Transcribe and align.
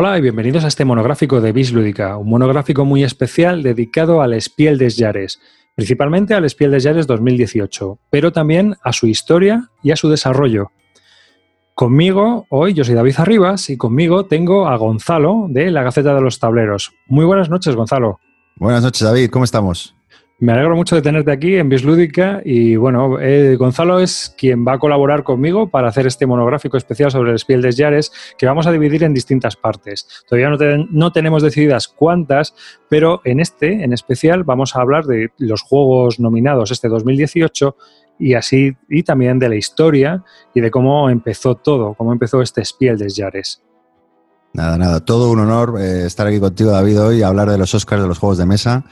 Hola 0.00 0.16
y 0.16 0.20
bienvenidos 0.20 0.62
a 0.62 0.68
este 0.68 0.84
monográfico 0.84 1.40
de 1.40 1.50
Bislúdica, 1.50 2.18
un 2.18 2.28
monográfico 2.28 2.84
muy 2.84 3.02
especial 3.02 3.64
dedicado 3.64 4.22
al 4.22 4.40
Spiel 4.40 4.78
des 4.78 4.96
Jahres, 4.96 5.40
principalmente 5.74 6.34
al 6.34 6.48
Spiel 6.48 6.70
des 6.70 6.84
Jahres 6.84 7.08
2018, 7.08 7.98
pero 8.08 8.30
también 8.30 8.76
a 8.84 8.92
su 8.92 9.08
historia 9.08 9.70
y 9.82 9.90
a 9.90 9.96
su 9.96 10.08
desarrollo. 10.08 10.70
Conmigo, 11.74 12.46
hoy 12.48 12.74
yo 12.74 12.84
soy 12.84 12.94
David 12.94 13.14
Arribas 13.18 13.70
y 13.70 13.76
conmigo 13.76 14.26
tengo 14.26 14.68
a 14.68 14.76
Gonzalo 14.76 15.46
de 15.48 15.72
la 15.72 15.82
Gaceta 15.82 16.14
de 16.14 16.20
los 16.20 16.38
Tableros. 16.38 16.92
Muy 17.08 17.24
buenas 17.24 17.50
noches, 17.50 17.74
Gonzalo. 17.74 18.20
Buenas 18.54 18.84
noches, 18.84 19.02
David, 19.02 19.30
¿cómo 19.30 19.44
estamos? 19.44 19.97
Me 20.40 20.52
alegro 20.52 20.76
mucho 20.76 20.94
de 20.94 21.02
tenerte 21.02 21.32
aquí 21.32 21.56
en 21.56 21.68
Bislúdica 21.68 22.40
y 22.44 22.76
bueno, 22.76 23.18
eh, 23.18 23.56
Gonzalo 23.56 23.98
es 23.98 24.32
quien 24.38 24.64
va 24.64 24.74
a 24.74 24.78
colaborar 24.78 25.24
conmigo 25.24 25.68
para 25.68 25.88
hacer 25.88 26.06
este 26.06 26.26
monográfico 26.26 26.76
especial 26.76 27.10
sobre 27.10 27.32
el 27.32 27.40
Spiel 27.40 27.60
des 27.60 27.76
Jahres 27.76 28.12
que 28.38 28.46
vamos 28.46 28.68
a 28.68 28.70
dividir 28.70 29.02
en 29.02 29.12
distintas 29.12 29.56
partes. 29.56 30.06
Todavía 30.28 30.86
no, 30.90 31.10
tenemos 31.10 31.42
decididas 31.42 31.88
cuántas, 31.88 32.54
pero 32.88 33.20
en 33.24 33.40
este, 33.40 33.82
en 33.82 33.92
especial, 33.92 34.44
vamos 34.44 34.76
a 34.76 34.80
hablar 34.80 35.06
de 35.06 35.32
los 35.38 35.62
juegos 35.62 36.20
nominados 36.20 36.70
este 36.70 36.86
2018 36.86 37.74
y 38.20 38.34
así 38.34 38.76
y 38.88 39.02
también 39.02 39.40
de 39.40 39.48
la 39.48 39.56
historia 39.56 40.22
y 40.54 40.60
de 40.60 40.70
cómo 40.70 41.10
empezó 41.10 41.56
todo, 41.56 41.94
cómo 41.94 42.12
empezó 42.12 42.42
este 42.42 42.64
Spiel 42.64 42.96
des 42.96 43.16
Jahres. 43.16 43.60
Nada, 44.52 44.78
nada, 44.78 45.04
todo 45.04 45.32
un 45.32 45.40
honor 45.40 45.80
eh, 45.80 46.06
estar 46.06 46.28
aquí 46.28 46.38
contigo, 46.38 46.70
David, 46.70 47.02
hoy 47.02 47.16
y 47.18 47.22
hablar 47.24 47.50
de 47.50 47.58
los 47.58 47.74
Oscars 47.74 48.02
de 48.02 48.08
los 48.08 48.20
juegos 48.20 48.38
de 48.38 48.46
mesa 48.46 48.84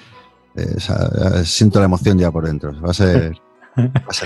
siento 1.45 1.79
la 1.79 1.87
emoción 1.87 2.19
ya 2.19 2.31
por 2.31 2.47
dentro. 2.47 2.73
Va 2.81 2.91
a 2.91 2.95
ser, 2.95 3.35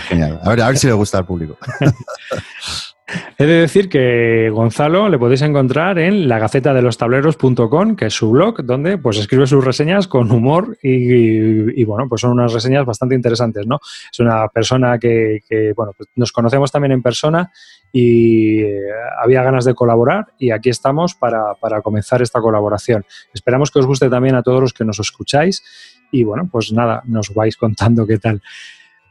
genial. 0.02 0.40
A 0.42 0.50
ver, 0.50 0.62
a 0.62 0.68
ver 0.68 0.78
si 0.78 0.86
le 0.86 0.92
gusta 0.92 1.18
al 1.18 1.26
público. 1.26 1.56
He 3.38 3.46
de 3.46 3.54
decir 3.54 3.88
que 3.88 4.50
Gonzalo 4.50 5.08
le 5.08 5.18
podéis 5.18 5.42
encontrar 5.42 5.98
en 5.98 6.28
la 6.28 6.38
gaceta 6.38 6.72
de 6.74 6.82
los 6.82 6.98
tableros.com, 6.98 7.96
que 7.96 8.06
es 8.06 8.14
su 8.14 8.30
blog, 8.30 8.62
donde 8.64 8.98
pues 8.98 9.18
escribe 9.18 9.46
sus 9.46 9.64
reseñas 9.64 10.06
con 10.06 10.30
humor 10.30 10.76
y, 10.82 11.82
bueno, 11.84 12.08
pues 12.08 12.20
son 12.20 12.32
unas 12.32 12.52
reseñas 12.52 12.84
bastante 12.84 13.14
interesantes, 13.14 13.66
¿no? 13.66 13.80
Es 14.12 14.20
una 14.20 14.48
persona 14.48 14.98
que, 14.98 15.40
bueno, 15.74 15.92
pues 15.96 16.08
nos 16.14 16.32
conocemos 16.32 16.70
también 16.70 16.92
en 16.92 17.02
persona 17.02 17.50
y 17.92 18.60
eh, 18.60 18.78
había 19.22 19.42
ganas 19.42 19.64
de 19.64 19.74
colaborar 19.74 20.26
y 20.38 20.50
aquí 20.50 20.68
estamos 20.68 21.14
para, 21.14 21.54
para 21.54 21.82
comenzar 21.82 22.22
esta 22.22 22.40
colaboración. 22.40 23.04
Esperamos 23.32 23.70
que 23.70 23.80
os 23.80 23.86
guste 23.86 24.08
también 24.08 24.36
a 24.36 24.42
todos 24.42 24.60
los 24.60 24.72
que 24.72 24.84
nos 24.84 25.00
escucháis 25.00 25.62
y 26.10 26.24
bueno, 26.24 26.48
pues 26.50 26.72
nada, 26.72 27.02
nos 27.06 27.32
vais 27.34 27.56
contando 27.56 28.06
qué 28.06 28.18
tal. 28.18 28.42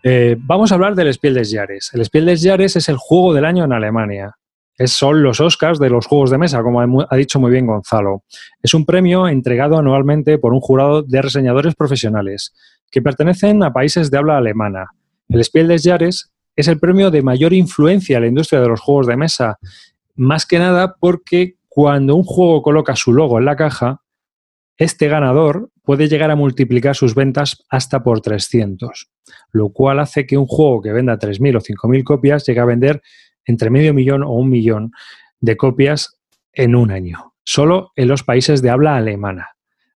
Eh, 0.02 0.38
vamos 0.40 0.72
a 0.72 0.76
hablar 0.76 0.96
del 0.96 1.14
Spiel 1.14 1.34
des 1.34 1.52
Jahres. 1.52 1.92
El 1.94 2.06
Spiel 2.06 2.26
des 2.26 2.44
Jahres 2.44 2.76
es 2.76 2.88
el 2.90 2.98
juego 2.98 3.34
del 3.34 3.46
año 3.46 3.66
en 3.66 3.74
Alemania. 3.74 4.36
Es, 4.78 4.92
son 4.92 5.22
los 5.22 5.42
Oscars 5.42 5.78
de 5.78 5.90
los 5.90 6.06
juegos 6.06 6.32
de 6.32 6.38
mesa, 6.38 6.64
como 6.64 6.82
ha 6.82 7.16
dicho 7.18 7.40
muy 7.40 7.52
bien 7.52 7.66
Gonzalo. 7.66 8.24
Es 8.64 8.74
un 8.74 8.86
premio 8.86 9.28
entregado 9.28 9.78
anualmente 9.78 10.38
por 10.38 10.54
un 10.54 10.62
jurado 10.62 11.04
de 11.04 11.22
reseñadores 11.22 11.76
profesionales 11.76 12.54
que 12.90 13.02
pertenecen 13.02 13.62
a 13.62 13.74
países 13.74 14.10
de 14.10 14.18
habla 14.18 14.38
alemana. 14.38 14.88
El 15.28 15.44
Spiel 15.44 15.68
des 15.68 15.84
Jahres 15.84 16.32
es 16.56 16.68
el 16.68 16.80
premio 16.80 17.12
de 17.12 17.22
mayor 17.22 17.54
influencia 17.54 18.18
en 18.18 18.24
la 18.24 18.30
industria 18.30 18.62
de 18.62 18.70
los 18.70 18.80
juegos 18.80 19.08
de 19.08 19.18
mesa, 19.18 19.60
más 20.16 20.46
que 20.46 20.60
nada 20.60 20.96
porque 21.00 21.56
cuando 21.68 22.16
un 22.16 22.24
juego 22.24 22.62
coloca 22.62 22.96
su 22.96 23.14
logo 23.14 23.38
en 23.38 23.46
la 23.46 23.56
caja, 23.56 24.02
este 24.80 25.10
ganador 25.10 25.70
puede 25.84 26.08
llegar 26.08 26.32
a 26.32 26.38
multiplicar 26.38 26.96
sus 26.96 27.14
ventas 27.14 27.66
hasta 27.70 28.02
por 28.02 28.22
300, 28.22 29.10
lo 29.52 29.70
cual 29.70 30.00
hace 30.00 30.26
que 30.26 30.38
un 30.38 30.48
juego 30.48 30.82
que 30.82 30.94
venda 30.94 31.20
3.000 31.20 31.58
o 31.58 31.60
5.000 31.60 32.04
copias 32.04 32.46
llegue 32.48 32.62
a 32.62 32.66
vender 32.66 33.02
entre 33.46 33.70
medio 33.70 33.94
millón 33.94 34.24
o 34.24 34.32
un 34.32 34.50
millón 34.50 34.92
de 35.42 35.58
copias 35.58 36.18
en 36.54 36.76
un 36.76 36.92
año, 36.92 37.34
solo 37.44 37.92
en 37.98 38.08
los 38.08 38.24
países 38.24 38.62
de 38.62 38.70
habla 38.70 38.96
alemana. 38.96 39.50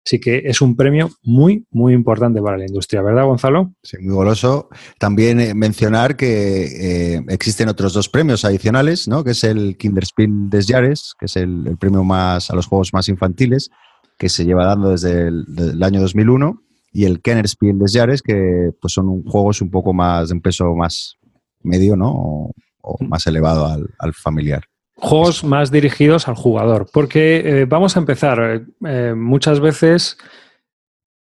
Así 0.05 0.19
que 0.19 0.41
es 0.43 0.59
un 0.59 0.75
premio 0.75 1.11
muy, 1.21 1.65
muy 1.71 1.93
importante 1.93 2.41
para 2.41 2.57
la 2.57 2.65
industria, 2.65 3.01
¿verdad, 3.01 3.23
Gonzalo? 3.23 3.73
Sí, 3.83 3.95
muy 4.01 4.13
goloso. 4.13 4.67
También 4.99 5.39
eh, 5.39 5.53
mencionar 5.53 6.17
que 6.17 7.15
eh, 7.15 7.21
existen 7.29 7.69
otros 7.69 7.93
dos 7.93 8.09
premios 8.09 8.43
adicionales, 8.43 9.07
¿no? 9.07 9.23
Que 9.23 9.31
es 9.31 9.45
el 9.45 9.77
Kinderspiel 9.77 10.49
des 10.49 10.67
Jahres, 10.67 11.13
que 11.17 11.27
es 11.27 11.37
el 11.37 11.77
premio 11.79 12.03
más 12.03 12.51
a 12.51 12.55
los 12.55 12.67
juegos 12.67 12.91
más 12.91 13.07
infantiles, 13.07 13.71
que 14.17 14.29
se 14.29 14.45
lleva 14.45 14.65
dando 14.65 14.89
desde 14.91 15.27
el, 15.27 15.81
año 15.81 16.01
2001, 16.01 16.61
y 16.91 17.05
el 17.05 17.21
Kenner 17.21 17.47
Spiel 17.47 17.79
des 17.79 17.93
Jahres, 17.93 18.21
que 18.21 18.71
pues 18.79 18.93
son 18.93 19.23
juegos 19.23 19.61
un 19.61 19.71
poco 19.71 19.93
más 19.93 20.29
de 20.29 20.35
un 20.35 20.41
peso 20.41 20.73
más 20.75 21.17
medio, 21.61 21.95
¿no? 21.95 22.51
O, 22.81 22.97
más 22.99 23.25
elevado 23.27 23.65
al, 23.97 24.13
familiar. 24.13 24.65
Juegos 24.95 25.43
más 25.43 25.71
dirigidos 25.71 26.27
al 26.27 26.35
jugador, 26.35 26.87
porque 26.93 27.61
eh, 27.61 27.65
vamos 27.65 27.95
a 27.95 27.99
empezar. 27.99 28.65
Eh, 28.85 29.13
muchas 29.15 29.59
veces, 29.59 30.17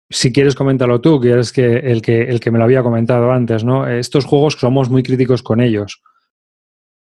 si 0.09 0.31
quieres 0.31 0.55
comentarlo 0.55 1.01
tú, 1.01 1.19
que 1.19 1.29
eres 1.29 1.51
que 1.51 1.77
el, 1.77 2.01
que 2.01 2.23
el 2.23 2.39
que 2.39 2.51
me 2.51 2.57
lo 2.57 2.63
había 2.63 2.83
comentado 2.83 3.31
antes, 3.31 3.63
¿no? 3.63 3.87
Estos 3.87 4.25
juegos 4.25 4.53
somos 4.53 4.89
muy 4.89 5.03
críticos 5.03 5.43
con 5.43 5.61
ellos. 5.61 6.01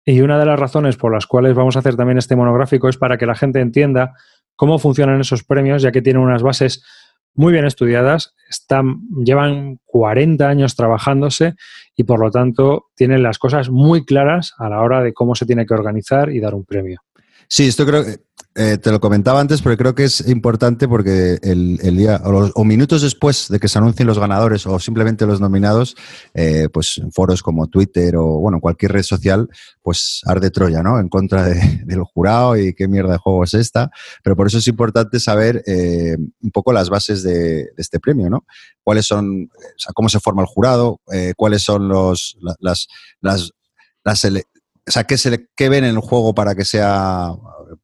Y 0.09 0.20
una 0.20 0.38
de 0.38 0.47
las 0.47 0.59
razones 0.59 0.97
por 0.97 1.12
las 1.12 1.26
cuales 1.26 1.56
vamos 1.56 1.75
a 1.75 1.81
hacer 1.81 1.97
también 1.97 2.19
este 2.19 2.36
monográfico 2.36 2.88
es 2.88 2.97
para 2.97 3.19
que 3.19 3.26
la 3.26 3.34
gente 3.34 3.60
entienda 3.60 4.15
cómo 4.56 4.78
funcionan 4.78 5.20
esos 5.20 5.44
premios, 5.44 5.82
ya 5.82 5.92
que 5.92 6.02
tienen 6.02 6.22
unas 6.22 6.42
bases 6.42 6.82
muy 7.34 7.52
bien 7.52 7.66
estudiadas, 7.66 8.34
están, 8.48 9.02
llevan 9.24 9.78
40 9.84 10.48
años 10.48 10.74
trabajándose 10.74 11.54
y 11.94 12.04
por 12.04 12.18
lo 12.18 12.30
tanto 12.30 12.86
tienen 12.94 13.22
las 13.22 13.38
cosas 13.38 13.68
muy 13.70 14.04
claras 14.04 14.54
a 14.58 14.70
la 14.70 14.80
hora 14.80 15.02
de 15.02 15.12
cómo 15.12 15.34
se 15.34 15.46
tiene 15.46 15.66
que 15.66 15.74
organizar 15.74 16.30
y 16.30 16.40
dar 16.40 16.54
un 16.54 16.64
premio. 16.64 17.02
Sí, 17.48 17.66
esto 17.66 17.86
creo 17.86 18.04
que 18.04 18.18
eh, 18.58 18.78
te 18.78 18.90
lo 18.90 19.00
comentaba 19.00 19.38
antes, 19.38 19.60
pero 19.60 19.76
creo 19.76 19.94
que 19.94 20.04
es 20.04 20.26
importante 20.26 20.88
porque 20.88 21.38
el, 21.42 21.76
día 21.94 22.22
o, 22.24 22.64
minutos 22.64 23.02
después 23.02 23.48
de 23.50 23.60
que 23.60 23.68
se 23.68 23.76
anuncien 23.76 24.08
los 24.08 24.18
ganadores 24.18 24.66
o 24.66 24.78
simplemente 24.78 25.26
los 25.26 25.42
nominados, 25.42 25.94
eh, 26.32 26.70
pues 26.72 26.96
en 26.96 27.12
foros 27.12 27.42
como 27.42 27.66
Twitter 27.66 28.16
o 28.16 28.24
bueno 28.38 28.58
cualquier 28.58 28.92
red 28.92 29.02
social, 29.02 29.50
pues 29.82 30.22
arde 30.24 30.50
Troya, 30.50 30.82
¿no? 30.82 30.98
En 30.98 31.10
contra 31.10 31.44
del 31.84 32.02
jurado 32.04 32.56
y 32.56 32.72
qué 32.72 32.88
mierda 32.88 33.12
de 33.12 33.18
juego 33.18 33.44
es 33.44 33.52
esta. 33.52 33.90
Pero 34.24 34.36
por 34.36 34.46
eso 34.46 34.56
es 34.56 34.66
importante 34.68 35.20
saber 35.20 35.62
eh, 35.66 36.16
un 36.40 36.50
poco 36.50 36.72
las 36.72 36.88
bases 36.88 37.22
de, 37.22 37.68
este 37.76 38.00
premio, 38.00 38.30
¿no? 38.30 38.46
Cuáles 38.82 39.04
son, 39.04 39.50
o 39.52 39.78
sea, 39.78 39.92
cómo 39.94 40.08
se 40.08 40.18
forma 40.18 40.40
el 40.40 40.48
jurado, 40.48 41.02
cuáles 41.36 41.62
son 41.62 41.88
los 41.88 42.38
las, 42.40 42.88
las, 43.20 43.52
las 44.02 44.24
o 44.86 44.91
sea, 44.91 45.04
¿qué, 45.04 45.19
se, 45.19 45.48
¿qué 45.56 45.69
ven 45.69 45.84
en 45.84 45.91
el 45.97 46.00
juego 46.00 46.34
para 46.34 46.54
que 46.54 46.64
sea 46.64 47.30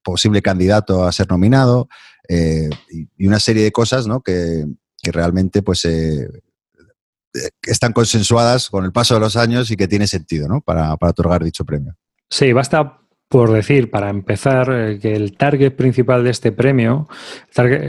posible 0.02 0.40
candidato 0.40 1.04
a 1.04 1.12
ser 1.12 1.28
nominado? 1.28 1.88
Eh, 2.28 2.70
y, 2.90 3.26
una 3.26 3.40
serie 3.40 3.64
de 3.64 3.72
cosas 3.72 4.06
¿no? 4.06 4.20
que, 4.20 4.64
realmente 5.04 5.62
pues, 5.62 5.84
eh, 5.84 6.22
eh, 6.22 7.50
están 7.62 7.92
consensuadas 7.92 8.70
con 8.70 8.84
el 8.84 8.92
paso 8.92 9.14
de 9.14 9.20
los 9.20 9.36
años 9.36 9.70
y 9.70 9.76
que 9.76 9.88
tiene 9.88 10.06
sentido 10.06 10.46
¿no? 10.48 10.60
para, 10.60 10.94
otorgar 10.94 11.42
dicho 11.42 11.64
premio. 11.64 11.96
Sí, 12.30 12.52
basta 12.52 12.98
por 13.28 13.50
decir, 13.50 13.90
para 13.90 14.10
empezar, 14.10 14.98
que 15.00 15.16
el 15.16 15.38
target 15.38 15.74
principal 15.74 16.22
de 16.22 16.28
este 16.28 16.52
premio 16.52 17.08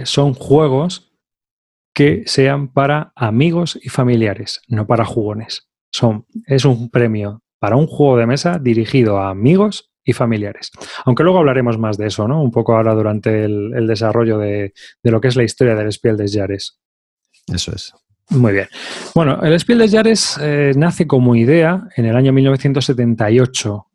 son 0.05 0.33
juegos 0.33 1.11
que 1.93 2.23
sean 2.27 2.71
para 2.71 3.11
amigos 3.13 3.77
y 3.83 3.89
familiares, 3.89 4.61
no 4.69 4.87
para 4.87 5.03
jugones. 5.03 5.67
Son, 5.91 6.25
es 6.47 6.63
un 6.63 6.89
premio 6.89 7.42
para 7.63 7.77
un 7.77 7.87
juego 7.87 8.17
de 8.17 8.25
mesa 8.25 8.59
dirigido 8.59 9.19
a 9.19 9.29
amigos 9.29 9.89
y 10.03 10.11
familiares. 10.11 10.69
Aunque 11.05 11.23
luego 11.23 11.39
hablaremos 11.39 11.77
más 11.79 11.97
de 11.97 12.07
eso, 12.07 12.27
¿no? 12.27 12.43
Un 12.43 12.51
poco 12.51 12.75
ahora 12.75 12.93
durante 12.93 13.45
el, 13.45 13.87
desarrollo 13.87 14.37
de, 14.37 14.73
lo 15.01 15.21
que 15.21 15.29
es 15.29 15.37
la 15.37 15.43
historia 15.43 15.73
del 15.73 15.89
Spiel 15.89 16.17
des 16.17 16.35
Jahres. 16.35 16.77
Eso 17.47 17.73
es. 17.73 17.93
Muy 18.31 18.51
bien. 18.51 18.67
Bueno, 19.15 19.41
el 19.43 19.57
Spiel 19.57 19.77
des 19.77 19.93
Jahres 19.93 20.37
eh, 20.41 20.73
nace 20.75 21.07
como 21.07 21.37
idea 21.37 21.87
en 21.95 22.03
el 22.03 22.17
año 22.17 22.33
1978, 22.33 23.87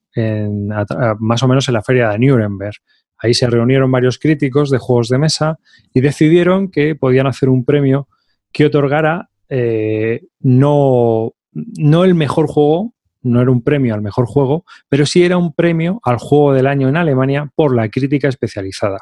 más 1.18 1.42
o 1.42 1.48
menos 1.48 1.68
en 1.68 1.74
la 1.74 1.82
feria 1.82 2.08
de 2.08 2.20
Nuremberg. 2.20 2.76
Ahí 3.18 3.34
se 3.34 3.48
reunieron 3.48 3.92
varios 3.92 4.18
críticos 4.18 4.70
de 4.70 4.78
juegos 4.78 5.10
de 5.10 5.18
mesa 5.18 5.58
y 5.92 6.00
decidieron 6.00 6.70
que 6.70 6.94
podían 6.94 7.26
hacer 7.26 7.50
un 7.50 7.66
premio 7.66 8.08
que 8.50 8.64
otorgara 8.64 9.28
eh, 9.50 10.22
no, 10.40 11.34
no 11.52 12.04
el 12.04 12.14
mejor 12.14 12.46
juego, 12.46 12.94
no 13.22 13.40
era 13.40 13.50
un 13.50 13.62
premio 13.62 13.94
al 13.94 14.02
mejor 14.02 14.26
juego, 14.26 14.64
pero 14.88 15.06
sí 15.06 15.24
era 15.24 15.36
un 15.36 15.54
premio 15.54 16.00
al 16.02 16.18
juego 16.18 16.52
del 16.52 16.66
año 16.66 16.88
en 16.88 16.96
Alemania 16.96 17.50
por 17.54 17.74
la 17.74 17.88
crítica 17.88 18.28
especializada. 18.28 19.00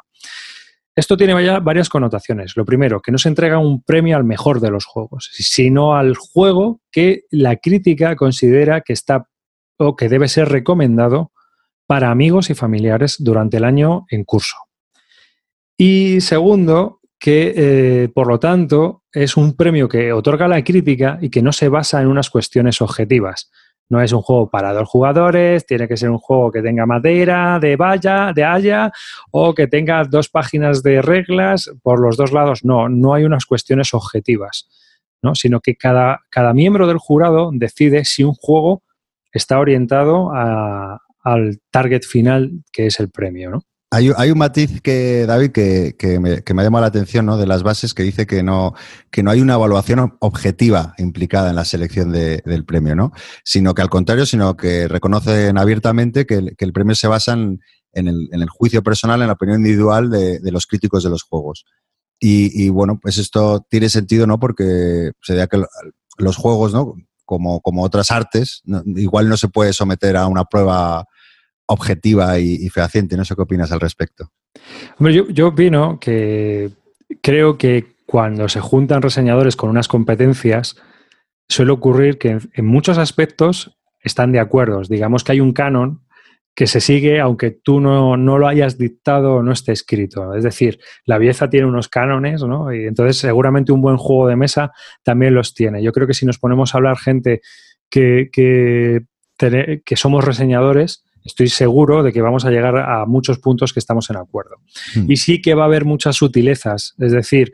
Esto 0.94 1.18
tiene 1.18 1.34
varias 1.60 1.90
connotaciones. 1.90 2.56
Lo 2.56 2.64
primero, 2.64 3.00
que 3.00 3.12
no 3.12 3.18
se 3.18 3.28
entrega 3.28 3.58
un 3.58 3.82
premio 3.82 4.16
al 4.16 4.24
mejor 4.24 4.60
de 4.60 4.70
los 4.70 4.86
juegos, 4.86 5.28
sino 5.32 5.94
al 5.94 6.16
juego 6.16 6.80
que 6.90 7.24
la 7.30 7.56
crítica 7.56 8.16
considera 8.16 8.80
que 8.80 8.94
está 8.94 9.28
o 9.76 9.94
que 9.94 10.08
debe 10.08 10.26
ser 10.28 10.48
recomendado 10.48 11.32
para 11.86 12.10
amigos 12.10 12.48
y 12.48 12.54
familiares 12.54 13.16
durante 13.18 13.58
el 13.58 13.64
año 13.64 14.06
en 14.08 14.24
curso. 14.24 14.56
Y 15.76 16.22
segundo, 16.22 17.00
que 17.18 17.52
eh, 17.56 18.08
por 18.08 18.26
lo 18.26 18.40
tanto 18.40 19.04
es 19.12 19.36
un 19.36 19.54
premio 19.54 19.88
que 19.88 20.12
otorga 20.12 20.48
la 20.48 20.64
crítica 20.64 21.18
y 21.20 21.28
que 21.28 21.42
no 21.42 21.52
se 21.52 21.68
basa 21.68 22.00
en 22.00 22.08
unas 22.08 22.30
cuestiones 22.30 22.80
objetivas, 22.80 23.50
No 23.88 24.00
es 24.00 24.12
un 24.12 24.22
juego 24.22 24.50
para 24.50 24.72
dos 24.72 24.88
jugadores, 24.88 25.64
tiene 25.64 25.86
que 25.86 25.96
ser 25.96 26.10
un 26.10 26.18
juego 26.18 26.50
que 26.50 26.62
tenga 26.62 26.86
madera, 26.86 27.58
de 27.60 27.76
valla, 27.76 28.32
de 28.34 28.44
haya, 28.44 28.90
o 29.30 29.54
que 29.54 29.68
tenga 29.68 30.04
dos 30.04 30.28
páginas 30.28 30.82
de 30.82 31.02
reglas 31.02 31.70
por 31.82 32.00
los 32.00 32.16
dos 32.16 32.32
lados. 32.32 32.64
No, 32.64 32.88
no 32.88 33.14
hay 33.14 33.24
unas 33.24 33.46
cuestiones 33.46 33.94
objetivas, 33.94 34.68
¿no? 35.22 35.34
sino 35.34 35.60
que 35.60 35.76
cada, 35.76 36.22
cada 36.30 36.52
miembro 36.52 36.86
del 36.86 36.98
jurado 36.98 37.50
decide 37.52 38.04
si 38.04 38.24
un 38.24 38.34
juego 38.34 38.82
está 39.32 39.58
orientado 39.60 40.32
al 40.32 41.60
target 41.70 42.02
final, 42.02 42.64
que 42.72 42.86
es 42.86 42.98
el 42.98 43.10
premio. 43.10 43.50
¿no? 43.50 43.62
Hay, 43.88 44.10
un 44.10 44.38
matiz 44.38 44.80
que, 44.80 45.26
David, 45.26 45.52
que, 45.52 46.18
me, 46.20 46.32
ha 46.32 46.64
llamado 46.64 46.82
la 46.82 46.88
atención 46.88 47.24
¿no? 47.24 47.36
de 47.36 47.46
las 47.46 47.62
bases, 47.62 47.94
que 47.94 48.02
dice 48.02 48.26
que 48.26 48.42
no, 48.42 48.74
que 49.12 49.22
no 49.22 49.30
hay 49.30 49.40
una 49.40 49.54
evaluación 49.54 50.16
objetiva 50.18 50.94
implicada 50.98 51.50
en 51.50 51.56
la 51.56 51.64
selección 51.64 52.10
del 52.10 52.64
premio, 52.64 52.96
¿no? 52.96 53.12
Sino 53.44 53.74
que 53.74 53.82
al 53.82 53.88
contrario, 53.88 54.26
sino 54.26 54.56
que 54.56 54.88
reconocen 54.88 55.56
abiertamente 55.56 56.26
que 56.26 56.54
el, 56.58 56.72
premio 56.72 56.96
se 56.96 57.06
basa 57.06 57.34
en, 57.34 57.60
el, 57.92 58.48
juicio 58.48 58.82
personal, 58.82 59.22
en 59.22 59.28
la 59.28 59.34
opinión 59.34 59.58
individual 59.58 60.10
de, 60.10 60.40
los 60.50 60.66
críticos 60.66 61.04
de 61.04 61.10
los 61.10 61.22
juegos. 61.22 61.64
Y, 62.18 62.68
bueno, 62.70 62.98
pues 63.00 63.18
esto 63.18 63.64
tiene 63.70 63.88
sentido, 63.88 64.26
¿no? 64.26 64.40
Porque 64.40 65.12
sería 65.22 65.46
que 65.46 65.62
los 66.18 66.36
juegos, 66.36 66.72
¿no? 66.72 66.94
Como, 67.24 67.60
como 67.60 67.84
otras 67.84 68.10
artes, 68.10 68.62
igual 68.96 69.28
no 69.28 69.36
se 69.36 69.48
puede 69.48 69.72
someter 69.72 70.16
a 70.16 70.26
una 70.26 70.44
prueba 70.44 71.06
objetiva 71.66 72.38
y, 72.38 72.68
fehaciente. 72.68 73.16
No 73.16 73.24
sé 73.24 73.34
qué 73.34 73.42
opinas 73.42 73.72
al 73.72 73.80
respecto. 73.80 74.30
Hombre, 74.98 75.24
yo, 75.28 75.48
opino 75.48 75.98
que 76.00 76.70
creo 77.20 77.58
que 77.58 77.96
cuando 78.06 78.48
se 78.48 78.60
juntan 78.60 79.02
reseñadores 79.02 79.56
con 79.56 79.70
unas 79.70 79.88
competencias, 79.88 80.76
suele 81.48 81.72
ocurrir 81.72 82.18
que 82.18 82.38
en, 82.52 82.66
muchos 82.66 82.98
aspectos 82.98 83.76
están 84.00 84.32
de 84.32 84.40
acuerdo. 84.40 84.80
Digamos 84.88 85.24
que 85.24 85.32
hay 85.32 85.40
un 85.40 85.52
canon 85.52 86.02
que 86.54 86.66
se 86.66 86.80
sigue 86.80 87.20
aunque 87.20 87.50
tú 87.50 87.80
no, 87.80 88.16
no, 88.16 88.38
lo 88.38 88.48
hayas 88.48 88.78
dictado 88.78 89.34
o 89.34 89.42
no 89.42 89.52
esté 89.52 89.72
escrito. 89.72 90.34
Es 90.34 90.42
decir, 90.42 90.78
la 91.04 91.18
belleza 91.18 91.50
tiene 91.50 91.66
unos 91.66 91.88
cánones, 91.88 92.42
¿no? 92.42 92.72
Y 92.72 92.86
entonces 92.86 93.18
seguramente 93.18 93.72
un 93.72 93.82
buen 93.82 93.98
juego 93.98 94.28
de 94.28 94.36
mesa 94.36 94.72
también 95.02 95.34
los 95.34 95.52
tiene. 95.52 95.82
Yo 95.82 95.92
creo 95.92 96.06
que 96.06 96.14
si 96.14 96.24
nos 96.24 96.38
ponemos 96.38 96.74
a 96.74 96.78
hablar 96.78 96.96
gente 96.96 97.42
que, 97.90 98.30
que, 98.32 99.02
que 99.84 99.96
somos 99.96 100.24
reseñadores, 100.24 101.05
estoy 101.26 101.48
seguro 101.48 102.02
de 102.02 102.12
que 102.12 102.22
vamos 102.22 102.44
a 102.44 102.50
llegar 102.50 102.76
a 102.76 103.04
muchos 103.04 103.38
puntos 103.38 103.72
que 103.72 103.80
estamos 103.80 104.08
en 104.10 104.16
acuerdo. 104.16 104.56
Hmm. 104.94 105.10
Y 105.10 105.16
sí 105.16 105.42
que 105.42 105.54
va 105.54 105.64
a 105.64 105.66
haber 105.66 105.84
muchas 105.84 106.16
sutilezas, 106.16 106.94
es 106.98 107.12
decir, 107.12 107.52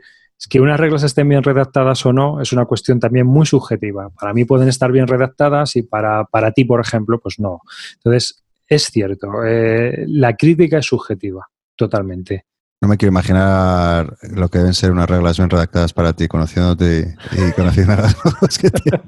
que 0.49 0.59
unas 0.59 0.79
reglas 0.79 1.03
estén 1.03 1.29
bien 1.29 1.43
redactadas 1.43 2.05
o 2.05 2.13
no 2.13 2.41
es 2.41 2.51
una 2.53 2.65
cuestión 2.65 2.99
también 2.99 3.25
muy 3.25 3.45
subjetiva. 3.45 4.09
Para 4.09 4.33
mí 4.33 4.45
pueden 4.45 4.67
estar 4.67 4.91
bien 4.91 5.07
redactadas 5.07 5.75
y 5.75 5.83
para, 5.83 6.27
ti, 6.53 6.65
por 6.65 6.81
ejemplo, 6.81 7.19
pues 7.19 7.39
no. 7.39 7.61
Entonces, 7.95 8.43
es 8.67 8.85
cierto, 8.85 9.43
eh, 9.45 10.05
la 10.07 10.35
crítica 10.35 10.79
es 10.79 10.85
subjetiva, 10.85 11.47
totalmente. 11.75 12.45
No 12.81 12.89
me 12.89 12.97
quiero 12.97 13.11
imaginar 13.11 14.17
lo 14.23 14.49
que 14.49 14.57
deben 14.57 14.73
ser 14.73 14.91
unas 14.91 15.09
reglas 15.09 15.37
bien 15.37 15.49
redactadas 15.49 15.93
para 15.93 16.11
ti, 16.13 16.27
conociéndote 16.27 17.15
y 17.31 17.51
conociendo 17.53 17.93
a 17.93 18.13
las 18.41 18.57
que 18.57 18.69
tienes. 18.69 19.01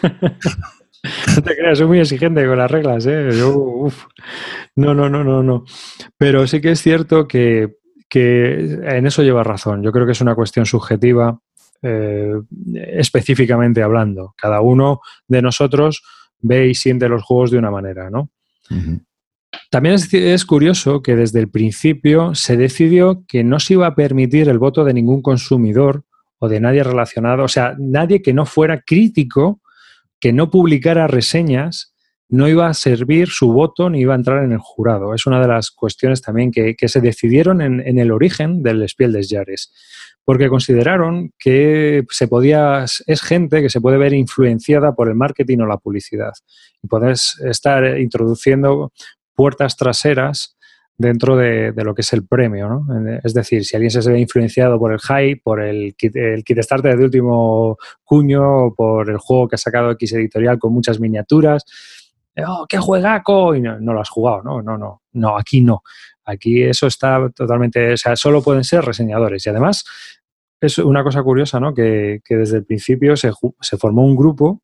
No 1.36 1.42
te 1.42 1.56
creas, 1.56 1.78
soy 1.78 1.86
muy 1.86 2.00
exigente 2.00 2.46
con 2.46 2.58
las 2.58 2.70
reglas, 2.70 3.06
¿eh? 3.06 3.30
No, 4.76 4.94
no, 4.94 5.08
no, 5.08 5.24
no, 5.24 5.42
no. 5.42 5.64
Pero 6.18 6.46
sí 6.46 6.60
que 6.60 6.72
es 6.72 6.82
cierto 6.82 7.26
que, 7.26 7.76
en 8.12 9.06
eso 9.06 9.22
lleva 9.22 9.42
razón. 9.42 9.82
Yo 9.82 9.92
creo 9.92 10.04
que 10.04 10.12
es 10.12 10.20
una 10.20 10.34
cuestión 10.34 10.66
subjetiva, 10.66 11.40
eh, 11.82 12.34
específicamente 12.74 13.82
hablando. 13.82 14.34
Cada 14.36 14.60
uno 14.60 15.00
de 15.26 15.42
nosotros 15.42 16.02
ve 16.40 16.68
y 16.68 16.74
siente 16.74 17.08
los 17.08 17.22
juegos 17.22 17.50
de 17.50 17.58
una 17.58 17.70
manera, 17.70 18.10
¿no? 18.10 18.30
También 19.70 19.94
es, 19.94 20.44
curioso 20.44 21.02
que 21.02 21.16
desde 21.16 21.40
el 21.40 21.48
principio 21.48 22.34
se 22.34 22.56
decidió 22.56 23.24
que 23.26 23.44
no 23.44 23.60
se 23.60 23.74
iba 23.74 23.86
a 23.86 23.94
permitir 23.94 24.48
el 24.48 24.58
voto 24.58 24.84
de 24.84 24.94
ningún 24.94 25.22
consumidor 25.22 26.04
o 26.38 26.48
de 26.48 26.60
nadie 26.60 26.82
relacionado, 26.82 27.44
o 27.44 27.48
sea, 27.48 27.74
nadie 27.78 28.22
que 28.22 28.32
no 28.32 28.46
fuera 28.46 28.80
crítico 28.80 29.60
que 30.20 30.32
no 30.32 30.50
publicara 30.50 31.06
reseñas 31.06 31.94
no 32.30 32.48
iba 32.48 32.68
a 32.68 32.74
servir 32.74 33.28
su 33.28 33.52
voto 33.52 33.90
ni 33.90 34.00
iba 34.00 34.14
a 34.14 34.16
entrar 34.16 34.44
en 34.44 34.52
el 34.52 34.58
jurado. 34.58 35.14
Es 35.14 35.26
una 35.26 35.40
de 35.40 35.48
las 35.48 35.70
cuestiones 35.70 36.22
también 36.22 36.52
que, 36.52 36.76
se 36.86 37.00
decidieron 37.00 37.60
en, 37.60 37.98
el 37.98 38.12
origen 38.12 38.62
del 38.62 38.88
Spiel 38.88 39.12
des 39.12 39.28
Jahres, 39.28 39.72
porque 40.24 40.48
consideraron 40.48 41.32
que 41.38 42.04
se 42.10 42.28
podía, 42.28 42.84
es 42.84 43.22
gente 43.22 43.62
que 43.62 43.68
se 43.68 43.80
puede 43.80 43.98
ver 43.98 44.14
influenciada 44.14 44.94
por 44.94 45.08
el 45.08 45.16
marketing 45.16 45.58
o 45.58 45.66
la 45.66 45.78
publicidad. 45.78 46.32
Y 46.82 46.86
puedes 46.86 47.36
estar 47.40 47.98
introduciendo 47.98 48.92
puertas 49.34 49.76
traseras 49.76 50.56
dentro 51.00 51.34
de, 51.34 51.72
lo 51.76 51.94
que 51.94 52.02
es 52.02 52.12
el 52.12 52.26
premio. 52.26 52.68
¿no? 52.68 53.18
Es 53.24 53.32
decir, 53.32 53.64
si 53.64 53.74
alguien 53.74 53.90
se 53.90 54.08
ve 54.10 54.20
influenciado 54.20 54.78
por 54.78 54.92
el 54.92 55.00
hype, 55.00 55.40
por 55.42 55.62
el 55.62 55.94
kit, 55.96 56.14
el 56.14 56.44
kit 56.44 56.58
starter 56.60 56.96
de 56.96 57.04
último 57.04 57.78
cuño, 58.04 58.74
por 58.74 59.08
el 59.08 59.16
juego 59.16 59.48
que 59.48 59.54
ha 59.54 59.58
sacado 59.58 59.90
X 59.92 60.12
editorial 60.12 60.58
con 60.58 60.74
muchas 60.74 61.00
miniaturas, 61.00 61.64
¡oh, 62.46 62.66
qué 62.68 62.76
juegaco! 62.76 63.54
Y 63.54 63.62
no, 63.62 63.78
lo 63.78 64.00
has 64.00 64.10
jugado, 64.10 64.42
¿no? 64.42 64.62
No, 64.62 64.76
no, 64.76 65.02
no, 65.12 65.38
aquí 65.38 65.62
no. 65.62 65.82
Aquí 66.24 66.62
eso 66.62 66.86
está 66.86 67.30
totalmente, 67.30 67.94
o 67.94 67.96
sea, 67.96 68.14
solo 68.14 68.42
pueden 68.42 68.62
ser 68.62 68.84
reseñadores. 68.84 69.46
Y 69.46 69.50
además, 69.50 69.84
es 70.60 70.78
una 70.78 71.02
cosa 71.02 71.22
curiosa, 71.22 71.58
¿no? 71.60 71.72
Que, 71.72 72.20
desde 72.28 72.58
el 72.58 72.66
principio 72.66 73.16
se, 73.16 73.32
se 73.60 73.78
formó 73.78 74.04
un 74.04 74.16
grupo 74.16 74.60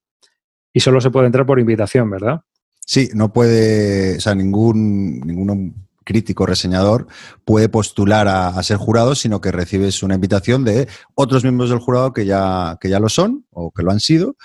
y 0.73 0.81
solo 0.81 1.01
se 1.01 1.11
puede 1.11 1.27
entrar 1.27 1.47
por 1.47 1.59
invitación, 1.59 2.11
¿verdad? 2.11 2.43
Sí, 2.85 3.09
no 3.15 3.33
puede, 3.33 4.19
o 4.19 4.21
sea, 4.21 4.35
ningún, 4.35 5.21
ninguno 5.21 5.73
crítico 6.07 6.47
reseñador 6.47 7.09
puede 7.45 7.69
postular 7.69 8.29
a, 8.29 8.63
ser 8.63 8.79
jurado, 8.79 9.15
sino 9.15 9.41
que 9.43 9.53
recibes 9.53 10.03
una 10.03 10.15
invitación 10.15 10.65
de 10.65 10.89
otros 11.15 11.43
miembros 11.43 11.69
del 11.69 11.81
jurado 11.81 12.15
que 12.15 12.25
ya, 12.25 12.79
que 12.81 12.89
ya 12.89 13.01
lo 13.01 13.11
son 13.11 13.45
o 13.51 13.73
que 13.73 13.83
lo 13.83 13.91
han 13.91 14.01
sido 14.01 14.37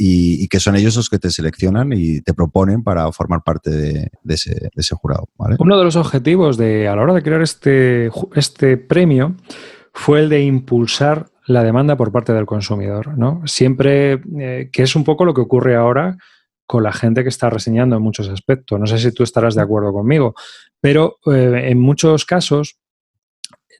y, 0.00 0.46
que 0.48 0.60
son 0.60 0.76
ellos 0.76 0.94
los 0.96 1.10
que 1.10 1.18
te 1.18 1.30
seleccionan 1.30 1.92
y 1.92 2.20
te 2.22 2.32
proponen 2.32 2.84
para 2.84 3.10
formar 3.10 3.42
parte 3.42 3.70
de, 3.70 4.10
ese, 4.28 4.94
jurado. 4.94 5.28
Uno 5.58 5.76
de 5.76 5.84
los 5.84 5.96
objetivos 5.96 6.56
de, 6.56 6.86
a 6.86 6.94
la 6.94 7.02
hora 7.02 7.14
de 7.14 7.22
crear 7.22 7.42
este, 7.42 8.10
este 8.36 8.76
premio 8.76 9.34
fue 9.92 10.20
el 10.20 10.28
de 10.28 10.42
impulsar 10.42 11.26
la 11.46 11.64
demanda 11.64 11.96
por 11.96 12.12
parte 12.12 12.32
del 12.32 12.46
consumidor, 12.46 13.18
¿no? 13.18 13.42
Siempre, 13.46 14.20
eh, 14.38 14.70
que 14.72 14.82
es 14.84 14.94
un 14.94 15.02
poco 15.02 15.24
lo 15.24 15.34
que 15.34 15.40
ocurre 15.40 15.74
ahora 15.74 16.16
con 16.68 16.82
la 16.82 16.92
gente 16.92 17.22
que 17.22 17.30
está 17.30 17.48
reseñando 17.48 17.96
en 17.96 18.02
muchos 18.02 18.28
aspectos. 18.28 18.78
No 18.78 18.86
sé 18.86 18.98
si 18.98 19.10
tú 19.10 19.22
estarás 19.22 19.54
de 19.54 19.62
acuerdo 19.62 19.90
conmigo, 19.90 20.34
pero 20.82 21.16
eh, 21.32 21.62
en 21.70 21.80
muchos 21.80 22.26
casos, 22.26 22.78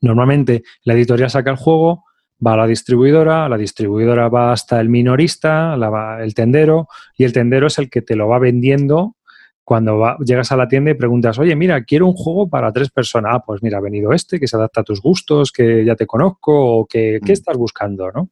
normalmente 0.00 0.62
la 0.84 0.94
editorial 0.94 1.28
saca 1.28 1.50
el 1.50 1.58
juego, 1.58 2.04
va 2.44 2.54
a 2.54 2.56
la 2.56 2.66
distribuidora, 2.66 3.46
la 3.46 3.58
distribuidora 3.58 4.30
va 4.30 4.52
hasta 4.52 4.80
el 4.80 4.88
minorista, 4.88 5.76
el 6.18 6.32
tendero, 6.32 6.88
y 7.14 7.24
el 7.24 7.34
tendero 7.34 7.66
es 7.66 7.78
el 7.78 7.90
que 7.90 8.00
te 8.00 8.16
lo 8.16 8.26
va 8.26 8.38
vendiendo 8.38 9.16
cuando 9.64 10.16
llegas 10.24 10.50
a 10.50 10.56
la 10.56 10.66
tienda 10.66 10.90
y 10.90 10.94
preguntas, 10.94 11.38
oye, 11.38 11.54
mira, 11.54 11.84
quiero 11.84 12.06
un 12.06 12.14
juego 12.14 12.48
para 12.48 12.72
tres 12.72 12.88
personas. 12.88 13.32
Ah, 13.34 13.42
pues 13.46 13.62
mira, 13.62 13.76
ha 13.76 13.82
venido 13.82 14.14
este, 14.14 14.40
que 14.40 14.48
se 14.48 14.56
adapta 14.56 14.80
a 14.80 14.84
tus 14.84 15.02
gustos, 15.02 15.52
que 15.52 15.84
ya 15.84 15.94
te 15.94 16.06
conozco, 16.06 16.78
o 16.78 16.86
que, 16.86 17.20
¿qué 17.22 17.32
mm. 17.32 17.34
estás 17.34 17.58
buscando? 17.58 18.10
¿no? 18.10 18.30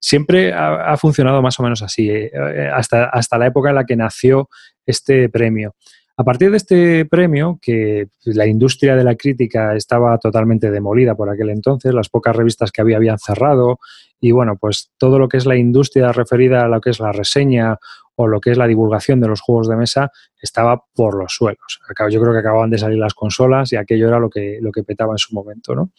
Siempre 0.00 0.52
ha, 0.52 0.96
funcionado 0.96 1.42
más 1.42 1.58
o 1.58 1.62
menos 1.62 1.82
así, 1.82 2.08
eh, 2.08 2.30
eh, 2.32 2.70
hasta, 2.72 3.06
hasta 3.06 3.38
la 3.38 3.46
época 3.46 3.70
en 3.70 3.74
la 3.74 3.84
que 3.84 3.96
nació 3.96 4.48
este 4.86 5.28
premio. 5.28 5.74
A 6.16 6.24
partir 6.24 6.50
de 6.50 6.56
este 6.56 7.04
premio, 7.04 7.60
que 7.62 8.08
la 8.24 8.46
industria 8.46 8.96
de 8.96 9.04
la 9.04 9.14
crítica 9.14 9.76
estaba 9.76 10.18
totalmente 10.18 10.68
demolida 10.70 11.14
por 11.14 11.30
aquel 11.30 11.50
entonces, 11.50 11.94
las 11.94 12.08
pocas 12.08 12.34
revistas 12.34 12.72
que 12.72 12.80
había 12.80 12.96
habían 12.96 13.20
cerrado 13.20 13.78
y 14.20 14.32
bueno, 14.32 14.56
pues 14.56 14.90
todo 14.98 15.20
lo 15.20 15.28
que 15.28 15.36
es 15.36 15.46
la 15.46 15.56
industria 15.56 16.10
referida 16.10 16.64
a 16.64 16.68
lo 16.68 16.80
que 16.80 16.90
es 16.90 16.98
la 16.98 17.12
reseña 17.12 17.78
o 18.16 18.26
lo 18.26 18.40
que 18.40 18.50
es 18.50 18.58
la 18.58 18.66
divulgación 18.66 19.20
de 19.20 19.28
los 19.28 19.40
juegos 19.40 19.68
de 19.68 19.76
mesa 19.76 20.10
estaba 20.42 20.82
por 20.92 21.14
los 21.14 21.32
suelos. 21.32 21.78
Yo 22.10 22.20
creo 22.20 22.32
que 22.32 22.40
acababan 22.40 22.70
de 22.70 22.78
salir 22.78 22.98
las 22.98 23.14
consolas 23.14 23.72
y 23.72 23.76
aquello 23.76 24.08
era 24.08 24.18
lo 24.18 24.28
que, 24.28 24.58
lo 24.60 24.72
que 24.72 24.82
petaba 24.82 25.14
en 25.14 25.18
su 25.18 25.34
momento, 25.34 25.76
¿no? 25.76 25.92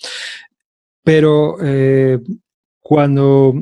Pero 1.02 1.56
eh, 1.64 2.20
cuando 2.82 3.54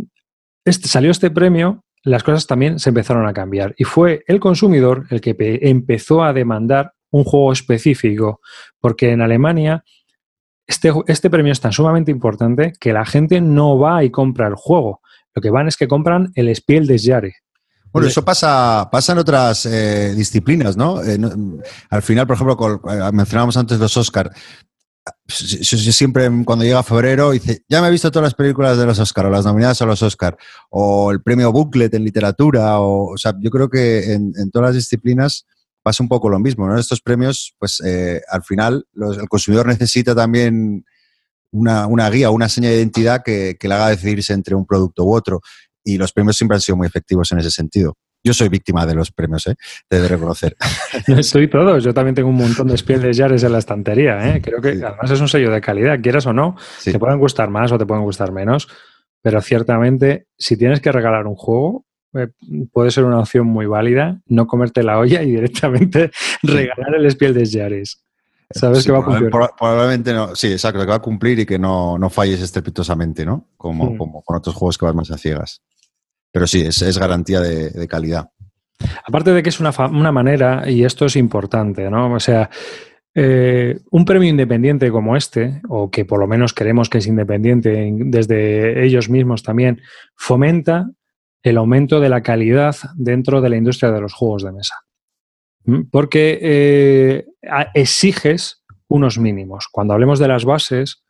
este, 0.67 0.88
salió 0.88 1.12
este 1.12 1.31
premio, 1.31 1.83
las 2.03 2.24
cosas 2.24 2.47
también 2.47 2.79
se 2.79 2.89
empezaron 2.89 3.27
a 3.27 3.33
cambiar 3.33 3.74
y 3.77 3.83
fue 3.83 4.24
el 4.27 4.39
consumidor 4.39 5.05
el 5.09 5.21
que 5.21 5.36
empezó 5.62 6.24
a 6.24 6.33
demandar 6.33 6.93
un 7.09 7.24
juego 7.24 7.51
específico, 7.51 8.41
porque 8.79 9.12
en 9.12 9.21
Alemania 9.21 9.83
este, 10.65 10.91
este, 11.07 11.29
premio 11.29 11.53
es 11.53 11.62
tan 11.62 11.71
sumamente 11.71 12.12
importante 12.12 12.74
que 12.79 12.91
la 12.91 13.05
gente 13.05 13.39
no 13.39 13.79
va 13.79 14.03
y 14.03 14.09
compra 14.09 14.47
el 14.47 14.55
juego. 14.55 15.01
Lo 15.33 15.41
que 15.41 15.50
van 15.50 15.67
es 15.67 15.77
que 15.77 15.88
compran 15.88 16.31
el 16.36 16.53
Spiel 16.53 16.88
des 16.88 17.05
Jahres. 17.05 17.36
Bueno, 17.91 18.09
eso 18.09 18.24
pasa, 18.24 18.89
pasa 18.91 19.13
en 19.13 19.17
otras 19.17 19.65
eh, 19.65 20.13
disciplinas, 20.13 20.75
¿no? 20.75 21.01
Eh, 21.03 21.17
al 21.89 22.01
final, 22.01 22.27
por 22.27 22.36
ejemplo, 22.36 22.81
eh, 22.91 23.12
mencionábamos 23.13 23.57
antes 23.57 23.79
los 23.79 23.95
Oscar. 23.95 24.31
Yo 25.27 25.91
siempre 25.91 26.29
cuando 26.45 26.65
llega 26.65 26.83
febrero 26.83 27.31
dice, 27.31 27.63
ya 27.67 27.81
me 27.81 27.87
he 27.87 27.91
visto 27.91 28.11
todas 28.11 28.27
las 28.27 28.33
películas 28.33 28.77
de 28.77 28.85
los 28.85 28.99
Oscar 28.99 29.25
o 29.25 29.29
las 29.29 29.45
nominadas 29.45 29.81
a 29.81 29.85
los 29.85 30.01
Oscar 30.01 30.37
o 30.69 31.11
el 31.11 31.21
premio 31.21 31.51
Booklet 31.51 31.93
en 31.93 32.03
literatura 32.03 32.79
o, 32.79 33.13
o 33.13 33.17
sea, 33.17 33.33
yo 33.39 33.49
creo 33.49 33.69
que 33.69 34.13
en, 34.13 34.51
todas 34.51 34.69
las 34.69 34.75
disciplinas 34.75 35.45
pasa 35.83 36.03
un 36.03 36.09
poco 36.09 36.29
lo 36.29 36.39
mismo, 36.39 36.67
¿no? 36.67 36.77
Estos 36.77 37.01
premios, 37.01 37.53
pues 37.59 37.81
eh, 37.85 38.21
al 38.29 38.43
final 38.43 38.85
el 38.95 39.29
consumidor 39.29 39.67
necesita 39.67 40.13
también 40.13 40.85
una, 41.51 41.87
una 41.87 42.09
guía, 42.09 42.29
una 42.29 42.49
seña 42.49 42.69
de 42.69 42.77
identidad 42.77 43.23
que, 43.23 43.57
que 43.59 43.67
le 43.67 43.73
haga 43.73 43.89
decidirse 43.89 44.33
entre 44.33 44.55
un 44.55 44.65
producto 44.65 45.05
u 45.05 45.13
otro 45.13 45.41
y 45.83 45.97
los 45.97 46.11
premios 46.11 46.35
siempre 46.35 46.55
han 46.55 46.61
sido 46.61 46.75
muy 46.75 46.87
efectivos 46.87 47.31
en 47.31 47.39
ese 47.39 47.51
sentido. 47.51 47.95
Yo 48.27 48.34
soy 48.34 48.50
víctima 48.50 48.86
de 48.86 48.93
los 48.93 49.10
premios, 49.10 49.48
¿eh? 49.48 49.55
Te 49.88 50.01
de 50.01 50.07
reconocer. 50.10 50.57
Soy 51.22 51.48
todos. 51.48 51.81
Yo 51.81 51.93
también 51.93 52.13
tengo 52.13 52.27
un 52.27 52.36
montón 52.36 52.67
de 52.67 52.77
Spiel 52.77 53.01
de 53.01 53.13
Jares 53.13 53.41
en 53.43 53.53
la 53.53 53.60
estantería. 53.60 54.36
¿eh? 54.36 54.41
Creo 54.41 54.60
que 54.60 54.72
además 54.72 55.10
es 55.10 55.22
un 55.22 55.29
sello 55.29 55.50
de 55.50 55.62
calidad, 55.62 56.01
quieras 56.01 56.25
o 56.25 56.34
no. 56.34 56.57
Te 56.84 57.00
pueden 57.00 57.19
gustar 57.19 57.50
más 57.50 57.72
o 57.72 57.77
te 57.77 57.86
pueden 57.86 58.03
gustar 58.03 58.34
menos. 58.34 58.67
Pero 59.22 59.39
ciertamente, 59.39 60.27
si 60.38 60.57
tienes 60.57 60.81
que 60.81 60.91
regalar 60.91 61.25
un 61.25 61.36
juego, 61.36 61.86
eh, 62.15 62.27
puede 62.74 62.91
ser 62.91 63.05
una 63.05 63.19
opción 63.19 63.48
muy 63.48 63.65
válida 63.65 64.19
no 64.25 64.46
comerte 64.46 64.84
la 64.84 65.00
olla 65.00 65.24
y 65.24 65.31
directamente 65.31 66.12
regalar 66.43 66.96
el 66.96 67.10
Spiel 67.10 67.34
de 67.34 67.50
Jares. 67.50 68.03
Sabes 68.51 68.86
que 68.86 68.91
va 68.91 69.00
a 69.00 69.05
cumplir. 69.05 69.29
Probablemente 69.29 70.12
no. 70.12 70.36
Sí, 70.36 70.51
exacto, 70.51 70.81
que 70.81 70.86
va 70.86 70.96
a 70.96 71.01
cumplir 71.01 71.39
y 71.39 71.46
que 71.46 71.57
no, 71.57 71.98
no 71.98 72.10
falles 72.10 72.41
estrepitosamente, 72.41 73.25
¿no? 73.25 73.46
Como, 73.55 73.98
como 73.98 74.22
con 74.22 74.36
otros 74.36 74.53
juegos 74.53 74.77
que 74.77 74.84
vas 74.84 74.96
más 74.96 75.12
a 75.12 75.17
ciegas. 75.17 75.62
Pero 76.38 76.46
sí, 76.46 76.62
es, 76.62 77.00
garantía 77.00 77.41
de, 77.41 77.88
calidad. 77.88 78.29
Aparte 79.08 79.32
de 79.32 79.41
que 79.41 79.50
es 79.50 79.60
una, 79.60 79.72
manera, 80.12 80.70
y 80.70 80.84
esto 80.84 81.08
es 81.08 81.15
importante, 81.15 81.89
¿no? 81.89 82.13
O 82.13 82.20
sea, 82.20 82.51
eh, 83.15 83.79
un 83.89 84.06
premio 84.06 84.29
independiente 84.29 84.91
como 84.91 85.17
este, 85.17 85.63
o 85.67 85.89
que 85.89 86.06
por 86.06 86.20
lo 86.20 86.27
menos 86.27 86.53
queremos 86.53 86.91
que 86.91 87.00
es 87.00 87.08
independiente 87.08 87.91
desde 87.91 88.86
ellos 88.86 89.10
mismos 89.10 89.41
también, 89.41 89.82
fomenta 90.15 90.91
el 91.41 91.58
aumento 91.58 92.00
de 92.00 92.10
la 92.10 92.22
calidad 92.22 92.75
dentro 92.94 93.41
de 93.41 93.50
la 93.50 93.58
industria 93.58 93.91
de 93.91 94.01
los 94.01 94.13
juegos 94.13 94.44
de 94.44 94.51
mesa. 94.51 94.75
¿Mm? 95.65 95.89
Porque 95.89 96.38
eh, 96.39 97.25
exiges 97.74 98.63
unos 98.88 99.17
mínimos. 99.17 99.65
Cuando 99.72 99.96
hablemos 99.96 100.20
de 100.20 100.27
las 100.27 100.46
bases, 100.46 101.03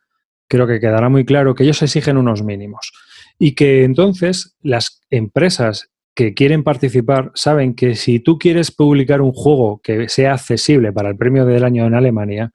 creo 0.48 0.66
que 0.66 0.80
quedará 0.80 1.10
muy 1.10 1.26
claro 1.26 1.54
que 1.54 1.64
ellos 1.64 1.82
exigen 1.82 2.16
unos 2.16 2.42
mínimos 2.42 2.92
y 3.38 3.54
que 3.54 3.84
entonces 3.84 4.56
las 4.60 5.00
empresas 5.10 5.90
que 6.14 6.34
quieren 6.34 6.64
participar 6.64 7.30
saben 7.34 7.74
que 7.74 7.94
si 7.94 8.18
tú 8.18 8.38
quieres 8.38 8.72
publicar 8.72 9.20
un 9.20 9.32
juego 9.32 9.80
que 9.82 10.08
sea 10.08 10.32
accesible 10.32 10.92
para 10.92 11.10
el 11.10 11.16
premio 11.16 11.46
del 11.46 11.62
año 11.62 11.86
en 11.86 11.94
Alemania, 11.94 12.50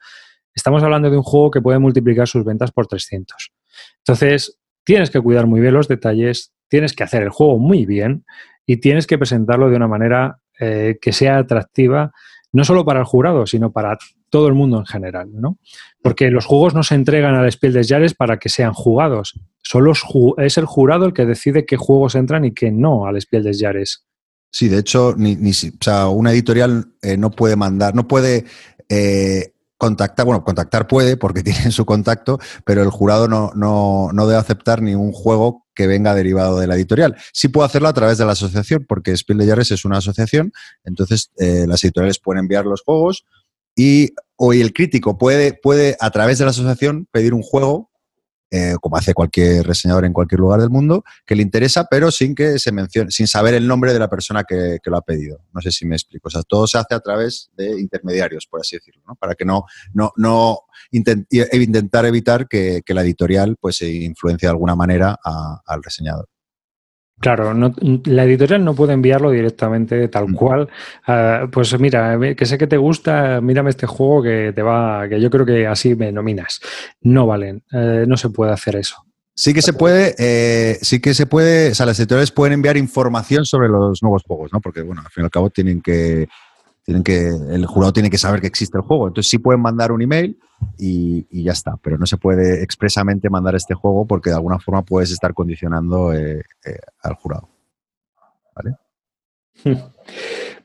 estamos 0.53 0.83
hablando 0.83 1.09
de 1.09 1.17
un 1.17 1.23
juego 1.23 1.49
que 1.49 1.61
puede 1.61 1.79
multiplicar 1.79 2.27
sus 2.27 2.43
ventas 2.43 2.71
por 2.71 2.87
300. 2.87 3.53
Entonces, 3.99 4.59
tienes 4.83 5.09
que 5.09 5.21
cuidar 5.21 5.47
muy 5.47 5.61
bien 5.61 5.73
los 5.73 5.87
detalles, 5.87 6.53
tienes 6.67 6.93
que 6.93 7.03
hacer 7.03 7.23
el 7.23 7.29
juego 7.29 7.57
muy 7.57 7.85
bien 7.85 8.25
y 8.65 8.77
tienes 8.77 9.07
que 9.07 9.17
presentarlo 9.17 9.69
de 9.69 9.77
una 9.77 9.87
manera 9.87 10.39
eh, 10.59 10.97
que 11.01 11.13
sea 11.13 11.37
atractiva, 11.37 12.11
no 12.51 12.65
solo 12.65 12.83
para 12.83 12.99
el 12.99 13.05
jurado, 13.05 13.47
sino 13.47 13.71
para 13.71 13.97
todo 14.33 14.47
el 14.47 14.55
mundo 14.55 14.79
en 14.79 14.87
general, 14.87 15.29
¿no? 15.31 15.59
Porque 16.01 16.31
los 16.31 16.47
juegos 16.47 16.73
no 16.73 16.81
se 16.81 16.95
entregan 16.95 17.35
al 17.35 17.51
Spiel 17.51 17.71
des 17.71 17.87
Jahres 17.87 18.15
para 18.15 18.39
que 18.39 18.49
sean 18.49 18.73
jugados. 18.73 19.39
Solo 19.61 19.93
es 20.39 20.57
el 20.57 20.65
jurado 20.65 21.05
el 21.05 21.13
que 21.13 21.27
decide 21.27 21.67
qué 21.67 21.77
juegos 21.77 22.15
entran 22.15 22.43
y 22.43 22.51
qué 22.51 22.71
no 22.71 23.05
al 23.05 23.21
Spiel 23.21 23.43
des 23.43 23.61
Jahres. 23.61 24.07
Sí, 24.51 24.69
de 24.69 24.79
hecho, 24.79 25.13
ni, 25.15 25.37
una 26.09 26.31
editorial 26.31 26.93
eh, 27.03 27.15
no 27.15 27.29
puede 27.29 27.55
mandar, 27.55 27.93
no 27.93 28.07
puede 28.07 28.45
eh, 28.89 29.53
contactar, 29.77 30.25
bueno, 30.25 30.43
contactar 30.43 30.87
puede 30.87 31.15
porque 31.15 31.43
tiene 31.43 31.69
su 31.69 31.85
contacto, 31.85 32.39
pero 32.65 32.81
el 32.81 32.89
jurado 32.89 33.27
no, 33.27 33.51
no, 33.53 34.09
no, 34.13 34.25
debe 34.25 34.39
aceptar 34.39 34.81
ningún 34.81 35.11
juego 35.11 35.67
que 35.75 35.85
venga 35.85 36.15
derivado 36.15 36.57
de 36.57 36.65
la 36.65 36.73
editorial. 36.73 37.15
Sí 37.33 37.49
puede 37.49 37.67
hacerlo 37.67 37.87
a 37.87 37.93
través 37.93 38.17
de 38.17 38.25
la 38.25 38.31
asociación, 38.31 38.83
porque 38.89 39.15
Spiel 39.15 39.37
de 39.37 39.45
Jahres 39.45 39.69
es 39.69 39.85
una 39.85 39.99
asociación, 39.99 40.51
entonces 40.83 41.29
eh, 41.37 41.65
las 41.67 41.83
editoriales 41.83 42.17
pueden 42.17 42.39
enviar 42.39 42.65
los 42.65 42.81
juegos 42.81 43.25
y 43.75 44.13
hoy 44.35 44.61
el 44.61 44.73
crítico 44.73 45.17
puede, 45.17 45.53
puede, 45.53 45.95
a 45.99 46.11
través 46.11 46.37
de 46.37 46.45
la 46.45 46.51
asociación, 46.51 47.07
pedir 47.11 47.33
un 47.33 47.41
juego 47.41 47.91
eh, 48.55 48.75
como 48.79 48.97
hace 48.97 49.15
cualquier 49.15 49.65
reseñador 49.65 50.05
en 50.05 50.13
cualquier 50.13 50.39
lugar 50.39 50.59
del 50.59 50.69
mundo, 50.69 51.03
que 51.25 51.35
le 51.35 51.41
interesa, 51.41 51.87
pero 51.89 52.11
sin 52.11 52.35
que 52.35 52.59
se 52.59 52.71
mencione, 52.71 53.09
sin 53.09 53.25
saber 53.25 53.55
el 53.55 53.67
nombre 53.67 53.93
de 53.93 53.97
la 53.97 54.07
persona 54.07 54.43
que, 54.43 54.77
lo 54.85 54.97
ha 54.97 55.01
pedido. 55.01 55.39
No 55.55 55.59
sé 55.59 55.71
si 55.71 55.87
me 55.87 55.95
explico. 55.95 56.27
O 56.27 56.29
sea, 56.29 56.43
todo 56.43 56.67
se 56.67 56.77
hace 56.77 56.93
a 56.93 56.99
través 56.99 57.49
de 57.57 57.81
intermediarios, 57.81 58.45
por 58.45 58.59
así 58.59 58.75
decirlo, 58.75 59.01
¿no? 59.07 59.15
para 59.15 59.33
que 59.33 59.43
no, 59.43 59.65
no, 59.95 60.11
no 60.17 60.59
intentar 60.91 62.05
evitar 62.05 62.47
que, 62.47 62.83
la 62.89 63.01
editorial 63.01 63.57
pues 63.59 63.81
influencie 63.81 64.45
de 64.45 64.51
alguna 64.51 64.75
manera 64.75 65.17
al 65.65 65.81
reseñador. 65.81 66.29
Claro, 67.23 67.53
la 67.53 68.25
editorial 68.25 68.65
no 68.65 68.75
puede 68.75 68.91
enviarlo 68.91 69.31
directamente 69.31 70.09
tal 70.09 70.27
mm. 70.27 70.33
cual. 70.33 70.69
Ah, 71.07 71.47
pues 71.49 71.79
mira, 71.79 72.19
que 72.35 72.45
sé 72.45 72.57
que 72.57 72.67
te 72.67 72.75
gusta, 72.75 73.39
mírame 73.39 73.69
este 73.69 73.87
juego 73.87 74.23
que 74.23 74.51
te 74.53 74.61
va, 74.61 75.07
que 75.07 75.21
yo 75.21 75.29
creo 75.29 75.45
que 75.45 75.65
así 75.65 75.95
me 75.95 76.11
nominas. 76.11 76.59
No 76.99 77.25
valen, 77.25 77.63
eh, 77.71 78.03
no 78.05 78.17
se 78.17 78.29
puede 78.29 78.51
hacer 78.51 78.75
eso. 78.75 78.97
Sí 79.35 79.53
que 79.53 79.61
se 79.61 79.71
puede, 79.71 80.13
eh, 80.19 80.77
sí 80.81 80.99
que 80.99 81.13
se 81.13 81.25
puede, 81.25 81.71
o 81.71 81.75
sea, 81.75 81.85
las 81.85 81.97
editoriales 81.97 82.31
pueden 82.31 82.55
enviar 82.55 82.75
información 82.75 83.45
sobre 83.45 83.69
los 83.69 84.03
nuevos 84.03 84.23
juegos, 84.27 84.51
¿no? 84.51 84.59
Porque, 84.59 84.81
bueno, 84.81 85.01
al 85.03 85.09
fin 85.09 85.23
y 85.23 85.25
al 85.25 85.31
cabo 85.31 85.49
tienen 85.49 85.81
que, 85.81 86.27
tienen 86.83 87.03
que, 87.03 87.27
el 87.27 87.65
jurado 87.65 87.93
tiene 87.93 88.09
que 88.09 88.17
saber 88.17 88.41
que 88.41 88.47
existe 88.47 88.77
el 88.77 88.83
juego. 88.83 89.07
Entonces 89.07 89.29
sí 89.29 89.37
pueden 89.37 89.61
mandar 89.61 89.91
un 89.91 90.01
email 90.01 90.37
y, 90.77 91.43
ya 91.43 91.53
está, 91.53 91.77
pero 91.81 91.97
no 91.97 92.05
se 92.05 92.17
puede 92.17 92.61
expresamente 92.63 93.29
mandar 93.29 93.55
este 93.55 93.73
juego 93.73 94.05
porque 94.05 94.29
de 94.29 94.35
alguna 94.35 94.59
forma 94.59 94.83
puedes 94.83 95.11
estar 95.11 95.33
condicionando 95.33 96.13
eh, 96.13 96.43
eh, 96.65 96.79
al 97.01 97.13
jurado. 97.15 97.49
¿Vale? 98.55 98.75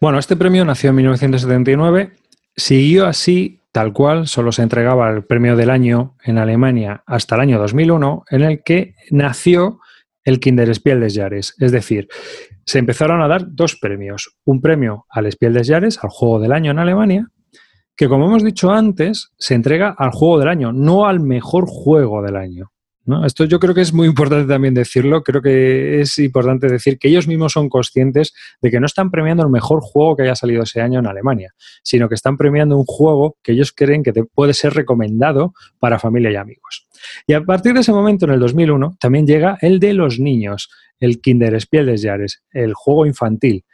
Bueno, 0.01 0.21
este 0.21 0.37
premio 0.37 0.65
nació 0.65 0.91
en 0.91 0.97
1979, 0.97 2.13
siguió 2.55 3.09
así 3.09 3.59
tal 3.73 3.93
cual, 3.93 4.27
solo 4.27 4.53
se 4.53 4.63
entregaba 4.63 5.11
el 5.11 5.25
premio 5.25 5.57
del 5.57 5.71
año 5.71 6.17
en 6.25 6.39
Alemania 6.39 7.03
hasta 7.07 7.35
el 7.35 7.43
año 7.43 7.59
2001, 7.59 8.25
en 8.31 8.43
el 8.43 8.63
que 8.63 8.95
nació 9.11 9.81
el 10.25 10.41
Kinderspiel 10.41 11.01
des 11.01 11.15
Jahres. 11.15 11.55
Es 11.59 11.73
decir, 11.73 12.09
se 12.69 12.79
empezaron 12.79 13.23
a 13.23 13.29
dar 13.29 13.55
dos 13.55 13.77
premios. 13.77 14.37
Un 14.45 14.61
premio 14.61 15.07
al 15.09 15.33
Spiel 15.33 15.55
des 15.55 15.67
Jahres, 15.67 15.99
al 16.05 16.11
juego 16.11 16.39
del 16.39 16.53
año 16.53 16.71
en 16.71 16.79
Alemania, 16.79 17.27
que 17.97 18.11
como 18.11 18.27
hemos 18.27 18.45
dicho 18.45 18.71
antes, 18.71 19.31
se 19.39 19.55
entrega 19.55 19.95
al 19.97 20.11
juego 20.11 20.39
del 20.39 20.49
año, 20.49 20.71
no 20.71 21.07
al 21.07 21.19
mejor 21.19 21.65
juego 21.67 22.21
del 22.21 22.37
año. 22.37 22.71
Esto 23.25 23.45
yo 23.45 23.59
creo 23.59 23.75
que 23.75 23.81
es 23.81 23.93
muy 23.93 24.07
importante 24.07 24.47
también 24.47 24.75
decirlo. 24.75 25.23
Creo 25.23 25.41
que 25.41 26.00
es 26.00 26.19
importante 26.19 26.69
decir 26.69 26.99
que 26.99 27.09
ellos 27.09 27.27
mismos 27.27 27.53
son 27.53 27.69
conscientes 27.69 28.35
de 28.61 28.71
que 28.71 28.81
no 28.81 28.87
están 28.87 29.11
premiando 29.11 29.43
el 29.43 29.50
mejor 29.50 29.81
juego 29.81 30.17
que 30.17 30.25
haya 30.25 30.35
salido 30.35 30.62
ese 30.62 30.81
año 30.83 30.99
en 30.99 31.07
Alemania, 31.07 31.55
sino 31.83 32.09
que 32.09 32.15
están 32.15 32.37
premiando 32.37 32.77
un 32.77 32.85
juego 32.85 33.37
que 33.43 33.53
ellos 33.53 33.73
creen 33.73 34.03
que 34.03 34.12
puede 34.12 34.53
ser 34.53 34.75
recomendado 34.75 35.55
para 35.79 35.99
familia 35.99 36.31
y 36.31 36.37
amigos. 36.37 36.87
Y 37.27 37.33
a 37.33 37.43
partir 37.43 37.75
de 37.75 37.81
ese 37.81 37.93
momento, 37.93 38.27
en 38.27 38.33
el 38.33 38.41
2001, 38.41 38.97
también 39.00 39.27
llega 39.27 39.59
el 39.62 39.81
de 39.81 39.95
los 39.95 40.19
niños, 40.19 40.69
el 41.00 41.21
Kinderspiel 41.21 41.87
des 41.87 42.03
Jahres, 42.03 42.43
el 42.53 42.75
juego 42.75 43.07
infantil, 43.07 43.65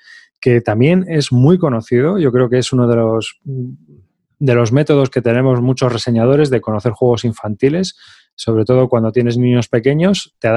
que 0.41 0.61
también 0.61 1.07
es 1.09 1.33
muy 1.33 1.59
conocido. 1.59 2.19
Yo 2.19 2.31
creo 2.31 2.49
que 2.49 2.59
es 2.59 2.73
uno 2.73 2.87
de 2.87 2.97
los, 2.97 3.41
de 3.45 4.55
los 4.55 4.73
métodos 4.73 5.11
que 5.11 5.23
tenemos 5.23 5.61
muchos 5.61 5.93
reseñadores 5.93 6.51
de 6.51 6.61
conocer 6.61 6.93
juegos 6.93 7.25
infantiles, 7.25 7.97
sobre 8.35 8.65
todo 8.65 8.89
cuando 8.89 9.13
tienes 9.13 9.39
niños 9.39 9.69
pequeños, 9.69 10.35
te, 10.39 10.49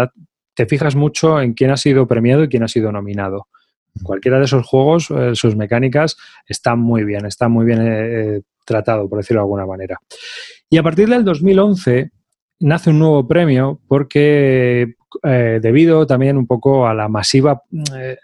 te 0.53 0.65
fijas 0.65 0.95
mucho 0.95 1.41
en 1.41 1.53
quién 1.53 1.71
ha 1.71 1.77
sido 1.77 2.07
premiado 2.07 2.43
y 2.43 2.49
quién 2.49 2.63
ha 2.63 2.67
sido 2.67 2.91
nominado. 2.91 3.47
Cualquiera 4.03 4.37
de 4.37 4.45
esos 4.45 4.65
juegos, 4.65 5.09
eh, 5.11 5.31
sus 5.33 5.55
mecánicas 5.55 6.17
están 6.47 6.79
muy 6.79 7.03
bien, 7.03 7.25
están 7.25 7.51
muy 7.51 7.65
bien 7.65 7.79
eh, 7.81 8.41
tratado, 8.65 9.09
por 9.09 9.19
decirlo 9.19 9.41
de 9.41 9.45
alguna 9.45 9.65
manera. 9.65 9.99
Y 10.69 10.77
a 10.77 10.83
partir 10.83 11.09
del 11.09 11.23
2011 11.23 12.11
nace 12.59 12.89
un 12.89 12.99
nuevo 12.99 13.27
premio 13.27 13.79
porque 13.87 14.95
eh, 15.23 15.59
debido 15.61 16.05
también 16.05 16.37
un 16.37 16.47
poco 16.47 16.87
a 16.87 16.93
la 16.93 17.07
masiva, 17.07 17.63
eh, 17.95 18.17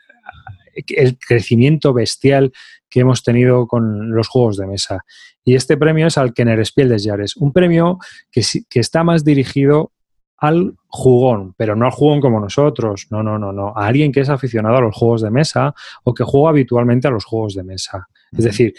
el 0.88 1.17
crecimiento 1.17 1.93
bestial 1.93 2.51
que 2.93 3.00
hemos 3.00 3.23
tenido 3.23 3.65
con 3.65 4.12
los 4.12 4.27
juegos 4.27 4.55
de 4.55 4.67
mesa. 4.67 5.03
Y 5.43 5.55
este 5.55 5.77
premio 5.77 6.05
es 6.05 6.17
al 6.19 6.31
Kenner 6.31 6.63
Spiel 6.63 6.89
des 6.89 7.03
Jahres, 7.03 7.35
un 7.38 7.51
premio 7.51 7.97
que, 8.31 8.43
que 8.69 8.79
está 8.79 9.03
más 9.03 9.23
dirigido 9.23 9.91
al 10.38 10.75
jugón, 10.88 11.55
pero 11.57 11.75
no 11.75 11.85
al 11.85 11.91
jugón 11.91 12.21
como 12.21 12.39
nosotros, 12.39 13.07
no, 13.09 13.23
no, 13.23 13.39
no, 13.39 13.51
no, 13.51 13.73
a 13.75 13.88
alguien 13.88 14.12
que 14.12 14.19
es 14.19 14.29
aficionado 14.29 14.77
a 14.77 14.81
los 14.81 14.95
juegos 14.95 15.23
de 15.23 15.31
mesa 15.31 15.73
o 16.03 16.13
que 16.13 16.23
juega 16.23 16.50
habitualmente 16.50 17.07
a 17.07 17.12
los 17.12 17.25
juegos 17.25 17.55
de 17.55 17.63
mesa. 17.63 18.07
Es 18.31 18.43
decir, 18.45 18.73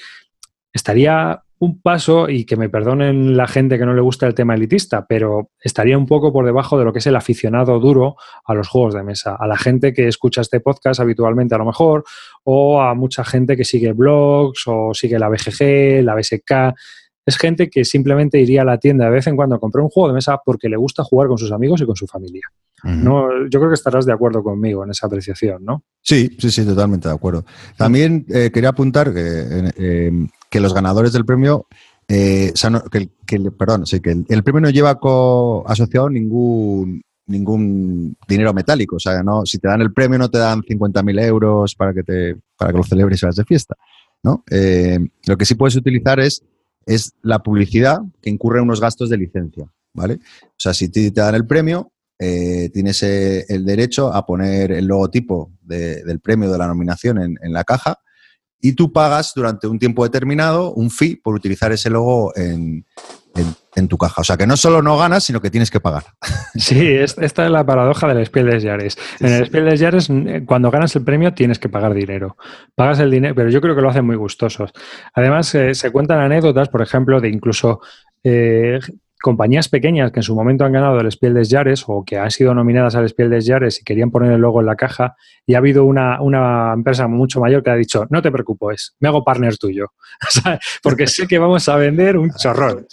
estaría 0.75 1.41
un 1.61 1.81
paso, 1.81 2.29
y 2.29 2.45
que 2.45 2.57
me 2.57 2.69
perdonen 2.69 3.37
la 3.37 3.47
gente 3.47 3.79
que 3.79 3.87
no 3.87 3.95
le 3.95 4.01
gusta 4.01 4.27
el 4.27 4.35
tema 4.35 4.55
elitista, 4.55 5.07
pero 5.07 5.51
estaría 5.63 5.97
un 5.97 6.07
poco 6.07 6.33
por 6.33 6.45
debajo 6.45 6.79
de 6.79 6.85
lo 6.85 6.93
que 6.93 6.99
es 6.99 7.07
el 7.07 7.17
aficionado 7.17 7.79
duro 7.79 8.17
a 8.45 8.55
los 8.55 8.69
juegos 8.69 8.95
de 8.95 9.03
mesa, 9.03 9.37
a 9.39 9.47
la 9.47 9.57
gente 9.57 9.93
que 9.93 10.07
escucha 10.09 10.43
este 10.43 10.61
podcast 10.61 11.01
habitualmente 11.01 11.55
a 11.55 11.59
lo 11.59 11.65
mejor, 11.65 12.05
o 12.43 12.83
a 12.83 12.95
mucha 12.95 13.25
gente 13.25 13.57
que 13.57 13.65
sigue 13.65 13.93
blogs 13.93 14.65
o 14.67 14.93
sigue 14.93 15.19
la 15.19 15.29
BGG, 15.29 16.03
la 16.05 16.15
BSK. 16.15 16.75
es 17.25 17.39
gente 17.39 17.71
que 17.71 17.85
simplemente 17.87 18.39
iría 18.39 18.63
a 18.63 18.67
la 18.67 18.79
tienda 18.79 19.07
de 19.07 19.13
vez 19.13 19.27
en 19.27 19.37
cuando 19.37 19.55
a 19.55 19.61
comprar 19.61 19.83
un 19.83 19.91
juego 19.91 20.09
de 20.09 20.15
mesa 20.15 20.39
porque 20.45 20.69
le 20.69 20.77
gusta 20.77 21.03
jugar 21.05 21.29
con 21.29 21.39
sus 21.39 21.53
amigos 21.53 21.81
y 21.81 21.87
con 21.87 21.97
su 21.97 22.07
familia. 22.07 22.47
no, 22.83 23.47
yo 23.49 23.61
creo 23.61 23.71
que 23.71 23.75
estarás 23.75 24.05
de 24.05 24.13
acuerdo 24.13 24.43
conmigo 24.43 24.85
en 24.85 24.91
esa 24.91 25.07
apreciación, 25.07 25.65
¿no? 25.65 25.85
Sí, 26.03 26.37
sí, 26.39 26.51
sí, 26.51 26.67
totalmente 26.67 27.09
de 27.09 27.15
acuerdo. 27.15 27.47
También 27.79 28.27
eh, 28.29 28.51
quería 28.53 28.71
apuntar 28.71 29.15
que, 29.15 29.73
eh, 29.79 30.13
que, 30.55 30.61
los 30.61 30.75
ganadores 30.75 31.13
del 31.13 31.25
premio, 31.25 31.67
eh, 32.09 32.53
que, 33.27 33.41
perdón, 33.51 33.87
sí, 33.87 34.01
que 34.01 34.25
el, 34.29 34.43
premio 34.43 34.61
no 34.61 34.71
lleva 34.71 34.99
asociado 35.67 36.09
ningún 36.09 37.03
ningún 37.27 38.17
dinero 38.29 38.53
metálico. 38.53 38.97
O 38.97 39.01
sea, 39.01 39.23
no, 39.23 39.47
si 39.47 39.59
te 39.59 39.69
dan 39.69 39.81
el 39.81 39.93
premio 39.93 40.19
no 40.19 40.31
te 40.31 40.39
dan 40.39 40.61
50.000 40.61 41.23
euros 41.23 41.75
para 41.75 41.95
que, 41.95 42.03
te, 42.03 42.37
para 42.57 42.71
que 42.71 42.79
lo 42.79 42.85
celebres 42.85 43.23
y 43.23 43.27
vas 43.27 43.37
de 43.37 43.45
fiesta. 43.45 43.75
¿no? 44.23 44.43
lo 45.27 45.37
que 45.37 45.45
sí 45.45 45.55
puedes 45.55 45.77
utilizar 45.77 46.19
es 46.19 46.43
es 46.87 47.15
la 47.23 47.43
publicidad 47.43 48.01
que 48.21 48.31
incurre 48.31 48.59
en 48.59 48.65
unos 48.65 48.81
gastos 48.81 49.11
de 49.11 49.17
licencia, 49.17 49.67
¿vale? 49.95 50.15
O 50.43 50.59
sea, 50.59 50.75
si 50.75 50.89
te, 50.89 51.11
dan 51.11 51.35
el 51.35 51.47
premio, 51.47 51.93
eh, 52.19 52.71
tienes 52.73 53.03
eh, 53.03 53.45
el 53.49 53.65
derecho 53.65 54.13
a 54.13 54.25
poner 54.25 54.73
el 54.73 54.87
logotipo 54.87 55.53
del 55.63 56.21
premio 56.21 56.51
de 56.51 56.59
la 56.59 56.67
nominación 56.67 57.19
en, 57.19 57.53
la 57.53 57.65
caja 57.65 57.99
y 58.65 58.73
tú 58.73 58.91
pagas 58.91 59.35
durante 59.37 59.67
un 59.67 59.79
tiempo 59.79 60.05
determinado 60.05 60.73
un 60.73 60.91
fee 60.91 61.17
por 61.17 61.35
utilizar 61.35 61.71
ese 61.71 61.91
logo 61.91 62.33
en, 62.35 62.87
tu 63.91 63.99
caja. 63.99 64.23
O 64.23 64.25
sea, 64.25 64.39
que 64.39 64.47
no 64.47 64.57
solo 64.57 64.81
no 64.81 64.97
ganas, 64.97 65.25
sino 65.25 65.39
que 65.39 65.51
tienes 65.51 65.71
que 65.71 65.81
pagar. 65.81 66.05
Sí, 66.55 66.95
esta 66.95 67.45
es 67.45 67.51
la 67.51 67.67
paradoja 67.67 68.07
del 68.07 68.25
Spiel 68.25 68.47
des 68.47 68.65
Jahres. 68.65 68.97
En 69.21 69.35
el 69.35 69.47
Spiel 69.47 69.67
des 69.67 69.81
Jahres, 69.81 70.09
eh, 70.09 70.45
cuando 70.47 70.71
ganas 70.71 70.97
el 70.97 71.05
premio, 71.05 71.35
tienes 71.35 71.59
que 71.59 71.69
pagar 71.69 71.93
dinero. 71.93 72.39
Pagas 72.75 73.01
el 73.01 73.11
dinero, 73.11 73.35
pero 73.35 73.51
yo 73.51 73.61
creo 73.61 73.75
que 73.75 73.83
lo 73.83 73.91
hacen 73.91 74.07
muy 74.07 74.17
gustosos. 74.17 74.71
Además, 75.13 75.49
se 75.49 75.93
cuentan 75.93 76.21
anécdotas, 76.21 76.71
por 76.71 76.81
ejemplo, 76.81 77.21
de 77.21 77.29
incluso 77.29 77.81
eh, 78.23 78.81
compañías 79.25 79.71
pequeñas 79.71 80.13
que 80.13 80.21
en 80.21 80.23
su 80.23 80.35
momento 80.35 80.67
han 80.67 80.73
ganado 80.73 81.01
el 81.01 81.11
Spiel 81.11 81.33
des 81.33 81.49
Jahres 81.49 81.85
o 81.87 82.05
que 82.05 82.19
han 82.19 82.31
sido 82.31 82.55
nominadas 82.55 82.95
al 82.95 83.09
Spiel 83.09 83.31
des 83.31 83.47
Jahres 83.47 83.81
y 83.81 83.83
querían 83.83 84.11
poner 84.11 84.31
el 84.33 84.41
logo 84.43 84.61
en 84.61 84.67
la 84.67 84.77
caja 84.77 85.17
y 85.47 85.55
ha 85.55 85.59
habido 85.59 85.87
una, 85.87 86.21
una 86.21 86.75
empresa 86.75 87.09
mucho 87.09 87.41
mayor 87.41 87.63
que 87.63 87.71
ha 87.71 87.75
dicho, 87.75 88.07
no 88.11 88.21
te 88.21 88.31
preocupes, 88.31 88.95
me 89.01 89.09
hago 89.09 89.25
partner 89.25 89.57
tuyo, 89.57 89.95
porque 90.83 91.07
sé 91.07 91.27
que 91.27 91.39
vamos 91.39 91.67
a 91.71 91.77
vender 91.77 92.19
un 92.19 92.33
chorrón. 92.33 92.87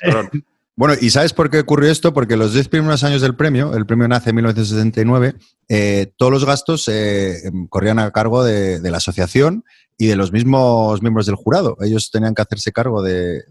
Bueno, 0.81 0.95
¿y 0.99 1.11
sabes 1.11 1.31
por 1.31 1.51
qué 1.51 1.59
ocurrió 1.59 1.91
esto? 1.91 2.11
Porque 2.11 2.35
los 2.35 2.53
10 2.53 2.67
primeros 2.69 3.03
años 3.03 3.21
del 3.21 3.35
premio, 3.35 3.75
el 3.75 3.85
premio 3.85 4.07
nace 4.07 4.31
en 4.31 4.37
1979, 4.37 5.35
eh, 5.69 6.11
todos 6.17 6.31
los 6.31 6.43
gastos 6.43 6.87
eh, 6.87 7.51
corrían 7.69 7.99
a 7.99 8.09
cargo 8.09 8.43
de, 8.43 8.79
la 8.81 8.97
asociación 8.97 9.63
y 9.95 10.07
de 10.07 10.15
los 10.15 10.31
mismos 10.31 10.99
miembros 11.03 11.27
del 11.27 11.35
jurado. 11.35 11.77
Ellos 11.81 12.09
tenían 12.09 12.33
que 12.33 12.41
hacerse 12.41 12.71
cargo 12.71 13.03
de, 13.03 13.43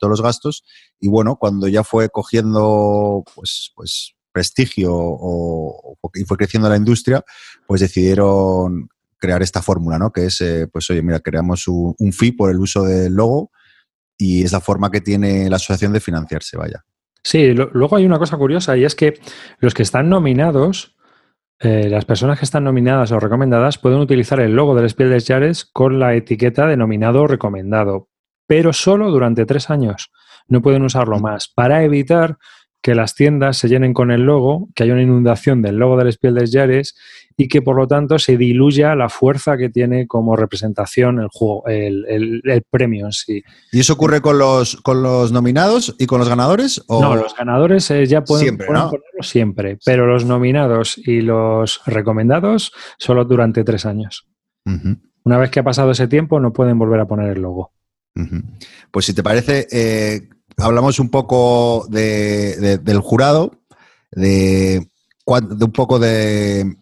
todos 0.00 0.10
los 0.10 0.22
gastos 0.22 0.64
y 0.98 1.06
bueno, 1.06 1.36
cuando 1.36 1.68
ya 1.68 1.84
fue 1.84 2.08
cogiendo 2.08 3.22
pues, 3.36 3.70
pues 3.76 4.16
prestigio 4.32 4.90
o, 4.92 5.96
y 6.14 6.24
fue 6.24 6.36
creciendo 6.36 6.68
la 6.68 6.78
industria, 6.78 7.24
pues 7.68 7.80
decidieron 7.80 8.88
crear 9.18 9.40
esta 9.40 9.62
fórmula, 9.62 10.00
¿no? 10.00 10.10
Que 10.10 10.24
es, 10.24 10.40
eh, 10.40 10.66
pues 10.66 10.90
oye, 10.90 11.00
mira, 11.00 11.20
creamos 11.20 11.68
un 11.68 12.12
fee 12.12 12.32
por 12.32 12.50
el 12.50 12.58
uso 12.58 12.82
del 12.82 13.14
logo 13.14 13.52
y 14.18 14.44
es 14.44 14.52
la 14.52 14.60
forma 14.60 14.90
que 14.90 15.00
tiene 15.00 15.48
la 15.48 15.56
asociación 15.56 15.92
de 15.92 16.00
financiarse, 16.00 16.56
vaya. 16.56 16.84
Sí, 17.22 17.52
luego 17.52 17.96
hay 17.96 18.06
una 18.06 18.18
cosa 18.18 18.36
curiosa 18.36 18.76
y 18.76 18.84
es 18.84 18.94
que 18.94 19.18
los 19.58 19.74
que 19.74 19.82
están 19.82 20.08
nominados, 20.08 20.96
eh, 21.58 21.88
las 21.90 22.04
personas 22.04 22.38
que 22.38 22.44
están 22.44 22.64
nominadas 22.64 23.10
o 23.10 23.18
recomendadas 23.18 23.78
pueden 23.78 23.98
utilizar 23.98 24.38
el 24.40 24.54
logo 24.54 24.76
del 24.76 24.88
Spiel 24.88 25.10
des 25.10 25.26
Jahres 25.26 25.64
con 25.64 25.98
la 25.98 26.14
etiqueta 26.14 26.66
de 26.66 26.76
nominado 26.76 27.26
recomendado, 27.26 28.10
pero 28.46 28.72
solo 28.72 29.10
durante 29.10 29.44
tres 29.44 29.70
años. 29.70 30.12
No 30.46 30.62
pueden 30.62 30.82
usarlo 30.82 31.18
más 31.18 31.48
para 31.48 31.82
evitar 31.82 32.38
que 32.82 32.94
las 32.94 33.14
tiendas 33.14 33.56
se 33.56 33.68
llenen 33.68 33.92
con 33.92 34.10
el 34.10 34.22
logo, 34.22 34.68
que 34.74 34.84
haya 34.84 34.92
una 34.92 35.02
inundación 35.02 35.62
del 35.62 35.76
logo 35.76 35.96
del 35.96 36.12
Spiel 36.12 36.34
des 36.34 36.52
Jahres 36.52 36.94
y 37.36 37.48
que 37.48 37.60
por 37.60 37.76
lo 37.76 37.86
tanto 37.86 38.18
se 38.18 38.36
diluya 38.36 38.94
la 38.94 39.08
fuerza 39.08 39.56
que 39.56 39.68
tiene 39.68 40.06
como 40.06 40.36
representación 40.36 41.18
el 41.18 41.28
juego, 41.28 41.64
el, 41.66 42.42
premio 42.70 43.06
en 43.06 43.12
sí. 43.12 43.42
¿Y 43.72 43.80
eso 43.80 43.94
ocurre 43.94 44.20
con 44.20 44.38
los, 44.38 44.76
con 44.76 45.02
los 45.02 45.32
nominados 45.32 45.94
y 45.98 46.06
con 46.06 46.18
los 46.18 46.28
ganadores? 46.28 46.82
No, 46.88 47.14
los 47.14 47.34
ganadores 47.34 47.90
eh, 47.90 48.06
ya 48.06 48.24
pueden, 48.24 48.56
ponerlo 48.56 48.98
siempre, 49.20 49.78
pero 49.84 50.06
los 50.06 50.24
nominados 50.24 50.96
y 50.96 51.20
los 51.20 51.82
recomendados 51.86 52.72
solo 52.98 53.24
durante 53.24 53.64
tres 53.64 53.84
años. 53.84 54.26
Una 55.24 55.38
vez 55.38 55.50
que 55.50 55.60
ha 55.60 55.64
pasado 55.64 55.90
ese 55.90 56.08
tiempo 56.08 56.40
no 56.40 56.52
pueden 56.52 56.78
volver 56.78 57.00
a 57.00 57.06
poner 57.06 57.36
el 57.36 57.42
logo. 57.42 57.72
Pues 58.90 59.04
si 59.04 59.14
te 59.14 59.22
parece, 59.22 59.66
eh, 59.70 60.28
hablamos 60.58 60.98
un 60.98 61.10
poco 61.10 61.86
del 61.88 63.00
jurado, 63.00 63.52
de, 64.12 64.88
un 65.26 65.72
poco 65.72 65.98
de 65.98 66.76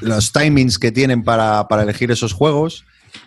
los 0.00 0.32
timings 0.32 0.78
que 0.78 0.92
tienen 0.92 1.22
para, 1.22 1.66
elegir 1.82 2.10
esos 2.10 2.32
juegos, 2.32 2.84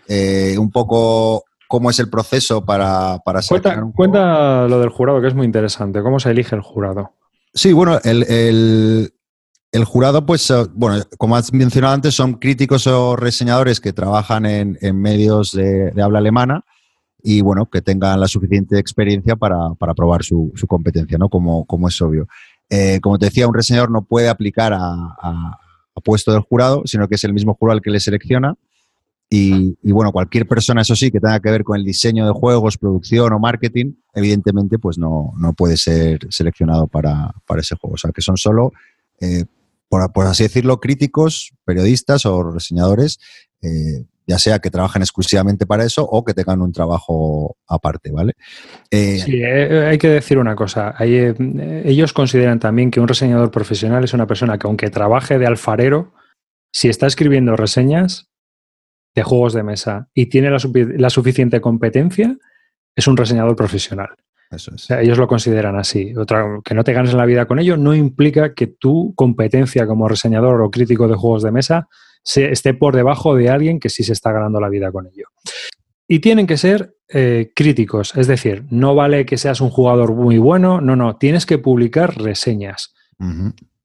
eh, 0.07 0.55
un 0.57 0.71
poco 0.71 1.43
cómo 1.67 1.89
es 1.89 1.99
el 1.99 2.09
proceso 2.09 2.63
para, 2.63 3.19
para 3.25 3.41
cuenta, 3.47 3.83
cuenta, 3.95 4.67
lo 4.67 4.79
del 4.79 4.89
jurado, 4.89 5.21
que 5.21 5.27
es 5.27 5.33
muy 5.33 5.45
interesante. 5.45 6.01
¿Cómo 6.01 6.19
se 6.19 6.31
elige 6.31 6.55
el 6.55 6.61
jurado? 6.61 7.13
Sí, 7.53 7.73
bueno, 7.73 7.99
el, 8.03 9.11
jurado, 9.85 10.25
pues, 10.25 10.49
eh, 10.51 10.65
bueno, 10.73 11.03
como 11.17 11.35
has 11.35 11.51
mencionado 11.53 11.93
antes, 11.93 12.13
son 12.13 12.35
críticos 12.35 12.87
o 12.87 13.15
reseñadores 13.15 13.79
que 13.79 13.93
trabajan 13.93 14.45
en, 14.45 14.77
medios 15.01 15.51
de, 15.51 15.91
habla 16.01 16.19
alemana 16.19 16.63
y 17.27 17.41
bueno, 17.41 17.67
que 17.67 17.81
tengan 17.81 18.19
la 18.19 18.27
suficiente 18.27 18.77
experiencia 18.77 19.35
para, 19.35 19.73
probar 19.95 20.23
su, 20.23 20.53
competencia, 20.67 21.17
¿no? 21.17 21.27
Como, 21.27 21.65
como 21.65 21.87
es 21.87 21.99
obvio. 21.99 22.27
Eh, 22.69 22.99
como 23.01 23.17
te 23.17 23.25
decía, 23.25 23.47
un 23.47 23.55
reseñador 23.55 23.89
no 23.89 24.03
puede 24.03 24.29
aplicar 24.29 24.73
a, 24.75 25.57
puesto 26.03 26.31
del 26.31 26.41
jurado, 26.41 26.83
sino 26.85 27.07
que 27.07 27.15
es 27.15 27.23
el 27.23 27.33
mismo 27.33 27.55
jurado 27.55 27.77
el 27.77 27.83
que 27.83 27.89
le 27.89 27.99
selecciona. 27.99 28.53
Y, 29.27 29.75
bueno, 29.91 30.11
cualquier 30.11 30.47
persona, 30.47 30.81
eso 30.81 30.95
sí, 30.95 31.09
que 31.09 31.19
tenga 31.19 31.39
que 31.39 31.49
ver 31.49 31.63
con 31.63 31.77
el 31.79 31.83
diseño 31.83 32.27
de 32.27 32.31
juegos, 32.31 32.77
producción 32.77 33.33
o 33.33 33.39
marketing, 33.39 33.93
evidentemente, 34.13 34.77
pues 34.77 34.99
no, 34.99 35.33
no 35.35 35.53
puede 35.53 35.77
ser 35.77 36.19
seleccionado 36.29 36.85
para, 36.85 37.33
ese 37.57 37.75
juego. 37.75 37.95
O 37.95 37.97
sea, 37.97 38.11
que 38.11 38.21
son 38.21 38.37
solo, 38.37 38.71
eh, 39.19 39.45
por, 39.89 40.27
así 40.27 40.43
decirlo, 40.43 40.79
críticos, 40.79 41.53
periodistas 41.65 42.27
o 42.27 42.51
reseñadores 42.51 43.19
eh, 43.63 44.05
ya 44.27 44.39
sea 44.39 44.59
que 44.59 44.71
trabajen 44.71 45.01
exclusivamente 45.01 45.65
para 45.65 45.83
eso 45.83 46.03
o 46.03 46.23
que 46.23 46.33
tengan 46.33 46.61
un 46.61 46.71
trabajo 46.71 47.57
aparte, 47.67 48.11
¿vale? 48.11 48.33
Eh, 48.89 49.19
sí, 49.19 49.41
eh, 49.43 49.87
hay 49.87 49.97
que 49.97 50.09
decir 50.09 50.37
una 50.37 50.55
cosa. 50.55 50.95
Eh, 50.99 51.83
ellos 51.85 52.13
consideran 52.13 52.59
también 52.59 52.91
que 52.91 52.99
un 52.99 53.07
reseñador 53.07 53.51
profesional 53.51 54.03
es 54.03 54.13
una 54.13 54.27
persona 54.27 54.57
que 54.57 54.67
aunque 54.67 54.89
trabaje 54.89 55.37
de 55.37 55.45
alfarero, 55.45 56.13
si 56.73 56.89
está 56.89 57.07
escribiendo 57.07 57.55
reseñas 57.55 58.29
de 59.15 59.23
juegos 59.23 59.53
de 59.53 59.63
mesa 59.63 60.09
y 60.13 60.25
tiene 60.25 60.49
la, 60.49 61.09
suficiente 61.09 61.61
competencia, 61.61 62.35
es 62.95 63.07
un 63.07 63.15
reseñador 63.15 63.55
profesional. 63.55 64.09
Eso 64.51 64.75
es. 64.75 64.89
ellos 64.91 65.17
lo 65.17 65.27
consideran 65.27 65.75
así. 65.75 66.15
Otra, 66.15 66.45
que 66.63 66.75
no 66.75 66.83
te 66.83 66.93
ganes 66.93 67.13
la 67.13 67.25
vida 67.25 67.45
con 67.45 67.59
ello 67.59 67.77
no 67.77 67.95
implica 67.95 68.53
que 68.53 68.67
tu 68.67 69.13
competencia 69.15 69.87
como 69.87 70.07
reseñador 70.07 70.61
o 70.61 70.69
crítico 70.69 71.07
de 71.07 71.15
juegos 71.15 71.43
de 71.43 71.51
mesa 71.51 71.87
se, 72.25 72.51
esté 72.51 72.73
por 72.73 72.95
debajo 72.95 73.35
de 73.35 73.49
alguien 73.49 73.79
que 73.79 73.89
sí 73.89 74.03
se 74.03 74.13
está 74.13 74.31
ganando 74.31 74.59
la 74.59 74.69
vida 74.69 74.91
con 74.91 75.07
ello. 75.07 75.27
Y 76.07 76.19
tienen 76.19 76.47
que 76.47 76.57
ser 76.57 76.95
eh, 77.07 77.51
críticos, 77.55 78.15
es 78.17 78.27
decir, 78.27 78.65
no 78.69 78.95
vale 78.95 79.25
que 79.25 79.37
seas 79.37 79.61
un 79.61 79.69
jugador 79.69 80.13
muy 80.13 80.37
bueno, 80.37 80.81
no, 80.81 80.95
no, 80.95 81.17
tienes 81.17 81.45
que 81.45 81.57
publicar 81.57 82.17
reseñas. 82.17 82.93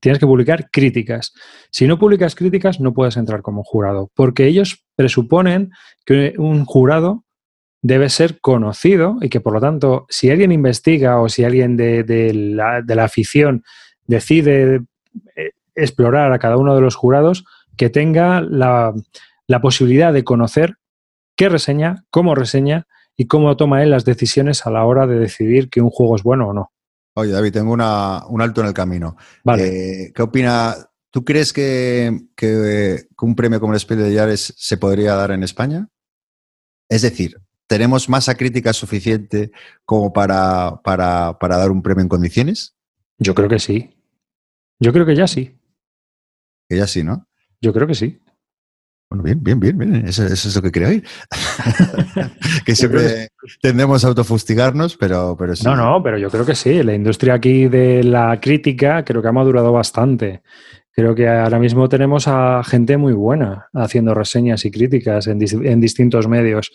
Tienes 0.01 0.19
que 0.19 0.27
publicar 0.27 0.71
críticas. 0.71 1.33
Si 1.71 1.87
no 1.87 1.99
publicas 1.99 2.35
críticas, 2.35 2.81
no 2.81 2.93
puedes 2.93 3.17
entrar 3.17 3.43
como 3.43 3.63
jurado, 3.63 4.11
porque 4.15 4.47
ellos 4.47 4.85
presuponen 4.97 5.71
que 6.05 6.35
un 6.39 6.65
jurado 6.65 7.25
debe 7.83 8.09
ser 8.09 8.41
conocido 8.41 9.19
y 9.21 9.29
que 9.29 9.41
por 9.41 9.53
lo 9.53 9.61
tanto, 9.61 10.07
si 10.09 10.31
alguien 10.31 10.53
investiga 10.53 11.21
o 11.21 11.29
si 11.29 11.45
alguien 11.45 11.77
de, 11.77 12.33
la, 12.35 13.05
afición 13.05 13.63
decide 14.07 14.81
eh, 15.37 15.51
explorar 15.75 16.33
a 16.33 16.39
cada 16.39 16.57
uno 16.57 16.75
de 16.75 16.81
los 16.81 16.97
jurados, 16.97 17.45
que 17.81 17.89
tenga 17.89 18.43
la, 18.43 18.93
posibilidad 19.63 20.13
de 20.13 20.23
conocer 20.23 20.77
qué 21.35 21.49
reseña, 21.49 22.05
cómo 22.11 22.35
reseña 22.35 22.87
y 23.17 23.27
cómo 23.27 23.57
toma 23.57 23.83
él 23.83 23.89
las 23.89 24.05
decisiones 24.05 24.67
a 24.67 24.71
la 24.71 24.85
hora 24.85 25.07
de 25.07 25.19
decidir 25.19 25.71
que 25.71 25.81
un 25.81 25.89
juego 25.89 26.15
es 26.15 26.23
bueno 26.23 26.49
o 26.49 26.53
no. 26.53 26.73
Oye, 27.15 27.33
David, 27.33 27.55
tengo 27.55 27.73
un 27.73 27.81
alto 28.43 28.61
en 28.61 28.67
el 28.67 28.75
camino. 28.75 29.17
Vale. 29.45 30.09
Eh, 30.09 30.13
¿Qué 30.15 30.21
opina? 30.21 30.75
¿Tú 31.11 31.25
crees 31.25 31.55
que, 31.55 32.21
un 33.23 33.35
premio 33.35 33.61
como 33.61 33.73
el 33.73 33.81
Spiel 33.81 34.01
de 34.01 34.13
Yares 34.13 34.53
se 34.59 34.77
podría 34.77 35.15
dar 35.15 35.31
en 35.31 35.43
España? 35.43 35.89
Es 36.87 37.01
decir, 37.01 37.41
¿tenemos 37.67 38.11
masa 38.11 38.35
crítica 38.35 38.75
suficiente 38.75 39.53
como 39.87 40.13
para, 40.13 40.83
para, 40.85 41.39
para 41.39 41.57
dar 41.57 41.71
un 41.71 41.81
premio 41.81 42.03
en 42.03 42.11
condiciones? 42.11 42.77
Yo 43.17 43.35
creo 43.35 43.49
que 43.49 43.59
sí. 43.59 43.97
Yo 44.81 44.93
creo 44.93 45.07
que 45.07 45.17
ya 45.17 45.27
sí. 45.27 45.59
Que 46.69 46.77
ya 46.77 46.87
sí, 46.87 47.03
¿no? 47.03 47.27
Yo 47.61 47.73
creo 47.73 47.87
que 47.87 47.95
sí. 47.95 48.21
Bueno, 49.11 49.25
bien, 49.25 49.43
bien, 49.43 49.59
bien, 49.59 49.77
bien. 49.77 50.07
Eso, 50.07 50.25
es 50.25 50.55
lo 50.55 50.63
que 50.63 50.71
quería 50.71 50.89
oír. 50.89 51.05
que 52.65 52.77
siempre 52.77 53.29
tendemos 53.61 54.05
a 54.05 54.09
autofustigarnos, 54.09 54.97
pero, 54.97 55.37
pero 55.37 55.57
sí. 55.57 55.65
No, 55.65 55.75
no, 55.75 56.01
pero 56.01 56.17
yo 56.17 56.31
creo 56.31 56.47
que 56.47 56.55
sí. 56.55 56.83
La 56.85 56.95
industria 56.95 57.35
aquí 57.35 57.67
de 57.67 58.05
la 58.05 58.39
crítica 58.41 59.05
creo 59.05 59.21
que 59.21 59.27
ha 59.27 59.33
madurado 59.33 59.73
bastante. 59.73 60.43
Creo 60.93 61.15
que 61.15 61.29
ahora 61.29 61.59
mismo 61.59 61.89
tenemos 61.89 62.29
a 62.29 62.63
gente 62.63 62.97
muy 62.97 63.13
buena 63.13 63.69
haciendo 63.75 64.15
reseñas 64.15 64.65
y 64.65 64.71
críticas 64.71 65.27
en, 65.27 65.39
distintos 65.39 66.29
medios. 66.29 66.71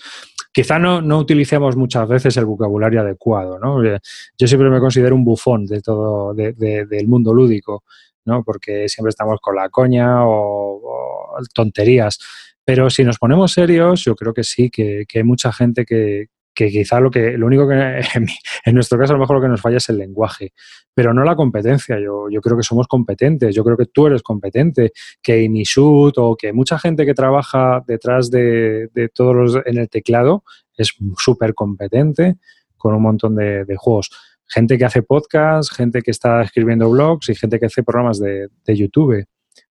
Quizá 0.51 0.79
no, 0.79 1.01
no, 1.01 1.19
utilicemos 1.19 1.75
muchas 1.75 2.07
veces 2.07 2.35
el 2.37 2.45
vocabulario 2.45 3.01
adecuado, 3.01 3.59
¿no? 3.59 3.83
Yo 3.83 4.47
siempre 4.47 4.69
me 4.69 4.79
considero 4.79 5.15
un 5.15 5.23
bufón 5.23 5.65
de 5.65 5.81
todo, 5.81 6.33
del 6.33 7.07
mundo 7.07 7.33
lúdico. 7.33 7.83
¿No? 8.25 8.43
Porque 8.43 8.89
siempre 8.89 9.09
estamos 9.09 9.39
con 9.39 9.55
la 9.55 9.69
coña 9.69 10.27
o, 10.27 11.35
tonterías. 11.53 12.19
Pero 12.63 12.89
si 12.89 13.03
nos 13.03 13.17
ponemos 13.17 13.53
serios, 13.53 14.03
yo 14.03 14.15
creo 14.15 14.33
que 14.33 14.43
sí, 14.43 14.69
que, 14.69 15.05
hay 15.13 15.23
mucha 15.23 15.51
gente 15.51 15.85
que, 15.85 16.27
que 16.53 16.69
quizá 16.69 16.99
lo 16.99 17.11
que 17.11 17.37
lo 17.37 17.45
único 17.45 17.67
que 17.67 17.75
en, 18.65 18.75
nuestro 18.75 18.97
caso 18.97 19.13
a 19.13 19.17
lo 19.17 19.19
mejor 19.19 19.37
lo 19.37 19.41
que 19.43 19.49
nos 19.49 19.61
falla 19.61 19.77
es 19.77 19.89
el 19.89 19.97
lenguaje, 19.97 20.53
pero 20.93 21.13
no 21.13 21.23
la 21.23 21.35
competencia. 21.35 21.99
Yo, 21.99 22.29
yo 22.29 22.41
creo 22.41 22.57
que 22.57 22.63
somos 22.63 22.87
competentes, 22.87 23.53
yo 23.53 23.63
creo 23.63 23.77
que 23.77 23.85
tú 23.85 24.07
eres 24.07 24.23
competente, 24.23 24.91
que 25.21 25.41
Inishut 25.43 26.17
o 26.17 26.35
que 26.35 26.53
mucha 26.53 26.79
gente 26.79 27.05
que 27.05 27.13
trabaja 27.13 27.83
detrás 27.85 28.31
de, 28.31 28.89
de 28.93 29.09
todos 29.09 29.35
los 29.35 29.65
en 29.65 29.77
el 29.77 29.89
teclado 29.89 30.43
es 30.77 30.93
súper 31.17 31.53
competente 31.53 32.37
con 32.77 32.95
un 32.95 33.01
montón 33.01 33.35
de 33.35 33.75
juegos 33.77 34.09
gente 34.47 34.77
que 34.77 34.85
hace 34.85 35.01
podcast, 35.01 35.71
gente 35.73 36.01
que 36.01 36.11
está 36.11 36.41
escribiendo 36.41 36.89
blogs 36.89 37.29
y 37.29 37.35
gente 37.35 37.59
que 37.59 37.65
hace 37.65 37.83
programas 37.83 38.19
de, 38.19 38.49
YouTube. 38.67 39.25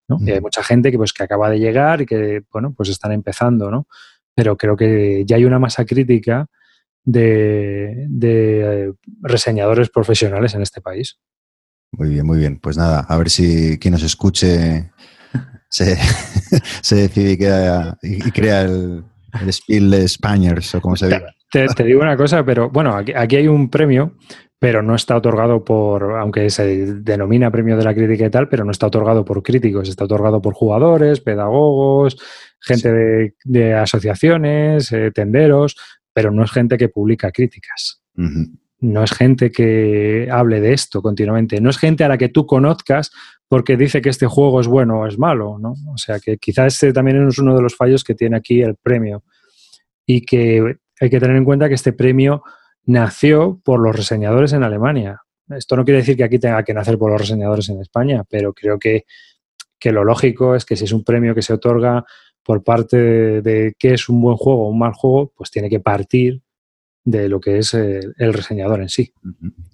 ¿no? 0.09 0.19
Y 0.21 0.33
hay 0.33 0.41
mucha 0.41 0.63
gente 0.63 0.91
que, 0.91 0.99
pues, 0.99 1.13
que 1.13 1.23
acaba 1.23 1.49
de 1.51 1.59
llegar 1.59 2.03
y 2.03 2.07
que, 2.07 2.43
bueno, 2.53 2.75
pues 2.77 2.89
están 2.89 3.13
empezando, 3.13 3.71
¿no? 3.71 3.87
Pero 4.35 4.57
creo 4.57 4.77
que 4.77 5.25
ya 5.27 5.37
hay 5.37 5.45
una 5.45 5.59
masa 5.59 5.85
crítica 5.85 6.47
de, 7.05 8.07
de 8.09 8.93
reseñadores 9.23 9.91
profesionales 9.91 10.55
en 10.55 10.63
este 10.63 10.81
país. 10.81 11.19
Muy 11.93 12.11
bien, 12.11 12.27
muy 12.27 12.39
bien. 12.39 12.59
Pues 12.59 12.77
nada, 12.77 13.01
a 13.01 13.17
ver 13.17 13.31
si 13.31 13.79
quien 13.79 13.93
nos 13.93 14.03
escuche 14.03 14.91
se, 15.69 15.97
se 16.83 16.97
decide 16.97 17.33
y, 17.33 17.37
crea, 17.39 17.99
y 18.03 18.31
crea 18.31 18.63
el, 18.63 19.05
el 19.41 19.53
Spiel 19.53 19.91
de 19.91 20.09
Spaniards 20.09 20.75
o 20.75 20.81
como 20.81 20.97
se 20.97 21.07
diga. 21.07 21.35
Te, 21.51 21.67
te, 21.69 21.85
digo 21.85 22.01
una 22.01 22.17
cosa, 22.17 22.45
pero 22.45 22.69
bueno, 22.69 22.97
aquí, 22.97 23.13
aquí, 23.15 23.37
hay 23.37 23.47
un 23.47 23.71
premio 23.71 24.17
pero 24.65 24.83
no 24.83 24.95
está 24.95 25.15
otorgado 25.15 25.63
por, 25.63 26.17
aunque 26.17 26.49
se 26.49 26.95
denomina 26.95 27.51
premio 27.51 27.77
de 27.77 27.85
la 27.85 27.95
crítica 27.95 28.25
y 28.25 28.31
tal, 28.31 28.49
pero 28.49 28.65
no 28.65 28.71
está 28.71 28.87
otorgado 28.87 29.23
por 29.23 29.43
críticos, 29.43 29.91
está 29.91 30.05
otorgado 30.05 30.41
por 30.41 30.55
jugadores, 30.55 31.21
pedagogos, 31.21 32.17
gente 32.61 33.31
de, 33.45 33.75
asociaciones, 33.75 34.91
eh, 34.91 35.11
tenderos, 35.11 35.77
pero 36.15 36.31
no 36.31 36.43
es 36.43 36.51
gente 36.51 36.79
que 36.79 36.89
publica 36.89 37.31
críticas. 37.31 38.01
No 38.81 39.05
es 39.05 39.13
gente 39.13 39.53
que 39.53 40.31
hable 40.33 40.63
de 40.63 40.73
esto 40.73 41.03
continuamente. 41.03 41.61
No 41.61 41.69
es 41.69 41.77
gente 41.77 42.03
a 42.03 42.09
la 42.09 42.17
que 42.17 42.31
tú 42.31 42.47
conozcas 42.47 43.11
porque 43.47 43.77
dice 43.77 44.01
que 44.01 44.09
este 44.09 44.25
juego 44.27 44.63
es 44.63 44.67
bueno 44.67 45.01
o 45.01 45.07
es 45.07 45.19
malo, 45.19 45.59
¿no? 45.61 45.75
O 45.93 45.99
sea 45.99 46.19
que 46.21 46.39
quizás 46.39 46.73
este 46.73 46.95
también 46.95 47.29
es 47.29 47.39
uno 47.39 47.55
de 47.55 47.61
los 47.61 47.77
fallos 47.77 48.03
que 48.03 48.15
tiene 48.15 48.39
aquí 48.39 48.63
el 48.63 48.77
premio. 48.77 49.25
Y 50.07 50.23
que 50.23 50.79
hay 50.99 51.11
que 51.11 51.21
tener 51.21 51.37
en 51.37 51.45
cuenta 51.45 51.69
que 51.69 51.75
este 51.75 51.93
premio 51.93 52.43
nació 52.87 53.61
por 53.65 53.81
los 53.81 53.95
reseñadores 53.95 54.53
en 54.53 54.63
Alemania. 54.63 55.23
Esto 55.51 55.77
no 55.77 55.85
quiere 55.85 56.01
decir 56.01 56.17
que 56.17 56.25
aquí 56.25 56.39
tenga 56.39 56.63
que 56.63 56.75
nacer 56.75 56.99
por 56.99 57.11
los 57.11 57.21
reseñadores 57.21 57.69
en 57.69 57.81
España, 57.81 58.25
pero 58.29 58.53
creo 58.53 58.79
que, 58.79 59.05
lo 59.85 60.03
lógico 60.03 60.55
es 60.55 60.65
que 60.65 60.77
si 60.77 60.85
es 60.85 60.93
un 60.93 61.05
premio 61.05 61.35
que 61.35 61.43
se 61.43 61.53
otorga 61.53 62.07
por 62.43 62.65
parte 62.65 62.97
de, 62.97 63.43
de 63.43 63.75
qué 63.79 63.93
es 63.93 64.09
un 64.09 64.23
buen 64.23 64.37
juego 64.39 64.65
o 64.65 64.71
un 64.71 64.79
mal 64.79 64.95
juego, 64.95 65.31
pues 65.37 65.51
tiene 65.51 65.69
que 65.69 65.81
partir 65.81 66.43
de 67.05 67.29
lo 67.29 67.39
que 67.39 67.59
es 67.59 67.75
el, 67.75 68.15
reseñador 68.33 68.81
en 68.81 68.89
sí. 68.89 69.13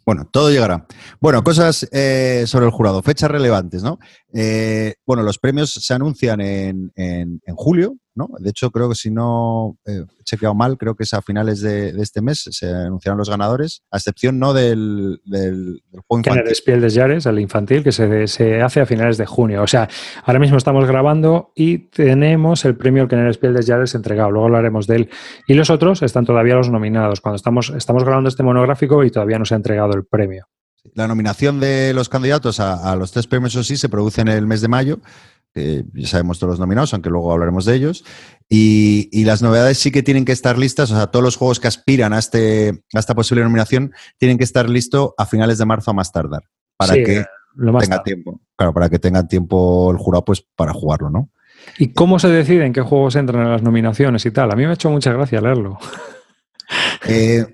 Bueno, 0.05 0.29
todo 0.31 0.51
llegará. 0.51 0.87
Bueno, 1.20 1.44
cosas 1.44 1.88
eh, 1.92 2.44
sobre 2.46 2.66
el 2.66 2.73
jurado, 2.73 3.03
fechas 3.03 3.31
relevantes, 3.31 3.83
¿no? 3.83 3.99
Eh, 4.35 4.94
bueno, 5.07 5.23
los 5.23 5.38
premios 5.38 5.73
se 5.73 5.94
anuncian 5.94 6.40
en, 6.40 6.92
en, 6.96 7.40
julio, 7.55 7.96
¿no? 8.14 8.29
De 8.38 8.51
hecho, 8.51 8.70
creo 8.70 8.88
que 8.88 8.94
si 8.94 9.11
no 9.11 9.79
eh, 9.87 10.05
he 10.18 10.25
chequeado 10.25 10.55
mal, 10.55 10.77
creo 10.77 10.94
que 10.94 11.05
es 11.05 11.14
a 11.14 11.23
finales 11.23 11.61
de, 11.61 11.90
este 12.01 12.23
mes 12.23 12.49
se 12.51 12.68
anunciarán 12.68 13.18
los 13.18 13.31
ganadores, 13.31 13.83
a 13.90 13.99
excepción 13.99 14.38
no 14.38 14.53
del, 14.53 15.20
del, 15.25 15.83
juego 16.07 16.20
infantil. 16.20 16.49
el 16.49 16.55
Spiel 16.55 16.81
des 16.81 16.94
Jahres, 16.94 17.27
el 17.27 17.38
infantil, 17.38 17.83
que 17.83 17.92
se, 17.92 18.27
se, 18.27 18.62
hace 18.62 18.81
a 18.81 18.87
finales 18.87 19.18
de 19.18 19.27
junio. 19.27 19.62
O 19.62 19.66
sea, 19.66 19.88
ahora 20.25 20.38
mismo 20.38 20.57
estamos 20.57 20.87
grabando 20.87 21.53
y 21.55 21.79
tenemos 21.79 22.64
el 22.64 22.77
premio 22.77 23.09
que 23.09 23.16
en 23.16 23.27
el 23.27 23.35
Spiel 23.35 23.55
des 23.55 23.66
Jahres 23.66 23.94
entregado. 23.94 24.31
Luego 24.31 24.46
hablaremos 24.46 24.87
de 24.87 24.96
él. 24.96 25.11
Y 25.46 25.55
los 25.55 25.70
otros 25.70 26.03
están 26.03 26.25
todavía 26.25 26.55
los 26.55 26.70
nominados. 26.70 27.20
Cuando 27.20 27.37
estamos, 27.37 27.70
estamos 27.77 28.05
grabando 28.05 28.29
este 28.29 28.42
monográfico 28.42 29.05
y 29.05 29.11
todavía 29.11 29.38
no 29.38 29.44
se 29.44 29.55
ha 29.55 29.57
entregado 29.57 29.94
el 29.94 30.05
premio. 30.05 30.46
La 30.94 31.07
nominación 31.07 31.61
de 31.61 31.92
los 31.94 32.09
candidatos 32.09 32.59
a, 32.59 32.96
los 32.96 33.12
tres 33.12 33.27
premios, 33.27 33.55
o 33.57 33.62
sí, 33.62 33.77
se 33.77 33.88
produce 33.88 34.23
en 34.23 34.29
el 34.29 34.46
mes 34.46 34.61
de 34.61 34.68
mayo. 34.68 35.01
Ya 35.55 36.07
sabemos 36.07 36.39
todos 36.39 36.53
los 36.53 36.61
nominados, 36.61 36.93
aunque 36.95 37.11
luego 37.11 37.33
hablaremos 37.33 37.65
de 37.65 37.75
ellos. 37.75 38.05
Y, 38.49 39.25
las 39.25 39.43
novedades 39.43 39.79
sí 39.79 39.91
que 39.93 40.03
tienen 40.03 40.25
que 40.25 40.33
estar 40.33 40.59
listas, 40.59 40.91
o 40.91 40.97
sea, 40.97 41.09
todos 41.09 41.25
los 41.25 41.37
juegos 41.37 41.61
que 41.61 41.69
aspiran 41.69 42.13
a, 42.13 42.19
este, 42.19 42.83
a 42.95 42.99
esta 42.99 43.15
posible 43.15 43.45
nominación 43.45 43.93
tienen 44.19 44.39
que 44.39 44.45
estar 44.45 44.69
listos 44.69 45.11
a 45.19 45.27
finales 45.27 45.59
de 45.59 45.67
marzo 45.67 45.91
a 45.91 45.95
más 45.95 46.11
tardar, 46.11 46.45
para 46.77 46.95
que 46.95 47.25
tenga 47.81 48.03
tiempo. 48.03 48.41
Claro, 48.57 48.75
para 48.75 48.89
que 48.89 48.99
tenga 48.99 49.27
tiempo 49.27 49.91
el 49.91 49.99
jurado 49.99 50.25
pues 50.25 50.45
para 50.57 50.73
jugarlo, 50.73 51.11
¿no? 51.11 51.31
¿Y 51.79 51.93
cómo 51.93 52.19
se 52.19 52.29
decide 52.29 52.65
en 52.65 52.73
qué 52.73 52.81
juegos 52.81 53.17
entran 53.17 53.43
en 53.45 53.53
las 53.53 53.63
nominaciones 53.63 54.25
y 54.27 54.31
tal? 54.31 54.51
A 54.51 54.57
mí 54.57 54.65
me 54.65 54.71
ha 54.71 54.75
hecho 54.75 54.91
mucha 54.91 55.13
gracia 55.13 55.41
leerlo. 55.41 55.79
Eh, 57.09 57.45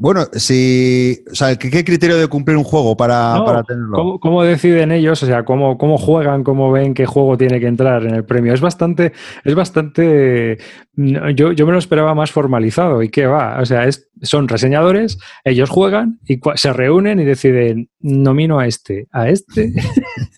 bueno, 0.00 0.26
si, 0.32 1.18
o 1.28 1.34
sea, 1.34 1.56
¿qué, 1.56 1.84
criterio 1.84 2.16
de 2.16 2.28
cumplir 2.28 2.56
un 2.56 2.62
juego 2.62 2.96
para, 2.96 3.64
tenerlo? 3.66 4.20
¿cómo, 4.20 4.44
deciden 4.44 4.92
ellos? 4.92 5.20
O 5.24 5.26
sea, 5.26 5.44
¿cómo, 5.44 5.76
cómo 5.76 5.98
juegan, 5.98 6.44
cómo 6.44 6.70
ven 6.70 6.94
qué 6.94 7.04
juego 7.04 7.36
tiene 7.36 7.58
que 7.58 7.66
entrar 7.66 8.04
en 8.04 8.14
el 8.14 8.24
premio? 8.24 8.54
Es 8.54 8.60
bastante, 8.60 9.12
es 9.42 9.54
bastante, 9.56 10.58
yo, 10.94 11.50
yo 11.50 11.66
me 11.66 11.72
lo 11.72 11.78
esperaba 11.78 12.14
más 12.14 12.30
formalizado 12.30 13.02
y 13.02 13.08
qué 13.08 13.26
va, 13.26 13.60
o 13.60 13.66
sea, 13.66 13.86
es, 13.86 14.08
son 14.22 14.46
reseñadores, 14.46 15.18
ellos 15.42 15.68
juegan 15.68 16.20
y 16.28 16.38
se 16.54 16.72
reúnen 16.72 17.18
y 17.18 17.24
deciden, 17.24 17.90
nomino 17.98 18.60
a 18.60 18.68
este, 18.68 19.08
a 19.10 19.28
este. 19.28 19.72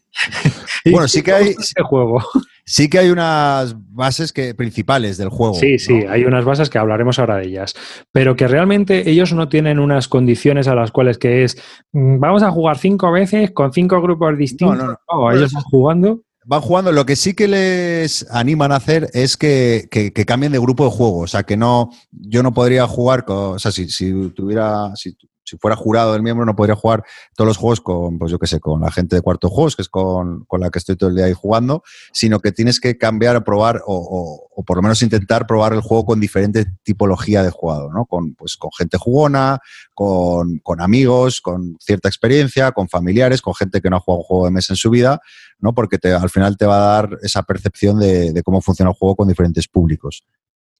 bueno, 0.84 1.08
sí 1.08 1.22
que 1.22 1.32
hay... 1.32 1.54
Juego. 1.84 2.22
Sí 2.70 2.88
que 2.88 3.00
hay 3.00 3.10
unas 3.10 3.74
bases 3.92 4.32
que, 4.32 4.54
principales 4.54 5.16
del 5.16 5.28
juego. 5.28 5.54
Sí, 5.54 5.80
sí, 5.80 6.04
hay 6.08 6.22
unas 6.22 6.44
bases 6.44 6.70
que 6.70 6.78
hablaremos 6.78 7.18
ahora 7.18 7.38
de 7.38 7.48
ellas. 7.48 7.74
Pero 8.12 8.36
que 8.36 8.46
realmente 8.46 9.10
ellos 9.10 9.32
no 9.32 9.48
tienen 9.48 9.80
unas 9.80 10.06
condiciones 10.06 10.68
a 10.68 10.76
las 10.76 10.92
cuales 10.92 11.18
que 11.18 11.42
es 11.42 11.56
mm, 11.90 12.20
vamos 12.20 12.44
a 12.44 12.52
jugar 12.52 12.78
cinco 12.78 13.10
veces 13.10 13.50
con 13.50 13.72
cinco 13.72 14.00
grupos 14.00 14.38
distintos. 14.38 14.78
No, 14.78 14.86
no, 14.86 14.98
no. 15.12 15.32
ellos 15.32 15.52
van 15.52 15.64
jugando. 15.64 16.22
Van 16.44 16.60
jugando. 16.60 16.92
Lo 16.92 17.04
que 17.04 17.16
sí 17.16 17.34
que 17.34 17.48
les 17.48 18.30
animan 18.30 18.70
a 18.70 18.76
hacer 18.76 19.10
es 19.14 19.36
que, 19.36 19.88
cambien 20.24 20.52
de 20.52 20.60
grupo 20.60 20.84
de 20.84 20.90
juego. 20.90 21.18
O 21.18 21.26
sea, 21.26 21.42
que 21.42 21.56
no. 21.56 21.90
Yo 22.12 22.44
no 22.44 22.54
podría 22.54 22.86
jugar 22.86 23.24
con. 23.24 23.54
O 23.54 23.58
sea, 23.58 23.72
si, 23.72 23.88
si 23.88 24.12
tuviera. 24.30 24.94
Si 24.94 25.16
si 25.50 25.58
fuera 25.58 25.74
jurado 25.74 26.12
del 26.12 26.22
miembro 26.22 26.46
no 26.46 26.54
podría 26.54 26.76
jugar 26.76 27.02
todos 27.34 27.48
los 27.48 27.56
juegos 27.56 27.80
con, 27.80 28.18
pues 28.18 28.30
yo 28.30 28.38
qué 28.38 28.46
sé, 28.46 28.60
con 28.60 28.80
la 28.80 28.92
gente 28.92 29.16
de 29.16 29.22
cuarto 29.22 29.48
juegos, 29.48 29.74
que 29.74 29.82
es 29.82 29.88
con, 29.88 30.46
la 30.58 30.70
que 30.70 30.78
estoy 30.78 30.94
todo 30.94 31.10
el 31.10 31.16
día 31.16 31.24
ahí 31.24 31.34
jugando, 31.34 31.82
sino 32.12 32.38
que 32.38 32.52
tienes 32.52 32.78
que 32.78 32.96
cambiar 32.96 33.34
a 33.34 33.42
probar 33.42 33.82
o, 33.84 34.48
por 34.64 34.76
lo 34.76 34.82
menos 34.82 35.02
intentar 35.02 35.46
probar 35.46 35.72
el 35.72 35.80
juego 35.80 36.06
con 36.06 36.20
diferente 36.20 36.66
tipología 36.84 37.42
de 37.42 37.50
jugador, 37.50 37.92
¿no? 37.92 38.04
Con, 38.04 38.34
pues, 38.34 38.56
con 38.56 38.70
gente 38.76 38.96
jugona, 38.96 39.58
con, 39.92 40.60
amigos, 40.78 41.40
con 41.40 41.76
cierta 41.80 42.08
experiencia, 42.08 42.70
con 42.70 42.88
familiares, 42.88 43.42
con 43.42 43.54
gente 43.54 43.80
que 43.80 43.90
no 43.90 43.96
ha 43.96 44.00
jugado 44.00 44.20
un 44.20 44.24
juego 44.24 44.44
de 44.44 44.50
mesa 44.52 44.74
en 44.74 44.76
su 44.76 44.90
vida, 44.90 45.20
¿no? 45.58 45.74
Porque 45.74 45.98
al 46.08 46.30
final 46.30 46.56
te 46.56 46.66
va 46.66 46.76
a 46.76 47.02
dar 47.02 47.18
esa 47.22 47.42
percepción 47.42 47.98
de, 47.98 48.40
cómo 48.44 48.60
funciona 48.60 48.90
el 48.90 48.96
juego 48.96 49.16
con 49.16 49.28
diferentes 49.28 49.66
públicos 49.66 50.22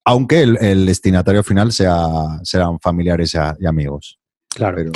aunque 0.03 0.43
el, 0.43 0.87
destinatario 0.87 1.45
final 1.45 1.73
sea, 1.73 2.41
serán 2.43 2.81
familiares 2.81 3.37
y 3.61 3.67
amigos. 3.67 4.20
Claro. 4.55 4.93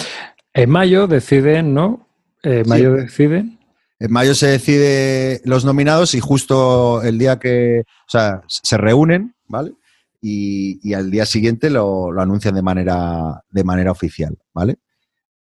En 0.53 0.71
mayo 0.71 1.07
deciden, 1.07 1.75
¿no? 1.75 2.07
En 2.43 2.69
mayo 2.69 2.95
deciden. 2.95 3.59
En 3.99 4.13
mayo 4.13 4.35
se 4.35 4.49
decide 4.49 5.41
los 5.45 5.65
nominados 5.65 6.15
y 6.15 6.21
justo 6.21 7.03
el 7.03 7.19
día 7.19 7.39
que, 7.39 7.85
o 7.87 8.11
sea, 8.11 8.43
se 8.49 8.77
reúnen, 8.77 9.35
¿vale? 9.47 9.73
Y, 10.21 10.95
al 10.95 11.11
día 11.11 11.27
siguiente 11.27 11.71
lo, 11.71 12.19
anuncian 12.19 12.55
de 12.55 12.63
manera, 12.63 13.43
de 13.51 13.65
manera 13.65 13.91
oficial, 13.91 14.37
¿vale? 14.53 14.79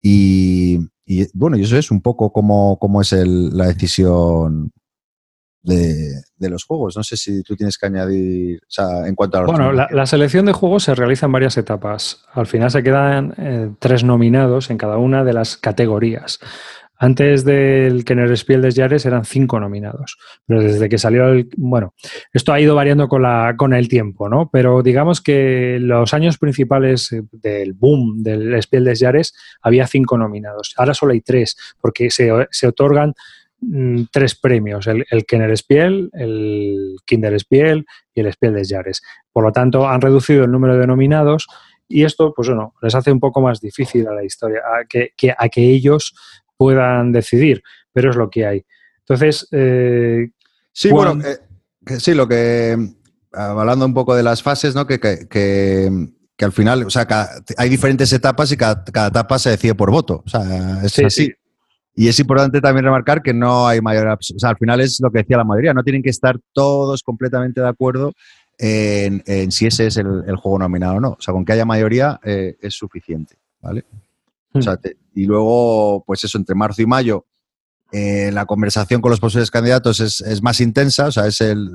Y, 0.03 0.79
bueno, 1.35 1.57
y 1.57 1.62
eso 1.62 1.77
es 1.77 1.90
un 1.90 2.03
poco 2.03 2.33
como, 2.33 3.01
es 3.01 3.12
la 3.12 3.66
decisión 3.66 4.72
de, 5.62 6.51
los 6.51 6.64
juegos. 6.64 6.96
No 6.96 7.03
sé 7.03 7.16
si 7.16 7.42
tú 7.42 7.57
tienes 7.57 7.79
que 7.79 7.87
añadir, 7.87 8.61
o 8.62 8.70
sea, 8.70 9.07
en 9.07 9.14
cuanto 9.14 9.38
a... 9.38 9.44
Bueno, 9.44 9.72
la, 9.72 10.07
selección 10.07 10.46
de 10.46 10.53
juegos 10.53 10.85
se 10.85 10.94
realiza 10.94 11.27
en 11.27 11.33
varias 11.33 11.57
etapas. 11.57 12.25
Al 12.33 12.46
final 12.46 12.70
se 12.70 12.83
quedan 12.83 13.35
eh, 13.38 13.70
tres 13.79 14.05
nominados 14.05 14.70
en 14.70 14.79
cada 14.79 14.98
una 14.98 15.25
de 15.25 15.33
las 15.33 15.57
categorías. 15.57 16.40
Antes 16.98 17.44
del 17.44 18.05
Kenner 18.05 18.37
Spiel 18.37 18.62
de 18.62 18.70
Yares 18.70 19.05
eran 19.07 19.25
cinco 19.25 19.59
nominados, 19.59 20.18
pero 20.46 20.62
desde 20.62 20.88
que 20.88 20.98
salió 20.98 21.31
el... 21.31 21.48
Bueno, 21.57 21.94
esto 22.33 22.53
ha 22.53 22.61
ido 22.61 22.77
variando 22.77 23.09
con, 23.09 23.22
la, 23.22 23.55
con 23.57 23.75
el 23.75 23.88
tiempo, 23.88 24.29
¿no? 24.29 24.51
Pero 24.53 24.85
digamos 24.85 25.20
que 25.20 25.79
los 25.81 26.14
años 26.14 26.38
principales 26.38 27.11
eh, 27.11 27.22
del 27.33 27.72
boom 27.72 28.22
del 28.22 28.62
Spiel 28.62 28.85
de 28.85 28.94
Yares 28.94 29.35
había 29.62 29.88
cinco 29.88 30.16
nominados. 30.16 30.75
Ahora 30.77 30.94
solo 30.94 31.12
hay 31.12 31.22
tres, 31.22 31.57
porque 31.81 32.09
se, 32.11 32.31
se 32.53 32.68
otorgan 32.68 33.14
mm, 33.62 34.05
tres 34.12 34.35
premios, 34.35 34.87
el, 34.87 35.05
el 35.11 35.25
Kenner 35.25 35.57
Spiel, 35.57 36.11
el 36.12 36.96
Kinder 37.07 37.38
Spiel 37.40 37.87
y 38.14 38.20
el 38.20 38.33
Spiel 38.33 38.55
de 38.55 38.64
Yares. 38.64 39.03
Por 39.33 39.44
lo 39.44 39.53
tanto, 39.53 39.88
han 39.88 40.01
reducido 40.01 40.44
el 40.44 40.51
número 40.51 40.77
de 40.77 40.87
nominados 40.87 41.46
y 41.88 42.05
esto, 42.05 42.33
pues 42.35 42.48
bueno, 42.48 42.75
les 42.81 42.94
hace 42.94 43.12
un 43.12 43.20
poco 43.20 43.40
más 43.40 43.61
difícil 43.61 44.07
a 44.09 44.14
la 44.14 44.25
historia, 44.25 44.61
a 44.61 44.85
que, 44.87 45.12
a 45.37 45.48
que 45.48 45.61
ellos 45.62 46.14
puedan 46.57 47.12
decidir, 47.12 47.62
pero 47.92 48.11
es 48.11 48.16
lo 48.16 48.31
que 48.31 48.46
hay. 48.46 48.64
Entonces, 49.01 49.46
eh, 49.53 50.31
sí, 50.72 50.90
bueno, 50.90 51.22
eh, 51.25 51.98
sí, 51.98 52.14
lo 52.14 52.27
que, 52.27 52.77
hablando 53.33 53.85
un 53.85 53.94
poco 53.94 54.14
de 54.14 54.22
las 54.22 54.42
fases, 54.42 54.75
¿no? 54.75 54.87
Que, 54.87 54.98
que, 54.98 55.90
al 56.40 56.53
final, 56.53 56.85
o 56.85 56.90
sea, 56.90 57.07
hay 57.57 57.68
diferentes 57.68 58.12
etapas 58.12 58.51
y 58.51 58.57
cada, 58.57 58.83
etapa 59.09 59.38
se 59.38 59.51
decide 59.51 59.75
por 59.75 59.90
voto. 59.90 60.22
O 60.27 60.29
sea, 60.29 60.81
es 60.83 60.98
así. 60.98 61.33
Y 61.94 62.09
es 62.09 62.18
importante 62.18 62.61
también 62.61 62.85
remarcar 62.85 63.22
que 63.22 63.35
no 63.35 63.66
hay 63.66 63.81
mayor. 63.81 64.09
O 64.09 64.18
sea, 64.20 64.50
al 64.50 64.57
final 64.57 64.81
es 64.81 64.98
lo 65.00 65.11
que 65.11 65.18
decía 65.18 65.37
la 65.37 65.44
mayoría, 65.44 65.74
no 65.74 65.83
tienen 65.83 66.02
que 66.02 66.11
estar 66.11 66.38
todos 66.52 67.02
completamente 67.02 67.61
de 67.61 67.68
acuerdo 67.68 68.12
en, 68.59 69.50
si 69.50 69.66
ese 69.66 69.87
es 69.87 69.96
el, 69.96 70.37
juego 70.37 70.59
nominado 70.59 70.96
o 70.96 71.00
no. 71.00 71.11
O 71.11 71.20
sea, 71.20 71.35
con 71.35 71.44
que 71.44 71.52
haya 71.52 71.64
mayoría 71.64 72.18
eh, 72.24 72.57
es 72.61 72.74
suficiente, 72.74 73.37
¿vale? 73.61 73.85
Hmm. 74.55 74.61
y 75.14 75.24
luego, 75.24 76.05
pues 76.07 76.24
eso, 76.24 76.37
entre 76.37 76.55
marzo 76.55 76.83
y 76.83 76.87
mayo, 76.87 77.24
eh, 77.90 78.31
la 78.33 78.46
conversación 78.46 79.00
con 79.00 79.11
los 79.11 79.20
posibles 79.20 79.50
candidatos 79.50 80.00
es, 80.00 80.42
más 80.42 80.61
intensa, 80.61 81.07
o 81.07 81.12
sea, 81.12 81.26
es 81.26 81.40
el, 81.40 81.70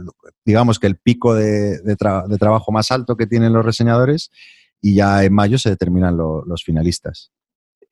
digamos 0.46 0.80
que 0.80 0.88
el 0.88 0.96
pico 0.96 1.36
de, 1.36 1.80
trabajo 1.96 2.72
más 2.72 2.92
alto 2.92 3.16
que 3.16 3.28
tienen 3.28 3.54
los 3.54 3.66
reseñadores 3.66 4.32
y 4.82 4.96
ya 4.96 5.24
en 5.24 5.34
mayo 5.34 5.58
se 5.58 5.70
determinan 5.70 6.18
los 6.18 6.64
finalistas. 6.64 7.32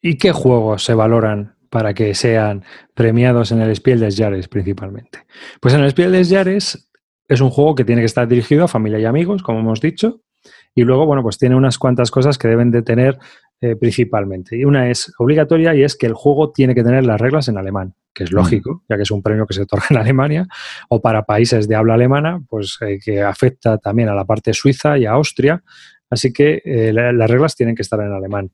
¿Y 0.02 0.18
qué 0.18 0.32
juegos 0.32 0.84
se 0.84 0.94
valoran 0.94 1.55
para 1.76 1.94
que 1.94 2.16
sean 2.16 2.64
premiados 2.94 3.52
en 3.52 3.60
el 3.60 3.76
Spiel 3.76 4.00
des 4.00 4.16
Jahres 4.16 4.48
principalmente? 4.48 5.26
Pues 5.60 5.74
en 5.74 5.82
el 5.82 5.90
Spiel 5.90 6.14
des 6.14 6.30
Jahres 6.30 6.90
es 7.28 7.42
un 7.42 7.50
juego 7.50 7.76
que 7.76 7.84
tiene 7.84 8.02
que 8.02 8.06
estar 8.06 8.26
dirigido 8.30 8.64
a 8.64 8.70
familia 8.70 8.98
y 8.98 9.04
amigos, 9.04 9.44
como 9.44 9.60
hemos 9.60 9.82
dicho, 9.82 10.22
y 10.74 10.84
luego, 10.84 11.06
bueno, 11.06 11.22
pues 11.22 11.38
tiene 11.38 11.54
unas 11.54 11.78
cuantas 11.78 12.12
cosas 12.12 12.38
que 12.38 12.48
deben 12.48 12.72
de 12.72 12.82
tener 12.82 13.20
eh, 13.60 13.76
principalmente. 13.76 14.56
Y 14.56 14.64
una 14.64 14.90
es 14.90 15.12
obligatoria 15.18 15.76
y 15.76 15.84
es 15.84 15.98
que 15.98 16.06
el 16.06 16.14
juego 16.14 16.54
tiene 16.54 16.76
que 16.76 16.82
tener 16.82 17.06
las 17.06 17.20
reglas 17.20 17.50
en 17.50 17.58
alemán, 17.58 17.94
que 18.14 18.24
es 18.24 18.32
mm. 18.32 18.36
lógico, 18.36 18.84
ya 18.88 18.96
que 18.96 19.04
es 19.04 19.12
un 19.12 19.22
premio 19.22 19.46
que 19.46 19.54
se 19.54 19.64
otorga 19.64 19.88
en 19.90 19.98
Alemania, 19.98 20.48
o 20.88 21.02
para 21.02 21.24
países 21.24 21.68
de 21.68 21.76
habla 21.76 21.96
alemana, 21.96 22.42
pues 22.48 22.78
eh, 22.88 23.00
que 23.04 23.22
afecta 23.22 23.80
también 23.80 24.08
a 24.08 24.16
la 24.16 24.24
parte 24.24 24.54
suiza 24.54 24.98
y 24.98 25.06
a 25.06 25.12
Austria. 25.12 25.62
Así 26.10 26.32
que 26.32 26.62
eh, 26.64 26.94
las 26.94 27.30
reglas 27.30 27.54
tienen 27.54 27.76
que 27.76 27.82
estar 27.82 28.00
en 28.00 28.14
alemán. 28.14 28.50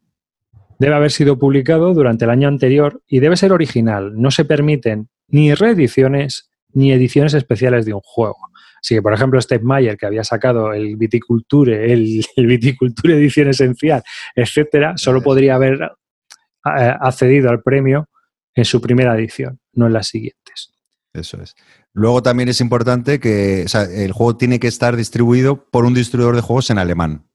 Debe 0.81 0.95
haber 0.95 1.11
sido 1.11 1.37
publicado 1.37 1.93
durante 1.93 2.25
el 2.25 2.31
año 2.31 2.47
anterior 2.47 3.03
y 3.07 3.19
debe 3.19 3.37
ser 3.37 3.53
original. 3.53 4.19
No 4.19 4.31
se 4.31 4.45
permiten 4.45 5.09
ni 5.27 5.53
reediciones 5.53 6.49
ni 6.73 6.91
ediciones 6.91 7.35
especiales 7.35 7.85
de 7.85 7.93
un 7.93 8.01
juego. 8.03 8.39
Así 8.81 8.95
que, 8.95 9.01
por 9.03 9.13
ejemplo, 9.13 9.39
Steve 9.39 9.63
Mayer, 9.63 9.95
que 9.95 10.07
había 10.07 10.23
sacado 10.23 10.73
el 10.73 10.95
Viticulture, 10.95 11.93
el, 11.93 12.25
Viticulture 12.35 13.13
Edición 13.13 13.49
Esencial, 13.49 14.01
etcétera, 14.35 14.97
solo 14.97 15.21
podría 15.21 15.53
haber 15.53 15.83
eh, 15.83 16.95
accedido 16.99 17.51
al 17.51 17.61
premio 17.61 18.09
en 18.55 18.65
su 18.65 18.81
primera 18.81 19.15
edición, 19.15 19.59
no 19.73 19.85
en 19.85 19.93
las 19.93 20.07
siguientes. 20.07 20.71
Eso 21.13 21.39
es. 21.43 21.53
Luego 21.93 22.23
también 22.23 22.49
es 22.49 22.59
importante 22.59 23.19
que 23.19 23.67
el 23.93 24.13
juego 24.13 24.35
tiene 24.35 24.59
que 24.59 24.67
estar 24.67 24.95
distribuido 24.95 25.63
por 25.63 25.85
un 25.85 25.93
distribuidor 25.93 26.35
de 26.37 26.41
juegos 26.41 26.71
en 26.71 26.79
alemán. 26.79 27.27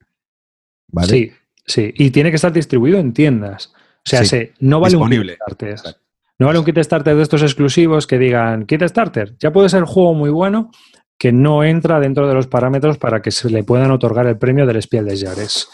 ¿Vale? 0.88 1.09
Sí, 1.09 1.32
sí. 1.66 1.92
Y 1.96 2.11
tiene 2.11 2.31
que 2.31 2.37
estar 2.37 2.52
distribuido 2.52 2.98
en 2.98 3.12
tiendas. 3.12 3.72
O 4.05 4.24
sea, 4.24 4.48
no 4.61 4.81
vale 4.81 4.96
un 4.96 5.11
Kickstarter. 5.11 5.96
No 6.38 6.46
vale 6.46 6.59
un 6.59 6.64
kit 6.64 6.79
starter 6.79 7.16
de 7.16 7.22
estos 7.22 7.42
exclusivos 7.42 8.07
que 8.07 8.18
digan 8.18 8.66
kit 8.66 8.83
starter. 8.83 9.37
Ya 9.38 9.52
puede 9.52 9.68
ser 9.68 9.83
un 9.83 9.88
juego 9.88 10.14
muy 10.14 10.31
bueno 10.31 10.70
que 11.18 11.33
no 11.33 11.64
entra 11.64 11.98
dentro 11.98 12.29
de 12.29 12.35
los 12.35 12.46
parámetros 12.46 12.98
para 12.98 13.22
que 13.22 13.31
se 13.31 13.48
le 13.48 13.64
puedan 13.64 13.90
otorgar 13.90 14.26
el 14.26 14.37
premio 14.37 14.66
del 14.66 14.83
Spiel 14.83 15.07
de 15.07 15.18
Jares. 15.18 15.68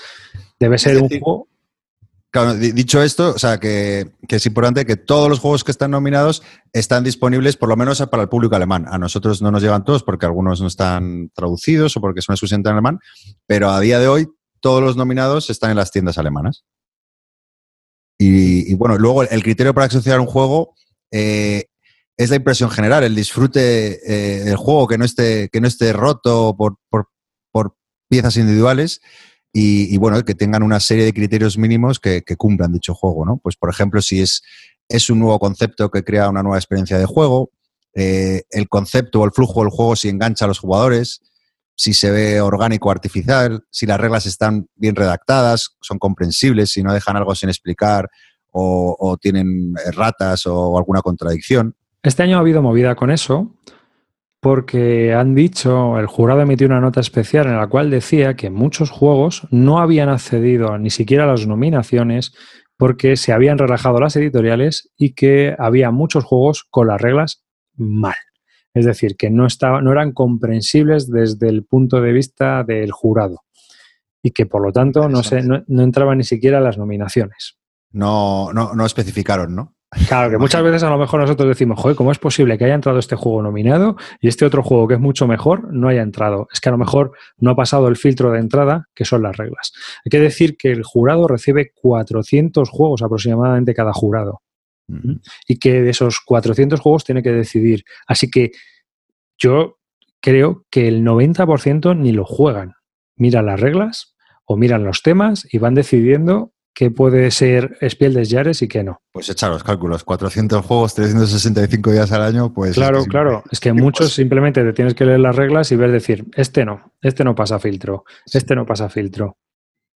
Debe 0.60 0.78
ser 0.78 1.02
un 1.02 1.08
juego. 1.08 1.48
Claro, 2.30 2.54
dicho 2.54 3.02
esto, 3.02 3.34
o 3.34 3.38
sea, 3.38 3.60
que, 3.60 4.12
es 4.26 4.46
importante 4.46 4.86
que 4.86 4.96
todos 4.96 5.28
los 5.28 5.38
juegos 5.38 5.64
que 5.64 5.70
están 5.70 5.90
nominados 5.90 6.42
están 6.72 7.04
disponibles 7.04 7.58
por 7.58 7.68
lo 7.68 7.76
menos 7.76 8.00
para 8.10 8.22
el 8.22 8.30
público 8.30 8.56
alemán. 8.56 8.86
A 8.88 8.96
nosotros 8.96 9.42
no 9.42 9.50
nos 9.50 9.62
llegan 9.62 9.84
todos 9.84 10.02
porque 10.02 10.24
algunos 10.24 10.62
no 10.62 10.68
están 10.68 11.30
traducidos 11.34 11.94
o 11.96 12.00
porque 12.00 12.22
son 12.22 12.32
exclusivamente 12.32 12.70
en 12.70 12.74
alemán, 12.74 13.00
pero 13.46 13.68
a 13.68 13.80
día 13.80 13.98
de 13.98 14.08
hoy 14.08 14.28
todos 14.62 14.82
los 14.82 14.96
nominados 14.96 15.50
están 15.50 15.70
en 15.70 15.76
las 15.76 15.90
tiendas 15.90 16.16
alemanas. 16.16 16.64
Y, 18.18 18.72
bueno, 18.74 18.96
luego 18.96 19.24
el 19.24 19.42
criterio 19.42 19.74
para 19.74 19.86
asociar 19.86 20.20
un 20.20 20.26
juego 20.26 20.76
eh, 21.10 21.64
es 22.16 22.30
la 22.30 22.36
impresión 22.36 22.70
general, 22.70 23.02
el 23.02 23.16
disfrute 23.16 23.98
eh, 24.06 24.44
del 24.44 24.56
juego, 24.56 24.86
que 24.86 24.96
no 24.96 25.04
esté, 25.04 25.48
que 25.48 25.60
no 25.60 25.66
esté 25.66 25.92
roto 25.92 26.56
por, 26.56 26.78
piezas 28.08 28.36
individuales 28.36 29.00
y, 29.54 29.96
bueno, 29.96 30.22
que 30.22 30.34
tengan 30.34 30.62
una 30.62 30.80
serie 30.80 31.06
de 31.06 31.14
criterios 31.14 31.56
mínimos 31.56 31.98
que, 31.98 32.22
cumplan 32.36 32.72
dicho 32.72 32.94
juego, 32.94 33.24
¿no? 33.24 33.38
Pues 33.38 33.56
por 33.56 33.70
ejemplo, 33.70 34.02
si 34.02 34.20
es, 34.20 34.42
es 34.86 35.08
un 35.08 35.18
nuevo 35.18 35.38
concepto 35.38 35.90
que 35.90 36.04
crea 36.04 36.28
una 36.28 36.42
nueva 36.42 36.58
experiencia 36.58 36.98
de 36.98 37.06
juego, 37.06 37.50
eh, 37.94 38.42
el 38.50 38.68
concepto 38.68 39.20
o 39.20 39.24
el 39.24 39.32
flujo 39.32 39.62
del 39.62 39.70
juego 39.70 39.96
si 39.96 40.10
engancha 40.10 40.44
a 40.44 40.48
los 40.48 40.58
jugadores, 40.58 41.22
si 41.82 41.94
se 41.94 42.12
ve 42.12 42.40
orgánico 42.40 42.88
o 42.88 42.92
artificial, 42.92 43.64
si 43.68 43.86
las 43.86 44.00
reglas 44.00 44.24
están 44.26 44.68
bien 44.76 44.94
redactadas, 44.94 45.76
son 45.80 45.98
comprensibles, 45.98 46.70
si 46.70 46.80
no 46.84 46.94
dejan 46.94 47.16
algo 47.16 47.34
sin 47.34 47.48
explicar 47.48 48.08
o, 48.52 49.16
tienen 49.20 49.74
ratas 49.92 50.46
o 50.46 50.78
alguna 50.78 51.00
contradicción. 51.02 51.74
Este 52.04 52.22
año 52.22 52.36
ha 52.36 52.40
habido 52.40 52.62
movida 52.62 52.94
con 52.94 53.10
eso 53.10 53.56
porque 54.38 55.12
han 55.12 55.34
dicho, 55.34 55.98
el 55.98 56.06
jurado 56.06 56.42
emitió 56.42 56.68
una 56.68 56.80
nota 56.80 57.00
especial 57.00 57.48
en 57.48 57.56
la 57.56 57.66
cual 57.66 57.90
decía 57.90 58.36
que 58.36 58.48
muchos 58.48 58.90
juegos 58.90 59.48
no 59.50 59.80
habían 59.80 60.08
accedido 60.08 60.78
ni 60.78 60.90
siquiera 60.90 61.24
a 61.24 61.28
las 61.28 61.48
nominaciones 61.48 62.32
porque 62.76 63.16
se 63.16 63.32
habían 63.32 63.58
relajado 63.58 63.98
las 63.98 64.14
editoriales 64.14 64.92
y 64.96 65.14
que 65.14 65.56
había 65.58 65.90
muchos 65.90 66.22
juegos 66.22 66.64
con 66.70 66.86
las 66.86 67.00
reglas 67.00 67.42
mal. 67.74 68.14
Es 68.74 68.86
decir, 68.86 69.16
que 69.16 69.30
no, 69.30 69.46
no 69.82 69.92
eran 69.92 70.12
comprensibles 70.12 71.10
desde 71.10 71.48
el 71.48 71.64
punto 71.64 72.00
de 72.00 72.12
vista 72.12 72.64
del 72.64 72.90
jurado 72.90 73.42
y 74.22 74.30
que 74.30 74.46
por 74.46 74.62
lo 74.62 74.72
tanto 74.72 75.08
no, 75.08 75.22
se, 75.22 75.42
no, 75.42 75.62
entraban 75.68 76.18
ni 76.18 76.24
siquiera 76.24 76.60
las 76.60 76.78
nominaciones. 76.78 77.58
No, 77.90 78.52
no, 78.52 78.74
no 78.74 78.86
especificaron, 78.86 79.54
¿no? 79.54 79.74
Claro, 80.08 80.30
que 80.30 80.38
muchas 80.38 80.62
veces 80.62 80.82
a 80.84 80.88
lo 80.88 80.96
mejor 80.96 81.20
nosotros 81.20 81.46
decimos, 81.46 81.78
joder, 81.78 81.94
¿cómo 81.94 82.12
es 82.12 82.18
posible 82.18 82.56
que 82.56 82.64
haya 82.64 82.74
entrado 82.74 82.98
este 82.98 83.14
juego 83.14 83.42
nominado 83.42 83.96
y 84.20 84.28
este 84.28 84.46
otro 84.46 84.62
juego 84.62 84.88
que 84.88 84.94
es 84.94 85.00
mucho 85.00 85.26
mejor 85.26 85.70
no 85.70 85.88
haya 85.88 86.00
entrado? 86.00 86.48
Es 86.50 86.60
que 86.62 86.70
a 86.70 86.72
lo 86.72 86.78
mejor 86.78 87.12
no 87.36 87.50
ha 87.50 87.56
pasado 87.56 87.88
el 87.88 87.96
filtro 87.96 88.30
de 88.30 88.38
entrada, 88.38 88.88
que 88.94 89.04
son 89.04 89.22
las 89.22 89.36
reglas. 89.36 89.72
Hay 90.04 90.08
que 90.08 90.18
decir 90.18 90.56
que 90.56 90.72
el 90.72 90.82
jurado 90.82 91.28
recibe 91.28 91.72
400 91.74 92.70
juegos 92.70 93.02
aproximadamente 93.02 93.74
cada 93.74 93.92
jurado. 93.92 94.40
Y 95.46 95.58
que 95.58 95.82
de 95.82 95.90
esos 95.90 96.20
400 96.24 96.80
juegos 96.80 97.04
tiene 97.04 97.22
que 97.22 97.32
decidir. 97.32 97.84
Así 98.06 98.30
que 98.30 98.52
yo 99.38 99.78
creo 100.20 100.66
que 100.70 100.88
el 100.88 101.02
90% 101.04 101.96
ni 101.96 102.12
lo 102.12 102.24
juegan. 102.24 102.74
Miran 103.16 103.46
las 103.46 103.60
reglas 103.60 104.14
o 104.44 104.56
miran 104.56 104.84
los 104.84 105.02
temas 105.02 105.46
y 105.50 105.58
van 105.58 105.74
decidiendo 105.74 106.52
qué 106.74 106.90
puede 106.90 107.30
ser 107.30 107.76
Spiel 107.86 108.14
des 108.14 108.30
Jahres 108.30 108.62
y 108.62 108.68
qué 108.68 108.82
no. 108.82 109.02
Pues 109.12 109.28
echar 109.28 109.50
los 109.50 109.62
cálculos, 109.62 110.04
400 110.04 110.64
juegos, 110.64 110.94
365 110.94 111.92
días 111.92 112.12
al 112.12 112.22
año, 112.22 112.52
pues... 112.52 112.74
Claro, 112.74 113.04
claro, 113.04 113.42
es 113.50 113.60
que 113.60 113.72
muchos 113.72 114.14
simplemente 114.14 114.62
te 114.62 114.72
tienes 114.72 114.94
que 114.94 115.04
leer 115.04 115.20
las 115.20 115.36
reglas 115.36 115.70
y 115.72 115.76
ver 115.76 115.92
decir, 115.92 116.26
este 116.34 116.64
no, 116.64 116.94
este 117.00 117.24
no 117.24 117.34
pasa 117.34 117.58
filtro, 117.58 118.04
este 118.32 118.54
no 118.54 118.64
pasa 118.64 118.88
filtro. 118.88 119.36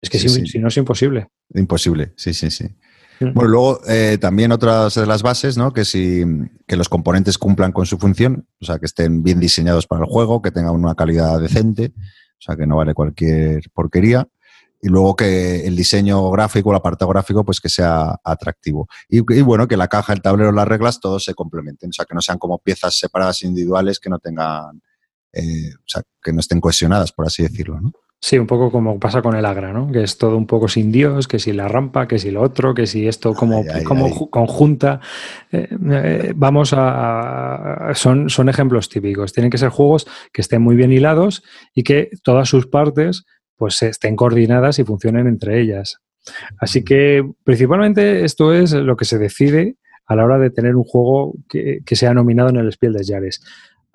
Es 0.02 0.10
que 0.10 0.18
si, 0.18 0.58
no 0.58 0.68
es 0.68 0.76
imposible. 0.76 1.28
Imposible, 1.54 2.12
sí, 2.16 2.34
sí, 2.34 2.50
sí. 2.50 2.66
Bueno, 3.20 3.44
luego 3.44 3.80
eh, 3.86 4.18
también 4.20 4.52
otras 4.52 4.94
de 4.94 5.06
las 5.06 5.22
bases, 5.22 5.56
¿no? 5.56 5.72
Que 5.72 5.84
si 5.84 6.24
que 6.66 6.76
los 6.76 6.88
componentes 6.88 7.38
cumplan 7.38 7.72
con 7.72 7.86
su 7.86 7.98
función, 7.98 8.46
o 8.60 8.64
sea, 8.64 8.78
que 8.78 8.86
estén 8.86 9.22
bien 9.22 9.40
diseñados 9.40 9.86
para 9.86 10.04
el 10.04 10.10
juego, 10.10 10.42
que 10.42 10.50
tengan 10.50 10.74
una 10.74 10.94
calidad 10.94 11.40
decente, 11.40 11.92
o 11.96 12.40
sea, 12.40 12.56
que 12.56 12.66
no 12.66 12.76
vale 12.76 12.94
cualquier 12.94 13.62
porquería 13.72 14.28
y 14.84 14.88
luego 14.88 15.16
que 15.16 15.66
el 15.66 15.76
diseño 15.76 16.30
gráfico, 16.30 16.70
el 16.70 16.76
apartado 16.76 17.10
gráfico, 17.10 17.42
pues 17.42 17.58
que 17.58 17.70
sea 17.70 18.20
atractivo. 18.22 18.86
Y, 19.08 19.20
bueno, 19.20 19.66
que 19.66 19.78
la 19.78 19.88
caja, 19.88 20.12
el 20.12 20.20
tablero, 20.20 20.52
las 20.52 20.68
reglas, 20.68 21.00
todos 21.00 21.24
se 21.24 21.32
complementen, 21.34 21.88
o 21.88 21.92
sea, 21.94 22.04
que 22.04 22.14
no 22.14 22.20
sean 22.20 22.36
como 22.36 22.58
piezas 22.58 22.98
separadas 22.98 23.42
individuales 23.44 23.98
que 23.98 24.10
no 24.10 24.18
tengan, 24.18 24.82
eh, 25.32 25.72
o 25.74 25.86
sea, 25.86 26.02
que 26.22 26.34
no 26.34 26.40
estén 26.40 26.60
cohesionadas, 26.60 27.12
por 27.12 27.26
así 27.26 27.42
decirlo, 27.42 27.80
¿no? 27.80 27.92
Sí, 28.24 28.38
un 28.38 28.46
poco 28.46 28.72
como 28.72 28.98
pasa 28.98 29.20
con 29.20 29.36
el 29.36 29.44
Agra, 29.44 29.70
¿no? 29.74 29.92
Que 29.92 30.02
es 30.02 30.16
todo 30.16 30.38
un 30.38 30.46
poco 30.46 30.66
sin 30.66 30.90
Dios, 30.90 31.28
que 31.28 31.38
si 31.38 31.52
la 31.52 31.68
rampa, 31.68 32.08
que 32.08 32.18
si 32.18 32.30
lo 32.30 32.40
otro, 32.40 32.72
que 32.72 32.86
si 32.86 33.06
esto 33.06 33.34
como, 33.34 33.62
como 33.84 34.30
conjunta. 34.30 34.98
Eh, 35.52 35.68
eh, 35.92 36.32
vamos 36.34 36.72
a. 36.74 37.92
Son, 37.94 38.30
son 38.30 38.48
ejemplos 38.48 38.88
típicos. 38.88 39.34
Tienen 39.34 39.50
que 39.50 39.58
ser 39.58 39.68
juegos 39.68 40.06
que 40.32 40.40
estén 40.40 40.62
muy 40.62 40.74
bien 40.74 40.90
hilados 40.90 41.42
y 41.74 41.82
que 41.82 42.08
todas 42.22 42.48
sus 42.48 42.66
partes 42.66 43.26
pues 43.56 43.82
estén 43.82 44.16
coordinadas 44.16 44.78
y 44.78 44.84
funcionen 44.84 45.26
entre 45.26 45.60
ellas. 45.60 45.98
Así 46.58 46.82
que 46.82 47.30
principalmente 47.44 48.24
esto 48.24 48.54
es 48.54 48.72
lo 48.72 48.96
que 48.96 49.04
se 49.04 49.18
decide 49.18 49.76
a 50.06 50.16
la 50.16 50.24
hora 50.24 50.38
de 50.38 50.48
tener 50.48 50.76
un 50.76 50.84
juego 50.84 51.34
que, 51.46 51.80
que 51.84 51.94
sea 51.94 52.14
nominado 52.14 52.48
en 52.48 52.56
el 52.56 52.72
Spiel 52.72 52.94
des 52.94 53.06
Jahres. 53.06 53.42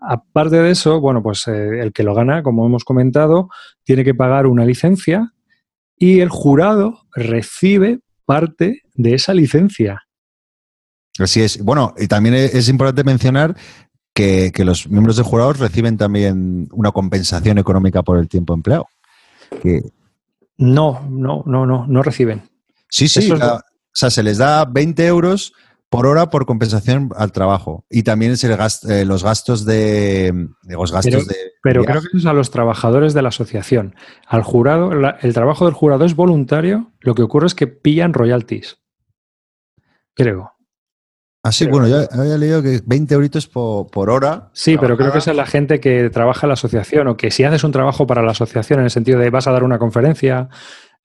Aparte 0.01 0.57
de 0.57 0.71
eso, 0.71 1.01
bueno, 1.01 1.21
pues 1.21 1.47
eh, 1.47 1.81
el 1.81 1.91
que 1.91 2.03
lo 2.03 2.13
gana, 2.13 2.43
como 2.43 2.65
hemos 2.65 2.83
comentado, 2.83 3.49
tiene 3.83 4.03
que 4.03 4.15
pagar 4.15 4.47
una 4.47 4.65
licencia 4.65 5.33
y 5.97 6.21
el 6.21 6.29
jurado 6.29 7.01
recibe 7.13 7.99
parte 8.25 8.83
de 8.93 9.13
esa 9.15 9.33
licencia. 9.33 10.03
Así 11.17 11.41
es. 11.41 11.61
Bueno, 11.61 11.93
y 11.97 12.07
también 12.07 12.35
es 12.35 12.69
importante 12.69 13.03
mencionar 13.03 13.55
que, 14.13 14.65
los 14.65 14.89
miembros 14.89 15.15
del 15.15 15.25
jurado 15.25 15.53
reciben 15.53 15.97
también 15.97 16.67
una 16.71 16.91
compensación 16.91 17.57
económica 17.57 18.03
por 18.03 18.17
el 18.17 18.27
tiempo 18.27 18.53
empleado. 18.53 18.87
No, 20.57 21.05
no, 21.09 21.43
no, 21.45 21.65
no, 21.65 21.87
no 21.87 22.03
reciben. 22.03 22.43
Sí, 22.89 23.07
sí. 23.07 23.31
o 23.31 23.37
sea, 23.93 24.09
se 24.09 24.23
les 24.23 24.37
da 24.37 24.65
20 24.65 25.05
euros 25.05 25.53
por 25.89 26.05
hora 26.05 26.29
por 26.29 26.45
compensación 26.45 27.09
al 27.15 27.31
trabajo. 27.31 27.85
Y 27.89 28.03
también 28.03 28.31
es 28.31 28.43
eh, 28.43 29.05
los 29.05 29.23
gastos 29.23 29.65
de, 29.65 30.47
los 30.63 30.91
gastos 30.91 31.13
pero, 31.13 31.25
de. 31.25 31.35
Pero 31.63 31.83
creo 31.83 32.01
que 32.01 32.07
eso 32.07 32.17
es 32.17 32.25
a 32.25 32.33
los 32.33 32.51
trabajadores 32.51 33.13
de 33.13 33.21
la 33.21 33.29
asociación. 33.29 33.95
Al 34.27 34.43
jurado, 34.43 34.91
el 34.91 35.33
trabajo 35.33 35.65
del 35.65 35.73
jurado 35.73 36.05
es 36.05 36.15
voluntario, 36.15 36.91
lo 36.99 37.15
que 37.15 37.23
ocurre 37.23 37.47
es 37.47 37.55
que 37.55 37.67
pillan 37.67 38.13
royalties. 38.13 38.77
Creo. 40.13 40.53
Ah, 41.41 41.53
sí, 41.53 41.67
bueno, 41.67 41.87
yo 41.87 42.05
había 42.11 42.37
leído 42.37 42.61
que 42.61 42.81
20 42.85 43.13
euritos 43.13 43.47
por, 43.47 44.09
hora. 44.09 44.49
Sí, 44.53 44.77
pero 44.77 44.97
creo 44.97 45.11
que 45.11 45.19
esa 45.19 45.31
es 45.31 45.37
la 45.37 45.45
gente 45.45 45.79
que 45.79 46.09
trabaja 46.09 46.45
en 46.45 46.49
la 46.49 46.55
asociación 46.55 47.07
o 47.07 47.15
que 47.15 47.31
si 47.31 47.45
haces 47.45 47.63
un 47.63 47.71
trabajo 47.71 48.05
para 48.05 48.21
la 48.21 48.31
asociación 48.31 48.79
en 48.79 48.85
el 48.85 48.91
sentido 48.91 49.19
de 49.19 49.29
vas 49.29 49.47
a 49.47 49.53
dar 49.53 49.63
una 49.63 49.79
conferencia, 49.79 50.49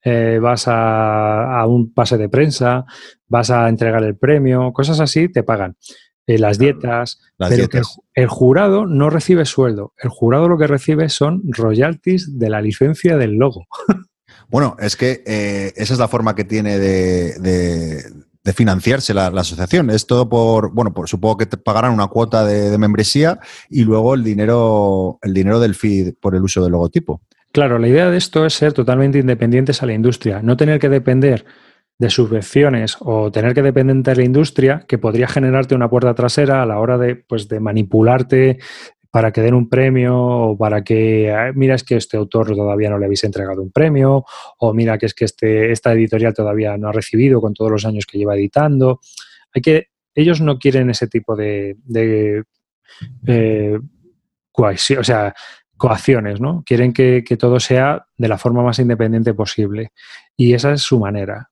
eh, 0.07 0.37
vas 0.39 0.65
a, 0.67 1.65
un 1.67 1.91
pase 1.91 2.17
de 2.17 2.29
prensa, 2.29 2.85
vas 3.27 3.49
a 3.49 3.67
entregar 3.67 4.03
el 4.03 4.15
premio, 4.15 4.71
cosas 4.71 4.99
así, 4.99 5.29
te 5.29 5.41
pagan. 5.41 5.75
Eh, 6.27 6.37
las 6.37 6.59
dietas, 6.59 7.19
pero 7.37 7.67
el, 8.13 8.27
jurado 8.27 8.85
no 8.85 9.09
recibe 9.09 9.45
sueldo. 9.45 9.93
El 9.97 10.09
jurado 10.09 10.47
lo 10.47 10.59
que 10.59 10.67
recibe 10.67 11.09
son 11.09 11.41
royalties 11.45 12.37
de 12.37 12.49
la 12.49 12.61
licencia 12.61 13.17
del 13.17 13.33
logo. 13.33 13.65
Bueno, 14.47 14.77
es 14.79 14.95
que 14.95 15.23
eh, 15.25 15.73
esa 15.75 15.93
es 15.93 15.99
la 15.99 16.07
forma 16.07 16.35
que 16.35 16.43
tiene 16.43 16.77
de, 16.77 18.03
financiarse 18.53 19.11
la, 19.11 19.25
asociación. 19.25 19.89
Es 19.89 20.05
todo 20.05 20.29
por, 20.29 20.71
bueno, 20.71 20.93
por, 20.93 21.09
supongo 21.09 21.37
que 21.37 21.47
te 21.47 21.57
pagarán 21.57 21.91
una 21.91 22.05
cuota 22.09 22.45
de, 22.45 22.69
de, 22.69 22.77
membresía 22.77 23.39
y 23.71 23.85
luego 23.85 24.13
el 24.13 24.23
dinero, 24.23 25.17
el 25.23 25.33
dinero 25.33 25.59
del 25.59 25.73
feed 25.73 26.13
por 26.21 26.35
el 26.35 26.43
uso 26.43 26.61
del 26.61 26.73
logotipo. 26.73 27.23
Claro, 27.55 27.79
la 27.79 27.87
idea 27.87 28.11
de 28.11 28.17
esto 28.17 28.45
es 28.45 28.53
ser 28.53 28.73
totalmente 28.73 29.17
independientes 29.17 29.81
a 29.81 29.85
la 29.85 29.93
industria, 29.93 30.41
no 30.41 30.57
tener 30.57 30.77
que 30.77 30.89
depender 30.89 31.45
de 31.97 32.09
subvenciones 32.09 32.97
o 32.99 33.31
tener 33.31 33.53
que 33.53 33.61
depender 33.61 34.03
de 34.03 34.15
la 34.17 34.25
industria 34.25 34.83
que 34.85 34.97
podría 34.97 35.29
generarte 35.29 35.73
una 35.73 35.89
puerta 35.89 36.13
trasera 36.13 36.61
a 36.61 36.65
la 36.65 36.81
hora 36.81 36.97
de, 36.97 37.15
pues, 37.15 37.47
de 37.47 37.61
manipularte 37.61 38.59
para 39.09 39.31
que 39.31 39.39
den 39.39 39.53
un 39.53 39.69
premio 39.69 40.17
o 40.17 40.57
para 40.57 40.83
que, 40.83 41.33
mira, 41.55 41.75
es 41.75 41.85
que 41.85 41.95
este 41.95 42.17
autor 42.17 42.53
todavía 42.53 42.89
no 42.89 42.99
le 42.99 43.05
habéis 43.05 43.23
entregado 43.23 43.61
un 43.61 43.71
premio 43.71 44.25
o 44.59 44.73
mira 44.73 44.97
que 44.97 45.05
es 45.05 45.13
que 45.13 45.23
este, 45.23 45.71
esta 45.71 45.93
editorial 45.93 46.33
todavía 46.33 46.75
no 46.75 46.89
ha 46.89 46.91
recibido 46.91 47.39
con 47.39 47.53
todos 47.53 47.71
los 47.71 47.85
años 47.85 48.05
que 48.05 48.17
lleva 48.17 48.35
editando. 48.35 48.99
Hay 49.53 49.61
que, 49.61 49.91
ellos 50.13 50.41
no 50.41 50.59
quieren 50.59 50.89
ese 50.89 51.07
tipo 51.07 51.37
de, 51.37 51.77
de 51.85 52.43
eh, 53.25 53.79
o 54.57 55.03
sea, 55.03 55.33
coacciones, 55.77 56.39
¿no? 56.39 56.63
Quieren 56.65 56.93
que, 56.93 57.23
todo 57.37 57.59
sea 57.59 58.07
de 58.17 58.27
la 58.27 58.37
forma 58.37 58.63
más 58.63 58.79
independiente 58.79 59.33
posible. 59.33 59.91
Y 60.37 60.53
esa 60.53 60.73
es 60.73 60.81
su 60.81 60.99
manera. 60.99 61.49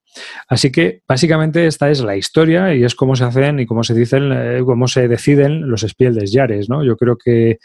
Así 0.47 0.71
que 0.71 1.01
básicamente 1.07 1.65
esta 1.65 1.89
es 1.89 2.01
la 2.01 2.15
historia 2.15 2.73
y 2.73 2.83
es 2.83 2.95
cómo 2.95 3.15
se 3.15 3.23
hacen 3.23 3.59
y 3.59 3.65
cómo 3.65 3.83
se 3.83 3.93
dicen, 3.93 4.31
eh, 4.31 4.61
cómo 4.65 4.87
se 4.87 5.07
deciden 5.07 5.69
los 5.69 5.81
Spiel 5.81 6.19
Jahres, 6.31 6.69
¿no? 6.69 6.83
Yo 6.83 6.95
creo 6.97 7.17
que 7.17 7.57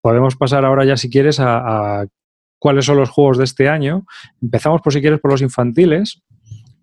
podemos 0.00 0.36
pasar 0.36 0.64
ahora 0.64 0.84
ya, 0.84 0.96
si 0.96 1.10
quieres, 1.10 1.40
a, 1.40 2.06
cuáles 2.58 2.84
son 2.84 2.96
los 2.96 3.10
juegos 3.10 3.38
de 3.38 3.44
este 3.44 3.68
año. 3.68 4.06
Empezamos, 4.40 4.80
por 4.82 4.92
si 4.92 5.00
quieres, 5.00 5.20
por 5.20 5.32
los 5.32 5.42
infantiles, 5.42 6.22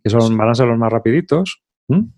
que 0.03 0.09
son, 0.09 0.37
van 0.37 0.49
a 0.49 0.55
ser 0.55 0.67
los 0.67 0.77
más 0.77 0.91
rapiditos. 0.91 1.61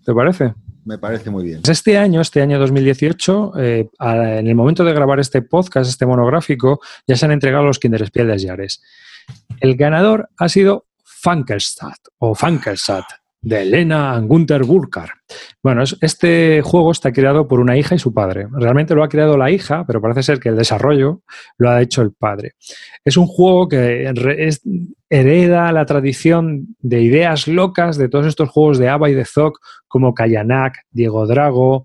¿Te 0.04 0.12
parece? 0.12 0.54
Me 0.86 0.98
parece 0.98 1.30
muy 1.30 1.44
bien. 1.44 1.62
Pues 1.62 1.78
este 1.78 1.98
año, 1.98 2.20
este 2.20 2.40
año 2.40 2.60
2018, 2.60 3.52
eh, 3.58 3.90
en 3.98 4.46
el 4.46 4.54
momento 4.54 4.84
de 4.84 4.92
grabar 4.92 5.18
este 5.18 5.42
podcast, 5.42 5.90
este 5.90 6.06
monográfico, 6.06 6.80
ya 7.08 7.16
se 7.16 7.26
han 7.26 7.32
entregado 7.32 7.64
los 7.64 7.80
Kinder 7.80 8.08
de 8.08 8.38
Yares. 8.38 8.80
El 9.60 9.76
ganador 9.76 10.28
ha 10.38 10.48
sido 10.48 10.86
Funkelstadt 11.02 11.98
o 12.18 12.36
Funkelstadt 12.36 13.06
de 13.42 13.62
Elena 13.62 14.16
Gunther 14.20 14.62
Burkhardt. 14.62 15.12
Bueno, 15.60 15.82
este 16.00 16.62
juego 16.62 16.92
está 16.92 17.12
creado 17.12 17.48
por 17.48 17.58
una 17.58 17.76
hija 17.76 17.96
y 17.96 17.98
su 17.98 18.14
padre. 18.14 18.46
Realmente 18.52 18.94
lo 18.94 19.02
ha 19.02 19.08
creado 19.08 19.36
la 19.36 19.50
hija, 19.50 19.84
pero 19.86 20.00
parece 20.00 20.22
ser 20.22 20.38
que 20.38 20.50
el 20.50 20.56
desarrollo 20.56 21.22
lo 21.58 21.70
ha 21.70 21.82
hecho 21.82 22.02
el 22.02 22.12
padre. 22.12 22.54
Es 23.04 23.16
un 23.16 23.26
juego 23.26 23.68
que 23.68 24.12
hereda 25.08 25.70
la 25.72 25.86
tradición 25.86 26.76
de 26.80 27.00
ideas 27.00 27.48
locas 27.48 27.96
de 27.96 28.08
todos 28.08 28.26
estos 28.26 28.48
juegos 28.48 28.78
de 28.78 28.88
Ava 28.88 29.10
y 29.10 29.14
de 29.14 29.24
Zoc, 29.24 29.58
como 29.86 30.14
Kayanak, 30.14 30.84
Diego 30.90 31.26
Drago, 31.26 31.84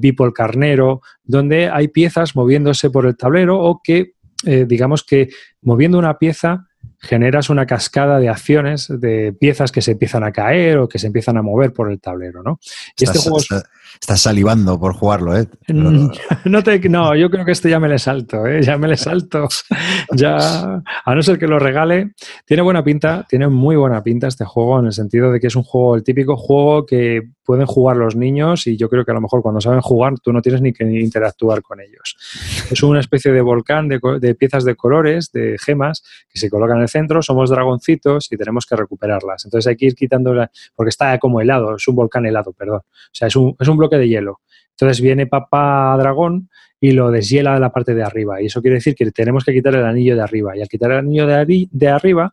People 0.00 0.28
eh, 0.28 0.32
Carnero, 0.34 1.00
donde 1.24 1.68
hay 1.68 1.88
piezas 1.88 2.36
moviéndose 2.36 2.90
por 2.90 3.06
el 3.06 3.16
tablero 3.16 3.58
o 3.60 3.80
que, 3.82 4.12
eh, 4.44 4.64
digamos 4.66 5.04
que 5.04 5.30
moviendo 5.62 5.98
una 5.98 6.18
pieza 6.18 6.66
generas 6.98 7.50
una 7.50 7.66
cascada 7.66 8.18
de 8.18 8.28
acciones, 8.28 8.88
de 8.88 9.32
piezas 9.32 9.72
que 9.72 9.80
se 9.80 9.92
empiezan 9.92 10.22
a 10.22 10.32
caer 10.32 10.78
o 10.78 10.88
que 10.88 10.98
se 10.98 11.06
empiezan 11.06 11.36
a 11.38 11.42
mover 11.42 11.72
por 11.72 11.90
el 11.90 12.00
tablero, 12.00 12.42
¿no? 12.42 12.60
Y 12.98 13.04
este 13.04 13.18
juego 13.18 13.38
estás 14.00 14.20
salivando 14.20 14.78
por 14.78 14.94
jugarlo, 14.94 15.36
¿eh? 15.36 15.48
Mm, 15.68 16.10
no, 16.44 16.62
no, 16.90 17.16
yo 17.16 17.30
creo 17.30 17.44
que 17.44 17.52
este 17.52 17.70
ya 17.70 17.80
me 17.80 17.88
le 17.88 17.98
salto, 17.98 18.46
¿eh? 18.46 18.62
Ya 18.62 18.76
me 18.78 18.88
le 18.88 18.96
salto. 18.96 19.48
ya, 20.16 20.82
a 21.04 21.14
no 21.14 21.22
ser 21.22 21.38
que 21.38 21.46
lo 21.46 21.58
regale. 21.58 22.12
Tiene 22.44 22.62
buena 22.62 22.84
pinta, 22.84 23.26
tiene 23.28 23.48
muy 23.48 23.76
buena 23.76 24.02
pinta 24.02 24.28
este 24.28 24.44
juego 24.44 24.80
en 24.80 24.86
el 24.86 24.92
sentido 24.92 25.32
de 25.32 25.40
que 25.40 25.46
es 25.46 25.56
un 25.56 25.62
juego, 25.62 25.96
el 25.96 26.04
típico 26.04 26.36
juego 26.36 26.86
que 26.86 27.30
pueden 27.50 27.66
jugar 27.66 27.96
los 27.96 28.14
niños 28.14 28.68
y 28.68 28.76
yo 28.76 28.88
creo 28.88 29.04
que 29.04 29.10
a 29.10 29.14
lo 29.14 29.20
mejor 29.20 29.42
cuando 29.42 29.60
saben 29.60 29.80
jugar 29.80 30.14
tú 30.20 30.32
no 30.32 30.40
tienes 30.40 30.62
ni 30.62 30.72
que 30.72 30.84
interactuar 30.84 31.62
con 31.62 31.80
ellos. 31.80 32.16
Es 32.70 32.80
una 32.84 33.00
especie 33.00 33.32
de 33.32 33.40
volcán 33.40 33.88
de, 33.88 33.98
de 34.20 34.36
piezas 34.36 34.64
de 34.64 34.76
colores, 34.76 35.32
de 35.32 35.56
gemas, 35.58 36.04
que 36.32 36.38
se 36.38 36.48
colocan 36.48 36.76
en 36.76 36.84
el 36.84 36.88
centro, 36.88 37.22
somos 37.22 37.50
dragoncitos 37.50 38.30
y 38.30 38.36
tenemos 38.36 38.66
que 38.66 38.76
recuperarlas. 38.76 39.46
Entonces 39.46 39.66
hay 39.66 39.74
que 39.74 39.86
ir 39.86 39.96
quitando, 39.96 40.32
porque 40.76 40.90
está 40.90 41.18
como 41.18 41.40
helado, 41.40 41.74
es 41.74 41.88
un 41.88 41.96
volcán 41.96 42.24
helado, 42.24 42.52
perdón. 42.52 42.82
O 42.84 43.10
sea, 43.10 43.26
es 43.26 43.34
un, 43.34 43.56
es 43.58 43.66
un 43.66 43.76
bloque 43.76 43.96
de 43.96 44.08
hielo. 44.08 44.42
Entonces 44.70 45.00
viene 45.00 45.26
papá 45.26 45.96
dragón 45.98 46.50
y 46.80 46.92
lo 46.92 47.10
deshiela 47.10 47.54
de 47.54 47.58
la 47.58 47.72
parte 47.72 47.96
de 47.96 48.04
arriba. 48.04 48.40
Y 48.40 48.46
eso 48.46 48.62
quiere 48.62 48.76
decir 48.76 48.94
que 48.94 49.10
tenemos 49.10 49.44
que 49.44 49.52
quitar 49.52 49.74
el 49.74 49.84
anillo 49.84 50.14
de 50.14 50.22
arriba. 50.22 50.56
Y 50.56 50.62
al 50.62 50.68
quitar 50.68 50.92
el 50.92 50.98
anillo 50.98 51.26
de 51.26 51.88
arriba, 51.88 52.32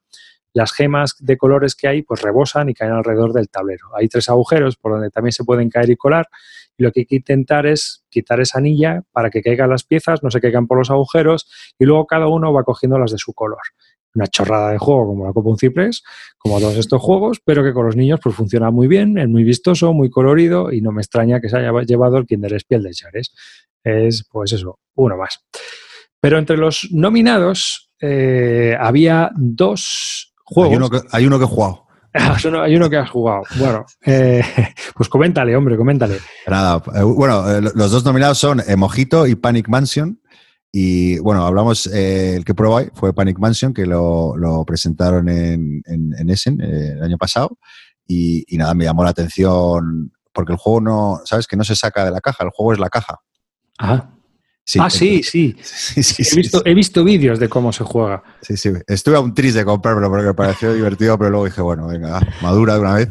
las 0.58 0.74
gemas 0.74 1.16
de 1.20 1.38
colores 1.38 1.76
que 1.76 1.88
hay 1.88 2.02
pues 2.02 2.24
rebosan 2.24 2.68
y 2.68 2.74
caen 2.74 2.92
alrededor 2.92 3.32
del 3.32 3.48
tablero. 3.48 3.96
Hay 3.96 4.08
tres 4.08 4.28
agujeros 4.28 4.76
por 4.76 4.94
donde 4.94 5.12
también 5.12 5.32
se 5.32 5.44
pueden 5.44 5.70
caer 5.70 5.92
y 5.92 5.96
colar 5.96 6.28
y 6.76 6.84
lo 6.84 6.92
que 6.92 7.02
hay 7.02 7.06
que 7.06 7.18
intentar 7.18 7.68
es 7.68 8.04
quitar 8.10 8.42
esa 8.42 8.58
anilla 8.58 9.04
para 9.12 9.30
que 9.30 9.44
caigan 9.44 9.70
las 9.70 9.84
piezas, 9.84 10.24
no 10.24 10.32
se 10.32 10.42
caigan 10.42 10.66
por 10.66 10.80
los 10.80 10.90
agujeros 10.90 11.48
y 11.78 11.86
luego 11.86 12.08
cada 12.08 12.28
uno 12.28 12.52
va 12.52 12.64
cogiendo 12.64 12.98
las 12.98 13.12
de 13.12 13.20
su 13.20 13.34
color. 13.34 13.62
Una 14.16 14.26
chorrada 14.26 14.72
de 14.72 14.80
juego 14.80 15.06
como 15.06 15.28
la 15.28 15.34
Copa 15.34 15.48
Un 15.52 15.60
Ciprés, 15.60 16.02
como 16.40 16.60
todos 16.60 16.76
estos 16.78 17.00
juegos, 17.04 17.40
pero 17.46 17.64
que 17.64 17.72
con 17.72 17.86
los 17.86 17.96
niños 17.96 18.20
pues 18.24 18.34
funciona 18.36 18.72
muy 18.72 18.88
bien, 18.88 19.20
es 19.20 19.30
muy 19.30 19.44
vistoso, 19.44 19.94
muy 19.94 20.10
colorido 20.10 20.72
y 20.72 20.82
no 20.82 20.92
me 20.92 21.02
extraña 21.02 21.40
que 21.40 21.50
se 21.50 21.58
haya 21.58 21.72
llevado 21.84 22.18
el 22.18 22.26
Kinder 22.26 22.60
Spiel 22.60 22.82
de 22.82 22.92
Chares. 22.94 23.32
Es 23.84 24.28
pues 24.32 24.54
eso, 24.54 24.80
uno 24.96 25.18
más. 25.18 25.46
Pero 26.20 26.40
entre 26.40 26.58
los 26.58 26.88
nominados 26.92 27.88
eh, 28.00 28.76
había 28.80 29.32
dos 29.36 30.34
hay 30.56 30.76
uno 30.76 30.90
que, 30.90 31.02
hay 31.12 31.26
uno 31.26 31.38
que 31.38 31.46
he 31.46 31.48
jugado. 31.48 31.88
hay 32.64 32.76
uno 32.76 32.90
que 32.90 32.98
has 32.98 33.10
jugado. 33.10 33.44
Bueno, 33.58 33.86
eh, 34.06 34.44
pues 34.96 35.10
coméntale, 35.10 35.56
hombre, 35.56 35.78
coméntale. 35.78 36.18
Nada, 36.48 36.82
eh, 36.96 37.04
bueno, 37.04 37.50
eh, 37.50 37.62
los 37.62 37.92
dos 37.92 38.04
nominados 38.06 38.38
son 38.38 38.62
Mojito 38.78 39.28
y 39.28 39.36
Panic 39.36 39.68
Mansion. 39.68 40.20
Y 40.72 41.18
bueno, 41.20 41.46
hablamos, 41.46 41.88
el 41.88 42.44
que 42.46 42.54
probé 42.54 42.92
fue 42.94 43.14
Panic 43.14 43.40
Mansion, 43.40 43.74
que 43.74 43.86
lo, 43.86 44.64
presentaron 44.66 45.30
en, 45.30 45.82
en, 45.86 46.30
Essen 46.30 46.62
el 46.62 47.02
año 47.02 47.18
pasado. 47.18 47.58
Y, 48.06 48.44
y, 48.48 48.58
nada, 48.58 48.74
me 48.74 48.84
llamó 48.84 49.04
la 49.04 49.10
atención 49.10 50.12
porque 50.34 50.54
el 50.54 50.60
juego 50.60 50.82
no, 50.82 51.22
¿sabes? 51.26 51.48
Que 51.48 51.56
no 51.56 51.64
se 51.64 51.76
saca 51.76 52.06
de 52.06 52.12
la 52.12 52.22
caja, 52.22 52.44
el 52.44 52.52
juego 52.52 52.74
es 52.74 52.80
la 52.80 52.90
caja. 52.90 53.22
Ah. 54.76 54.86
ah, 54.86 54.90
sí, 54.90 55.24
sí. 55.24 55.56
he 55.96 56.36
visto, 56.36 56.62
he 56.66 56.74
visto 56.74 57.04
vídeos 57.04 57.40
de 57.40 57.48
cómo 57.48 57.72
se 57.72 57.84
juega. 57.84 58.22
Sí, 58.42 58.58
sí. 58.58 58.72
Estuve 58.86 59.16
a 59.16 59.22
un 59.22 59.34
triste 59.34 59.60
de 59.60 59.66
comprarlo 59.66 60.10
porque 60.10 60.26
me 60.26 60.34
pareció 60.34 60.74
divertido, 60.74 61.18
pero 61.18 61.30
luego 61.30 61.46
dije, 61.46 61.62
bueno, 61.62 61.88
venga, 61.88 62.20
madura 62.42 62.74
de 62.74 62.80
una 62.82 62.94
vez. 62.96 63.10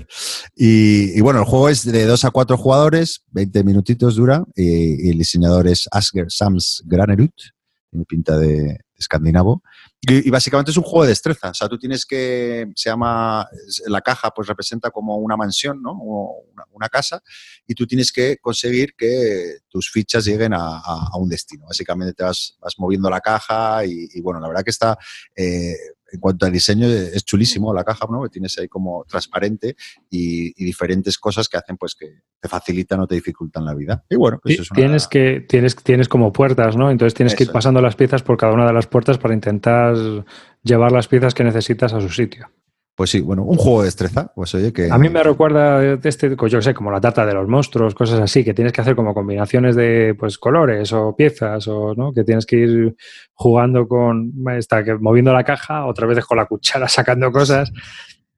Y, 0.55 1.19
bueno, 1.23 1.41
el 1.41 1.47
juego 1.47 1.69
es 1.71 1.85
de 1.85 2.05
2 2.05 2.25
a 2.27 2.31
4 2.31 2.59
jugadores, 2.59 3.23
20 3.31 3.65
minutitos 3.65 4.17
dura, 4.17 4.45
y, 4.55 5.09
el 5.09 5.19
diseñador 5.19 5.67
es 5.67 5.89
Asger 5.91 6.27
Sams 6.29 6.83
Granerud, 6.85 7.31
tiene 7.91 8.05
pinta 8.05 8.37
de 8.39 8.79
escandinavo. 8.99 9.63
Y, 10.01 10.31
básicamente 10.31 10.71
es 10.71 10.77
un 10.77 10.85
juego 10.85 11.03
de 11.03 11.09
destreza. 11.09 11.51
O 11.51 11.55
sea, 11.55 11.69
tú 11.69 11.79
tienes 11.79 12.07
que, 12.07 12.67
se 12.77 12.91
llama, 12.91 13.49
la 13.87 14.01
caja 14.01 14.31
pues 14.31 14.47
representa 14.47 14.91
como 14.91 15.17
una 15.17 15.37
mansión, 15.37 15.83
¿no? 15.83 15.93
Una, 15.93 16.65
una 16.71 16.89
casa, 16.89 17.23
y 17.67 17.75
tú 17.75 17.87
tienes 17.87 18.13
que 18.13 18.37
conseguir 18.39 18.95
que 18.97 19.59
tus 19.69 19.91
fichas 19.91 20.25
lleguen 20.25 20.53
a, 20.55 21.17
un 21.19 21.29
destino. 21.29 21.67
Básicamente 21.67 22.15
te 22.15 22.25
vas, 22.25 22.57
vas 22.61 22.75
moviendo 22.79 23.11
la 23.11 23.21
caja 23.21 23.85
y, 23.85 24.21
bueno, 24.21 24.41
la 24.41 24.49
verdad 24.49 24.63
que 24.63 24.71
está, 24.71 24.99
eh, 25.35 25.75
en 26.13 26.21
cuanto 26.21 26.47
al 26.47 26.53
diseño, 26.53 26.87
es 26.87 27.25
chulísimo 27.25 27.75
la 27.75 27.85
caja, 27.85 28.07
¿no? 28.11 28.23
Que 28.23 28.29
tienes 28.29 28.57
ahí 28.59 28.69
como 28.69 29.05
transparente 29.09 29.77
y, 30.11 30.53
diferentes 30.65 31.19
cosas 31.19 31.49
que 31.49 31.57
hacen 31.57 31.77
pues 31.77 31.95
que 31.95 32.23
te 32.41 32.49
facilitan 32.49 33.01
o 33.01 33.07
te 33.07 33.15
dificultan 33.15 33.65
la 33.65 33.75
vida. 33.75 34.05
Y 34.11 34.17
bueno, 34.17 34.41
pues 34.43 34.59
es 34.59 34.69
tienes 34.71 35.07
que 35.07 35.41
tienes 35.41 35.77
tienes 35.77 36.09
como 36.09 36.33
puertas, 36.33 36.77
¿no? 36.77 36.91
Entonces 36.91 37.15
tienes 37.15 37.35
que 37.35 37.45
ir 37.45 37.53
pasando 37.53 37.81
las 37.81 37.97
piezas 37.97 38.23
por 38.23 38.37
cada 38.37 38.53
una 38.53 38.67
de 38.67 38.73
las 38.73 38.87
puertas 38.87 39.19
para 39.19 39.35
intentar 39.35 39.95
llevar 40.63 40.93
las 40.93 41.09
piezas 41.09 41.35
que 41.35 41.45
necesitas 41.45 41.93
a 41.93 42.01
su 42.01 42.09
sitio. 42.09 42.51
Pues 42.97 43.11
sí, 43.11 43.21
bueno, 43.21 43.43
un 43.43 43.59
juego 43.59 43.81
de 43.83 43.87
destreza, 43.89 44.33
pues 44.35 44.55
oye 44.55 44.73
que... 44.73 44.91
A 44.91 44.97
mí 44.97 45.11
me 45.11 45.23
recuerda 45.23 45.85
este, 46.03 46.35
pues 46.35 46.51
yo 46.51 46.63
sé, 46.63 46.73
como 46.73 46.91
la 46.91 46.99
tarta 46.99 47.27
de 47.27 47.35
los 47.35 47.47
monstruos, 47.47 47.95
cosas 47.95 48.21
así, 48.21 48.43
que 48.43 48.55
tienes 48.55 48.73
que 48.73 48.81
hacer 48.81 48.97
como 48.97 49.13
combinaciones 49.13 49.77
de 49.77 50.17
pues 50.19 50.39
colores 50.39 50.95
o 50.95 51.15
piezas, 51.15 51.69
o 51.69 51.95
¿no? 51.95 52.15
que 52.15 52.25
tienes 52.25 52.47
que 52.47 52.57
ir 52.57 52.97
jugando 53.35 53.87
con, 53.87 54.33
está, 54.57 54.83
que 54.83 54.95
moviendo 54.95 55.31
la 55.35 55.45
caja, 55.45 55.85
otra 55.85 56.07
vez 56.07 56.25
con 56.25 56.39
la 56.39 56.47
cuchara 56.47 56.89
sacando 56.89 57.31
cosas. 57.31 57.71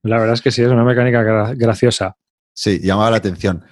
La 0.02 0.18
verdad 0.18 0.34
es 0.34 0.42
que 0.42 0.50
sí, 0.50 0.62
es 0.62 0.68
una 0.68 0.82
mecánica 0.82 1.54
graciosa. 1.54 2.16
Sí, 2.52 2.80
llamaba 2.80 3.12
la 3.12 3.18
atención. 3.18 3.64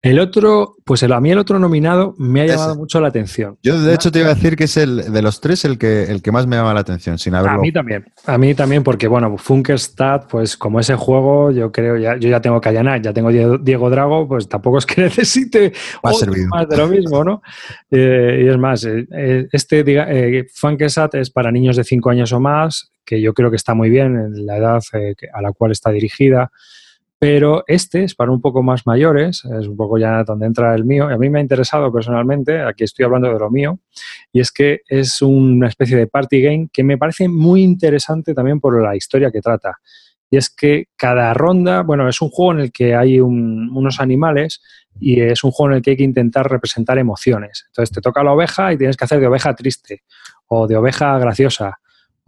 El 0.00 0.20
otro, 0.20 0.76
pues 0.84 1.02
a 1.02 1.20
mí 1.20 1.32
el 1.32 1.38
otro 1.38 1.58
nominado 1.58 2.14
me 2.18 2.42
ha 2.42 2.46
llamado 2.46 2.76
mucho 2.76 3.00
la 3.00 3.08
atención. 3.08 3.58
Yo 3.64 3.80
de 3.80 3.94
hecho 3.94 4.12
te 4.12 4.20
iba 4.20 4.30
a 4.30 4.34
decir 4.34 4.54
que 4.54 4.64
es 4.64 4.76
el 4.76 5.12
de 5.12 5.22
los 5.22 5.40
tres 5.40 5.64
el 5.64 5.76
que, 5.76 6.04
el 6.04 6.22
que 6.22 6.30
más 6.30 6.46
me 6.46 6.54
llama 6.54 6.72
la 6.72 6.80
atención, 6.80 7.18
sin 7.18 7.34
haberlo... 7.34 7.58
A 7.58 7.60
mí 7.60 7.72
también, 7.72 8.04
a 8.24 8.38
mí 8.38 8.54
también 8.54 8.84
porque 8.84 9.08
bueno, 9.08 9.36
Funkerstad, 9.36 10.28
pues 10.28 10.56
como 10.56 10.78
ese 10.78 10.94
juego, 10.94 11.50
yo 11.50 11.72
creo, 11.72 11.96
ya, 11.96 12.16
yo 12.16 12.28
ya 12.28 12.40
tengo 12.40 12.60
Callanar, 12.60 13.02
ya 13.02 13.12
tengo 13.12 13.30
Diego 13.30 13.90
Drago, 13.90 14.28
pues 14.28 14.48
tampoco 14.48 14.78
es 14.78 14.86
que 14.86 15.00
necesite 15.02 15.72
más 16.04 16.20
de 16.68 16.76
lo 16.76 16.86
mismo, 16.86 17.24
¿no? 17.24 17.42
Eh, 17.90 18.42
y 18.44 18.48
es 18.48 18.56
más, 18.56 18.84
eh, 18.84 19.04
eh, 19.10 19.48
este 19.50 19.82
eh, 19.84 20.46
Funkerstad 20.54 21.12
es 21.16 21.30
para 21.30 21.50
niños 21.50 21.74
de 21.74 21.82
5 21.82 22.10
años 22.10 22.32
o 22.32 22.38
más, 22.38 22.92
que 23.04 23.20
yo 23.20 23.34
creo 23.34 23.50
que 23.50 23.56
está 23.56 23.74
muy 23.74 23.90
bien 23.90 24.16
en 24.16 24.46
la 24.46 24.58
edad 24.58 24.82
a 25.32 25.42
la 25.42 25.52
cual 25.52 25.72
está 25.72 25.90
dirigida. 25.90 26.52
Pero 27.20 27.64
este 27.66 28.04
es 28.04 28.14
para 28.14 28.30
un 28.30 28.40
poco 28.40 28.62
más 28.62 28.86
mayores, 28.86 29.44
es 29.44 29.66
un 29.66 29.76
poco 29.76 29.98
ya 29.98 30.22
donde 30.22 30.46
entra 30.46 30.74
el 30.74 30.84
mío. 30.84 31.08
A 31.08 31.18
mí 31.18 31.28
me 31.28 31.40
ha 31.40 31.42
interesado 31.42 31.92
personalmente, 31.92 32.62
aquí 32.62 32.84
estoy 32.84 33.04
hablando 33.04 33.32
de 33.32 33.38
lo 33.40 33.50
mío, 33.50 33.80
y 34.32 34.40
es 34.40 34.52
que 34.52 34.82
es 34.86 35.20
una 35.20 35.66
especie 35.66 35.96
de 35.96 36.06
party 36.06 36.40
game 36.40 36.68
que 36.72 36.84
me 36.84 36.96
parece 36.96 37.28
muy 37.28 37.62
interesante 37.62 38.34
también 38.34 38.60
por 38.60 38.80
la 38.80 38.94
historia 38.94 39.32
que 39.32 39.40
trata. 39.40 39.78
Y 40.30 40.36
es 40.36 40.48
que 40.50 40.88
cada 40.96 41.34
ronda, 41.34 41.82
bueno, 41.82 42.08
es 42.08 42.20
un 42.20 42.28
juego 42.28 42.52
en 42.52 42.60
el 42.60 42.72
que 42.72 42.94
hay 42.94 43.18
unos 43.18 43.98
animales 43.98 44.60
y 45.00 45.20
es 45.20 45.42
un 45.42 45.50
juego 45.50 45.72
en 45.72 45.76
el 45.78 45.82
que 45.82 45.92
hay 45.92 45.96
que 45.96 46.04
intentar 46.04 46.48
representar 46.48 46.98
emociones. 46.98 47.64
Entonces 47.68 47.94
te 47.94 48.00
toca 48.00 48.22
la 48.22 48.32
oveja 48.32 48.72
y 48.72 48.78
tienes 48.78 48.96
que 48.96 49.06
hacer 49.06 49.20
de 49.20 49.26
oveja 49.26 49.54
triste 49.54 50.02
o 50.46 50.68
de 50.68 50.76
oveja 50.76 51.18
graciosa 51.18 51.78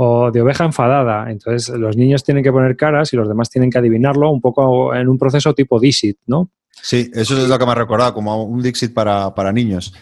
o 0.02 0.30
de 0.30 0.40
oveja 0.40 0.64
enfadada. 0.64 1.30
Entonces 1.30 1.68
los 1.78 1.94
niños 1.94 2.24
tienen 2.24 2.42
que 2.42 2.50
poner 2.50 2.74
caras 2.74 3.12
y 3.12 3.16
los 3.16 3.28
demás 3.28 3.50
tienen 3.50 3.70
que 3.70 3.76
adivinarlo 3.76 4.30
un 4.30 4.40
poco 4.40 4.94
en 4.94 5.06
un 5.10 5.18
proceso 5.18 5.52
tipo 5.52 5.78
Dixit, 5.78 6.16
¿no? 6.26 6.48
Sí, 6.70 7.10
eso 7.12 7.36
es 7.36 7.46
lo 7.46 7.58
que 7.58 7.66
me 7.66 7.72
ha 7.72 7.74
recordado, 7.74 8.14
como 8.14 8.42
un 8.44 8.62
Dixit 8.62 8.94
para, 8.94 9.52
niños. 9.52 9.92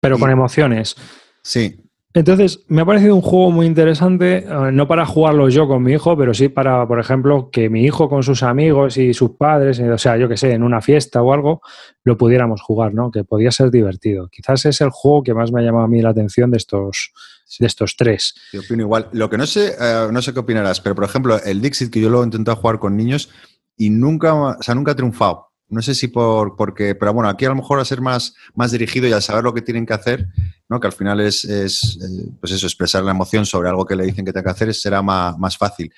Pero 0.00 0.18
con 0.18 0.30
emociones. 0.30 0.96
Sí. 1.42 1.80
Entonces, 2.12 2.62
me 2.68 2.82
ha 2.82 2.84
parecido 2.84 3.14
un 3.14 3.22
juego 3.22 3.50
muy 3.50 3.64
interesante, 3.64 4.44
eh, 4.46 4.70
no 4.70 4.86
para 4.86 5.06
jugarlo 5.06 5.48
yo 5.48 5.66
con 5.66 5.82
mi 5.82 5.92
hijo, 5.92 6.14
pero 6.14 6.34
sí 6.34 6.50
para, 6.50 6.86
por 6.86 7.00
ejemplo, 7.00 7.48
que 7.50 7.70
mi 7.70 7.84
hijo 7.84 8.10
con 8.10 8.22
sus 8.22 8.42
amigos 8.42 8.98
y 8.98 9.14
sus 9.14 9.30
padres, 9.30 9.80
o 9.80 9.96
sea, 9.96 10.18
yo 10.18 10.28
que 10.28 10.36
sé, 10.36 10.52
en 10.52 10.62
una 10.62 10.82
fiesta 10.82 11.22
o 11.22 11.32
algo, 11.32 11.62
lo 12.04 12.18
pudiéramos 12.18 12.60
jugar, 12.60 12.92
¿no? 12.92 13.10
Que 13.10 13.24
podía 13.24 13.50
ser 13.50 13.70
divertido. 13.70 14.28
Quizás 14.28 14.66
es 14.66 14.82
el 14.82 14.90
juego 14.90 15.22
que 15.22 15.32
más 15.32 15.52
me 15.52 15.62
ha 15.62 15.64
llamado 15.64 15.84
a 15.84 15.88
mí 15.88 16.02
la 16.02 16.10
atención 16.10 16.50
de 16.50 16.58
estos, 16.58 17.12
de 17.58 17.66
estos 17.66 17.96
tres. 17.96 18.34
Yo 18.52 18.60
opino 18.60 18.82
igual. 18.82 19.08
Lo 19.12 19.28
que 19.30 19.38
no 19.38 19.46
sé, 19.46 19.74
eh, 19.78 20.08
no 20.10 20.22
sé 20.22 20.32
qué 20.32 20.40
opinarás, 20.40 20.80
pero 20.80 20.94
por 20.94 21.04
ejemplo, 21.04 21.42
el 21.42 21.60
Dixit, 21.60 21.90
que 21.90 22.00
yo 22.00 22.10
lo 22.10 22.22
he 22.22 22.24
intentado 22.24 22.56
jugar 22.56 22.78
con 22.78 22.96
niños 22.96 23.30
y 23.76 23.90
nunca, 23.90 24.34
o 24.34 24.62
sea, 24.62 24.74
nunca 24.74 24.92
ha 24.92 24.96
triunfado. 24.96 25.48
No 25.68 25.80
sé 25.80 25.94
si 25.94 26.08
por 26.08 26.54
porque, 26.54 26.94
pero 26.94 27.14
bueno, 27.14 27.30
aquí 27.30 27.46
a 27.46 27.48
lo 27.48 27.54
mejor 27.54 27.80
a 27.80 27.84
ser 27.84 28.02
más, 28.02 28.34
más 28.54 28.72
dirigido 28.72 29.08
y 29.08 29.12
a 29.12 29.22
saber 29.22 29.42
lo 29.42 29.54
que 29.54 29.62
tienen 29.62 29.86
que 29.86 29.94
hacer, 29.94 30.28
¿no? 30.68 30.78
que 30.78 30.86
al 30.86 30.92
final 30.92 31.18
es, 31.20 31.44
es 31.46 31.98
eh, 32.02 32.30
pues 32.38 32.52
eso, 32.52 32.66
expresar 32.66 33.02
la 33.02 33.12
emoción 33.12 33.46
sobre 33.46 33.70
algo 33.70 33.86
que 33.86 33.96
le 33.96 34.04
dicen 34.04 34.24
que 34.24 34.32
tenga 34.32 34.44
que 34.44 34.50
hacer, 34.50 34.74
será 34.74 35.00
más, 35.00 35.38
más 35.38 35.56
fácil. 35.56 35.90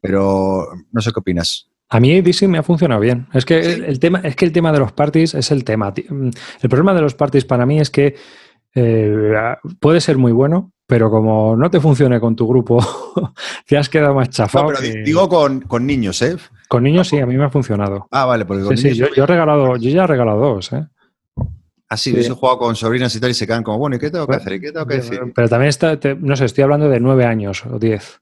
Pero 0.00 0.68
no 0.92 1.00
sé 1.00 1.10
qué 1.10 1.20
opinas. 1.20 1.70
A 1.88 2.00
mí 2.00 2.20
DC 2.20 2.48
me 2.48 2.58
ha 2.58 2.62
funcionado 2.62 3.00
bien. 3.00 3.26
Es 3.32 3.46
que 3.46 3.60
el 3.60 3.98
tema, 3.98 4.20
es 4.20 4.36
que 4.36 4.44
el 4.44 4.52
tema 4.52 4.72
de 4.72 4.78
los 4.78 4.92
parties 4.92 5.32
es 5.34 5.50
el 5.50 5.64
tema. 5.64 5.94
El 5.96 6.68
problema 6.68 6.92
de 6.92 7.00
los 7.00 7.14
parties 7.14 7.46
para 7.46 7.64
mí 7.64 7.80
es 7.80 7.88
que 7.88 8.16
eh, 8.74 9.56
puede 9.80 10.00
ser 10.00 10.18
muy 10.18 10.32
bueno, 10.32 10.72
pero 10.86 11.10
como 11.10 11.56
no 11.56 11.70
te 11.70 11.80
funcione 11.80 12.20
con 12.20 12.36
tu 12.36 12.46
grupo, 12.46 12.78
te 13.66 13.76
has 13.76 13.88
quedado 13.88 14.14
más 14.14 14.30
chafado. 14.30 14.70
No, 14.70 14.78
pero 14.78 15.04
digo 15.04 15.28
con, 15.28 15.86
niños, 15.86 16.20
¿eh? 16.22 16.36
Con 16.68 16.82
niños 16.82 17.08
sí, 17.08 17.18
a 17.18 17.26
mí 17.26 17.36
me 17.36 17.44
ha 17.44 17.50
funcionado. 17.50 18.06
Ah, 18.10 18.26
vale, 18.26 18.44
porque 18.44 18.64
con 18.64 18.76
sí, 18.76 18.94
yo, 18.94 19.06
he 19.06 19.26
regalado, 19.26 19.76
yo 19.76 19.90
ya 19.90 20.04
he 20.04 20.06
regalado 20.06 20.40
dos, 20.40 20.72
¿eh? 20.72 20.86
Ah, 21.88 21.96
sí, 21.96 22.14
he 22.16 22.28
jugado 22.30 22.58
con 22.58 22.76
sobrinas 22.76 23.14
y 23.14 23.20
tal 23.20 23.30
y 23.30 23.34
se 23.34 23.46
quedan 23.46 23.62
como, 23.62 23.78
bueno, 23.78 23.96
¿y 23.96 23.98
qué 23.98 24.10
tengo 24.10 24.26
que 24.26 24.36
hacer? 24.36 24.54
¿Y 24.54 24.60
qué 24.60 24.72
tengo 24.72 24.86
que 24.86 24.96
decir? 24.96 25.20
Pero 25.34 25.48
también 25.48 25.68
está, 25.68 25.98
no 26.18 26.34
sé, 26.34 26.46
estoy 26.46 26.64
hablando 26.64 26.88
de 26.88 26.98
nueve 26.98 27.24
años 27.24 27.64
o 27.66 27.78
diez. 27.78 28.20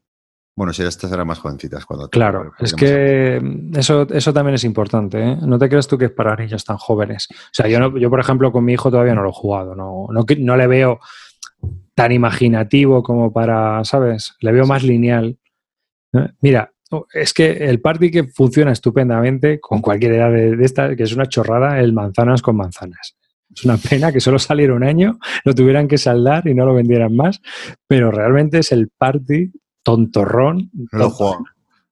Bueno, 0.55 0.75
si 0.75 0.83
estas 0.83 1.11
eran 1.11 1.27
más 1.27 1.39
jovencitas 1.39 1.87
cuando... 1.87 2.11
Claro, 2.11 2.53
es 2.59 2.75
que 2.75 3.41
eso, 3.75 4.07
eso 4.11 4.33
también 4.35 4.55
es 4.55 4.65
importante. 4.65 5.19
¿eh? 5.19 5.39
No 5.41 5.59
te 5.59 5.69
creas 5.69 5.89
tú 5.89 5.97
que 5.97 6.07
es 6.07 6.11
para 6.11 6.37
niños 6.37 6.63
tan 6.65 6.77
jóvenes. 6.77 7.29
O 7.31 7.35
sea, 7.53 7.69
yo, 7.69 7.97
yo 7.97 8.11
por 8.11 8.21
ejemplo, 8.21 8.53
con 8.53 8.63
mi 8.63 8.75
hijo 8.75 8.91
todavía 8.91 9.15
no 9.15 9.23
lo 9.23 9.31
he 9.31 9.35
jugado. 9.35 9.75
No, 9.75 10.09
no, 10.11 10.27
no 10.39 10.57
le 10.57 10.67
veo 10.67 11.01
tan 11.95 12.13
imaginativo 12.13 13.03
como 13.03 13.33
para, 13.33 13.85
¿sabes? 13.85 14.35
Le 14.41 14.53
veo 14.53 14.67
más 14.67 14.83
lineal. 14.83 15.39
Mira, 16.41 16.73
es 17.13 17.33
que 17.33 17.51
el 17.51 17.81
party 17.81 18.11
que 18.11 18.25
funciona 18.25 18.73
estupendamente 18.73 19.61
con 19.61 19.81
cualquier 19.81 20.15
edad 20.15 20.31
de, 20.31 20.65
esta, 20.65 20.95
que 20.95 21.03
es 21.03 21.15
una 21.15 21.27
chorrada, 21.27 21.81
el 21.81 21.93
manzanas 21.93 22.43
con 22.43 22.57
manzanas. 22.57 23.17
Es 23.55 23.65
una 23.65 23.77
pena 23.77 24.13
que 24.13 24.21
solo 24.21 24.39
saliera 24.39 24.75
un 24.75 24.85
año, 24.85 25.19
lo 25.45 25.55
tuvieran 25.55 25.89
que 25.89 25.99
saldar 25.99 26.47
y 26.49 26.55
no 26.55 26.65
lo 26.65 26.75
vendieran 26.75 27.15
más, 27.15 27.41
pero 27.87 28.11
realmente 28.11 28.59
es 28.59 28.73
el 28.73 28.89
party 28.97 29.53
tontorrón. 29.83 30.71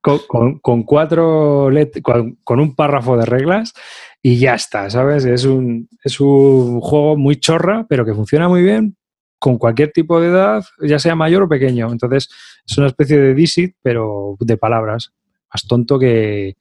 Con, 0.03 0.59
con, 0.61 0.85
cuatro 0.85 1.69
con, 2.03 2.39
con, 2.43 2.59
un 2.59 2.75
párrafo 2.75 3.19
de 3.19 3.27
reglas 3.27 3.75
y 4.23 4.39
ya 4.39 4.55
está, 4.55 4.89
¿sabes? 4.89 5.27
Es 5.27 5.45
un, 5.45 5.91
es 6.03 6.21
un 6.21 6.81
juego 6.81 7.19
muy 7.19 7.37
chorra, 7.37 7.85
pero 7.87 8.07
que 8.07 8.15
funciona 8.15 8.49
muy 8.49 8.63
bien 8.63 8.97
con 9.41 9.59
cualquier 9.59 9.91
tipo 9.91 10.21
de 10.21 10.29
edad, 10.29 10.65
ya 10.81 10.99
sea 10.99 11.17
mayor 11.17 11.43
o 11.43 11.49
pequeño. 11.49 11.91
Entonces, 11.91 12.29
es 12.65 12.79
una 12.79 12.87
especie 12.87 13.19
de 13.19 13.35
Dixit, 13.35 13.75
pero 13.83 14.37
de 14.39 14.57
palabras. 14.57 15.13
Más 15.53 15.67
tonto 15.67 15.99
que. 15.99 16.57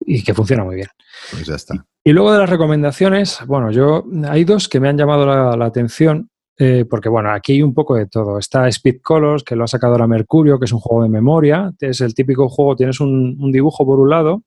y 0.00 0.22
que 0.22 0.32
funciona 0.32 0.64
muy 0.64 0.76
bien. 0.76 0.88
Pues 1.32 1.44
ya 1.44 1.56
está. 1.56 1.84
Y 2.04 2.12
luego 2.12 2.32
de 2.32 2.38
las 2.38 2.48
recomendaciones, 2.48 3.40
bueno, 3.46 3.70
yo. 3.70 4.04
Hay 4.28 4.44
dos 4.44 4.68
que 4.68 4.80
me 4.80 4.88
han 4.88 4.96
llamado 4.96 5.26
la, 5.26 5.66
atención. 5.66 6.30
Eh, 6.56 6.84
porque 6.88 7.08
bueno, 7.08 7.32
aquí 7.32 7.54
hay 7.54 7.62
un 7.62 7.74
poco 7.74 7.96
de 7.96 8.06
todo. 8.06 8.38
Está 8.38 8.68
Speed 8.68 9.00
Colors, 9.02 9.42
que 9.42 9.56
lo 9.56 9.64
ha 9.64 9.68
sacado 9.68 9.98
la 9.98 10.06
Mercurio, 10.06 10.60
que 10.60 10.66
es 10.66 10.72
un 10.72 10.78
juego 10.78 11.02
de 11.02 11.08
memoria. 11.08 11.72
Es 11.80 12.00
el 12.00 12.14
típico 12.14 12.48
juego, 12.48 12.76
tienes 12.76 13.00
un, 13.00 13.36
un 13.40 13.50
dibujo 13.50 13.84
por 13.84 13.98
un 13.98 14.08
lado, 14.08 14.44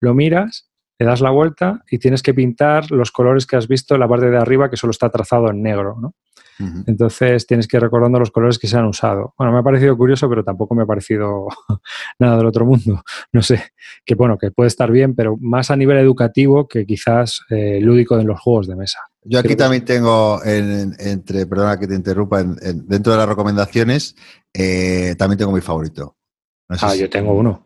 lo 0.00 0.12
miras, 0.12 0.68
le 0.98 1.06
das 1.06 1.22
la 1.22 1.30
vuelta 1.30 1.82
y 1.90 1.98
tienes 1.98 2.22
que 2.22 2.34
pintar 2.34 2.90
los 2.90 3.10
colores 3.12 3.46
que 3.46 3.56
has 3.56 3.66
visto 3.66 3.94
en 3.94 4.00
la 4.00 4.08
parte 4.08 4.28
de 4.28 4.36
arriba, 4.36 4.68
que 4.68 4.76
solo 4.76 4.90
está 4.90 5.08
trazado 5.08 5.48
en 5.50 5.62
negro. 5.62 5.96
¿no? 5.98 6.14
Entonces 6.86 7.46
tienes 7.46 7.68
que 7.68 7.76
ir 7.76 7.82
recordando 7.82 8.18
los 8.18 8.30
colores 8.30 8.58
que 8.58 8.66
se 8.66 8.76
han 8.76 8.86
usado. 8.86 9.34
Bueno, 9.38 9.52
me 9.52 9.60
ha 9.60 9.62
parecido 9.62 9.96
curioso, 9.96 10.28
pero 10.28 10.42
tampoco 10.42 10.74
me 10.74 10.82
ha 10.82 10.86
parecido 10.86 11.46
nada 12.18 12.36
del 12.36 12.46
otro 12.46 12.64
mundo. 12.64 13.02
No 13.32 13.42
sé, 13.42 13.72
que 14.04 14.14
bueno, 14.14 14.38
que 14.38 14.50
puede 14.50 14.68
estar 14.68 14.90
bien, 14.90 15.14
pero 15.14 15.36
más 15.38 15.70
a 15.70 15.76
nivel 15.76 15.98
educativo 15.98 16.66
que 16.66 16.86
quizás 16.86 17.40
eh, 17.50 17.78
lúdico 17.80 18.18
en 18.18 18.26
los 18.26 18.40
juegos 18.40 18.66
de 18.66 18.74
mesa. 18.74 19.00
Yo 19.22 19.38
aquí 19.38 19.54
también 19.54 19.84
tengo, 19.84 20.40
entre, 20.44 21.46
perdona 21.46 21.78
que 21.78 21.86
te 21.86 21.94
interrumpa, 21.94 22.42
dentro 22.42 23.12
de 23.12 23.18
las 23.18 23.28
recomendaciones, 23.28 24.16
eh, 24.52 25.14
también 25.18 25.38
tengo 25.38 25.52
mi 25.52 25.60
favorito. 25.60 26.16
ah, 26.68 26.94
yo 26.94 27.10
tengo 27.10 27.34
uno. 27.34 27.64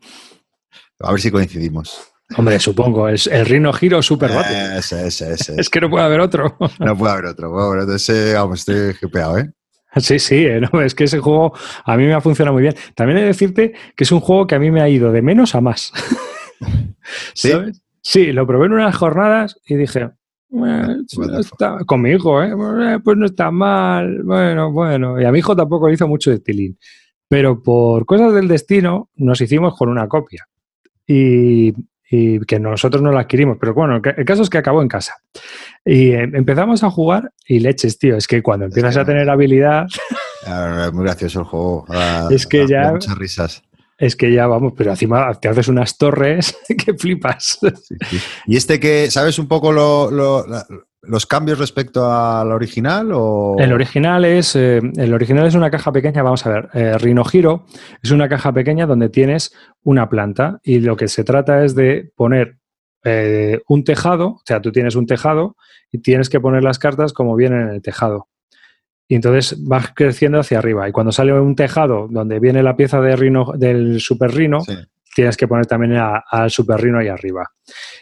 A 0.99 1.11
ver 1.11 1.21
si 1.21 1.31
coincidimos. 1.31 2.12
Hombre, 2.37 2.59
supongo, 2.59 3.09
es 3.09 3.27
el 3.27 3.45
Rhino 3.45 3.71
Giro 3.73 4.01
Super 4.01 4.31
Battle. 4.31 4.77
Ese, 4.77 5.07
ese, 5.07 5.33
ese. 5.33 5.53
Es 5.59 5.69
que 5.69 5.81
no 5.81 5.89
puede 5.89 6.05
haber 6.05 6.19
otro. 6.19 6.57
No 6.79 6.97
puede 6.97 7.13
haber 7.13 7.25
otro. 7.25 7.51
Bueno, 7.51 7.91
ese, 7.93 8.33
vamos, 8.33 8.59
estoy 8.59 8.93
gepeado, 8.93 9.37
¿eh? 9.37 9.51
Sí, 9.97 10.17
sí, 10.17 10.45
eh, 10.45 10.61
es 10.83 10.95
que 10.95 11.03
ese 11.03 11.19
juego 11.19 11.53
a 11.85 11.97
mí 11.97 12.05
me 12.05 12.13
ha 12.13 12.21
funcionado 12.21 12.53
muy 12.53 12.63
bien. 12.63 12.75
También 12.95 13.17
he 13.19 13.21
de 13.21 13.27
decirte 13.27 13.73
que 13.95 14.03
es 14.03 14.11
un 14.11 14.19
juego 14.21 14.47
que 14.47 14.55
a 14.55 14.59
mí 14.59 14.71
me 14.71 14.81
ha 14.81 14.89
ido 14.89 15.11
de 15.11 15.21
menos 15.21 15.53
a 15.53 15.61
más. 15.61 15.93
¿Sí? 17.35 17.51
Sí, 18.01 18.33
lo 18.33 18.47
probé 18.47 18.65
en 18.65 18.73
unas 18.73 18.95
jornadas 18.95 19.55
y 19.65 19.75
dije, 19.75 20.09
con 21.85 22.01
mi 22.01 22.11
hijo, 22.11 22.43
¿eh? 22.43 22.49
¿eh? 22.49 22.99
pues 23.03 23.17
no 23.17 23.25
está 23.25 23.49
mal, 23.51 24.23
bueno, 24.23 24.71
bueno. 24.71 25.19
Y 25.21 25.25
a 25.25 25.31
mi 25.31 25.39
hijo 25.39 25.55
tampoco 25.55 25.87
le 25.87 25.93
hizo 25.93 26.07
mucho 26.07 26.31
de 26.31 26.39
tilín. 26.39 26.77
Pero 27.27 27.61
por 27.63 28.05
cosas 28.05 28.33
del 28.33 28.47
destino 28.47 29.09
nos 29.15 29.41
hicimos 29.41 29.75
con 29.77 29.89
una 29.89 30.07
copia. 30.07 30.47
Y, 31.07 31.73
que 32.45 32.59
nosotros 32.59 33.01
no 33.01 33.11
la 33.11 33.21
adquirimos. 33.21 33.57
Pero 33.59 33.73
bueno, 33.73 34.01
el 34.03 34.25
caso 34.25 34.43
es 34.43 34.49
que 34.49 34.57
acabó 34.57 34.81
en 34.81 34.87
casa. 34.87 35.15
Y 35.85 36.11
eh, 36.11 36.29
empezamos 36.33 36.83
a 36.83 36.89
jugar 36.89 37.31
y 37.47 37.59
leches, 37.59 37.97
tío. 37.97 38.17
Es 38.17 38.27
que 38.27 38.41
cuando 38.41 38.65
empiezas 38.65 38.97
a 38.97 39.05
tener 39.05 39.29
habilidad. 39.29 39.87
Es 40.45 40.91
muy 40.91 41.05
gracioso 41.05 41.39
el 41.39 41.45
juego. 41.45 41.85
es 42.29 42.45
que 42.45 42.67
ya. 42.67 42.91
Muchas 42.91 43.17
risas. 43.17 43.63
Es 43.97 44.17
que 44.17 44.33
ya 44.33 44.45
vamos, 44.45 44.73
pero 44.75 44.91
encima 44.91 45.33
te 45.35 45.47
haces 45.47 45.69
unas 45.69 45.97
torres 45.97 46.57
que 46.85 46.93
flipas. 46.95 47.59
Y 48.45 48.57
este 48.57 48.77
que, 48.77 49.09
¿sabes 49.09 49.39
un 49.39 49.47
poco 49.47 49.71
los 51.03 51.25
cambios 51.25 51.59
respecto 51.59 52.11
al 52.11 52.51
original? 52.51 53.11
O... 53.13 53.55
El 53.59 53.73
original 53.73 54.25
es 54.25 54.55
eh, 54.55 54.81
el 54.95 55.13
original 55.13 55.45
es 55.47 55.55
una 55.55 55.69
caja 55.69 55.91
pequeña, 55.91 56.23
vamos 56.23 56.45
a 56.45 56.49
ver, 56.49 56.69
eh, 56.73 56.97
Rhino 56.97 57.23
Giro 57.23 57.65
es 58.01 58.11
una 58.11 58.29
caja 58.29 58.51
pequeña 58.51 58.85
donde 58.85 59.09
tienes 59.09 59.53
una 59.83 60.09
planta 60.09 60.59
y 60.63 60.79
lo 60.79 60.95
que 60.95 61.07
se 61.07 61.23
trata 61.23 61.63
es 61.63 61.75
de 61.75 62.11
poner 62.15 62.57
eh, 63.03 63.59
un 63.67 63.83
tejado, 63.83 64.27
o 64.27 64.41
sea, 64.45 64.61
tú 64.61 64.71
tienes 64.71 64.95
un 64.95 65.05
tejado 65.05 65.55
y 65.91 65.99
tienes 65.99 66.29
que 66.29 66.39
poner 66.39 66.63
las 66.63 66.79
cartas 66.79 67.13
como 67.13 67.35
vienen 67.35 67.61
en 67.61 67.69
el 67.69 67.81
tejado 67.81 68.29
y 69.07 69.15
entonces 69.15 69.63
vas 69.63 69.91
creciendo 69.93 70.39
hacia 70.39 70.57
arriba. 70.57 70.87
Y 70.87 70.91
cuando 70.91 71.11
sale 71.11 71.33
un 71.33 71.55
tejado 71.55 72.07
donde 72.09 72.39
viene 72.39 72.63
la 72.63 72.75
pieza 72.75 73.01
de 73.01 73.15
rino, 73.15 73.53
del 73.55 73.99
super 73.99 74.31
rino, 74.31 74.59
tienes 75.15 75.37
que 75.37 75.47
poner 75.47 75.65
también 75.65 75.93
al 75.95 76.49
super 76.49 76.79
rino 76.79 76.99
ahí 76.99 77.07
arriba. 77.07 77.49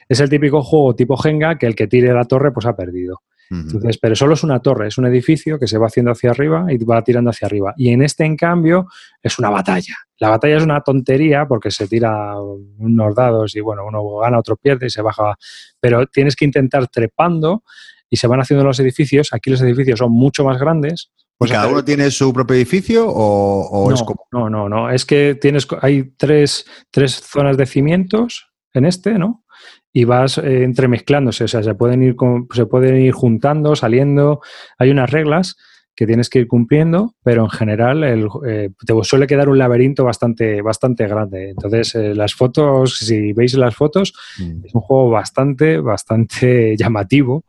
Es 0.07 0.19
el 0.19 0.29
típico 0.29 0.61
juego 0.61 0.95
tipo 0.95 1.17
Jenga 1.17 1.57
que 1.57 1.67
el 1.67 1.75
que 1.75 1.87
tire 1.87 2.13
la 2.13 2.25
torre 2.25 2.51
pues 2.51 2.65
ha 2.65 2.75
perdido. 2.75 3.21
Entonces, 3.51 3.97
pero 3.97 4.15
solo 4.15 4.35
es 4.35 4.43
una 4.45 4.61
torre, 4.61 4.87
es 4.87 4.97
un 4.97 5.05
edificio 5.07 5.59
que 5.59 5.67
se 5.67 5.77
va 5.77 5.87
haciendo 5.87 6.11
hacia 6.11 6.31
arriba 6.31 6.67
y 6.69 6.81
va 6.85 7.03
tirando 7.03 7.31
hacia 7.31 7.47
arriba. 7.47 7.73
Y 7.75 7.89
en 7.89 8.01
este, 8.01 8.23
en 8.23 8.37
cambio, 8.37 8.87
es 9.21 9.37
una 9.39 9.49
batalla. 9.49 9.95
La 10.19 10.29
batalla 10.29 10.55
es 10.55 10.63
una 10.63 10.79
tontería 10.79 11.45
porque 11.47 11.69
se 11.69 11.85
tira 11.85 12.33
unos 12.39 13.13
dados 13.13 13.53
y 13.55 13.59
bueno, 13.59 13.85
uno 13.85 14.19
gana, 14.19 14.39
otro 14.39 14.55
pierde 14.55 14.85
y 14.85 14.89
se 14.89 15.01
baja. 15.01 15.35
Pero 15.81 16.07
tienes 16.07 16.37
que 16.37 16.45
intentar 16.45 16.87
trepando 16.87 17.63
y 18.09 18.15
se 18.15 18.27
van 18.27 18.39
haciendo 18.39 18.63
los 18.63 18.79
edificios. 18.79 19.33
Aquí 19.33 19.49
los 19.49 19.61
edificios 19.61 19.99
son 19.99 20.13
mucho 20.13 20.45
más 20.45 20.57
grandes. 20.57 21.11
Pues 21.41 21.53
¿Cada 21.53 21.69
uno 21.69 21.83
tiene 21.83 22.11
su 22.11 22.31
propio 22.31 22.55
edificio 22.55 23.09
o, 23.09 23.89
no, 23.89 23.95
es 23.95 24.03
como.? 24.03 24.27
No, 24.31 24.47
no, 24.47 24.69
no. 24.69 24.91
Es 24.91 25.07
que 25.07 25.33
tienes, 25.33 25.67
hay 25.81 26.11
tres, 26.15 26.67
tres 26.91 27.15
zonas 27.15 27.57
de 27.57 27.65
cimientos 27.65 28.51
en 28.75 28.85
este, 28.85 29.17
¿no? 29.17 29.43
Y 29.91 30.03
vas 30.03 30.37
eh, 30.37 30.63
entremezclándose, 30.63 31.45
o 31.45 31.47
sea, 31.47 31.63
se 31.63 31.73
pueden, 31.73 32.03
ir 32.03 32.15
se 32.53 32.67
pueden 32.67 32.97
ir 32.97 33.13
juntando, 33.13 33.75
saliendo. 33.75 34.41
Hay 34.77 34.91
unas 34.91 35.09
reglas 35.09 35.57
que 35.95 36.07
tienes 36.07 36.29
que 36.29 36.39
ir 36.39 36.47
cumpliendo, 36.47 37.15
pero 37.23 37.43
en 37.43 37.49
general 37.49 38.03
el, 38.03 38.27
eh, 38.47 38.69
te 38.85 38.93
suele 39.03 39.27
quedar 39.27 39.49
un 39.49 39.57
laberinto 39.57 40.05
bastante, 40.05 40.61
bastante 40.61 41.07
grande. 41.07 41.49
Entonces, 41.49 41.95
eh, 41.95 42.13
las 42.15 42.35
fotos, 42.35 42.97
si 42.99 43.33
veis 43.33 43.55
las 43.55 43.75
fotos, 43.75 44.13
mm. 44.39 44.65
es 44.65 44.75
un 44.75 44.81
juego 44.81 45.09
bastante, 45.09 45.79
bastante 45.79 46.75
llamativo, 46.77 47.45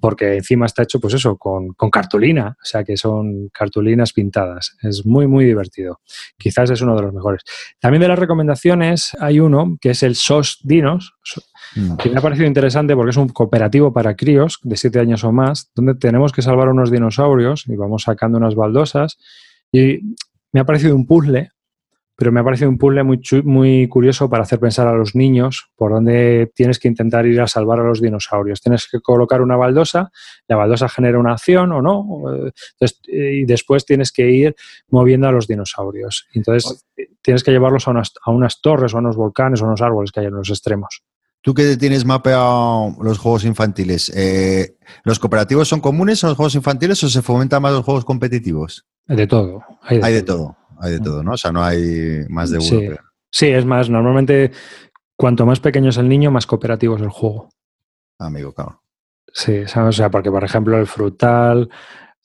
porque 0.00 0.36
encima 0.36 0.66
está 0.66 0.82
hecho, 0.82 1.00
pues 1.00 1.14
eso, 1.14 1.36
con, 1.36 1.74
con, 1.74 1.90
cartulina, 1.90 2.56
o 2.60 2.64
sea 2.64 2.84
que 2.84 2.96
son 2.96 3.48
cartulinas 3.48 4.12
pintadas. 4.12 4.76
Es 4.82 5.04
muy, 5.04 5.26
muy 5.26 5.44
divertido. 5.44 6.00
Quizás 6.36 6.70
es 6.70 6.80
uno 6.80 6.94
de 6.94 7.02
los 7.02 7.12
mejores. 7.12 7.42
También 7.80 8.00
de 8.00 8.08
las 8.08 8.18
recomendaciones 8.18 9.16
hay 9.20 9.40
uno 9.40 9.76
que 9.80 9.90
es 9.90 10.02
el 10.02 10.14
SOS 10.14 10.60
Dinos, 10.62 11.14
Mm. 11.74 11.96
que 11.96 12.10
me 12.10 12.18
ha 12.18 12.22
parecido 12.22 12.46
interesante 12.46 12.94
porque 12.94 13.10
es 13.10 13.16
un 13.16 13.28
cooperativo 13.28 13.92
para 13.92 14.16
críos 14.16 14.58
de 14.62 14.76
7 14.76 15.00
años 15.00 15.24
o 15.24 15.32
más, 15.32 15.70
donde 15.74 15.94
tenemos 15.94 16.32
que 16.32 16.42
salvar 16.42 16.68
unos 16.68 16.90
dinosaurios 16.90 17.64
y 17.68 17.76
vamos 17.76 18.04
sacando 18.04 18.38
unas 18.38 18.54
baldosas. 18.54 19.18
Y 19.70 20.16
me 20.52 20.60
ha 20.60 20.64
parecido 20.64 20.96
un 20.96 21.06
puzzle, 21.06 21.50
pero 22.18 22.32
me 22.32 22.40
ha 22.40 22.44
parecido 22.44 22.68
un 22.68 22.78
puzzle 22.78 23.04
muy, 23.04 23.20
muy 23.44 23.86
curioso 23.86 24.28
para 24.28 24.42
hacer 24.42 24.58
pensar 24.58 24.88
a 24.88 24.92
los 24.92 25.14
niños 25.14 25.70
por 25.76 25.92
dónde 25.92 26.50
tienes 26.52 26.80
que 26.80 26.88
intentar 26.88 27.24
ir 27.26 27.40
a 27.40 27.46
salvar 27.46 27.78
a 27.78 27.84
los 27.84 28.02
dinosaurios. 28.02 28.60
Tienes 28.60 28.88
que 28.90 28.98
colocar 28.98 29.40
una 29.40 29.54
baldosa, 29.54 30.10
la 30.48 30.56
baldosa 30.56 30.88
genera 30.88 31.20
una 31.20 31.34
acción 31.34 31.70
o 31.70 31.80
no, 31.80 32.24
y 33.06 33.44
después 33.44 33.86
tienes 33.86 34.10
que 34.10 34.28
ir 34.28 34.56
moviendo 34.88 35.28
a 35.28 35.32
los 35.32 35.46
dinosaurios. 35.46 36.26
Entonces 36.34 36.84
tienes 37.22 37.44
que 37.44 37.52
llevarlos 37.52 37.86
a 37.86 37.92
unas, 37.92 38.12
a 38.24 38.32
unas 38.32 38.60
torres 38.60 38.94
o 38.94 38.96
a 38.96 39.00
unos 39.00 39.14
volcanes 39.14 39.62
o 39.62 39.66
a 39.66 39.68
unos 39.68 39.80
árboles 39.80 40.10
que 40.10 40.18
hay 40.18 40.26
en 40.26 40.34
los 40.34 40.50
extremos. 40.50 41.04
Tú 41.40 41.54
que 41.54 41.76
tienes 41.76 42.04
mapeado 42.04 42.96
los 43.00 43.18
juegos 43.18 43.44
infantiles, 43.44 44.10
eh, 44.16 44.76
¿los 45.04 45.20
cooperativos 45.20 45.68
son 45.68 45.80
comunes 45.80 46.20
en 46.24 46.30
los 46.30 46.36
juegos 46.36 46.56
infantiles 46.56 47.00
o 47.04 47.08
se 47.08 47.22
fomentan 47.22 47.62
más 47.62 47.74
los 47.74 47.84
juegos 47.84 48.04
competitivos? 48.04 48.86
De 49.06 49.26
todo. 49.28 49.62
Hay 49.82 50.12
de, 50.12 50.22
todo. 50.22 50.56
Hay 50.80 50.92
de 50.92 51.00
todo, 51.00 51.22
¿no? 51.22 51.32
O 51.32 51.36
sea, 51.36 51.52
no 51.52 51.62
hay 51.62 52.24
más 52.28 52.50
de 52.50 52.58
uno. 52.58 52.96
Sí. 53.30 53.46
es 53.46 53.64
más, 53.64 53.90
normalmente 53.90 54.52
cuanto 55.16 55.44
más 55.44 55.60
pequeño 55.60 55.90
es 55.90 55.96
el 55.96 56.08
niño, 56.08 56.30
más 56.30 56.46
cooperativo 56.46 56.96
es 56.96 57.02
el 57.02 57.10
juego. 57.10 57.50
Amigo, 58.18 58.52
claro. 58.52 58.82
Sí, 59.32 59.58
o 59.58 59.92
sea, 59.92 60.10
porque 60.10 60.30
por 60.30 60.42
ejemplo 60.42 60.78
el 60.78 60.86
frutal, 60.86 61.68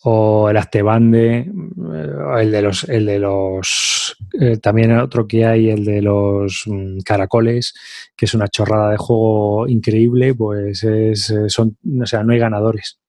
o 0.05 0.49
el 0.49 0.57
Astebande, 0.57 1.37
eh, 1.39 2.13
el 2.39 2.51
de 2.51 2.61
los, 2.61 2.83
el 2.89 3.05
de 3.05 3.19
los 3.19 4.17
eh, 4.39 4.57
también 4.57 4.97
otro 4.97 5.27
que 5.27 5.45
hay, 5.45 5.69
el 5.69 5.85
de 5.85 6.01
los 6.01 6.63
mm, 6.65 6.99
caracoles, 6.99 7.73
que 8.15 8.25
es 8.25 8.33
una 8.33 8.49
chorrada 8.49 8.91
de 8.91 8.97
juego 8.97 9.67
increíble, 9.67 10.35
pues 10.35 10.83
es, 10.83 11.29
eh, 11.29 11.49
son, 11.49 11.77
o 12.01 12.05
sea, 12.05 12.23
no 12.23 12.33
hay 12.33 12.39
ganadores. 12.39 12.99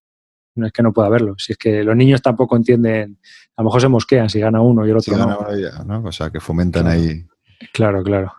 No 0.57 0.67
es 0.67 0.73
que 0.73 0.85
no 0.85 0.93
pueda 0.93 1.09
verlo, 1.09 1.35
si 1.37 1.53
es 1.53 1.59
que 1.59 1.83
los 1.83 1.97
niños 1.97 2.23
tampoco 2.23 2.57
entienden, 2.57 3.19
a 3.57 3.63
lo 3.63 3.65
mejor 3.65 3.81
se 3.81 3.89
mosquean 3.89 4.29
si 4.29 4.41
gana 4.41 4.61
uno 4.61 4.87
y 4.87 4.91
el 4.91 4.97
otro 4.97 5.17
no. 5.17 6.03
O 6.05 6.13
sea, 6.13 6.31
que 6.31 6.41
fomentan 6.41 6.87
ahí. 6.87 7.25
Claro, 7.73 8.03
claro. 8.03 8.33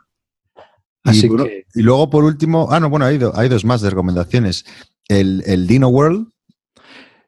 Así 1.04 1.28
y, 1.28 1.36
que... 1.36 1.66
y 1.74 1.82
luego 1.82 2.10
por 2.10 2.24
último, 2.24 2.68
ah, 2.72 2.80
no, 2.80 2.90
bueno, 2.90 3.06
hay, 3.06 3.20
hay 3.34 3.50
dos 3.50 3.64
más 3.64 3.82
de 3.82 3.90
recomendaciones. 3.90 4.66
El, 5.08 5.44
el 5.46 5.68
Dino 5.68 5.88
World, 5.90 6.28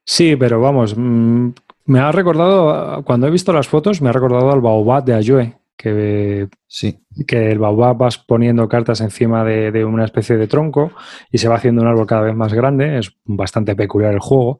Sí, 0.09 0.37
pero 0.37 0.61
vamos, 0.61 0.95
mm, 0.97 1.49
me 1.85 1.99
ha 1.99 2.13
recordado, 2.13 3.03
cuando 3.03 3.27
he 3.27 3.31
visto 3.31 3.51
las 3.51 3.67
fotos, 3.67 4.01
me 4.01 4.07
ha 4.07 4.13
recordado 4.13 4.49
al 4.51 4.61
Baobab 4.61 5.03
de 5.03 5.13
Ayue, 5.13 5.57
que, 5.75 6.47
sí. 6.65 7.01
que 7.27 7.51
el 7.51 7.59
Baobab 7.59 7.97
vas 7.97 8.17
poniendo 8.17 8.69
cartas 8.69 9.01
encima 9.01 9.43
de, 9.43 9.83
una 9.83 10.05
especie 10.05 10.37
de 10.37 10.47
tronco 10.47 10.93
y 11.29 11.39
se 11.39 11.49
va 11.49 11.55
haciendo 11.55 11.81
un 11.81 11.89
árbol 11.89 12.07
cada 12.07 12.21
vez 12.21 12.35
más 12.35 12.53
grande, 12.53 12.99
es 12.99 13.17
bastante 13.25 13.75
peculiar 13.75 14.13
el 14.13 14.21
juego. 14.21 14.59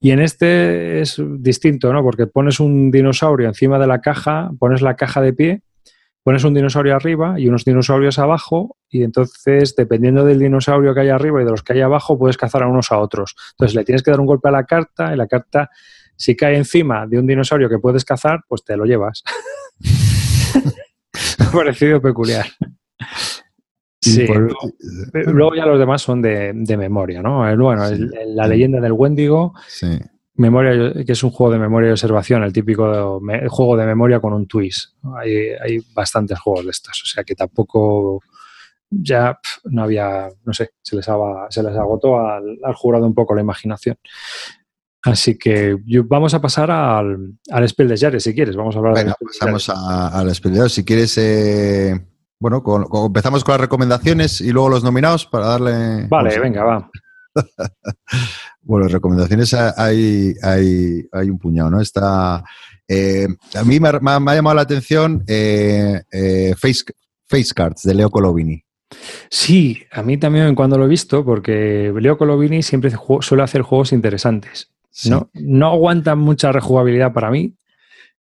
Y 0.00 0.12
en 0.12 0.20
este 0.20 1.00
es 1.00 1.20
distinto, 1.38 1.92
¿no? 1.92 2.02
Porque 2.02 2.26
pones 2.26 2.60
un 2.60 2.90
dinosaurio 2.90 3.48
encima 3.48 3.78
de 3.78 3.86
la 3.86 4.00
caja, 4.00 4.50
pones 4.58 4.80
la 4.82 4.94
caja 4.94 5.20
de 5.20 5.32
pie 5.32 5.62
pones 6.28 6.44
un 6.44 6.52
dinosaurio 6.52 6.94
arriba 6.94 7.40
y 7.40 7.48
unos 7.48 7.64
dinosaurios 7.64 8.18
abajo 8.18 8.76
y 8.90 9.02
entonces 9.02 9.74
dependiendo 9.74 10.26
del 10.26 10.38
dinosaurio 10.38 10.92
que 10.92 11.00
hay 11.00 11.08
arriba 11.08 11.40
y 11.40 11.46
de 11.46 11.50
los 11.50 11.62
que 11.62 11.72
hay 11.72 11.80
abajo 11.80 12.18
puedes 12.18 12.36
cazar 12.36 12.62
a 12.62 12.66
unos 12.66 12.92
a 12.92 12.98
otros. 12.98 13.34
Entonces 13.52 13.74
le 13.74 13.82
tienes 13.82 14.02
que 14.02 14.10
dar 14.10 14.20
un 14.20 14.26
golpe 14.26 14.46
a 14.48 14.52
la 14.52 14.64
carta 14.64 15.14
y 15.14 15.16
la 15.16 15.26
carta 15.26 15.70
si 16.16 16.36
cae 16.36 16.58
encima 16.58 17.06
de 17.06 17.18
un 17.18 17.26
dinosaurio 17.26 17.70
que 17.70 17.78
puedes 17.78 18.04
cazar, 18.04 18.40
pues 18.46 18.62
te 18.62 18.76
lo 18.76 18.84
llevas. 18.84 19.22
Me 19.80 21.46
ha 21.46 21.50
parecido 21.52 21.98
peculiar. 22.02 22.44
Sí. 24.00 24.26
luego 25.12 25.54
ya 25.54 25.66
los 25.66 25.78
demás 25.78 26.02
son 26.02 26.22
de, 26.22 26.52
memoria, 26.78 27.22
¿no? 27.22 27.38
Bueno, 27.56 27.84
la 28.26 28.46
leyenda 28.46 28.80
del 28.80 28.92
Wendigo. 28.92 29.54
Sí. 29.66 29.98
Memoria, 30.34 31.04
que 31.04 31.12
es 31.12 31.22
un 31.24 31.30
juego 31.30 31.52
de 31.52 31.58
memoria 31.58 31.88
y 31.88 31.90
observación, 31.90 32.44
el 32.44 32.52
típico 32.52 33.20
juego 33.48 33.76
de 33.76 33.86
memoria 33.86 34.20
con 34.20 34.32
un 34.32 34.46
twist. 34.46 34.94
Hay, 35.16 35.48
hay, 35.60 35.80
bastantes 35.92 36.38
juegos 36.38 36.64
de 36.64 36.70
estos, 36.70 37.02
o 37.02 37.06
sea 37.06 37.24
que 37.24 37.34
tampoco 37.34 38.20
ya 38.90 39.38
no 39.64 39.82
había, 39.82 40.28
no 40.44 40.52
sé, 40.52 40.70
se 40.82 40.96
les, 40.96 41.06
se 41.50 41.62
les 41.62 41.76
agotó 41.76 42.18
al, 42.20 42.58
jurado 42.74 43.06
un 43.06 43.14
poco 43.14 43.34
la 43.34 43.40
imaginación. 43.40 43.96
Así 45.02 45.38
que 45.38 45.76
vamos 46.04 46.34
a 46.34 46.40
pasar 46.40 46.70
al, 46.70 47.38
al 47.50 47.68
Spell 47.68 47.88
de 47.88 47.96
Jare, 47.96 48.20
si 48.20 48.34
quieres. 48.34 48.56
Vamos 48.56 48.74
a 48.74 48.78
hablar 48.78 48.94
Venga, 48.94 49.14
pasamos 49.20 49.68
al 49.68 50.34
Spell 50.34 50.54
de 50.54 50.68
Si 50.68 50.84
quieres, 50.84 51.16
eh, 51.18 52.07
bueno, 52.40 52.62
empezamos 53.06 53.42
con 53.42 53.52
las 53.52 53.60
recomendaciones 53.60 54.40
y 54.40 54.50
luego 54.50 54.68
los 54.68 54.84
nominados 54.84 55.26
para 55.26 55.46
darle. 55.46 56.06
Vale, 56.08 56.38
venga, 56.38 56.64
va. 56.64 56.90
bueno, 58.62 58.88
recomendaciones 58.88 59.54
hay, 59.54 60.34
hay, 60.42 61.08
hay, 61.12 61.30
un 61.30 61.38
puñado, 61.38 61.70
¿no? 61.70 61.80
Está, 61.80 62.44
eh, 62.86 63.28
a 63.54 63.64
mí 63.64 63.80
me 63.80 63.88
ha, 63.88 64.34
llamado 64.34 64.54
la 64.54 64.62
atención 64.62 65.24
eh, 65.26 66.00
eh, 66.10 66.54
Face, 66.56 66.84
Face 67.26 67.52
Cards 67.54 67.82
de 67.82 67.94
Leo 67.94 68.10
Colovini. 68.10 68.62
Sí, 69.28 69.82
a 69.92 70.02
mí 70.02 70.16
también 70.16 70.54
cuando 70.54 70.78
lo 70.78 70.86
he 70.86 70.88
visto, 70.88 71.24
porque 71.24 71.92
Leo 71.94 72.16
Colovini 72.16 72.62
siempre 72.62 72.90
suele 73.20 73.42
hacer 73.42 73.62
juegos 73.62 73.92
interesantes. 73.92 74.70
¿no? 75.08 75.30
no 75.34 75.68
aguantan 75.68 76.18
mucha 76.18 76.50
rejugabilidad 76.50 77.12
para 77.12 77.30
mí. 77.30 77.54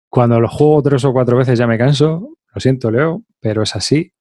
Cuando 0.10 0.40
lo 0.40 0.48
juego 0.48 0.82
tres 0.84 1.06
o 1.06 1.14
cuatro 1.14 1.38
veces 1.38 1.58
ya 1.58 1.66
me 1.66 1.78
canso. 1.78 2.36
Lo 2.54 2.60
siento, 2.60 2.92
Leo, 2.92 3.24
pero 3.40 3.64
es 3.64 3.76
así. 3.76 4.14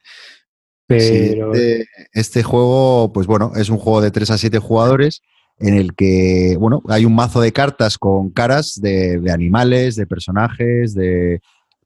Pero... 0.87 1.53
Este, 1.55 1.87
este, 2.13 2.43
juego, 2.43 3.13
pues 3.13 3.27
bueno, 3.27 3.53
es 3.57 3.69
un 3.69 3.79
juego 3.79 4.01
de 4.01 4.11
3 4.11 4.31
a 4.31 4.39
7 4.39 4.59
jugadores 4.59 5.23
en 5.61 5.75
el 5.75 5.95
que, 5.95 6.57
bueno, 6.59 6.83
hay 6.89 7.05
un 7.05 7.15
mazo 7.15 7.41
de 7.41 7.53
cartas 7.53 7.99
con 7.99 8.31
caras 8.31 8.81
de, 8.81 9.21
animales, 9.31 9.97
de 9.97 10.07
personajes, 10.07 10.95
de, 10.95 11.41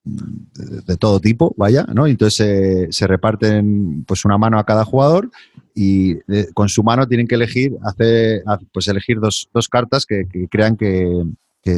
de, 0.05 0.97
todo 0.99 1.21
tipo, 1.21 1.55
vaya, 1.57 1.87
¿no? 1.95 2.07
Entonces 2.07 2.95
se 2.95 3.07
reparten 3.07 4.05
pues 4.05 4.25
una 4.25 4.37
mano 4.37 4.59
a 4.59 4.65
cada 4.65 4.85
jugador 4.85 5.31
y 5.75 6.17
con 6.55 6.69
su 6.69 6.83
mano 6.83 7.07
tienen 7.07 7.27
que 7.27 7.37
elegir, 7.37 7.73
hacer, 7.83 8.43
pues 8.73 8.89
elegir 8.89 9.21
dos, 9.21 9.49
dos 9.55 9.69
cartas 9.69 10.05
que, 10.07 10.27
crean 10.51 10.77
que, 10.77 11.25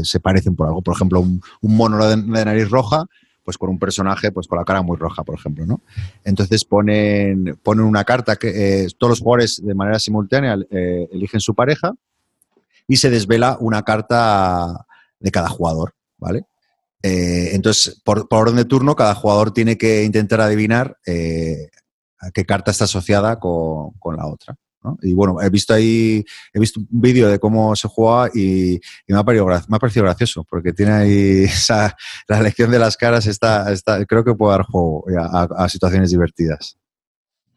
se 0.03 0.19
parecen 0.19 0.57
por 0.57 0.67
algo. 0.67 0.83
Por 0.83 0.95
ejemplo, 0.95 1.21
un, 1.21 1.41
mono 1.63 2.05
de, 2.07 2.17
nariz 2.17 2.71
roja 2.71 3.07
pues 3.45 3.59
con 3.59 3.69
un 3.69 3.79
personaje 3.79 4.33
pues 4.33 4.49
con 4.49 4.59
la 4.59 4.65
cara 4.65 4.83
muy 4.83 4.97
roja, 4.97 5.23
por 5.23 5.37
ejemplo, 5.37 5.67
¿no? 5.67 5.83
Entonces 6.25 6.65
ponen, 6.65 7.59
ponen 7.63 7.85
una 7.85 8.05
carta 8.05 8.37
que 8.37 8.85
eh, 8.85 8.89
todos 8.99 9.11
los 9.11 9.21
jugadores 9.21 9.61
de 9.63 9.75
manera 9.75 9.99
simultánea 9.99 10.57
eh, 10.71 11.09
eligen 11.13 11.41
su 11.41 11.55
pareja 11.55 11.93
y 12.89 12.97
se 12.97 13.11
desvela 13.11 13.57
una 13.61 13.83
carta 13.83 14.87
de 15.21 15.31
cada 15.31 15.49
jugador, 15.49 15.95
¿vale? 16.19 16.45
Eh, 17.03 17.51
entonces, 17.53 18.01
por, 18.03 18.27
orden 18.31 18.57
de 18.57 18.65
turno, 18.65 18.97
cada 18.97 19.15
jugador 19.15 19.53
tiene 19.53 19.77
que 19.77 20.05
intentar 20.05 20.41
adivinar 20.41 20.97
qué 21.05 22.47
carta 22.47 22.71
está 22.71 22.85
asociada 22.85 23.39
con, 23.39 23.91
con 23.99 24.17
la 24.17 24.27
otra. 24.27 24.57
Y 25.03 25.14
bueno, 25.14 25.41
he 25.41 25.51
visto 25.51 25.74
ahí, 25.74 26.24
he 26.53 26.61
visto 26.61 26.80
un 26.80 26.89
vídeo 26.91 27.28
de 27.28 27.39
cómo 27.39 27.74
se 27.76 27.89
juega 27.89 28.30
y, 28.35 28.80
me, 29.09 29.18
ha 29.18 29.24
parecido, 29.24 29.47
me, 29.47 29.76
ha 29.76 29.78
parecido, 29.78 30.05
gracioso, 30.05 30.45
porque 30.49 30.72
tiene 30.72 30.93
ahí 30.93 31.47
la 32.28 32.39
elección 32.39 32.70
de 32.70 32.78
las 32.78 32.97
caras, 32.97 33.26
está, 33.26 33.72
está, 33.72 34.05
creo 34.05 34.24
que 34.24 34.35
puede 34.35 34.53
dar 34.53 34.66
juego 34.66 35.05
a, 35.18 35.68
situaciones 35.68 36.11
divertidas. 36.11 36.78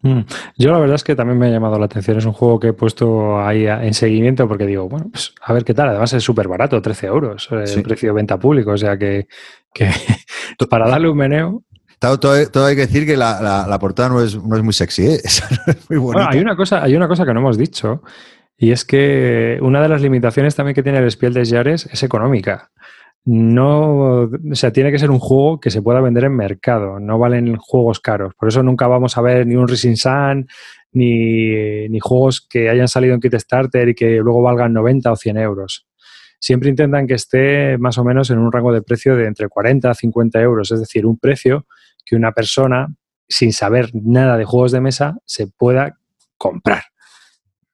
Mm. 0.01 0.21
Yo 0.57 0.71
la 0.71 0.79
verdad 0.79 0.95
es 0.95 1.03
que 1.03 1.15
también 1.15 1.39
me 1.39 1.47
ha 1.47 1.49
llamado 1.49 1.79
la 1.79 1.85
atención. 1.85 2.17
Es 2.17 2.25
un 2.25 2.33
juego 2.33 2.59
que 2.59 2.67
he 2.67 2.73
puesto 2.73 3.39
ahí 3.39 3.65
en 3.65 3.93
seguimiento 3.93 4.47
porque 4.47 4.65
digo, 4.65 4.87
bueno, 4.87 5.07
pues 5.11 5.33
a 5.41 5.53
ver 5.53 5.63
qué 5.65 5.73
tal. 5.73 5.89
Además 5.89 6.13
es 6.13 6.23
súper 6.23 6.47
barato, 6.47 6.81
13 6.81 7.07
euros, 7.07 7.49
el 7.51 7.83
precio 7.83 8.09
de 8.09 8.15
venta 8.15 8.37
público. 8.37 8.71
O 8.71 8.77
sea 8.77 8.97
que, 8.97 9.27
que 9.73 9.89
para 10.69 10.87
darle 10.87 11.09
un 11.09 11.17
meneo. 11.17 11.63
Todo, 11.99 12.31
hay 12.33 12.75
que 12.75 12.81
decir 12.81 13.05
que 13.07 13.17
la, 13.17 13.77
portada 13.79 14.09
no 14.09 14.21
es, 14.21 14.35
muy 14.37 14.73
sexy, 14.73 15.07
¿eh? 15.07 15.21
hay, 16.29 16.39
una 16.39 16.55
cosa, 16.55 16.83
hay 16.83 16.95
una 16.95 17.07
cosa 17.07 17.25
que 17.25 17.33
no 17.33 17.39
hemos 17.39 17.57
dicho, 17.57 18.03
y 18.55 18.71
es 18.71 18.85
que 18.85 19.57
una 19.61 19.81
de 19.81 19.89
las 19.89 20.01
limitaciones 20.01 20.55
también 20.55 20.75
que 20.75 20.83
tiene 20.83 20.99
el 20.99 21.09
Spiel 21.09 21.33
de 21.33 21.45
Jahres 21.45 21.87
es 21.91 22.03
económica. 22.03 22.69
No, 23.25 24.21
o 24.21 24.29
sea, 24.53 24.71
tiene 24.71 24.89
que 24.89 24.99
ser 24.99 25.11
un 25.11 25.19
juego 25.19 25.59
que 25.59 25.69
se 25.69 25.81
pueda 25.81 25.99
vender 25.99 26.23
en 26.25 26.35
mercado, 26.35 26.99
no 26.99 27.19
valen 27.19 27.57
juegos 27.57 27.99
caros. 27.99 28.33
Por 28.35 28.47
eso 28.47 28.63
nunca 28.63 28.87
vamos 28.87 29.17
a 29.17 29.21
ver 29.21 29.45
ni 29.45 29.55
un 29.55 29.67
Rising 29.67 29.97
Sun, 29.97 30.47
ni, 30.93 31.89
ni 31.89 31.99
juegos 31.99 32.45
que 32.47 32.69
hayan 32.69 32.87
salido 32.87 33.15
en 33.15 33.19
Kickstarter 33.19 33.89
y 33.89 33.95
que 33.95 34.17
luego 34.17 34.41
valgan 34.41 34.71
90 34.71 35.11
o 35.11 35.15
100 35.15 35.37
euros 35.37 35.87
siempre 36.39 36.69
intentan 36.69 37.07
que 37.07 37.15
esté 37.15 37.77
más 37.79 37.97
o 37.97 38.03
menos 38.03 38.29
en 38.29 38.37
un 38.37 38.51
rango 38.51 38.71
de 38.71 38.81
precio 38.81 39.15
de 39.15 39.25
entre 39.25 39.49
40 39.49 39.89
a 39.89 39.93
50 39.95 40.39
euros, 40.39 40.71
es 40.71 40.79
decir, 40.79 41.05
un 41.05 41.17
precio 41.17 41.65
que 42.07 42.15
una 42.15 42.31
persona, 42.31 42.87
sin 43.27 43.51
saber 43.51 43.89
nada 43.93 44.37
de 44.37 44.45
juegos 44.45 44.71
de 44.71 44.81
mesa, 44.81 45.17
se 45.25 45.47
pueda 45.47 45.97
comprar. 46.37 46.83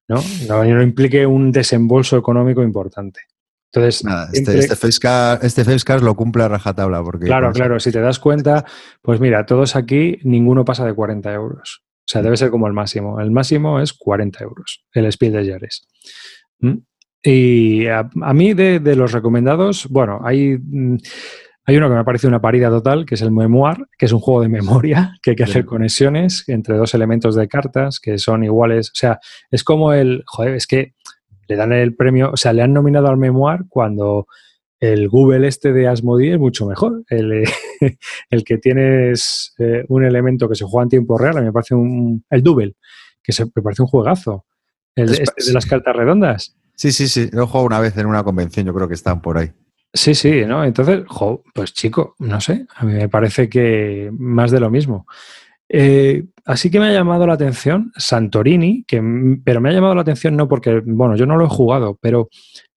¿no? 0.07 0.21
No, 0.47 0.81
implique 0.81 1.25
un 1.25 1.51
desembolso 1.51 2.17
económico 2.17 2.63
importante. 2.63 3.21
Entonces, 3.71 4.03
este, 4.33 4.59
este, 4.59 5.65
face 5.65 5.99
lo 6.01 6.15
cumple 6.15 6.43
a 6.43 6.47
rajatabla. 6.47 7.03
Porque 7.03 7.25
claro, 7.25 7.51
claro, 7.51 7.79
si 7.79 7.91
te 7.91 8.01
das 8.01 8.19
cuenta, 8.19 8.65
pues 9.01 9.19
mira, 9.19 9.45
todos 9.45 9.75
aquí, 9.75 10.19
ninguno 10.23 10.63
pasa 10.63 10.85
de 10.85 10.93
40 10.93 11.33
euros. 11.33 11.83
O 11.99 12.05
sea, 12.05 12.21
debe 12.21 12.37
ser 12.37 12.51
como 12.51 12.67
el 12.67 12.73
máximo. 12.73 13.19
El 13.19 13.31
máximo 13.31 13.79
es 13.79 13.93
40 13.93 14.43
euros, 14.43 14.85
el 14.93 15.11
Spiel 15.11 15.33
de 15.33 15.45
Yares. 15.45 15.87
¿Mm? 16.59 16.77
Y 17.23 17.87
a, 17.87 18.09
mí 18.33 18.53
de, 18.53 18.79
de, 18.79 18.95
los 18.95 19.13
recomendados, 19.13 19.87
bueno, 19.87 20.19
hay 20.23 20.57
mm, 20.57 20.97
hay 21.65 21.77
uno 21.77 21.89
que 21.89 21.95
me 21.95 22.03
parece 22.03 22.27
una 22.27 22.41
parida 22.41 22.69
total, 22.69 23.05
que 23.05 23.15
es 23.15 23.21
el 23.21 23.31
Memoir, 23.31 23.87
que 23.97 24.05
es 24.05 24.11
un 24.11 24.19
juego 24.19 24.41
de 24.41 24.49
memoria, 24.49 25.17
que 25.21 25.31
hay 25.31 25.35
que 25.35 25.43
hacer 25.43 25.65
conexiones 25.65 26.43
entre 26.47 26.75
dos 26.75 26.93
elementos 26.93 27.35
de 27.35 27.47
cartas 27.47 27.99
que 27.99 28.17
son 28.17 28.43
iguales. 28.43 28.89
O 28.89 28.95
sea, 28.95 29.19
es 29.49 29.63
como 29.63 29.93
el. 29.93 30.23
Joder, 30.25 30.55
es 30.55 30.67
que 30.67 30.93
le 31.47 31.55
dan 31.55 31.71
el 31.71 31.95
premio, 31.95 32.31
o 32.31 32.37
sea, 32.37 32.53
le 32.53 32.61
han 32.61 32.73
nominado 32.73 33.07
al 33.07 33.17
Memoir 33.17 33.61
cuando 33.69 34.27
el 34.79 35.07
Google 35.07 35.47
este 35.47 35.71
de 35.71 35.87
Asmodee 35.87 36.33
es 36.33 36.39
mucho 36.39 36.65
mejor. 36.65 37.03
El, 37.07 37.45
el 38.29 38.43
que 38.43 38.57
tienes 38.57 39.53
eh, 39.57 39.85
un 39.87 40.03
elemento 40.03 40.49
que 40.49 40.55
se 40.55 40.65
juega 40.65 40.83
en 40.83 40.89
tiempo 40.89 41.17
real, 41.17 41.37
a 41.37 41.39
mí 41.39 41.45
me 41.45 41.53
parece 41.53 41.75
un. 41.75 42.25
El 42.29 42.43
Double, 42.43 42.75
que 43.23 43.31
se, 43.31 43.45
me 43.45 43.61
parece 43.61 43.83
un 43.83 43.87
juegazo. 43.87 44.45
El 44.95 45.09
este 45.11 45.45
de 45.47 45.53
las 45.53 45.65
cartas 45.65 45.95
redondas. 45.95 46.57
Sí, 46.75 46.91
sí, 46.91 47.07
sí. 47.07 47.29
Lo 47.31 47.43
he 47.43 47.47
jugado 47.47 47.65
una 47.65 47.79
vez 47.79 47.95
en 47.97 48.05
una 48.05 48.23
convención, 48.23 48.65
yo 48.65 48.73
creo 48.73 48.89
que 48.89 48.93
están 48.95 49.21
por 49.21 49.37
ahí. 49.37 49.51
Sí, 49.93 50.15
sí, 50.15 50.43
¿no? 50.47 50.65
Entonces, 50.65 51.03
pues 51.53 51.71
chico, 51.71 52.15
no 52.17 52.41
sé, 52.41 52.65
a 52.75 52.83
mí 52.83 52.93
me 52.93 53.09
parece 53.09 53.47
que 53.47 54.09
más 54.11 54.49
de 54.49 54.59
lo 54.59 54.71
mismo. 54.71 55.05
Eh, 55.69 56.25
así 56.45 56.71
que 56.71 56.79
me 56.79 56.87
ha 56.87 56.93
llamado 56.93 57.27
la 57.27 57.33
atención 57.33 57.91
Santorini, 57.95 58.83
que, 58.87 59.01
pero 59.43 59.61
me 59.61 59.69
ha 59.69 59.73
llamado 59.73 59.93
la 59.93 60.01
atención 60.01 60.35
no 60.35 60.47
porque, 60.47 60.81
bueno, 60.83 61.15
yo 61.15 61.27
no 61.27 61.37
lo 61.37 61.45
he 61.45 61.49
jugado, 61.49 61.97
pero 62.01 62.29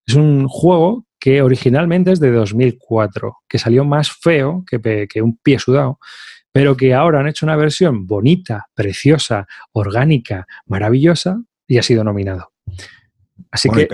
es 0.05 0.13
un 0.13 0.47
juego 0.47 1.05
que 1.19 1.41
originalmente 1.41 2.11
es 2.11 2.19
de 2.19 2.31
2004, 2.31 3.37
que 3.47 3.57
salió 3.57 3.83
más 3.83 4.11
feo 4.11 4.63
que, 4.69 5.07
que 5.07 5.21
un 5.21 5.37
pie 5.37 5.57
sudado, 5.57 5.99
pero 6.51 6.77
que 6.77 6.93
ahora 6.93 7.19
han 7.19 7.27
hecho 7.27 7.47
una 7.47 7.55
versión 7.55 8.05
bonita, 8.05 8.67
preciosa, 8.75 9.47
orgánica, 9.71 10.45
maravillosa 10.67 11.41
y 11.67 11.79
ha 11.79 11.83
sido 11.83 12.03
nominado. 12.03 12.51
Así 13.51 13.69
que... 13.69 13.87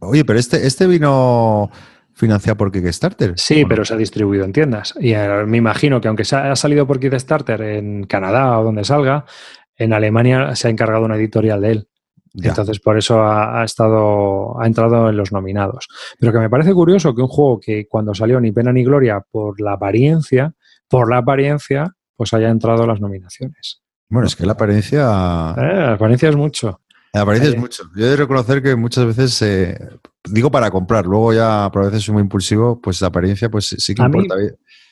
Oye, 0.00 0.24
pero 0.24 0.38
este, 0.38 0.66
este 0.66 0.86
vino 0.86 1.70
financiado 2.18 2.56
por 2.56 2.72
Kickstarter. 2.72 3.34
Sí, 3.36 3.64
pero 3.64 3.84
se 3.84 3.94
ha 3.94 3.96
distribuido 3.96 4.44
en 4.44 4.52
tiendas. 4.52 4.94
Y 5.00 5.12
eh, 5.12 5.44
me 5.46 5.56
imagino 5.56 6.00
que 6.00 6.08
aunque 6.08 6.24
se 6.24 6.36
ha 6.36 6.56
salido 6.56 6.86
por 6.86 6.98
Kickstarter 6.98 7.60
en 7.62 8.04
Canadá 8.04 8.58
o 8.58 8.64
donde 8.64 8.84
salga, 8.84 9.24
en 9.76 9.92
Alemania 9.92 10.54
se 10.56 10.68
ha 10.68 10.70
encargado 10.70 11.04
una 11.04 11.16
editorial 11.16 11.60
de 11.60 11.70
él. 11.70 11.88
Entonces, 12.34 12.78
por 12.78 12.98
eso 12.98 13.22
ha, 13.22 13.64
estado, 13.64 14.60
ha 14.60 14.66
entrado 14.66 15.08
en 15.08 15.16
los 15.16 15.32
nominados. 15.32 15.88
Pero 16.20 16.32
que 16.32 16.38
me 16.38 16.50
parece 16.50 16.72
curioso 16.72 17.14
que 17.14 17.22
un 17.22 17.28
juego 17.28 17.58
que 17.58 17.86
cuando 17.88 18.14
salió 18.14 18.40
ni 18.40 18.52
pena 18.52 18.72
ni 18.72 18.84
gloria 18.84 19.24
por 19.28 19.60
la 19.60 19.72
apariencia, 19.72 20.52
por 20.88 21.10
la 21.10 21.18
apariencia, 21.18 21.94
pues 22.16 22.32
haya 22.34 22.50
entrado 22.50 22.82
en 22.82 22.88
las 22.88 23.00
nominaciones. 23.00 23.82
Bueno, 24.08 24.26
es 24.26 24.36
que 24.36 24.46
la 24.46 24.52
apariencia. 24.52 25.54
Eh, 25.56 25.76
la 25.76 25.92
apariencia 25.94 26.28
es 26.28 26.36
mucho. 26.36 26.80
La 27.12 27.22
apariencia 27.22 27.50
es 27.50 27.58
mucho. 27.58 27.84
Yo 27.96 28.06
he 28.06 28.10
de 28.10 28.16
reconocer 28.16 28.62
que 28.62 28.76
muchas 28.76 29.06
veces 29.06 29.40
eh, 29.42 29.78
digo 30.30 30.50
para 30.50 30.70
comprar, 30.70 31.06
luego 31.06 31.32
ya 31.32 31.70
por 31.72 31.82
a 31.82 31.86
veces 31.86 32.04
soy 32.04 32.14
muy 32.14 32.22
impulsivo, 32.22 32.80
pues 32.80 33.00
la 33.00 33.08
apariencia 33.08 33.48
pues 33.48 33.74
sí 33.78 33.94
que 33.94 34.02
importa. 34.02 34.34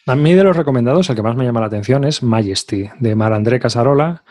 a 0.06 0.16
mí 0.16 0.34
de 0.34 0.44
los 0.44 0.56
recomendados, 0.56 1.08
el 1.10 1.16
que 1.16 1.22
más 1.22 1.36
me 1.36 1.44
llama 1.44 1.60
la 1.60 1.66
atención 1.66 2.04
es 2.04 2.22
Majesty, 2.22 2.88
de 3.00 3.14
Marandré 3.14 3.60
Casarola, 3.60 4.24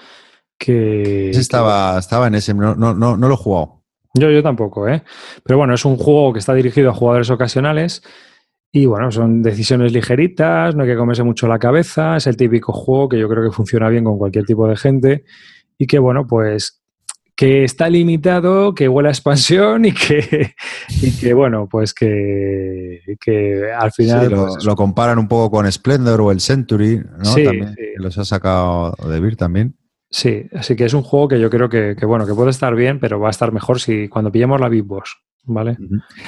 que... 0.58 1.30
estaba, 1.32 2.00
estaba 2.00 2.28
en 2.28 2.36
ese, 2.36 2.54
no, 2.54 2.76
no, 2.76 2.94
no, 2.94 3.16
lo 3.18 3.34
he 3.34 3.38
jugado. 3.38 3.84
Yo, 4.14 4.32
yo 4.32 4.42
tampoco, 4.42 4.88
¿eh? 4.88 5.04
Pero 5.44 5.58
bueno, 5.58 5.74
es 5.74 5.84
un 5.84 5.98
juego 5.98 6.32
que 6.32 6.40
está 6.40 6.54
dirigido 6.54 6.90
a 6.90 6.94
jugadores 6.94 7.30
ocasionales 7.30 8.02
y 8.72 8.86
bueno, 8.86 9.12
son 9.12 9.42
decisiones 9.42 9.92
ligeritas, 9.92 10.76
no 10.76 10.84
hay 10.84 10.90
que 10.90 10.98
comerse 10.98 11.24
mucho 11.24 11.48
la 11.48 11.60
cabeza, 11.60 12.18
es 12.18 12.28
el 12.28 12.38
típico 12.38 12.72
juego 12.74 13.10
que 13.10 13.20
yo 13.20 13.28
creo 13.28 13.44
que 13.44 13.56
funciona 13.56 13.90
bien 13.90 14.06
con 14.06 14.18
cualquier 14.18 14.46
tipo 14.46 14.68
de 14.68 14.78
gente 14.78 15.26
y 15.78 15.88
que 15.88 16.00
bueno, 16.00 16.26
pues 16.26 16.82
que 17.36 17.66
está 17.66 17.90
limitado, 17.90 18.74
que 18.74 18.88
huele 18.88 19.10
a 19.10 19.12
expansión 19.12 19.86
y 19.86 19.92
que, 19.92 20.56
que 21.20 21.34
bueno, 21.34 21.68
pues 21.70 21.94
que, 21.94 23.02
al 23.78 23.92
final... 23.92 24.32
Pues 24.32 24.64
lo, 24.64 24.76
comparan 24.76 25.20
un 25.20 25.28
poco 25.28 25.52
con 25.52 25.72
Splendor 25.72 26.22
o 26.22 26.32
el 26.32 26.40
Century, 26.40 26.98
¿no? 27.18 27.26
Sí, 27.26 27.44
también, 27.44 27.76
los 27.98 28.18
ha 28.18 28.26
sacado 28.26 28.96
de 29.10 29.20
Vir 29.20 29.36
también. 29.36 29.76
Sí, 30.10 30.48
así 30.54 30.78
que 30.78 30.86
es 30.86 30.94
un 30.94 31.02
juego 31.02 31.28
que 31.28 31.40
yo 31.40 31.50
creo 31.50 31.68
que, 31.68 31.94
bueno, 32.06 32.26
que 32.26 32.34
puede 32.34 32.52
estar 32.52 32.74
bien, 32.74 33.00
pero 33.00 33.20
va 33.20 33.28
a 33.28 33.32
estar 33.32 33.52
mejor 33.52 33.82
si 33.82 34.08
cuando 34.08 34.32
pillemos 34.32 34.62
la 34.62 34.70
Big 34.70 34.84
Boss, 34.84 35.18
¿vale? 35.44 35.78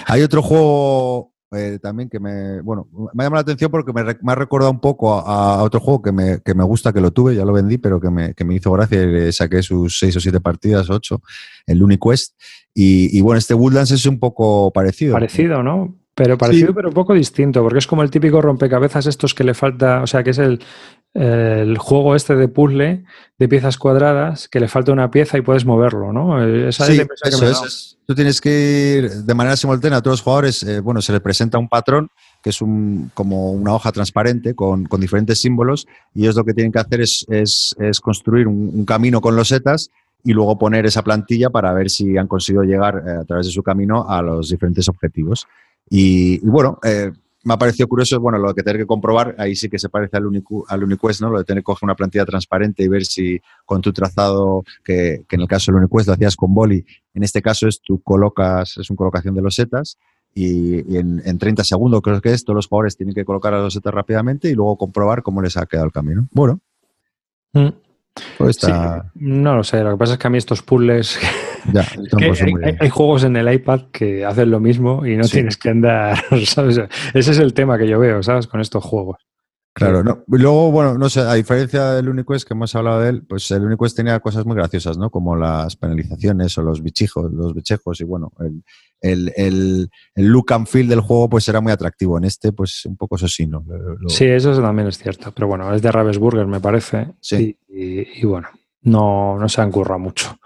Hay 0.07 0.23
otro 0.23 0.41
juego 0.41 1.31
eh, 1.51 1.79
también 1.81 2.09
que 2.09 2.19
me, 2.19 2.61
bueno, 2.61 2.87
me 3.13 3.23
ha 3.23 3.25
llamado 3.25 3.35
la 3.35 3.39
atención 3.41 3.71
porque 3.71 3.93
me, 3.93 4.03
me 4.03 4.31
ha 4.31 4.35
recordado 4.35 4.71
un 4.71 4.79
poco 4.79 5.13
a, 5.13 5.63
otro 5.63 5.79
juego 5.79 6.01
que 6.01 6.11
me, 6.11 6.41
que 6.41 6.53
me, 6.53 6.63
gusta, 6.63 6.91
que 6.91 6.99
lo 6.99 7.11
tuve, 7.11 7.35
ya 7.35 7.45
lo 7.45 7.53
vendí, 7.53 7.77
pero 7.77 7.99
que 7.99 8.09
me, 8.09 8.33
que 8.33 8.43
me 8.43 8.55
hizo 8.55 8.71
gracia 8.71 9.01
y 9.01 9.07
le 9.07 9.31
saqué 9.31 9.63
sus 9.63 9.97
seis 9.97 10.15
o 10.17 10.19
siete 10.19 10.41
partidas, 10.41 10.89
ocho, 10.89 11.21
el 11.65 11.81
UniQuest. 11.81 12.35
Y, 12.73 13.17
y 13.17 13.21
bueno, 13.21 13.39
este 13.39 13.53
Woodlands 13.53 13.91
es 13.91 14.05
un 14.05 14.19
poco 14.19 14.71
parecido. 14.71 15.13
Parecido, 15.13 15.63
¿no? 15.63 15.95
Pero 16.17 16.35
parecido, 16.35 16.73
pero 16.73 16.87
un 16.87 16.95
poco 16.95 17.13
distinto, 17.13 17.61
porque 17.61 17.77
es 17.77 17.85
como 17.85 18.01
el 18.01 18.09
típico 18.09 18.41
rompecabezas 18.41 19.05
estos 19.05 19.35
que 19.35 19.43
le 19.43 19.53
falta, 19.53 20.01
o 20.01 20.07
sea, 20.07 20.23
que 20.23 20.31
es 20.31 20.39
el, 20.39 20.59
el 21.13 21.77
juego 21.77 22.15
este 22.15 22.35
de 22.35 22.47
puzzle 22.47 23.03
de 23.37 23.47
piezas 23.47 23.77
cuadradas 23.77 24.47
que 24.47 24.59
le 24.59 24.67
falta 24.67 24.91
una 24.91 25.11
pieza 25.11 25.37
y 25.37 25.41
puedes 25.41 25.63
moverlo, 25.63 26.11
¿no? 26.11 26.43
Esa 26.43 26.87
sí, 26.87 26.99
es 26.99 27.07
eso 27.23 27.65
es. 27.65 27.99
Tú 28.07 28.15
tienes 28.15 28.41
que 28.41 28.97
ir 28.97 29.11
de 29.11 29.33
manera 29.35 29.55
simultánea 29.55 29.99
a 29.99 30.01
todos 30.01 30.13
los 30.13 30.21
jugadores, 30.23 30.63
eh, 30.63 30.79
bueno, 30.79 31.03
se 31.03 31.11
les 31.11 31.21
presenta 31.21 31.59
un 31.59 31.69
patrón 31.69 32.09
que 32.41 32.49
es 32.49 32.63
un, 32.63 33.11
como 33.13 33.51
una 33.51 33.75
hoja 33.75 33.91
transparente 33.91 34.55
con, 34.55 34.85
con, 34.85 34.99
diferentes 34.99 35.39
símbolos 35.39 35.85
y 36.15 36.23
ellos 36.23 36.35
lo 36.35 36.43
que 36.43 36.55
tienen 36.55 36.71
que 36.71 36.79
hacer 36.79 37.01
es, 37.01 37.27
es, 37.29 37.75
es 37.77 37.99
construir 37.99 38.47
un, 38.47 38.71
un, 38.73 38.85
camino 38.85 39.21
con 39.21 39.35
los 39.35 39.49
setas 39.49 39.91
y 40.23 40.33
luego 40.33 40.57
poner 40.57 40.87
esa 40.87 41.03
plantilla 41.03 41.51
para 41.51 41.71
ver 41.73 41.91
si 41.91 42.17
han 42.17 42.27
conseguido 42.27 42.63
llegar 42.63 43.03
eh, 43.05 43.11
a 43.21 43.23
través 43.23 43.45
de 43.45 43.51
su 43.51 43.61
camino 43.61 44.09
a 44.09 44.23
los 44.23 44.49
diferentes 44.49 44.89
objetivos. 44.89 45.47
Y, 45.89 46.35
y 46.35 46.49
bueno, 46.49 46.79
eh, 46.83 47.11
me 47.47 47.53
ha 47.53 47.57
parecido 47.57 47.87
curioso, 47.87 48.19
bueno, 48.19 48.37
lo 48.37 48.53
que 48.53 48.61
tener 48.61 48.81
que 48.81 48.85
comprobar, 48.85 49.33
ahí 49.37 49.55
sí 49.55 49.69
que 49.69 49.79
se 49.79 49.87
parece 49.87 50.17
al, 50.17 50.25
Unicu, 50.25 50.65
al 50.67 50.83
Uniquest, 50.83 51.21
¿no? 51.21 51.29
Lo 51.29 51.37
de 51.37 51.45
tener 51.45 51.61
que 51.61 51.67
coger 51.67 51.85
una 51.85 51.95
plantilla 51.95 52.25
transparente 52.25 52.83
y 52.83 52.89
ver 52.89 53.05
si 53.05 53.39
con 53.65 53.79
tu 53.79 53.93
trazado, 53.93 54.65
que, 54.83 55.23
que 55.29 55.37
en 55.37 55.43
el 55.43 55.47
caso 55.47 55.71
del 55.71 55.79
Uniquest 55.79 56.07
lo 56.07 56.13
hacías 56.13 56.35
con 56.35 56.53
boli, 56.53 56.85
en 57.13 57.23
este 57.23 57.41
caso 57.41 57.69
es 57.69 57.79
tú 57.79 58.01
colocas, 58.01 58.77
es 58.77 58.89
una 58.89 58.97
colocación 58.97 59.33
de 59.33 59.41
los 59.41 59.55
setas 59.55 59.97
y, 60.33 60.93
y 60.93 60.97
en, 60.97 61.21
en, 61.23 61.37
30 61.37 61.63
segundos 61.63 62.01
creo 62.01 62.19
que 62.19 62.33
es, 62.33 62.43
todos 62.43 62.55
los 62.55 62.67
jugadores 62.67 62.97
tienen 62.97 63.15
que 63.15 63.23
colocar 63.23 63.53
a 63.53 63.59
los 63.59 63.73
setas 63.73 63.93
rápidamente 63.93 64.49
y 64.49 64.53
lugo 64.53 64.77
comprobar 64.77 65.23
cómo 65.23 65.41
les 65.41 65.55
ha 65.55 65.65
quedado 65.65 65.85
el 65.85 65.93
camino. 65.93 66.27
Bueno. 66.31 66.59
Mm. 67.53 67.69
Pues 68.37 68.57
está... 68.57 69.03
sí, 69.13 69.19
no 69.21 69.55
lo 69.55 69.63
sé, 69.63 69.81
lo 69.83 69.91
que 69.91 69.97
pasa 69.97 70.13
es 70.13 70.19
que 70.19 70.27
a 70.27 70.29
mí 70.29 70.37
estos 70.37 70.61
puzzles 70.63 71.17
ya, 71.73 71.81
hay, 72.17 72.53
hay, 72.63 72.75
hay, 72.79 72.89
juegos 72.89 73.23
en 73.23 73.35
el 73.35 73.51
iPad 73.51 73.83
que 73.91 74.25
hacen 74.25 74.51
lo 74.51 74.59
mismo 74.59 75.05
y 75.05 75.15
no 75.15 75.23
sí. 75.23 75.33
tienes 75.33 75.57
que 75.57 75.69
andar, 75.69 76.17
¿sabes? 76.45 76.79
Ese 77.13 77.31
es 77.31 77.39
el 77.39 77.53
tema 77.53 77.77
que 77.77 77.87
yo 77.87 77.99
veo, 77.99 78.23
¿sabes? 78.23 78.47
Con 78.47 78.61
estos 78.61 78.83
juegos. 78.83 79.17
Claro, 79.77 80.03
no. 80.03 80.23
Luego, 80.27 80.71
bueno, 80.71 80.97
no 80.97 81.07
sé, 81.07 81.19
a 81.19 81.35
diferencia 81.35 81.91
del 81.91 82.09
Uniquest 82.09 82.47
que 82.47 82.55
hemos 82.55 82.73
hablado 82.75 83.01
de 83.01 83.09
él, 83.09 83.23
pues 83.27 83.51
el 83.51 83.63
Uniquest 83.63 83.95
tenía 83.95 84.19
cosas 84.19 84.43
muy 84.43 84.55
graciosas, 84.55 84.97
¿no? 84.97 85.11
Como 85.11 85.35
las 85.35 85.75
penalizaciones 85.75 86.57
o 86.57 86.63
los 86.63 86.81
bichijos, 86.81 87.31
los 87.31 87.53
bichejos 87.53 88.01
y 88.01 88.03
bueno, 88.03 88.31
el, 88.39 88.63
el, 89.01 89.31
el, 89.35 89.89
el, 90.15 90.25
look 90.25 90.51
and 90.51 90.65
feel 90.65 90.87
del 90.87 91.01
juego 91.01 91.29
pues 91.29 91.47
era 91.47 91.61
muy 91.61 91.71
atractivo. 91.71 92.17
En 92.17 92.23
este, 92.23 92.53
pues 92.53 92.87
un 92.87 92.97
poco 92.97 93.19
sosino. 93.19 93.63
Lo... 93.99 94.09
Sí, 94.09 94.25
eso 94.25 94.59
también 94.59 94.87
es 94.87 94.97
cierto. 94.97 95.31
Pero 95.31 95.47
bueno, 95.47 95.71
es 95.71 95.81
de 95.83 95.91
Ravensburger, 95.91 96.47
me 96.47 96.59
parece. 96.59 97.11
Sí. 97.21 97.55
Y, 97.69 97.83
y, 97.83 98.07
y 98.21 98.25
bueno, 98.25 98.47
no, 98.81 99.37
no 99.37 99.49
se 99.49 99.61
han 99.61 99.71
currado 99.71 99.99
mucho 99.99 100.37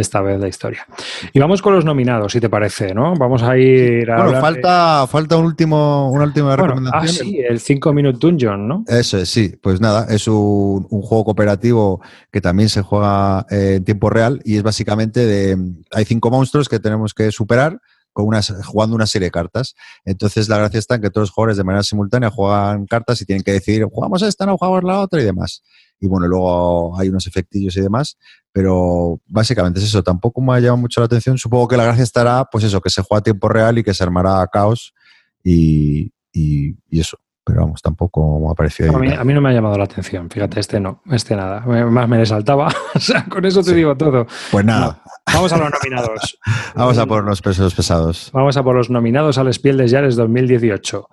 esta 0.00 0.20
vez 0.20 0.40
la 0.40 0.48
historia. 0.48 0.86
Y 1.32 1.40
vamos 1.40 1.62
con 1.62 1.74
los 1.74 1.84
nominados, 1.84 2.32
si 2.32 2.40
te 2.40 2.48
parece, 2.48 2.94
¿no? 2.94 3.14
Vamos 3.14 3.42
a 3.42 3.56
ir 3.58 4.10
a. 4.10 4.22
Bueno, 4.22 4.40
falta, 4.40 5.00
de... 5.02 5.06
falta 5.08 5.36
un 5.36 5.46
último, 5.46 6.10
una 6.10 6.24
última 6.24 6.48
bueno, 6.48 6.68
recomendación. 6.68 7.02
Ah, 7.02 7.08
sí, 7.08 7.38
el 7.38 7.60
5 7.60 7.92
Minute 7.92 8.18
Dungeon, 8.20 8.68
¿no? 8.68 8.84
Eso 8.86 9.18
es, 9.18 9.28
sí. 9.28 9.54
Pues 9.60 9.80
nada, 9.80 10.06
es 10.08 10.28
un, 10.28 10.86
un 10.88 11.02
juego 11.02 11.24
cooperativo 11.24 12.00
que 12.30 12.40
también 12.40 12.68
se 12.68 12.82
juega 12.82 13.46
en 13.50 13.84
tiempo 13.84 14.10
real 14.10 14.40
y 14.44 14.56
es 14.56 14.62
básicamente 14.62 15.26
de. 15.26 15.58
Hay 15.92 16.04
cinco 16.04 16.30
monstruos 16.30 16.68
que 16.68 16.78
tenemos 16.78 17.14
que 17.14 17.32
superar 17.32 17.80
con 18.12 18.26
unas, 18.26 18.52
jugando 18.64 18.96
una 18.96 19.06
serie 19.06 19.26
de 19.26 19.32
cartas. 19.32 19.74
Entonces, 20.04 20.48
la 20.48 20.58
gracia 20.58 20.78
está 20.78 20.96
en 20.96 21.02
que 21.02 21.10
todos 21.10 21.28
los 21.28 21.30
jugadores 21.30 21.56
de 21.56 21.64
manera 21.64 21.82
simultánea 21.82 22.30
juegan 22.30 22.86
cartas 22.86 23.20
y 23.20 23.26
tienen 23.26 23.42
que 23.42 23.52
decidir, 23.52 23.84
jugamos 23.84 24.22
esta, 24.22 24.46
no 24.46 24.56
jugamos 24.56 24.84
la 24.84 25.00
otra 25.00 25.20
y 25.20 25.24
demás 25.24 25.62
y 26.00 26.06
bueno, 26.06 26.26
luego 26.28 26.98
hay 26.98 27.08
unos 27.08 27.26
efectillos 27.26 27.76
y 27.76 27.80
demás, 27.80 28.16
pero 28.52 29.20
básicamente 29.26 29.80
es 29.80 29.86
eso, 29.86 30.02
tampoco 30.02 30.40
me 30.40 30.54
ha 30.54 30.60
llamado 30.60 30.78
mucho 30.78 31.00
la 31.00 31.06
atención, 31.06 31.38
supongo 31.38 31.68
que 31.68 31.76
la 31.76 31.84
gracia 31.84 32.04
estará, 32.04 32.44
pues 32.50 32.64
eso, 32.64 32.80
que 32.80 32.90
se 32.90 33.02
juega 33.02 33.20
a 33.20 33.22
tiempo 33.22 33.48
real 33.48 33.78
y 33.78 33.84
que 33.84 33.94
se 33.94 34.04
armará 34.04 34.46
caos 34.52 34.94
y, 35.42 36.12
y, 36.32 36.74
y 36.90 37.00
eso, 37.00 37.18
pero 37.44 37.62
vamos, 37.62 37.82
tampoco 37.82 38.40
me 38.40 38.50
ha 38.50 38.54
parecido... 38.54 38.94
A 38.94 38.98
mí, 38.98 39.12
a 39.12 39.24
mí, 39.24 39.34
no 39.34 39.40
me 39.40 39.50
ha 39.50 39.52
llamado 39.52 39.78
la 39.78 39.84
atención, 39.84 40.30
fíjate, 40.30 40.60
este 40.60 40.80
no, 40.80 41.02
este 41.10 41.34
nada, 41.34 41.60
más 41.60 42.08
me 42.08 42.18
le 42.18 42.26
saltaba, 42.26 42.68
o 42.94 43.00
sea, 43.00 43.24
con 43.24 43.44
eso 43.44 43.62
te 43.62 43.70
sí. 43.70 43.76
digo 43.76 43.96
todo. 43.96 44.26
Pues 44.50 44.64
nada. 44.64 45.02
No. 45.04 45.08
Vamos 45.34 45.52
a 45.52 45.58
los 45.58 45.70
nominados. 45.70 46.38
Vamos 46.74 46.98
a 46.98 47.06
por 47.06 47.24
los 47.24 47.42
pesos 47.42 47.74
pesados. 47.74 48.30
Vamos 48.32 48.56
a 48.56 48.62
por 48.62 48.74
los 48.74 48.90
nominados 48.90 49.38
al 49.38 49.52
Spiel 49.52 49.76
des 49.76 49.92
Jahres 49.92 50.16
2018. 50.16 51.08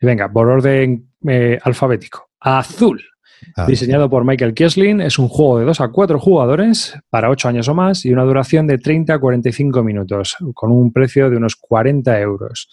Venga, 0.00 0.30
por 0.32 0.48
orden 0.48 1.10
eh, 1.26 1.58
alfabético. 1.62 2.30
Azul. 2.40 3.02
Ah, 3.56 3.66
diseñado 3.66 4.08
por 4.08 4.24
Michael 4.24 4.54
Kiesling, 4.54 5.00
es 5.00 5.18
un 5.18 5.28
juego 5.28 5.58
de 5.58 5.64
2 5.64 5.80
a 5.80 5.88
4 5.88 6.18
jugadores 6.18 6.94
para 7.10 7.30
8 7.30 7.48
años 7.48 7.68
o 7.68 7.74
más 7.74 8.04
y 8.04 8.12
una 8.12 8.24
duración 8.24 8.66
de 8.66 8.78
30 8.78 9.14
a 9.14 9.18
45 9.18 9.82
minutos, 9.82 10.36
con 10.54 10.70
un 10.70 10.92
precio 10.92 11.30
de 11.30 11.36
unos 11.36 11.56
40 11.56 12.20
euros. 12.20 12.68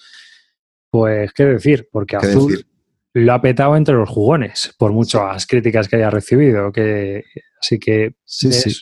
Pues, 0.89 1.33
¿qué 1.33 1.45
decir? 1.45 1.87
Porque 1.91 2.17
¿Qué 2.17 2.27
Azul 2.27 2.51
decir? 2.51 2.67
lo 3.13 3.33
ha 3.33 3.41
petado 3.41 3.75
entre 3.75 3.95
los 3.95 4.09
jugones, 4.09 4.73
por 4.77 4.91
muchas 4.91 5.43
sí. 5.43 5.47
críticas 5.47 5.87
que 5.87 5.95
haya 5.97 6.09
recibido. 6.09 6.71
Que, 6.71 7.23
así 7.61 7.79
que 7.79 8.15
sí, 8.23 8.51
sí. 8.51 8.75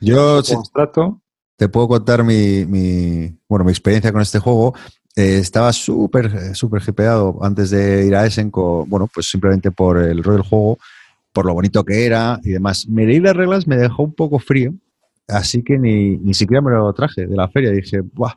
Yo 0.00 0.42
te 1.56 1.68
puedo 1.68 1.88
contar 1.88 2.24
mi, 2.24 2.64
mi, 2.66 3.38
bueno, 3.48 3.64
mi 3.64 3.70
experiencia 3.70 4.12
con 4.12 4.22
este 4.22 4.38
juego. 4.38 4.74
Eh, 5.16 5.38
estaba 5.38 5.72
súper, 5.72 6.56
súper 6.56 6.82
hipeado 6.86 7.38
antes 7.42 7.70
de 7.70 8.04
ir 8.04 8.16
a 8.16 8.26
Essen, 8.26 8.50
con, 8.50 8.88
bueno, 8.88 9.08
pues 9.12 9.28
simplemente 9.28 9.70
por 9.70 9.98
el 9.98 10.22
rol 10.22 10.36
del 10.36 10.44
juego 10.44 10.78
por 11.34 11.44
lo 11.44 11.52
bonito 11.52 11.84
que 11.84 12.06
era 12.06 12.40
y 12.42 12.50
demás. 12.50 12.88
Me 12.88 13.04
leí 13.04 13.20
las 13.20 13.36
reglas, 13.36 13.66
me 13.66 13.76
dejó 13.76 14.04
un 14.04 14.14
poco 14.14 14.38
frío, 14.38 14.72
así 15.28 15.62
que 15.62 15.78
ni, 15.78 16.16
ni 16.16 16.32
siquiera 16.32 16.62
me 16.62 16.70
lo 16.70 16.90
traje 16.94 17.26
de 17.26 17.36
la 17.36 17.48
feria. 17.48 17.72
Dije, 17.72 18.00
Buah, 18.00 18.34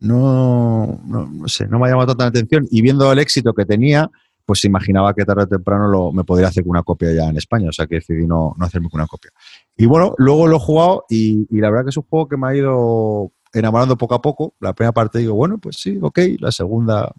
no, 0.00 0.98
no, 1.04 1.46
sé, 1.46 1.68
no 1.68 1.78
me 1.78 1.86
ha 1.86 1.90
llamado 1.90 2.16
tanta 2.16 2.26
atención. 2.26 2.66
Y 2.70 2.80
viendo 2.80 3.12
el 3.12 3.18
éxito 3.18 3.52
que 3.52 3.66
tenía, 3.66 4.10
pues 4.46 4.64
imaginaba 4.64 5.12
que 5.12 5.26
tarde 5.26 5.42
o 5.42 5.46
temprano 5.46 5.88
lo, 5.88 6.10
me 6.10 6.24
podría 6.24 6.48
hacer 6.48 6.64
una 6.66 6.82
copia 6.82 7.12
ya 7.12 7.28
en 7.28 7.36
España, 7.36 7.68
o 7.68 7.72
sea 7.72 7.86
que 7.86 7.96
decidí 7.96 8.26
no, 8.26 8.54
no 8.56 8.64
hacerme 8.64 8.88
una 8.92 9.06
copia. 9.06 9.30
Y 9.76 9.84
bueno, 9.84 10.14
luego 10.16 10.46
lo 10.46 10.56
he 10.56 10.60
jugado 10.60 11.04
y, 11.10 11.46
y, 11.50 11.60
la 11.60 11.68
verdad 11.68 11.84
que 11.84 11.90
es 11.90 11.98
un 11.98 12.04
juego 12.04 12.28
que 12.28 12.38
me 12.38 12.48
ha 12.48 12.56
ido 12.56 13.30
enamorando 13.52 13.98
poco 13.98 14.14
a 14.14 14.22
poco. 14.22 14.54
La 14.60 14.72
primera 14.72 14.92
parte 14.92 15.18
digo, 15.18 15.34
bueno, 15.34 15.58
pues 15.58 15.76
sí, 15.76 15.98
ok. 16.00 16.18
La 16.40 16.50
segunda 16.50 17.12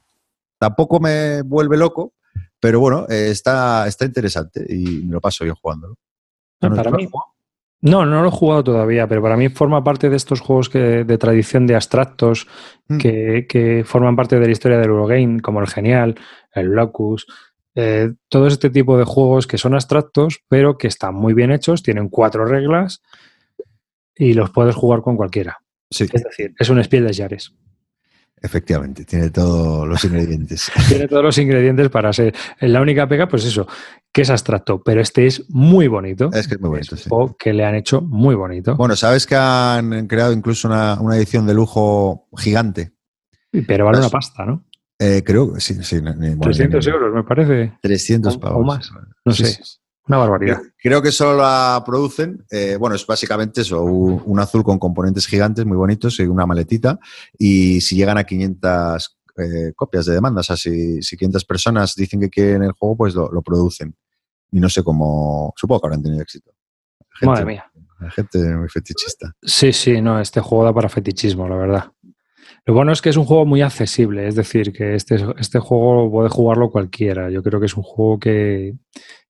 tampoco 0.58 1.00
me 1.00 1.44
vuelve 1.44 1.78
loco, 1.78 2.14
pero 2.60 2.80
bueno, 2.80 3.06
eh, 3.10 3.30
está, 3.32 3.88
está 3.88 4.06
interesante 4.06 4.66
y 4.68 5.04
me 5.04 5.14
lo 5.14 5.22
paso 5.22 5.44
bien 5.44 5.56
jugándolo. 5.56 5.96
No, 6.62 6.76
para 6.76 6.92
mí, 6.92 7.08
no, 7.82 8.06
no 8.06 8.22
lo 8.22 8.28
he 8.28 8.32
jugado 8.32 8.64
todavía, 8.64 9.08
pero 9.08 9.22
para 9.22 9.38
mí 9.38 9.48
forma 9.50 9.84
parte 9.84 10.10
de 10.10 10.18
estos 10.18 10.42
juegos 10.42 10.68
que, 10.68 11.06
de 11.06 11.18
tradición 11.18 11.66
de 11.66 11.76
abstractos 11.76 12.48
mm. 12.90 12.98
que, 12.98 13.46
que, 13.48 13.84
forman 13.86 14.18
parte 14.18 14.38
de 14.38 14.46
la 14.46 14.52
historia 14.52 14.78
del 14.78 14.90
Eurogame, 14.90 15.40
como 15.40 15.62
el 15.62 15.68
Genial, 15.68 16.16
el 16.54 16.68
Locus, 16.68 17.26
eh, 17.76 18.12
todo 18.28 18.48
este 18.48 18.70
tipo 18.70 18.98
de 18.98 19.06
juegos 19.06 19.48
que 19.48 19.58
son 19.58 19.74
abstractos, 19.74 20.42
pero 20.50 20.78
que 20.78 20.88
están 20.88 21.16
muy 21.16 21.34
bien 21.34 21.52
hechos, 21.52 21.82
tienen 21.82 22.10
cuatro 22.10 22.46
reglas 22.46 23.02
y 24.14 24.34
los 24.34 24.50
puedes 24.50 24.76
jugar 24.76 25.02
con 25.02 25.16
cualquiera. 25.16 25.60
Sí. 25.90 26.06
Es 26.12 26.24
decir, 26.24 26.54
es 26.60 26.70
un 26.70 26.84
Spiel 26.84 27.08
de 27.08 27.14
Jares. 27.14 27.54
Efectivamente, 28.42 29.04
tiene 29.06 29.30
todos 29.30 29.88
los 29.88 30.04
ingredientes. 30.06 30.72
tiene 30.88 31.08
todos 31.08 31.24
los 31.24 31.38
ingredientes 31.38 31.90
para 31.90 32.14
ser. 32.14 32.34
La 32.62 32.82
única 32.82 33.08
pega, 33.08 33.28
pues 33.28 33.46
eso, 33.46 33.68
que 34.14 34.22
es 34.22 34.30
abstracto, 34.30 34.82
pero 34.84 35.02
este 35.02 35.26
es 35.26 35.50
muy 35.50 35.88
bonito. 35.88 36.30
Es 36.34 36.48
que 36.48 36.56
es 36.56 36.62
muy 36.62 36.70
bonito. 36.70 36.96
Es 36.96 37.04
sí. 37.04 37.10
que 37.38 37.54
le 37.54 37.66
han 37.66 37.76
hecho 37.76 38.02
muy 38.02 38.36
bonito. 38.36 38.76
Bueno, 38.76 38.96
sabes 38.96 39.28
que 39.28 39.36
han 39.36 40.08
creado 40.08 40.32
incluso 40.32 40.68
una, 40.68 41.00
una 41.02 41.18
edición 41.18 41.46
de 41.46 41.54
lujo 41.54 42.28
gigante. 42.38 42.94
Pero 43.68 43.86
vale 43.86 44.00
una 44.00 44.10
pasta, 44.10 44.46
¿no? 44.46 44.64
Eh, 45.00 45.24
creo 45.26 45.54
que 45.54 45.62
sí, 45.62 45.82
sí. 45.82 46.00
Bueno, 46.00 46.42
300 46.42 46.86
ni, 46.86 46.92
euros, 46.92 47.14
me 47.14 47.24
parece. 47.24 47.78
300 47.82 48.38
pavos. 48.38 48.60
O 48.60 48.64
más. 48.64 48.92
No 49.26 49.32
sí, 49.32 49.46
sé. 49.46 49.62
Una 50.10 50.18
barbaridad. 50.18 50.62
Creo 50.82 51.04
que 51.04 51.12
solo 51.12 51.38
la 51.38 51.84
producen. 51.86 52.44
Eh, 52.50 52.78
bueno, 52.80 52.96
es 52.96 53.06
básicamente 53.06 53.62
eso: 53.62 53.84
un, 53.84 54.24
un, 54.26 54.40
azul 54.40 54.64
con 54.64 54.80
componentes 54.80 55.28
gigantes 55.28 55.68
muy 55.68 55.78
bonitos 55.78 56.20
y 56.20 56.24
una 56.24 56.48
maletita. 56.48 56.98
Y 57.38 57.80
si 57.80 57.96
llegan 57.96 58.18
a 58.18 58.24
500 58.24 59.20
eh, 59.38 59.72
copias 59.76 60.08
de 60.08 60.16
demanda, 60.16 60.42
o 60.42 60.44
sea, 60.44 60.58
si, 60.58 61.04
si, 61.04 61.16
500 61.16 61.46
personas 61.46 61.94
dicen 61.96 62.20
que 62.20 62.30
quieren 62.30 62.64
el 62.64 62.72
juego, 62.72 62.98
pues 62.98 63.14
lo, 63.14 63.32
lo, 63.32 63.44
producen. 63.44 63.96
Y 64.52 64.60
no 64.60 64.68
sé 64.68 64.82
cómo. 64.82 65.54
Supongo 65.56 65.82
que 65.82 65.88
habrán 65.88 66.02
tenido 66.02 66.24
éxito. 66.24 66.52
Gente, 67.12 67.28
Madre 67.28 67.46
mía. 67.46 67.72
Gente 68.16 68.40
muy 68.40 68.70
fetichista. 68.70 69.32
Sí, 69.44 69.72
sí, 69.72 70.02
no, 70.02 70.20
este 70.20 70.42
juego 70.42 70.66
da 70.66 70.74
para 70.74 70.90
fetichismo, 70.90 71.48
la 71.48 71.56
verdad. 71.56 71.92
Lo 72.66 72.74
bueno 72.74 72.92
es 72.92 73.02
que 73.02 73.10
es 73.10 73.18
un 73.18 73.26
juego 73.26 73.46
muy 73.46 73.62
accesible, 73.62 74.28
es 74.28 74.36
decir, 74.36 74.74
que 74.74 74.96
este, 74.96 75.24
este 75.38 75.60
juego 75.60 76.10
puede 76.12 76.30
jugarlo 76.30 76.72
cualquiera. 76.72 77.30
Yo 77.30 77.44
creo 77.44 77.60
que 77.60 77.68
es 77.68 77.78
un 77.78 77.84
juego 77.84 78.20
que, 78.20 78.76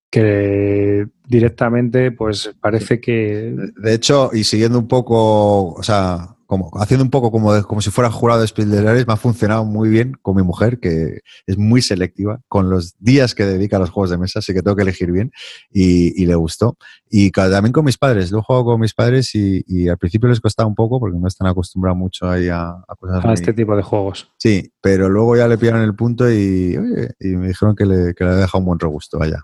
que 0.09 1.07
directamente 1.27 2.11
pues 2.11 2.51
parece 2.59 2.99
que... 2.99 3.55
De 3.77 3.93
hecho, 3.93 4.31
y 4.33 4.43
siguiendo 4.43 4.79
un 4.79 4.87
poco, 4.87 5.73
o 5.73 5.83
sea, 5.83 6.35
como, 6.49 6.71
haciendo 6.81 7.03
un 7.03 7.11
poco 7.11 7.31
como, 7.31 7.61
como 7.61 7.79
si 7.79 7.91
fuera 7.91 8.09
jurado 8.09 8.39
de 8.39 8.47
Spielberg, 8.47 9.05
me 9.05 9.13
ha 9.13 9.17
funcionado 9.17 9.65
muy 9.65 9.87
bien 9.87 10.17
con 10.23 10.35
mi 10.35 10.41
mujer, 10.41 10.79
que 10.79 11.19
es 11.45 11.57
muy 11.59 11.83
selectiva 11.83 12.41
con 12.47 12.71
los 12.71 12.95
días 12.97 13.35
que 13.35 13.45
dedica 13.45 13.77
a 13.77 13.79
los 13.79 13.91
juegos 13.91 14.09
de 14.09 14.17
mesa, 14.17 14.39
así 14.39 14.51
que 14.51 14.63
tengo 14.63 14.75
que 14.75 14.81
elegir 14.81 15.11
bien 15.11 15.31
y, 15.69 16.25
le 16.25 16.33
gustó. 16.33 16.75
Y 17.07 17.29
también 17.29 17.71
con 17.71 17.85
mis 17.85 17.99
padres, 17.99 18.31
lo 18.31 18.41
jugado 18.41 18.65
con 18.65 18.81
mis 18.81 18.95
padres 18.95 19.35
y, 19.35 19.87
al 19.89 19.99
principio 19.99 20.27
les 20.27 20.41
costaba 20.41 20.67
un 20.67 20.73
poco 20.73 20.99
porque 20.99 21.19
no 21.19 21.27
están 21.27 21.47
acostumbrados 21.47 21.99
mucho 21.99 22.27
ahí 22.27 22.49
a, 22.49 22.69
a 22.69 22.95
cosas. 22.97 23.23
A 23.23 23.33
este 23.33 23.53
tipo 23.53 23.75
de 23.75 23.83
juegos. 23.83 24.31
Sí, 24.39 24.71
pero 24.81 25.07
luego 25.07 25.37
ya 25.37 25.47
le 25.47 25.59
pillaron 25.59 25.83
el 25.83 25.93
punto 25.93 26.31
y, 26.31 26.75
y 27.19 27.27
me 27.27 27.49
dijeron 27.49 27.75
que 27.75 27.85
le, 27.85 28.15
que 28.15 28.23
le 28.23 28.31
había 28.31 28.41
dejado 28.41 28.57
un 28.57 28.65
buen 28.65 28.79
regusto, 28.79 29.19
vaya. 29.19 29.43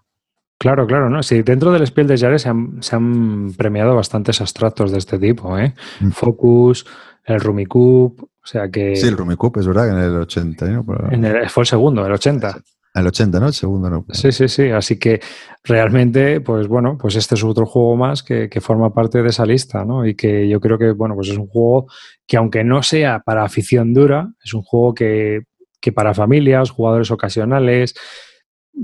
Claro, 0.65 0.87
claro, 0.87 1.11
¿no? 1.11 1.21
Sí, 1.21 1.43
dentro 1.43 1.71
del 1.71 1.85
Spiel 1.85 2.07
de 2.07 2.17
Jahres 2.17 2.41
se 2.41 2.49
han, 2.49 2.81
se 2.81 2.95
han, 2.95 3.53
premiado 3.53 3.95
bastantes 3.95 4.41
abstractos 4.41 4.91
de 4.91 4.97
este 4.97 5.19
tipo, 5.19 5.59
¿eh? 5.59 5.75
Mm. 5.99 6.09
Focus, 6.09 6.87
el 7.23 7.39
Rumicube, 7.39 8.15
o 8.19 8.47
sea 8.47 8.71
que... 8.71 8.95
Sí, 8.95 9.07
el 9.07 9.15
Rumicube, 9.15 9.59
es 9.59 9.67
verdad, 9.67 9.89
en 9.89 9.97
el 9.99 10.15
80, 10.21 10.65
¿no? 10.65 10.83
En 11.11 11.23
el, 11.23 11.47
fue 11.51 11.61
el 11.61 11.67
segundo, 11.67 12.03
el 12.03 12.11
80. 12.11 12.57
El 12.95 13.05
80, 13.05 13.39
¿no? 13.39 13.45
El 13.45 13.53
segundo, 13.53 13.91
¿no? 13.91 14.05
Sí, 14.09 14.31
sí, 14.31 14.47
sí. 14.47 14.71
Así 14.71 14.97
que 14.97 15.21
realmente, 15.63 16.41
pues 16.41 16.67
bueno, 16.67 16.97
pues 16.97 17.15
este 17.15 17.35
es 17.35 17.43
otro 17.43 17.67
juego 17.67 17.95
más 17.95 18.23
que, 18.23 18.49
que, 18.49 18.59
forma 18.59 18.91
parte 18.91 19.21
de 19.21 19.29
esa 19.29 19.45
lista, 19.45 19.85
¿no? 19.85 20.03
Y 20.03 20.15
que 20.15 20.49
yo 20.49 20.59
creo 20.59 20.79
que, 20.79 20.93
bueno, 20.93 21.13
pues 21.13 21.29
es 21.29 21.37
un 21.37 21.45
juego 21.45 21.85
que 22.25 22.37
aunque 22.37 22.63
no 22.63 22.81
sea 22.81 23.19
para 23.19 23.43
afición 23.43 23.93
dura, 23.93 24.29
es 24.43 24.55
un 24.55 24.63
juego 24.63 24.95
que, 24.95 25.43
que 25.79 25.91
para 25.91 26.15
familias, 26.15 26.71
jugadores 26.71 27.11
ocasionales, 27.11 27.93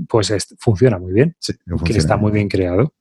pues 0.08 0.34
funciona 0.60 0.98
muy 0.98 1.14
bien, 1.14 1.36
que 1.86 1.94
está 1.94 2.18
muy 2.18 2.32
bien 2.32 2.48
creado. 2.48 2.94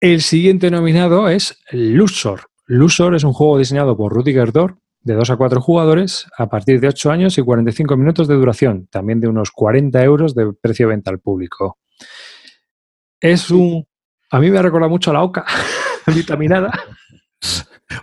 El 0.00 0.20
siguiente 0.22 0.70
nominado 0.70 1.28
es 1.28 1.58
Lusor. 1.70 2.48
Lusor 2.66 3.14
es 3.14 3.24
un 3.24 3.32
juego 3.32 3.58
diseñado 3.58 3.96
por 3.96 4.12
Rudiger 4.12 4.52
Dor 4.52 4.78
de 5.02 5.14
2 5.14 5.30
a 5.30 5.36
4 5.36 5.60
jugadores 5.60 6.26
a 6.36 6.48
partir 6.48 6.80
de 6.80 6.88
8 6.88 7.10
años 7.10 7.38
y 7.38 7.42
45 7.42 7.96
minutos 7.96 8.28
de 8.28 8.34
duración, 8.34 8.86
también 8.88 9.20
de 9.20 9.28
unos 9.28 9.50
40 9.50 10.02
euros 10.02 10.34
de 10.34 10.52
precio 10.52 10.86
de 10.86 10.94
venta 10.94 11.10
al 11.10 11.20
público. 11.20 11.78
Es 13.20 13.50
un... 13.50 13.86
A 14.30 14.40
mí 14.40 14.50
me 14.50 14.58
ha 14.58 14.62
recordado 14.62 14.90
mucho 14.90 15.10
a 15.10 15.14
la 15.14 15.22
OCA 15.22 15.44
vitaminada. 16.14 16.72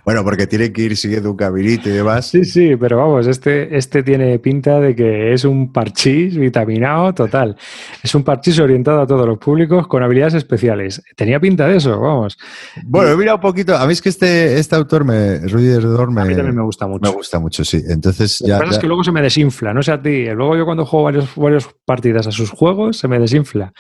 Bueno, 0.05 0.23
porque 0.23 0.47
tiene 0.47 0.71
que 0.71 0.83
ir 0.83 0.97
siguiendo 0.97 1.31
un 1.31 1.37
caminito 1.37 1.89
y 1.89 1.93
demás. 1.93 2.27
Sí, 2.27 2.45
sí, 2.45 2.75
pero 2.75 2.97
vamos, 2.97 3.27
este, 3.27 3.75
este 3.75 4.03
tiene 4.03 4.39
pinta 4.39 4.79
de 4.79 4.95
que 4.95 5.33
es 5.33 5.45
un 5.45 5.71
parchís 5.71 6.37
vitaminado 6.37 7.13
total. 7.13 7.55
Es 8.03 8.13
un 8.15 8.23
parchís 8.23 8.59
orientado 8.59 9.01
a 9.01 9.07
todos 9.07 9.25
los 9.27 9.37
públicos 9.37 9.87
con 9.87 10.03
habilidades 10.03 10.35
especiales. 10.35 11.01
Tenía 11.15 11.39
pinta 11.39 11.67
de 11.67 11.77
eso, 11.77 11.99
vamos. 11.99 12.37
Bueno, 12.83 13.15
mira 13.17 13.35
un 13.35 13.41
poquito. 13.41 13.77
A 13.77 13.85
mí 13.85 13.93
es 13.93 14.01
que 14.01 14.09
este, 14.09 14.59
este 14.59 14.75
autor, 14.75 15.05
me, 15.05 15.39
Rudy 15.39 15.77
Redor, 15.77 16.11
me, 16.11 16.21
a 16.21 16.25
mí 16.25 16.35
también 16.35 16.55
me 16.55 16.63
gusta 16.63 16.87
mucho. 16.87 17.09
Me 17.09 17.15
gusta 17.15 17.39
mucho, 17.39 17.63
sí. 17.63 17.81
Entonces 17.87 18.39
ya. 18.39 18.57
Lo 18.59 18.65
que 18.65 18.71
es 18.71 18.79
que 18.79 18.87
luego 18.87 19.03
se 19.03 19.11
me 19.11 19.21
desinfla, 19.21 19.73
no 19.73 19.81
sé 19.81 19.91
a 19.91 20.01
ti. 20.01 20.25
Luego 20.25 20.55
yo 20.55 20.65
cuando 20.65 20.85
juego 20.85 21.05
varios, 21.05 21.35
varias 21.35 21.67
partidas 21.85 22.27
a 22.27 22.31
sus 22.31 22.49
juegos, 22.49 22.97
se 22.97 23.07
me 23.07 23.19
desinfla. 23.19 23.73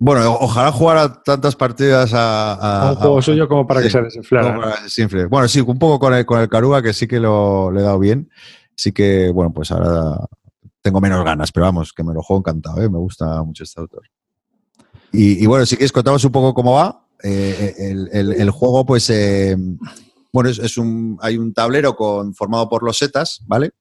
Bueno, 0.00 0.32
ojalá 0.40 0.70
jugara 0.70 1.22
tantas 1.24 1.56
partidas 1.56 2.12
a, 2.14 2.90
un 2.92 2.96
juego 2.96 3.22
suyo 3.22 3.48
como 3.48 3.66
para 3.66 3.82
que 3.82 3.90
se 3.90 4.00
desinflara. 4.00 4.78
Bueno, 5.28 5.48
sí, 5.48 5.60
un 5.60 5.78
poco 5.78 5.98
con 5.98 6.14
el, 6.14 6.24
con 6.24 6.40
el 6.40 6.48
Caruga, 6.48 6.82
que 6.82 6.92
sí 6.92 7.08
que 7.08 7.18
lo 7.18 7.72
le 7.72 7.80
he 7.80 7.82
dado 7.82 7.98
bien. 7.98 8.30
Sí 8.76 8.92
que, 8.92 9.30
bueno, 9.30 9.52
pues 9.52 9.72
ahora 9.72 10.16
tengo 10.82 11.00
menos 11.00 11.24
ganas, 11.24 11.50
pero 11.50 11.66
vamos, 11.66 11.92
que 11.92 12.04
me 12.04 12.14
lo 12.14 12.22
juego 12.22 12.40
encantado, 12.40 12.80
¿eh? 12.80 12.88
me 12.88 12.98
gusta 12.98 13.42
mucho 13.42 13.64
este 13.64 13.80
autor. 13.80 14.02
Y, 15.10 15.44
bueno, 15.46 15.66
si 15.66 15.76
quieres 15.76 15.90
contamos 15.90 16.24
un 16.24 16.30
poco 16.30 16.54
cómo 16.54 16.74
va. 16.74 17.04
Eh, 17.24 17.74
el, 18.12 18.50
juego, 18.50 18.86
pues, 18.86 19.10
eh, 19.10 19.56
bueno, 20.32 20.48
es, 20.48 20.60
es, 20.60 20.78
un, 20.78 21.18
hay 21.20 21.38
un 21.38 21.52
tablero 21.52 21.96
con, 21.96 22.34
formado 22.34 22.68
por 22.68 22.84
los 22.84 22.98
setas, 22.98 23.40
¿vale? 23.46 23.72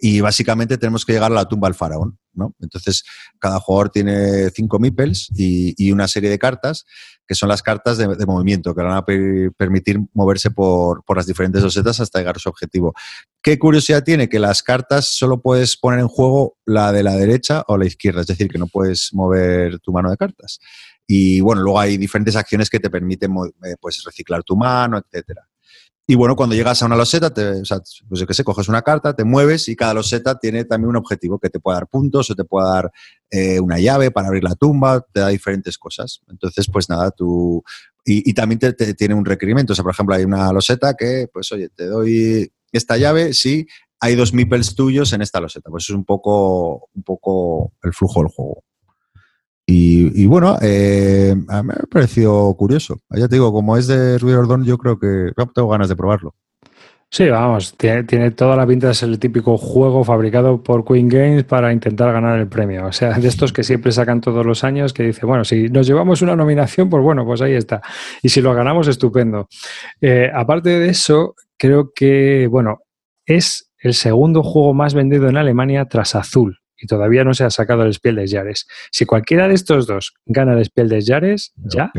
y 0.00 0.20
básicamente 0.20 0.78
tenemos 0.78 1.04
que 1.04 1.12
llegar 1.12 1.30
a 1.30 1.34
la 1.34 1.44
tumba 1.46 1.68
del 1.68 1.74
faraón. 1.74 2.18
¿No? 2.32 2.54
Entonces, 2.60 3.04
cada 3.38 3.60
jugador 3.60 3.90
tiene 3.90 4.50
cinco 4.50 4.78
meeples 4.78 5.28
y, 5.34 5.90
una 5.90 6.08
serie 6.08 6.30
de 6.30 6.38
cartas, 6.38 6.86
que 7.26 7.34
son 7.34 7.48
las 7.48 7.62
cartas 7.62 7.98
de, 7.98 8.26
movimiento, 8.26 8.74
que 8.74 8.82
van 8.82 8.96
a 8.96 9.04
permitir 9.04 10.00
moverse 10.12 10.50
por, 10.50 11.02
las 11.14 11.26
diferentes 11.26 11.62
losetas 11.62 12.00
hasta 12.00 12.18
llegar 12.18 12.36
a 12.36 12.40
su 12.40 12.48
objetivo. 12.48 12.94
¿Qué 13.42 13.58
curiosidad 13.58 14.04
tiene? 14.04 14.28
Que 14.28 14.38
las 14.38 14.62
cartas 14.62 15.16
solo 15.16 15.40
puedes 15.40 15.76
poner 15.76 16.00
en 16.00 16.08
juego 16.08 16.56
la 16.64 16.92
de 16.92 17.02
la 17.02 17.16
derecha 17.16 17.64
o 17.66 17.76
la 17.76 17.86
izquierda, 17.86 18.20
es 18.20 18.26
decir, 18.26 18.48
que 18.48 18.58
no 18.58 18.66
puedes 18.66 19.10
mover 19.12 19.80
tu 19.80 19.92
mano 19.92 20.10
de 20.10 20.16
cartas. 20.16 20.58
Y 21.06 21.40
bueno, 21.40 21.62
luego 21.62 21.80
hay 21.80 21.96
diferentes 21.96 22.36
acciones 22.36 22.70
que 22.70 22.78
te 22.78 22.88
permiten 22.88 23.32
eh, 23.64 23.74
pues, 23.80 24.02
reciclar 24.04 24.44
tu 24.44 24.56
mano, 24.56 24.98
etcétera. 24.98 25.49
Y 26.10 26.16
bueno, 26.16 26.34
cuando 26.34 26.56
llegas 26.56 26.82
a 26.82 26.86
una 26.86 26.96
loseta, 26.96 27.32
te, 27.32 27.60
o 27.60 27.64
sea, 27.64 27.78
pues 28.08 28.18
yo 28.20 28.26
qué 28.26 28.34
sé, 28.34 28.42
coges 28.42 28.68
una 28.68 28.82
carta, 28.82 29.14
te 29.14 29.22
mueves 29.22 29.68
y 29.68 29.76
cada 29.76 29.94
loseta 29.94 30.36
tiene 30.40 30.64
también 30.64 30.88
un 30.88 30.96
objetivo 30.96 31.38
que 31.38 31.50
te 31.50 31.60
puede 31.60 31.76
dar 31.76 31.86
puntos 31.86 32.28
o 32.28 32.34
te 32.34 32.42
puede 32.42 32.68
dar 32.68 32.90
eh, 33.30 33.60
una 33.60 33.78
llave 33.78 34.10
para 34.10 34.26
abrir 34.26 34.42
la 34.42 34.56
tumba, 34.56 35.06
te 35.12 35.20
da 35.20 35.28
diferentes 35.28 35.78
cosas. 35.78 36.20
Entonces, 36.28 36.66
pues 36.68 36.88
nada, 36.88 37.12
tú... 37.12 37.62
Y, 38.04 38.34
también 38.34 38.58
te, 38.58 38.72
tiene 38.94 39.14
un 39.14 39.24
requerimiento. 39.24 39.72
O 39.72 39.76
sea, 39.76 39.84
por 39.84 39.92
ejemplo, 39.92 40.16
hay 40.16 40.24
una 40.24 40.52
loseta 40.52 40.94
que, 40.94 41.28
pues 41.32 41.52
oye, 41.52 41.68
te 41.68 41.86
doy 41.86 42.52
esta 42.72 42.96
llave 42.96 43.32
si 43.32 43.68
hay 44.00 44.16
dos 44.16 44.34
meeples 44.34 44.74
tuyos 44.74 45.12
en 45.12 45.22
esta 45.22 45.40
loseta. 45.40 45.70
Pues 45.70 45.84
es 45.84 45.90
un 45.90 46.04
poco, 46.04 46.88
un 46.92 47.04
poco 47.04 47.72
el 47.84 47.92
flujo 47.92 48.18
del 48.18 48.32
juego. 48.32 48.64
Y, 49.72 50.26
bueno, 50.26 50.58
eh, 50.60 51.34
a 51.48 51.62
mí 51.62 51.68
me 51.68 51.74
ha 51.74 51.86
parecido 51.86 52.52
curioso. 52.54 52.98
Ya 53.10 53.28
te 53.28 53.36
digo, 53.36 53.52
como 53.52 53.76
es 53.76 53.86
de 53.86 54.18
Ruiz 54.18 54.36
yo 54.64 54.78
creo 54.78 54.98
que 54.98 55.30
tengo 55.54 55.68
ganas 55.68 55.88
de 55.88 55.96
probarlo. 55.96 56.34
Sí, 57.12 57.28
vamos, 57.28 57.76
tiene, 57.76 58.30
toda 58.30 58.54
la 58.54 58.66
pinta 58.66 58.88
de 58.88 58.94
ser 58.94 59.08
el 59.08 59.18
típico 59.18 59.58
juego 59.58 60.04
fabricado 60.04 60.62
por 60.62 60.84
Queen 60.84 61.08
Games 61.08 61.42
para 61.44 61.72
intentar 61.72 62.12
ganar 62.12 62.38
el 62.38 62.46
premio. 62.48 62.86
O 62.86 62.92
sea, 62.92 63.18
de 63.18 63.26
estos 63.26 63.52
que 63.52 63.64
siempre 63.64 63.90
sacan 63.90 64.20
todos 64.20 64.46
los 64.46 64.62
años, 64.62 64.92
que 64.92 65.04
dice, 65.04 65.26
bueno, 65.26 65.44
si 65.44 65.68
nos 65.68 65.86
llevamos 65.86 66.22
una 66.22 66.36
nominación, 66.36 66.88
pues 66.88 67.02
bueno, 67.02 67.24
pues 67.24 67.40
ahí 67.40 67.54
está. 67.54 67.80
Y 68.22 68.28
si 68.28 68.40
lo 68.40 68.54
ganamos, 68.54 68.86
estupendo. 68.86 69.48
Eh, 70.00 70.30
aparte 70.32 70.70
de 70.70 70.88
eso, 70.88 71.34
creo 71.56 71.92
que, 71.94 72.46
bueno, 72.48 72.80
es 73.24 73.72
el 73.78 73.94
segundo 73.94 74.42
juego 74.42 74.74
más 74.74 74.94
vendido 74.94 75.28
en 75.28 75.36
Alemania 75.36 75.86
tras 75.86 76.14
Azul 76.14 76.60
y 76.80 76.86
todavía 76.86 77.24
no 77.24 77.34
se 77.34 77.44
ha 77.44 77.50
sacado 77.50 77.84
el 77.84 77.92
Spiel 77.94 78.16
des 78.16 78.32
Jahres. 78.32 78.66
Si 78.90 79.04
cualquiera 79.04 79.48
de 79.48 79.54
estos 79.54 79.86
dos 79.86 80.14
gana 80.26 80.54
el 80.54 80.64
Spiel 80.64 80.88
des 80.88 81.06
Jahres, 81.06 81.52
ya, 81.56 81.90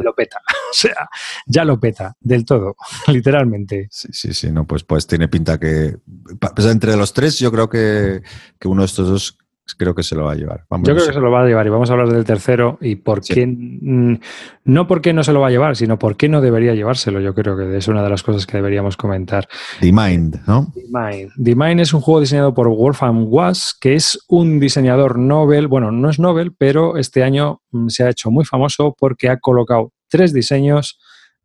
lo 0.00 0.14
peta. 0.14 0.40
o 0.70 0.72
sea, 0.72 1.08
ya 1.46 1.64
lo 1.64 1.80
peta 1.80 2.16
del 2.20 2.44
todo, 2.44 2.76
literalmente. 3.08 3.88
Sí, 3.90 4.08
sí, 4.12 4.34
sí, 4.34 4.50
no, 4.50 4.66
pues, 4.66 4.84
pues 4.84 5.06
tiene 5.06 5.28
pinta 5.28 5.58
que. 5.58 5.96
Pues 6.38 6.66
entre 6.66 6.96
los 6.96 7.12
tres, 7.12 7.38
yo 7.38 7.50
creo 7.50 7.68
que, 7.68 8.22
que 8.58 8.68
uno 8.68 8.82
de 8.82 8.86
estos 8.86 9.08
dos 9.08 9.38
creo 9.74 9.94
que 9.94 10.02
se 10.02 10.14
lo 10.14 10.24
va 10.24 10.32
a 10.32 10.34
llevar. 10.34 10.64
Yo 10.70 10.94
creo 10.94 11.06
que 11.06 11.12
se 11.12 11.20
lo 11.20 11.30
va 11.30 11.42
a 11.42 11.46
llevar 11.46 11.66
y 11.66 11.70
vamos 11.70 11.90
a 11.90 11.92
hablar 11.92 12.08
del 12.08 12.24
tercero 12.24 12.78
y 12.80 12.96
por 12.96 13.20
qué, 13.20 13.46
no 13.46 14.86
por 14.86 15.00
qué 15.00 15.12
no 15.12 15.22
se 15.22 15.32
lo 15.32 15.40
va 15.40 15.48
a 15.48 15.50
llevar, 15.50 15.76
sino 15.76 15.98
por 15.98 16.16
qué 16.16 16.28
no 16.28 16.40
debería 16.40 16.74
llevárselo. 16.74 17.20
Yo 17.20 17.34
creo 17.34 17.56
que 17.56 17.76
es 17.76 17.88
una 17.88 18.02
de 18.02 18.10
las 18.10 18.22
cosas 18.22 18.46
que 18.46 18.56
deberíamos 18.56 18.96
comentar. 18.96 19.48
The 19.80 19.92
Mind, 19.92 20.40
¿no? 20.46 20.72
The 20.74 20.84
Mind. 20.90 21.32
The 21.42 21.54
Mind 21.54 21.80
es 21.80 21.94
un 21.94 22.00
juego 22.00 22.20
diseñado 22.20 22.54
por 22.54 22.68
Wolfgang 22.68 23.26
Was, 23.28 23.76
que 23.78 23.94
es 23.94 24.18
un 24.28 24.60
diseñador 24.60 25.18
Nobel, 25.18 25.66
bueno, 25.66 25.90
no 25.90 26.10
es 26.10 26.18
Nobel, 26.18 26.52
pero 26.56 26.96
este 26.96 27.22
año 27.22 27.62
mm, 27.70 27.88
se 27.88 28.04
ha 28.04 28.10
hecho 28.10 28.30
muy 28.30 28.44
famoso 28.44 28.94
porque 28.98 29.28
ha 29.28 29.38
colocado 29.38 29.92
tres 30.08 30.32
diseños 30.32 30.98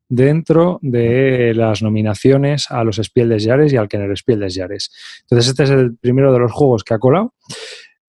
dentro 0.09 0.79
de 0.81 1.53
las 1.55 1.81
nominaciones 1.81 2.69
a 2.69 2.83
los 2.83 2.97
Spiel 2.97 3.29
des 3.29 3.45
Jahres 3.45 3.73
y 3.73 3.77
al 3.77 3.87
Kenner 3.87 4.15
Spiel 4.17 4.39
des 4.39 4.55
Jahres. 4.55 4.91
Entonces, 5.21 5.49
este 5.49 5.63
es 5.63 5.69
el 5.69 5.97
primero 5.97 6.31
de 6.31 6.39
los 6.39 6.51
juegos 6.51 6.83
que 6.83 6.93
ha 6.93 6.99
colado. 6.99 7.33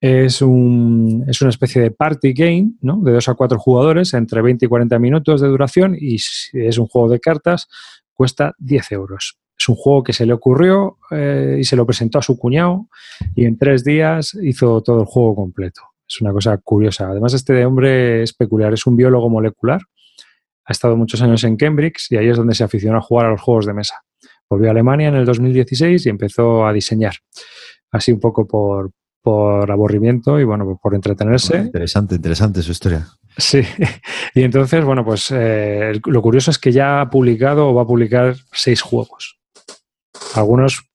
Es, 0.07 0.43
un, 0.43 1.25
es 1.27 1.41
una 1.41 1.49
especie 1.49 1.81
de 1.81 1.89
party 1.89 2.33
game, 2.33 2.73
¿no? 2.81 3.01
De 3.01 3.11
dos 3.11 3.27
a 3.27 3.33
cuatro 3.33 3.57
jugadores, 3.57 4.13
entre 4.13 4.39
20 4.43 4.63
y 4.63 4.69
40 4.69 4.99
minutos 4.99 5.41
de 5.41 5.47
duración, 5.47 5.97
y 5.99 6.17
es 6.17 6.77
un 6.77 6.85
juego 6.85 7.09
de 7.09 7.19
cartas, 7.19 7.67
cuesta 8.13 8.53
10 8.59 8.91
euros. 8.91 9.39
Es 9.57 9.67
un 9.67 9.73
juego 9.73 10.03
que 10.03 10.13
se 10.13 10.27
le 10.27 10.33
ocurrió 10.33 10.99
eh, 11.09 11.57
y 11.59 11.63
se 11.63 11.75
lo 11.75 11.87
presentó 11.87 12.19
a 12.19 12.21
su 12.21 12.37
cuñado, 12.37 12.87
y 13.33 13.45
en 13.45 13.57
tres 13.57 13.83
días 13.83 14.37
hizo 14.43 14.83
todo 14.83 14.99
el 14.99 15.07
juego 15.07 15.33
completo. 15.33 15.81
Es 16.07 16.21
una 16.21 16.31
cosa 16.31 16.55
curiosa. 16.59 17.09
Además, 17.09 17.33
este 17.33 17.65
hombre 17.65 18.21
es 18.21 18.31
peculiar, 18.31 18.73
es 18.73 18.85
un 18.85 18.95
biólogo 18.95 19.27
molecular. 19.31 19.81
Ha 20.65 20.71
estado 20.71 20.95
muchos 20.95 21.19
años 21.23 21.43
en 21.45 21.57
Cambridge 21.57 22.11
y 22.11 22.17
ahí 22.17 22.27
es 22.27 22.37
donde 22.37 22.53
se 22.53 22.63
aficionó 22.63 22.99
a 22.99 23.01
jugar 23.01 23.25
a 23.25 23.31
los 23.31 23.41
juegos 23.41 23.65
de 23.65 23.73
mesa. 23.73 24.03
Volvió 24.47 24.67
a 24.67 24.71
Alemania 24.71 25.07
en 25.07 25.15
el 25.15 25.25
2016 25.25 26.05
y 26.05 26.09
empezó 26.09 26.67
a 26.67 26.73
diseñar. 26.73 27.15
Así 27.89 28.11
un 28.11 28.19
poco 28.19 28.47
por, 28.47 28.91
por 29.25 29.71
aburrimiento 29.71 30.39
y 30.39 30.43
bueno, 30.43 30.79
por 30.79 30.93
entretenerse. 30.93 31.57
interesante, 31.57 32.13
interesante 32.13 32.61
su 32.61 32.71
historia. 32.71 33.07
Sí, 33.35 33.61
y 34.35 34.43
entonces, 34.43 34.85
bueno, 34.85 35.03
pues 35.03 35.31
eh, 35.31 35.99
lo 36.05 36.21
curioso 36.21 36.51
es 36.51 36.59
que 36.59 36.71
ya 36.71 37.01
ha 37.01 37.09
publicado 37.09 37.67
o 37.67 37.73
va 37.73 37.81
a 37.81 37.87
publicar 37.87 38.35
seis 38.53 38.83
juegos. 38.83 39.39
Algunos 40.35 40.91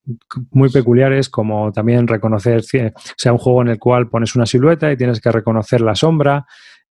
muy 0.53 0.70
peculiares, 0.70 1.28
como 1.28 1.72
también 1.72 2.07
reconocer, 2.07 2.61
o 2.61 2.93
sea, 3.16 3.33
un 3.33 3.39
juego 3.39 3.62
en 3.62 3.68
el 3.68 3.81
cual 3.81 4.09
pones 4.09 4.37
una 4.37 4.47
silueta 4.47 4.93
y 4.93 4.97
tienes 4.97 5.20
que 5.20 5.33
reconocer 5.33 5.81
la 5.81 5.97
sombra, 5.97 6.47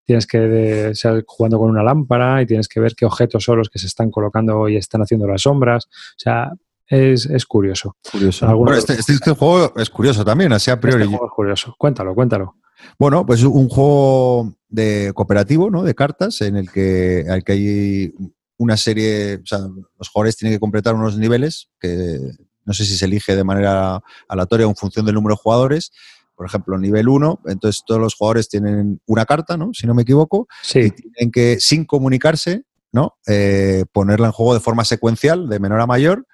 tienes 0.05 0.27
que 0.27 0.89
estar 0.89 1.23
jugando 1.25 1.61
con 1.61 1.71
una 1.71 1.85
lámpara 1.85 2.43
y 2.43 2.47
tienes 2.47 2.67
que 2.67 2.81
ver 2.81 2.97
qué 2.97 3.07
objetos 3.07 3.45
son 3.45 3.59
los 3.59 3.69
que 3.69 3.79
se 3.79 3.87
están 3.87 4.11
colocando 4.11 4.69
y 4.69 4.77
están 4.77 5.03
haciendo 5.03 5.29
las 5.29 5.43
sombras. 5.43 5.87
O 5.87 6.19
sea, 6.19 6.51
es, 6.89 7.27
es 7.27 7.47
curioso. 7.47 7.97
Bueno, 8.13 8.75
este, 8.75 8.95
este, 8.95 9.13
este, 9.13 9.31
juego 9.33 9.73
es 9.77 9.91
curioso 9.91 10.25
también, 10.25 10.53
así 10.53 10.71
a 10.71 10.81
priori. 10.81 11.03
Este 11.03 11.17
juego 11.17 11.27
es 11.27 11.33
curioso. 11.35 11.75
Cuéntalo, 11.79 12.15
cuéntalo. 12.15 12.55
Bueno, 12.99 13.27
pues 13.27 13.43
un 13.43 13.69
juego 13.69 14.55
de 14.69 15.13
cooperativo, 15.15 15.71
¿no? 15.71 15.83
De 15.83 15.95
cartas, 15.95 16.41
en 16.41 16.57
el 16.57 16.71
que, 16.71 17.21
el 17.21 17.45
que 17.45 17.53
hay 17.53 18.15
una 18.57 18.77
serie, 18.77 19.37
o 19.37 19.47
sea, 19.47 19.59
los 19.99 20.09
jugadores 20.09 20.37
tienen 20.37 20.57
que 20.57 20.61
completar 20.61 20.95
unos 20.95 21.17
niveles 21.17 21.69
que 21.81 22.19
no 22.65 22.75
sé 22.75 22.85
si 22.85 22.97
se 22.97 23.07
elige 23.07 23.35
de 23.35 23.45
manera 23.45 24.03
aleatoria 24.29 24.67
en 24.67 24.77
función 24.77 25.07
del 25.07 25.15
número 25.15 25.35
de 25.35 25.41
jugadores. 25.43 25.91
Por 26.35 26.47
ejemplo, 26.47 26.79
nivel 26.79 27.09
1, 27.09 27.41
entonces 27.47 27.83
todos 27.85 28.01
los 28.01 28.15
jugadores 28.15 28.49
tienen 28.49 29.01
una 29.07 29.25
carta, 29.25 29.57
¿no? 29.57 29.71
Si 29.73 29.89
no 29.89 29.95
me 29.95 30.03
equivoco, 30.03 30.47
sí. 30.63 30.81
y 30.81 30.91
tienen 30.93 31.33
que, 31.33 31.59
sin 31.59 31.85
comunicarse, 31.85 32.63
¿no? 32.93 33.19
Eh, 33.27 33.87
ponerla 33.91 34.27
en 34.27 34.33
juego 34.33 34.55
de 34.55 34.61
forma 34.61 34.85
secuencial, 34.85 35.49
de 35.49 35.59
menor 35.59 35.81
a 35.81 35.87
mayor, 35.87 36.27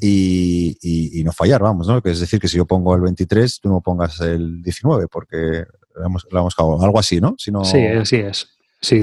y, 0.00 1.22
no 1.24 1.32
fallar, 1.32 1.62
vamos, 1.62 1.88
¿no? 1.88 2.02
Que 2.02 2.10
es 2.10 2.20
decir, 2.20 2.40
que 2.40 2.48
si 2.48 2.56
yo 2.56 2.66
pongo 2.66 2.94
el 2.94 3.00
23, 3.00 3.60
tú 3.60 3.68
no 3.68 3.80
pongas 3.80 4.20
el 4.20 4.62
19, 4.62 5.08
porque 5.08 5.64
lo 5.96 6.06
hemos, 6.06 6.26
algo 6.58 6.98
así, 6.98 7.20
¿no? 7.20 7.34
Si 7.38 7.50
Sí, 7.64 7.86
así 7.86 8.16
es. 8.16 8.48
Si 8.80 9.02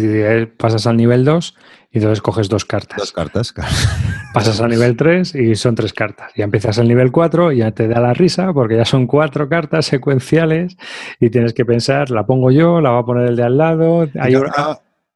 pasas 0.57 0.85
al 0.87 0.97
nivel 0.97 1.25
2 1.25 1.55
y 1.91 1.97
entonces 1.97 2.21
coges 2.21 2.47
dos 2.47 2.63
cartas. 2.63 2.97
Dos 2.97 3.11
cartas, 3.11 3.51
claro. 3.51 3.71
Pasas 4.33 4.61
al 4.61 4.69
nivel 4.69 4.95
3 4.95 5.35
y 5.35 5.55
son 5.55 5.75
tres 5.75 5.93
cartas. 5.93 6.31
Ya 6.35 6.43
empiezas 6.43 6.79
al 6.79 6.87
nivel 6.87 7.11
4 7.11 7.51
y 7.51 7.57
ya 7.57 7.71
te 7.71 7.87
da 7.87 7.99
la 7.99 8.13
risa 8.13 8.53
porque 8.53 8.77
ya 8.77 8.85
son 8.85 9.07
cuatro 9.07 9.49
cartas 9.49 9.85
secuenciales 9.87 10.77
y 11.19 11.29
tienes 11.29 11.53
que 11.53 11.65
pensar, 11.65 12.11
la 12.11 12.25
pongo 12.25 12.51
yo, 12.51 12.81
la 12.81 12.91
va 12.91 12.99
a 12.99 13.05
poner 13.05 13.29
el 13.29 13.35
de 13.35 13.43
al 13.43 13.57
lado. 13.57 14.07
Hay, 14.19 14.35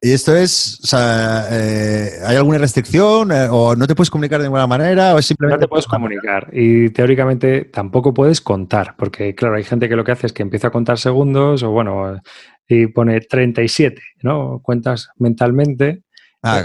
¿Y 0.00 0.12
esto 0.12 0.36
es, 0.36 0.78
o 0.84 0.86
sea, 0.86 1.46
eh, 1.50 2.10
hay 2.24 2.36
alguna 2.36 2.58
restricción 2.58 3.32
eh, 3.32 3.48
o 3.50 3.74
no 3.74 3.84
te 3.88 3.96
puedes 3.96 4.10
comunicar 4.10 4.38
de 4.38 4.46
ninguna 4.46 4.68
manera 4.68 5.14
o 5.14 5.20
simplemente... 5.20 5.56
No 5.56 5.66
te 5.66 5.68
puedes 5.68 5.86
comunicar 5.86 6.50
y 6.52 6.90
teóricamente 6.90 7.64
tampoco 7.64 8.14
puedes 8.14 8.40
contar, 8.40 8.94
porque 8.96 9.34
claro, 9.34 9.56
hay 9.56 9.64
gente 9.64 9.88
que 9.88 9.96
lo 9.96 10.04
que 10.04 10.12
hace 10.12 10.28
es 10.28 10.32
que 10.32 10.42
empieza 10.42 10.68
a 10.68 10.70
contar 10.70 10.98
segundos 10.98 11.64
o 11.64 11.70
bueno, 11.70 12.20
y 12.68 12.86
pone 12.86 13.20
37, 13.20 14.00
¿no? 14.22 14.60
Cuentas 14.62 15.08
mentalmente 15.16 16.04
Ah, 16.40 16.62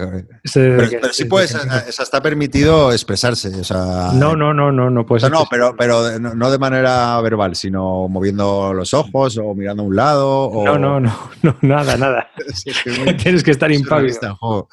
pero, 0.54 1.12
sí 1.12 1.26
puedes, 1.26 1.56
está 1.88 2.22
permitido 2.22 2.92
expresarse. 2.92 3.50
no, 4.14 4.36
no, 4.36 4.54
no, 4.54 4.72
no, 4.72 4.90
no 4.92 5.06
puedes. 5.06 5.28
No, 5.32 5.48
pero, 5.50 5.76
pero 5.76 6.20
no 6.20 6.52
de 6.52 6.58
manera 6.60 7.20
verbal, 7.22 7.56
sino 7.56 8.08
moviendo 8.08 8.72
los 8.72 8.94
ojos 8.94 9.40
o 9.40 9.56
mirando 9.56 9.82
a 9.82 9.86
un 9.88 9.96
lado. 9.96 10.52
No, 10.64 10.78
no, 10.78 11.00
no, 11.00 11.32
no, 11.42 11.58
nada, 11.62 11.98
nada. 11.98 12.30
Tienes 13.24 13.44
que 13.44 13.52
estar 13.52 13.72
impávido. 13.72 14.38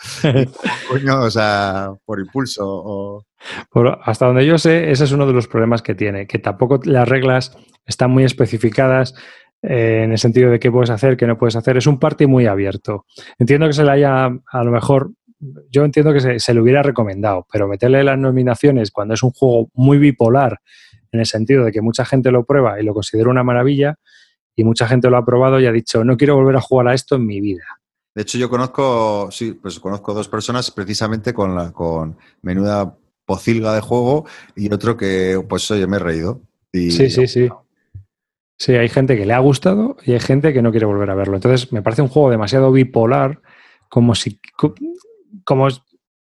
Coño, 0.89 1.21
o 1.23 1.31
sea, 1.31 1.93
por 2.05 2.21
impulso. 2.21 2.65
O... 2.67 3.25
hasta 4.05 4.27
donde 4.27 4.45
yo 4.45 4.59
sé, 4.59 4.91
ese 4.91 5.05
es 5.05 5.13
uno 5.13 5.27
de 5.27 5.33
los 5.33 5.49
problemas 5.49 5.81
que 5.81 5.95
tiene, 5.95 6.27
que 6.27 6.39
tampoco 6.39 6.79
las 6.85 7.09
reglas 7.09 7.57
están 7.87 8.11
muy 8.11 8.25
especificadas 8.25 9.15
eh, 9.63 10.03
en 10.05 10.13
el 10.13 10.19
sentido 10.19 10.51
de 10.51 10.59
qué 10.59 10.71
puedes 10.71 10.91
hacer, 10.91 11.17
qué 11.17 11.27
no 11.27 11.37
puedes 11.37 11.57
hacer. 11.57 11.77
Es 11.77 11.87
un 11.87 11.99
party 11.99 12.27
muy 12.27 12.47
abierto. 12.47 13.05
Entiendo 13.39 13.67
que 13.67 13.73
se 13.75 13.85
le 13.85 13.91
haya, 13.91 14.27
a 14.27 14.65
lo 14.65 14.71
mejor, 14.71 15.13
yo 15.71 15.85
entiendo 15.85 16.13
que 16.13 16.39
se, 16.39 16.55
le 16.55 16.61
hubiera 16.61 16.83
recomendado, 16.83 17.47
pero 17.53 17.69
meterle 17.69 18.05
las 18.05 18.19
nominaciones 18.19 18.91
cuando 18.91 19.15
es 19.15 19.23
un 19.23 19.31
juego 19.31 19.71
muy 19.75 19.99
bipolar, 19.99 20.61
en 21.13 21.21
el 21.21 21.27
sentido 21.27 21.65
de 21.65 21.73
que 21.73 21.81
mucha 21.81 22.05
gente 22.05 22.31
lo 22.31 22.45
prueba 22.45 22.81
y 22.81 22.85
lo 22.85 22.95
considera 22.95 23.31
una 23.31 23.43
maravilla, 23.43 23.97
y 24.55 24.65
mucha 24.65 24.87
gente 24.87 25.11
lo 25.11 25.17
ha 25.17 25.25
probado 25.25 25.61
y 25.61 25.67
ha 25.67 25.73
dicho, 25.73 26.05
no 26.05 26.17
quiero 26.17 26.37
volver 26.37 26.57
a 26.57 26.61
jugar 26.61 26.89
a 26.89 26.95
esto 26.95 27.17
en 27.17 27.27
mi 27.27 27.41
vida. 27.41 27.65
De 28.15 28.23
hecho, 28.23 28.39
yo 28.39 28.51
conozco, 28.51 29.29
sí, 29.31 29.53
pues 29.53 29.79
conozco 29.79 30.13
dos 30.13 30.29
personas 30.29 30.71
precisamente 30.71 31.33
con 31.33 31.55
la 31.55 31.73
con 31.73 32.17
menuda 32.43 32.97
pocilga 33.25 33.75
de 33.75 33.81
juego 33.81 34.27
y 34.57 34.73
otro 34.73 34.97
que, 34.97 35.43
pues, 35.49 35.71
oye, 35.71 35.87
me 35.87 35.97
he 35.97 36.01
reído. 36.01 36.41
Y, 36.73 36.91
sí, 36.91 37.09
sí, 37.09 37.27
sí. 37.27 37.49
Sí, 38.61 38.75
hay 38.75 38.91
gente 38.91 39.17
que 39.17 39.25
le 39.25 39.33
ha 39.33 39.39
gustado 39.39 39.97
y 40.05 40.13
hay 40.13 40.21
gente 40.21 40.53
que 40.53 40.61
no 40.61 40.71
quiere 40.71 40.85
volver 40.85 41.09
a 41.09 41.15
verlo. 41.15 41.37
Entonces, 41.37 41.73
me 41.73 41.81
parece 41.81 42.03
un 42.03 42.09
juego 42.09 42.31
demasiado 42.31 42.71
bipolar 42.71 43.41
como 43.89 44.15
si 44.15 44.39
como 45.45 45.69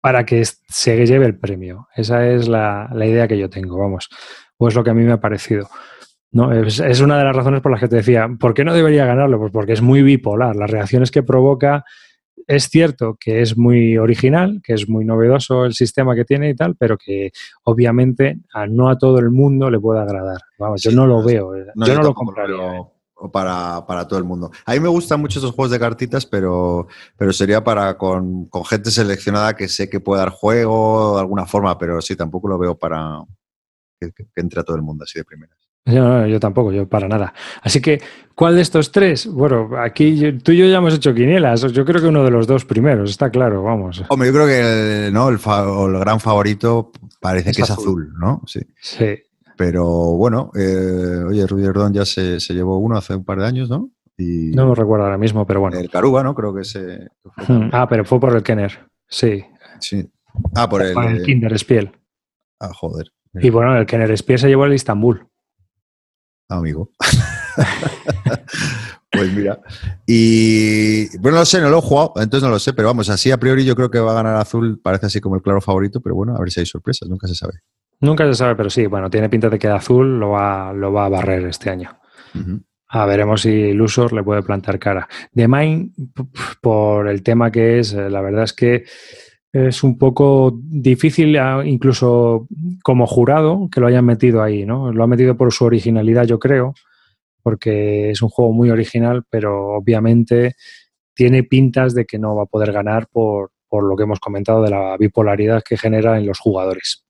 para 0.00 0.24
que 0.24 0.42
se 0.46 1.06
lleve 1.06 1.26
el 1.26 1.38
premio. 1.38 1.88
Esa 1.94 2.26
es 2.26 2.48
la, 2.48 2.90
idea 2.94 3.28
que 3.28 3.36
yo 3.36 3.50
tengo, 3.50 3.76
vamos. 3.76 4.08
O 4.56 4.68
es 4.68 4.74
lo 4.74 4.82
que 4.82 4.88
a 4.88 4.94
mí 4.94 5.04
me 5.04 5.12
ha 5.12 5.20
parecido. 5.20 5.68
¿no? 6.32 6.50
Es, 6.50 6.80
es, 6.80 7.02
una 7.02 7.18
de 7.18 7.24
las 7.24 7.36
razones 7.36 7.60
por 7.60 7.72
las 7.72 7.80
que 7.82 7.88
te 7.88 7.96
decía, 7.96 8.26
¿por 8.40 8.54
qué 8.54 8.64
no 8.64 8.72
debería 8.72 9.04
ganarlo? 9.04 9.38
Pues 9.38 9.52
porque 9.52 9.74
es 9.74 9.82
muy 9.82 10.00
bipolar. 10.00 10.56
Las 10.56 10.70
reacciones 10.70 11.10
que 11.10 11.22
provoca 11.22 11.84
es 12.46 12.64
cierto 12.64 13.16
que 13.18 13.42
es 13.42 13.56
muy 13.56 13.96
original, 13.98 14.60
que 14.62 14.74
es 14.74 14.88
muy 14.88 15.04
novedoso 15.04 15.64
el 15.64 15.74
sistema 15.74 16.14
que 16.14 16.24
tiene 16.24 16.50
y 16.50 16.54
tal, 16.54 16.76
pero 16.76 16.96
que 16.98 17.32
obviamente 17.64 18.40
a, 18.52 18.66
no 18.66 18.88
a 18.88 18.98
todo 18.98 19.18
el 19.18 19.30
mundo 19.30 19.70
le 19.70 19.78
puede 19.80 20.00
agradar. 20.00 20.40
Vamos, 20.58 20.82
yo 20.82 20.92
no 20.92 21.06
lo 21.06 21.22
veo, 21.22 21.54
eh, 21.54 21.66
yo, 21.74 21.94
no 21.94 22.02
lo 22.02 22.14
compraría. 22.14 22.56
Para, 23.32 23.84
para, 23.86 24.08
todo 24.08 24.18
el 24.18 24.24
mundo. 24.24 24.50
A 24.64 24.72
mí 24.72 24.80
me 24.80 24.88
gustan 24.88 25.20
mucho 25.20 25.40
esos 25.40 25.52
juegos 25.52 25.70
de 25.70 25.78
cartitas, 25.78 26.24
pero, 26.24 26.86
pero 27.18 27.34
sería 27.34 27.62
para 27.62 27.98
con, 27.98 28.46
con, 28.46 28.64
gente 28.64 28.90
seleccionada 28.90 29.54
que 29.54 29.68
sé 29.68 29.90
que 29.90 30.00
puede 30.00 30.20
dar 30.22 30.30
juego 30.30 31.16
de 31.16 31.20
alguna 31.20 31.44
forma, 31.44 31.76
pero 31.76 32.00
sí, 32.00 32.16
tampoco 32.16 32.48
lo 32.48 32.58
veo 32.58 32.78
para 32.78 33.22
que, 34.00 34.10
que 34.12 34.24
entre 34.36 34.60
a 34.60 34.64
todo 34.64 34.76
el 34.76 34.82
mundo 34.82 35.04
así 35.04 35.18
de 35.18 35.26
primeras. 35.84 36.28
Yo, 36.28 36.40
tampoco, 36.40 36.72
yo 36.72 36.88
para 36.88 37.08
nada. 37.08 37.32
Así 37.62 37.80
que, 37.80 38.00
¿cuál 38.34 38.56
de 38.56 38.62
estos 38.62 38.92
tres? 38.92 39.26
Bueno, 39.26 39.70
aquí 39.78 40.32
tú 40.42 40.52
y 40.52 40.58
yo 40.58 40.66
ya 40.66 40.78
hemos 40.78 40.94
hecho 40.94 41.14
quinielas. 41.14 41.62
Yo 41.72 41.84
creo 41.84 42.00
que 42.00 42.08
uno 42.08 42.24
de 42.24 42.30
los 42.30 42.46
dos 42.46 42.64
primeros, 42.64 43.10
está 43.10 43.30
claro, 43.30 43.62
vamos. 43.62 44.02
Hombre, 44.08 44.28
yo 44.28 44.34
creo 44.34 44.46
que 44.46 45.06
el, 45.06 45.12
¿no? 45.12 45.28
el, 45.28 45.38
gran 45.98 46.20
favorito 46.20 46.92
parece 47.20 47.52
que 47.52 47.62
es 47.62 47.70
azul, 47.70 48.12
¿no? 48.18 48.42
Sí. 48.46 48.60
Sí. 48.80 49.18
Pero 49.56 49.84
bueno, 50.16 50.50
eh, 50.54 51.22
oye, 51.28 51.46
Rudy 51.46 51.66
Ordón 51.66 51.92
ya 51.92 52.06
se, 52.06 52.38
llevó 52.38 52.78
uno 52.78 52.96
hace 52.96 53.14
un 53.14 53.24
par 53.24 53.38
de 53.40 53.46
años, 53.46 53.68
¿no? 53.68 53.90
Y 54.16 54.50
no 54.54 54.66
lo 54.66 54.74
recuerdo 54.74 55.04
ahora 55.04 55.18
mismo, 55.18 55.46
pero 55.46 55.60
bueno. 55.60 55.78
El 55.78 55.90
Caruba, 55.90 56.22
¿no? 56.22 56.34
Creo 56.34 56.54
que 56.54 56.64
se. 56.64 57.08
Hmm. 57.46 57.68
ah, 57.72 57.86
pero 57.88 58.04
fue 58.04 58.20
por 58.20 58.34
el 58.34 58.42
Kenner, 58.42 58.86
sí. 59.08 59.44
Sí. 59.78 60.10
Ah, 60.54 60.68
por 60.68 60.82
el. 60.82 60.96
el 60.96 61.22
Kinder 61.24 61.58
Spiel. 61.58 61.90
Ah, 62.58 62.70
joder. 62.72 63.12
Y 63.34 63.50
bueno, 63.50 63.76
el 63.76 63.86
Kenner 63.86 64.16
Spiel 64.16 64.38
se 64.38 64.48
llevó 64.48 64.64
el 64.64 64.74
Istanbul 64.74 65.26
amigo. 66.50 66.90
pues 69.10 69.32
mira. 69.32 69.60
Y 70.06 71.16
bueno, 71.18 71.38
no 71.38 71.44
sé, 71.44 71.60
no 71.60 71.70
lo 71.70 71.78
he 71.78 71.82
jugado, 71.82 72.12
entonces 72.16 72.42
no 72.42 72.50
lo 72.50 72.58
sé, 72.58 72.72
pero 72.72 72.88
vamos, 72.88 73.08
así 73.08 73.30
a 73.30 73.38
priori 73.38 73.64
yo 73.64 73.74
creo 73.74 73.90
que 73.90 74.00
va 74.00 74.12
a 74.12 74.14
ganar 74.14 74.36
azul, 74.36 74.80
parece 74.82 75.06
así 75.06 75.20
como 75.20 75.36
el 75.36 75.42
claro 75.42 75.60
favorito, 75.60 76.00
pero 76.00 76.14
bueno, 76.14 76.36
a 76.36 76.40
ver 76.40 76.50
si 76.50 76.60
hay 76.60 76.66
sorpresas, 76.66 77.08
nunca 77.08 77.26
se 77.26 77.34
sabe. 77.34 77.54
Nunca 78.00 78.26
se 78.26 78.34
sabe, 78.34 78.56
pero 78.56 78.70
sí, 78.70 78.86
bueno, 78.86 79.10
tiene 79.10 79.28
pinta 79.28 79.50
de 79.50 79.58
que 79.58 79.68
azul 79.68 80.18
lo 80.18 80.30
va, 80.30 80.72
lo 80.72 80.92
va 80.92 81.06
a 81.06 81.08
barrer 81.08 81.46
este 81.46 81.70
año. 81.70 81.98
A 82.88 83.06
veremos 83.06 83.42
si 83.42 83.72
Lusor 83.72 84.12
le 84.12 84.22
puede 84.22 84.42
plantar 84.42 84.78
cara. 84.78 85.08
De 85.32 85.46
Mine, 85.46 85.90
por 86.60 87.08
el 87.08 87.22
tema 87.22 87.50
que 87.50 87.78
es, 87.78 87.92
eh, 87.92 88.10
la 88.10 88.20
verdad 88.20 88.44
es 88.44 88.52
que 88.52 88.84
es 89.52 89.82
un 89.82 89.98
poco 89.98 90.56
difícil, 90.62 91.36
incluso 91.64 92.46
como 92.82 93.06
jurado, 93.06 93.68
que 93.70 93.80
lo 93.80 93.88
hayan 93.88 94.04
metido 94.04 94.42
ahí, 94.42 94.64
¿no? 94.64 94.92
Lo 94.92 95.02
ha 95.02 95.08
metido 95.08 95.36
por 95.36 95.52
su 95.52 95.64
originalidad, 95.64 96.24
yo 96.24 96.38
creo, 96.38 96.74
porque 97.42 98.10
es 98.10 98.22
un 98.22 98.28
juego 98.28 98.52
muy 98.52 98.70
original, 98.70 99.24
pero 99.28 99.76
obviamente 99.76 100.54
tiene 101.14 101.42
pintas 101.42 101.94
de 101.94 102.04
que 102.04 102.18
no 102.18 102.36
va 102.36 102.44
a 102.44 102.46
poder 102.46 102.72
ganar 102.72 103.08
por, 103.08 103.50
por 103.68 103.84
lo 103.84 103.96
que 103.96 104.04
hemos 104.04 104.20
comentado 104.20 104.62
de 104.62 104.70
la 104.70 104.96
bipolaridad 104.96 105.62
que 105.62 105.76
genera 105.76 106.18
en 106.18 106.26
los 106.26 106.38
jugadores. 106.38 107.04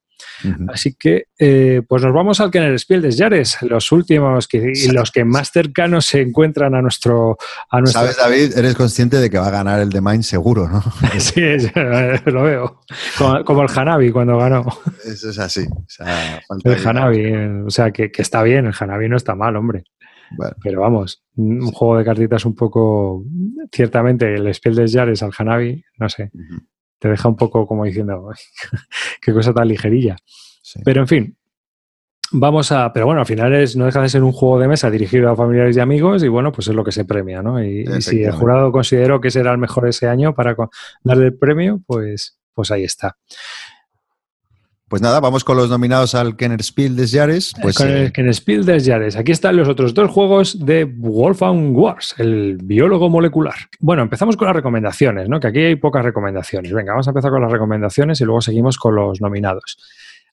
Así 0.69 0.95
que, 0.95 1.25
eh, 1.39 1.83
pues 1.87 2.03
nos 2.03 2.13
vamos 2.13 2.41
al 2.41 2.51
Kenner 2.51 2.79
Spiel 2.79 3.03
de 3.03 3.11
Yares, 3.11 3.59
los 3.63 3.93
últimos 3.93 4.49
que, 4.49 4.73
y 4.75 4.89
los 4.89 5.11
que 5.11 5.25
más 5.25 5.51
cercanos 5.51 6.07
se 6.07 6.21
encuentran 6.21 6.75
a 6.75 6.83
nuestro, 6.83 7.37
a 7.71 7.81
nuestro... 7.81 8.01
¿Sabes, 8.01 8.17
David? 8.17 8.57
Eres 8.57 8.75
consciente 8.75 9.19
de 9.19 9.31
que 9.31 9.39
va 9.39 9.49
a 9.49 9.51
ganar 9.51 9.81
el 9.81 9.91
de 9.91 10.01
Mind 10.01 10.23
seguro, 10.23 10.69
¿no? 10.69 10.83
sí, 11.19 11.41
lo 12.27 12.43
veo. 12.43 12.81
Como, 13.45 13.63
el 13.63 13.69
Hanabi 13.75 14.11
cuando 14.11 14.39
ganó. 14.39 14.67
Eso 15.05 15.31
es 15.31 15.39
así. 15.39 15.67
el 16.65 16.87
Hanabi, 16.87 17.35
o 17.67 17.71
sea, 17.71 17.91
que, 17.91 18.11
está 18.17 18.43
bien, 18.43 18.67
el 18.67 18.75
Hanabi 18.79 19.09
no 19.09 19.17
está 19.17 19.35
mal, 19.35 19.57
hombre. 19.57 19.85
Pero 20.63 20.83
vamos, 20.83 21.25
un 21.37 21.73
juego 21.73 21.99
de 21.99 22.05
cartitas 22.05 22.45
un 22.45 22.55
poco. 22.55 23.25
Ciertamente, 23.73 24.33
el 24.33 24.55
Spiel 24.55 24.77
de 24.77 24.87
Yares 24.87 25.23
al 25.25 25.33
Hanabi, 25.37 25.83
no 25.99 26.09
sé 26.09 26.31
te 27.01 27.09
deja 27.09 27.29
un 27.29 27.37
poco 27.37 27.67
como 27.67 27.85
diciendo, 27.85 28.31
qué 29.21 29.33
cosa 29.33 29.53
tan 29.53 29.67
ligerilla. 29.67 30.17
Pero 30.85 31.01
en 31.01 31.09
fin, 31.09 31.37
vamos 32.31 32.71
a. 32.71 32.93
Pero 32.93 33.07
bueno, 33.07 33.21
al 33.21 33.27
final 33.27 33.53
es, 33.55 33.75
no 33.75 33.87
deja 33.87 34.03
de 34.03 34.09
ser 34.09 34.23
un 34.23 34.33
juego 34.33 34.61
de 34.61 34.69
mesa 34.69 34.91
dirigido 34.91 35.31
a 35.31 35.37
familiares 35.37 35.77
y 35.77 35.81
amigos, 35.81 36.23
y 36.23 36.29
bueno, 36.29 36.53
pues 36.53 36.69
es 36.69 36.75
lo 36.75 36.85
que 36.85 36.93
se 36.93 37.05
premia, 37.05 37.43
¿no? 37.43 37.65
Y, 37.65 37.85
si 38.03 38.23
el 38.23 38.33
jurado 38.33 38.71
consideró 38.71 39.21
que 39.21 39.31
será 39.31 39.51
el 39.51 39.59
mejor 39.59 39.89
ese 39.89 40.07
año 40.07 40.35
para 40.35 40.55
darle 41.03 41.27
el 41.27 41.37
premio, 41.37 41.81
pues, 41.87 42.39
pues 42.55 42.71
ahí 42.71 42.85
está. 42.85 43.17
Pues 44.91 45.03
nada, 45.03 45.21
vamos 45.21 45.45
con 45.45 45.57
los 45.57 45.71
nominados 45.71 46.17
al 46.17 46.37
Kenner 46.37 46.61
Spiel 46.65 46.97
des 46.97 47.13
Jahres. 47.13 47.53
Pues, 47.63 47.77
con 47.77 47.87
el 47.87 48.07
eh, 48.07 48.13
Kenner 48.13 48.35
Spiel 48.35 48.65
des 48.67 48.85
Jahres. 48.85 49.15
Aquí 49.15 49.31
están 49.31 49.55
los 49.55 49.69
otros 49.69 49.95
dos 49.95 50.11
juegos 50.11 50.67
de 50.67 50.83
Wolfgang 50.83 51.77
Wars, 51.77 52.17
el 52.19 52.59
biólogo 52.61 53.09
molecular. 53.09 53.55
Bueno, 53.79 54.03
empezamos 54.03 54.37
con 54.37 54.47
las 54.47 54.57
recomendaciones, 54.57 55.29
¿no? 55.29 55.39
Que 55.39 55.47
aquí 55.47 55.61
hay 55.61 55.77
pocas 55.77 56.05
recomendaciones. 56.05 56.73
Venga, 56.73 56.95
vamos 56.95 57.07
a 57.07 57.11
empezar 57.11 57.31
con 57.31 57.41
las 57.41 57.53
recomendaciones 57.53 58.21
y 58.21 58.25
luego 58.25 58.41
seguimos 58.41 58.79
con 58.79 58.97
los 58.97 59.21
nominados. 59.21 59.79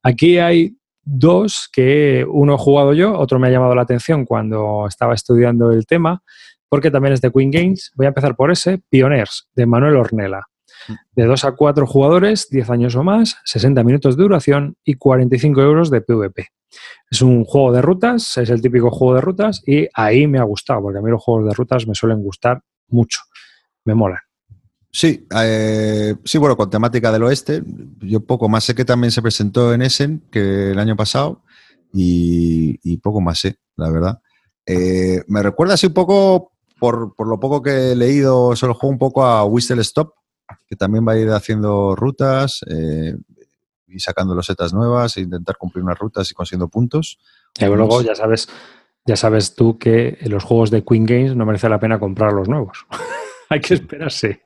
Aquí 0.02 0.40
hay 0.40 0.76
dos 1.04 1.70
que 1.72 2.26
uno 2.28 2.56
he 2.56 2.58
jugado 2.58 2.96
yo, 2.96 3.16
otro 3.16 3.38
me 3.38 3.50
ha 3.50 3.52
llamado 3.52 3.76
la 3.76 3.84
atención 3.84 4.26
cuando 4.26 4.88
estaba 4.88 5.14
estudiando 5.14 5.72
el 5.72 5.86
tema, 5.86 6.24
porque 6.68 6.90
también 6.90 7.14
es 7.14 7.22
de 7.22 7.32
Queen 7.32 7.52
Games. 7.52 7.92
Voy 7.94 8.08
a 8.08 8.10
empezar 8.10 8.36
por 8.36 8.50
ese, 8.50 8.80
Pioneers, 8.90 9.50
de 9.54 9.68
Manuel 9.68 9.98
Ornella 9.98 10.48
de 11.16 11.26
2 11.26 11.46
a 11.46 11.52
4 11.54 11.86
jugadores, 11.88 12.50
10 12.50 12.70
años 12.70 12.96
o 12.96 13.04
más, 13.04 13.38
60 13.46 13.84
minutos 13.84 14.18
de 14.18 14.24
duración 14.24 14.76
y 14.84 14.96
45 14.96 15.62
euros 15.62 15.90
de 15.90 16.02
PvP. 16.02 16.48
Es 17.10 17.22
un 17.22 17.46
juego 17.46 17.72
de 17.72 17.82
rutas, 17.82 18.38
es 18.38 18.50
el 18.50 18.62
típico 18.62 18.92
juego 18.92 19.16
de 19.16 19.22
rutas 19.22 19.64
y 19.66 19.88
ahí 19.94 20.28
me 20.28 20.40
ha 20.40 20.44
gustado, 20.44 20.82
porque 20.82 21.00
a 21.00 21.02
mí 21.02 21.10
los 21.10 21.24
juegos 21.24 21.46
de 21.48 21.54
rutas 21.54 21.88
me 21.88 21.96
suelen 21.96 22.22
gustar 22.22 22.62
mucho, 22.90 23.22
me 23.86 23.96
molan. 23.96 24.20
Sí, 24.92 25.28
eh, 25.36 26.16
sí, 26.24 26.38
bueno, 26.38 26.58
con 26.58 26.70
temática 26.70 27.12
del 27.12 27.24
oeste. 27.24 27.62
Yo 28.00 28.22
poco 28.22 28.50
más 28.50 28.64
sé 28.64 28.74
que 28.74 28.86
también 28.86 29.12
se 29.12 29.22
presentó 29.22 29.74
en 29.74 29.82
Essen 29.82 30.24
que 30.32 30.72
el 30.72 30.80
año 30.80 30.96
pasado 30.96 31.44
y, 31.94 32.98
poco 32.98 33.22
más 33.22 33.40
sé, 33.40 33.58
la 33.76 33.92
verdad. 33.92 34.22
Eh, 34.66 35.24
me 35.28 35.44
recuerda 35.44 35.76
así 35.76 35.88
un 35.88 35.94
poco, 35.94 36.52
por, 36.80 37.16
por, 37.16 37.28
lo 37.28 37.40
poco 37.40 37.62
que 37.62 37.92
he 37.92 37.96
leído, 37.96 38.56
solo 38.56 38.74
juego 38.74 38.92
un 38.92 38.98
poco 38.98 39.24
a 39.24 39.46
Whistle 39.46 39.82
Stop, 39.82 40.14
que 40.68 40.76
también 40.76 41.08
va 41.08 41.14
a 41.14 41.18
ir 41.18 41.30
haciendo 41.30 41.96
rutas 41.96 42.62
eh, 42.70 43.16
y 43.88 44.00
sacando 44.00 44.36
losetas 44.36 44.74
nuevas 44.74 45.18
e 45.18 45.22
intentar 45.22 45.58
cumplir 45.58 45.84
unas 45.84 45.98
rutas 45.98 46.30
y 46.30 46.34
consiguiendo 46.34 46.68
puntos. 46.68 47.20
Y 47.60 47.66
luego 47.66 48.02
ya 48.02 48.16
sabes, 48.16 48.50
ya 49.06 49.16
sabes 49.16 49.56
tú 49.56 49.78
que 49.78 50.18
los 50.26 50.44
juegos 50.44 50.72
de 50.72 50.84
Queen 50.84 51.06
Games 51.06 51.36
no 51.36 51.46
merece 51.46 51.70
la 51.70 51.80
pena 51.80 52.00
comprar 52.00 52.34
los 52.34 52.48
nuevos. 52.48 52.86
Hay 53.50 53.62
que 53.62 53.76
esperarse. 53.76 54.44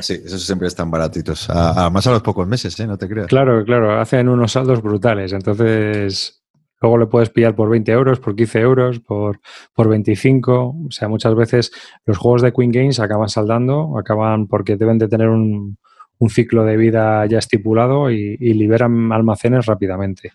sí, 0.00 0.20
esos 0.24 0.42
siempre 0.42 0.68
están 0.68 0.90
baratitos. 0.90 1.48
Además 1.48 2.06
a 2.06 2.10
los 2.10 2.22
pocos 2.22 2.46
meses, 2.46 2.78
¿eh? 2.80 2.86
No 2.86 2.98
te 2.98 3.08
creas. 3.08 3.28
Claro, 3.28 3.64
claro, 3.64 4.00
hacen 4.00 4.28
unos 4.28 4.52
saldos 4.52 4.82
brutales. 4.82 5.32
Entonces, 5.32 6.35
Luego 6.80 6.98
le 6.98 7.06
puedes 7.06 7.30
pillar 7.30 7.54
por 7.54 7.70
20 7.70 7.90
euros, 7.92 8.20
por 8.20 8.36
15 8.36 8.60
euros, 8.60 9.00
por, 9.00 9.40
por 9.74 9.88
25. 9.88 10.76
O 10.88 10.90
sea, 10.90 11.08
muchas 11.08 11.34
veces 11.34 11.70
los 12.04 12.18
juegos 12.18 12.42
de 12.42 12.52
Queen 12.52 12.70
Games 12.70 13.00
acaban 13.00 13.28
saldando, 13.28 13.98
acaban 13.98 14.46
porque 14.46 14.76
deben 14.76 14.98
de 14.98 15.08
tener 15.08 15.28
un, 15.28 15.78
ciclo 16.28 16.64
de 16.64 16.76
vida 16.76 17.26
ya 17.26 17.38
estipulado 17.38 18.10
y, 18.10 18.36
liberan 18.36 19.12
almacenes 19.12 19.66
rápidamente. 19.66 20.32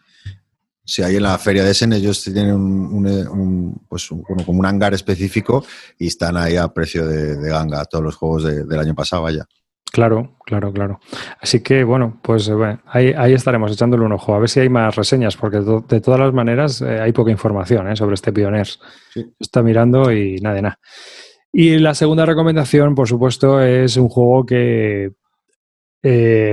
Sí, 0.84 1.04
ahí 1.04 1.16
en 1.16 1.24
la 1.24 1.38
feria 1.38 1.64
de 1.64 1.72
Essen 1.72 1.94
ellos 1.94 2.24
tienen 2.24 2.54
un, 2.54 3.82
pues 3.88 4.08
como 4.08 4.60
un 4.60 4.66
hangar 4.66 4.94
específico 4.94 5.64
y 5.98 6.08
están 6.08 6.38
ahí 6.38 6.56
a 6.58 6.68
precio 6.70 7.06
de, 7.06 7.50
ganga 7.50 7.86
todos 7.86 8.04
los 8.04 8.16
juegos 8.16 8.44
del 8.44 8.80
año 8.80 8.96
pasado, 8.96 9.24
vaya. 9.24 9.46
Claro, 9.92 10.38
claro, 10.46 10.72
claro. 10.72 11.00
Así 11.42 11.62
que 11.62 11.84
bueno, 11.84 12.18
pues 12.22 12.48
eh, 12.48 12.78
ahí, 12.86 13.34
estaremos 13.34 13.74
echándole 13.74 14.06
un 14.06 14.14
ojo, 14.14 14.34
a 14.34 14.40
ver 14.40 14.48
si 14.48 14.62
hay 14.62 14.70
más 14.70 14.96
reseñas, 14.96 15.36
porque 15.36 15.60
de 15.60 16.02
todas 16.02 16.20
las 16.20 16.34
maneras 16.34 16.82
eh, 16.82 17.02
hay 17.02 17.12
poca 17.12 17.30
información 17.30 17.90
eh, 17.90 17.96
sobre 17.98 18.14
este 18.14 18.32
Pioneers. 18.32 18.80
Está 19.38 19.62
mirando 19.62 20.10
y 20.14 20.40
nada 20.40 20.56
de 20.56 20.62
nada. 20.62 20.80
Y 21.52 21.78
la 21.80 21.94
segunda 21.94 22.26
recomendación, 22.26 22.96
por 22.96 23.10
supuesto, 23.10 23.62
es 23.62 23.98
un 23.98 24.08
juego 24.08 24.46
que 24.46 25.12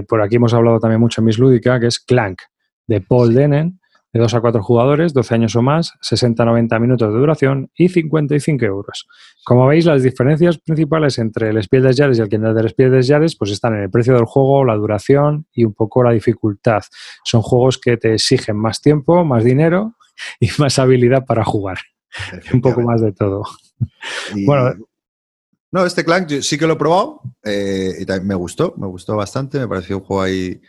por 0.09 0.21
aquí 0.21 0.37
hemos 0.37 0.53
hablado 0.53 0.81
también 0.81 1.01
mucho 1.01 1.21
en 1.21 1.27
Miss 1.27 1.39
Lúdica, 1.39 1.79
que 1.79 1.87
es 1.87 2.01
Clank, 2.01 2.41
de 2.89 3.01
Paul 3.01 3.33
Denen, 3.35 3.78
de 4.13 4.21
2 4.21 4.35
a 4.35 4.41
4 4.41 4.63
jugadores, 4.63 5.13
12 5.13 5.35
años 5.35 5.57
o 5.57 5.63
más, 5.63 5.93
60-90 6.03 6.81
minutos 6.81 7.13
de 7.13 7.19
duración 7.19 7.71
y 7.75 7.89
55 7.89 8.65
euros. 8.65 9.07
Como 9.45 9.67
veis, 9.67 9.85
las 9.85 10.03
diferencias 10.03 10.59
principales 10.59 11.19
entre 11.19 11.51
el 11.51 11.63
Spiel 11.63 11.83
des 11.83 11.97
Jahres 11.97 12.19
y 12.19 12.23
el 12.23 12.29
Kinder 12.29 12.55
del 12.55 12.69
Spiel 12.71 12.91
des 12.91 13.07
Jahres 13.07 13.37
pues 13.37 13.51
están 13.51 13.75
en 13.75 13.83
el 13.83 13.91
precio 13.91 14.15
del 14.15 14.25
juego, 14.25 14.65
la 14.65 14.75
duración 14.77 15.47
y 15.53 15.65
un 15.65 15.75
poco 15.75 16.03
la 16.03 16.13
dificultad. 16.13 16.83
Son 17.25 17.43
juegos 17.43 17.79
que 17.79 17.97
te 17.97 18.15
exigen 18.15 18.57
más 18.57 18.81
tiempo, 18.81 19.25
más 19.25 19.45
dinero 19.45 19.95
y 20.41 20.49
más 20.59 20.79
habilidad 20.79 21.25
para 21.27 21.45
jugar. 21.45 21.79
Un 22.53 22.61
poco 22.61 22.81
más 22.81 23.03
de 23.03 23.13
todo. 23.13 23.45
Bueno, 24.47 24.75
no, 25.71 25.85
este 25.85 26.05
Clank 26.05 26.41
sí 26.41 26.57
que 26.57 26.67
lo 26.67 26.75
he 26.75 26.77
probado 26.77 27.21
eh, 27.45 27.93
y 28.01 28.07
también 28.07 28.27
me 28.27 28.35
gustó, 28.35 28.75
me 28.79 28.87
gustó 28.87 29.17
bastante, 29.17 29.59
me 29.59 29.69
pareció 29.69 29.99
un 29.99 30.05
juego 30.05 30.23
ahí 30.23 30.61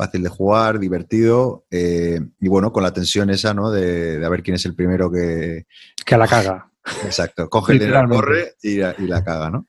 fácil 0.00 0.22
de 0.22 0.30
jugar, 0.30 0.78
divertido 0.78 1.66
eh, 1.70 2.18
y 2.40 2.48
bueno, 2.48 2.72
con 2.72 2.82
la 2.82 2.92
tensión 2.92 3.28
esa, 3.28 3.52
¿no? 3.52 3.70
De, 3.70 4.24
a 4.24 4.28
ver 4.30 4.42
quién 4.42 4.54
es 4.54 4.64
el 4.64 4.74
primero 4.74 5.12
que... 5.12 5.66
Que 6.06 6.16
la 6.16 6.26
caga. 6.26 6.70
Exacto, 7.04 7.50
coge 7.50 7.74
el 7.74 7.90
la 7.90 8.08
corre 8.08 8.54
y 8.62 8.78
la, 8.78 9.22
caga, 9.22 9.50
¿no? 9.50 9.66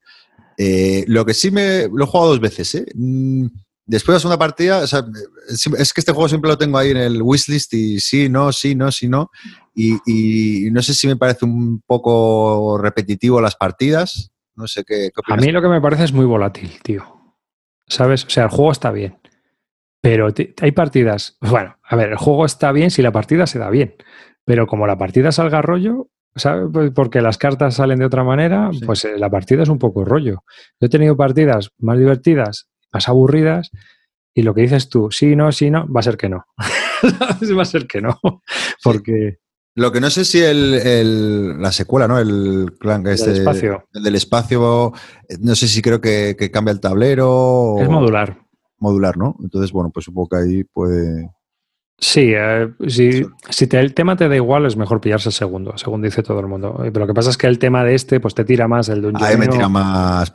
Eh, 0.57 1.03
lo 1.07 1.25
que 1.25 1.33
sí 1.33 1.51
me... 1.51 1.89
Lo 1.93 2.05
he 2.05 2.07
jugado 2.07 2.29
dos 2.29 2.39
veces, 2.39 2.73
¿eh? 2.75 2.85
Mm, 2.95 3.47
después 3.85 4.13
de 4.13 4.15
la 4.15 4.19
segunda 4.21 4.39
partida, 4.39 4.85
es 4.85 5.93
que 5.93 5.99
este 5.99 6.13
juego 6.13 6.29
siempre 6.29 6.49
lo 6.49 6.57
tengo 6.57 6.77
ahí 6.77 6.91
en 6.91 6.97
el 6.97 7.21
wishlist 7.21 7.73
y 7.73 7.99
sí, 7.99 8.29
no, 8.29 8.53
sí, 8.53 8.73
no, 8.73 8.89
sí, 8.89 9.09
no. 9.09 9.31
Y, 9.75 10.69
no 10.71 10.81
sé 10.81 10.93
si 10.93 11.07
me 11.07 11.17
parece 11.17 11.43
un 11.43 11.81
poco 11.85 12.77
repetitivo 12.81 13.41
las 13.41 13.57
partidas. 13.57 14.31
No 14.55 14.65
sé 14.67 14.85
qué, 14.85 15.09
qué 15.13 15.33
A 15.33 15.35
mí 15.35 15.51
lo 15.51 15.61
que 15.61 15.67
me 15.67 15.81
parece 15.81 16.05
es 16.05 16.13
muy 16.13 16.25
volátil, 16.25 16.71
tío. 16.83 17.03
¿Sabes? 17.87 18.23
O 18.23 18.29
sea, 18.29 18.45
el 18.45 18.49
juego 18.49 18.71
está 18.71 18.91
bien. 18.91 19.20
Pero 20.01 20.29
hay 20.61 20.71
partidas, 20.71 21.37
bueno, 21.41 21.77
a 21.83 21.95
ver, 21.95 22.09
el 22.09 22.17
juego 22.17 22.45
está 22.45 22.71
bien 22.71 22.89
si 22.89 23.03
la 23.03 23.11
partida 23.11 23.45
se 23.45 23.59
da 23.59 23.69
bien, 23.69 23.95
pero 24.43 24.65
como 24.65 24.87
la 24.87 24.97
partida 24.97 25.31
salga 25.31 25.61
rollo, 25.61 26.09
¿sabes? 26.35 26.69
Pues 26.73 26.91
porque 26.91 27.21
las 27.21 27.37
cartas 27.37 27.75
salen 27.75 27.99
de 27.99 28.05
otra 28.05 28.23
manera, 28.23 28.71
pues 28.85 29.05
eh, 29.05 29.19
la 29.19 29.29
partida 29.29 29.61
es 29.61 29.69
un 29.69 29.77
poco 29.77 30.03
rollo. 30.03 30.43
Yo 30.79 30.87
he 30.87 30.89
tenido 30.89 31.15
partidas 31.15 31.69
más 31.77 31.99
divertidas, 31.99 32.67
más 32.91 33.07
aburridas, 33.09 33.69
y 34.33 34.41
lo 34.41 34.55
que 34.55 34.61
dices 34.61 34.89
tú, 34.89 35.11
sí, 35.11 35.35
no, 35.35 35.51
sí, 35.51 35.69
no, 35.69 35.87
va 35.91 35.99
a 35.99 36.03
ser 36.03 36.17
que 36.17 36.29
no. 36.29 36.45
va 37.57 37.61
a 37.61 37.65
ser 37.65 37.85
que 37.85 38.01
no, 38.01 38.19
porque... 38.83 39.37
Lo 39.75 39.91
que 39.91 40.01
no 40.01 40.09
sé 40.09 40.25
si 40.25 40.41
el, 40.41 41.61
la 41.61 41.71
secuela, 41.71 42.05
¿no? 42.05 42.19
El 42.19 42.73
clan 42.77 43.07
este, 43.07 43.29
del 43.29 43.39
espacio. 43.39 43.85
El 43.93 44.03
del 44.03 44.15
espacio, 44.15 44.91
no 45.39 45.55
sé 45.55 45.67
si 45.69 45.81
creo 45.81 46.01
que, 46.01 46.35
que 46.37 46.51
cambia 46.51 46.73
el 46.73 46.81
tablero. 46.81 47.77
Es 47.79 47.87
modular 47.87 48.50
modular, 48.81 49.17
¿no? 49.17 49.37
Entonces, 49.41 49.71
bueno, 49.71 49.91
pues 49.91 50.05
supongo 50.05 50.29
que 50.29 50.37
ahí 50.37 50.63
puede... 50.63 51.29
Sí, 52.03 52.33
eh, 52.35 52.67
si, 52.87 53.23
el 53.77 53.93
tema 53.93 54.15
te 54.15 54.27
da 54.27 54.35
igual, 54.35 54.65
es 54.65 54.75
mejor 54.75 54.99
pillarse 54.99 55.29
el 55.29 55.33
segundo, 55.33 55.77
según 55.77 56.01
dice 56.01 56.23
todo 56.23 56.39
el 56.39 56.47
mundo. 56.47 56.75
Pero 56.79 57.01
lo 57.01 57.07
que 57.07 57.13
pasa 57.13 57.29
es 57.29 57.37
que 57.37 57.45
el 57.45 57.59
tema 57.59 57.83
de 57.83 57.93
este, 57.93 58.19
pues 58.19 58.33
te 58.33 58.43
tira 58.43 58.67
más 58.67 58.89
el 58.89 59.03
de 59.03 59.09
un 59.09 59.23
Ahí 59.23 59.37
me 59.37 59.47
tira 59.47 59.69
más. 59.69 60.33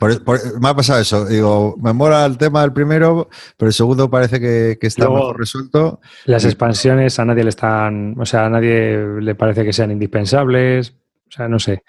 me 0.61 0.69
ha 0.69 0.73
pasado 0.73 1.01
eso. 1.01 1.25
Digo, 1.25 1.75
me 1.81 1.91
mola 1.91 2.25
el 2.25 2.37
tema 2.37 2.61
del 2.61 2.71
primero, 2.71 3.27
pero 3.57 3.67
el 3.67 3.73
segundo 3.73 4.09
parece 4.09 4.39
que, 4.39 4.77
está 4.79 5.09
mejor 5.09 5.37
resuelto. 5.37 5.99
Las 6.23 6.45
expansiones 6.45 7.19
a 7.19 7.25
nadie 7.25 7.43
le 7.43 7.49
están. 7.49 8.15
O 8.17 8.25
sea, 8.25 8.45
a 8.45 8.49
nadie 8.49 9.19
le 9.19 9.35
parece 9.35 9.65
que 9.65 9.73
sean 9.73 9.91
indispensables. 9.91 10.95
O 11.27 11.31
sea, 11.31 11.49
no 11.49 11.59
sé. 11.59 11.83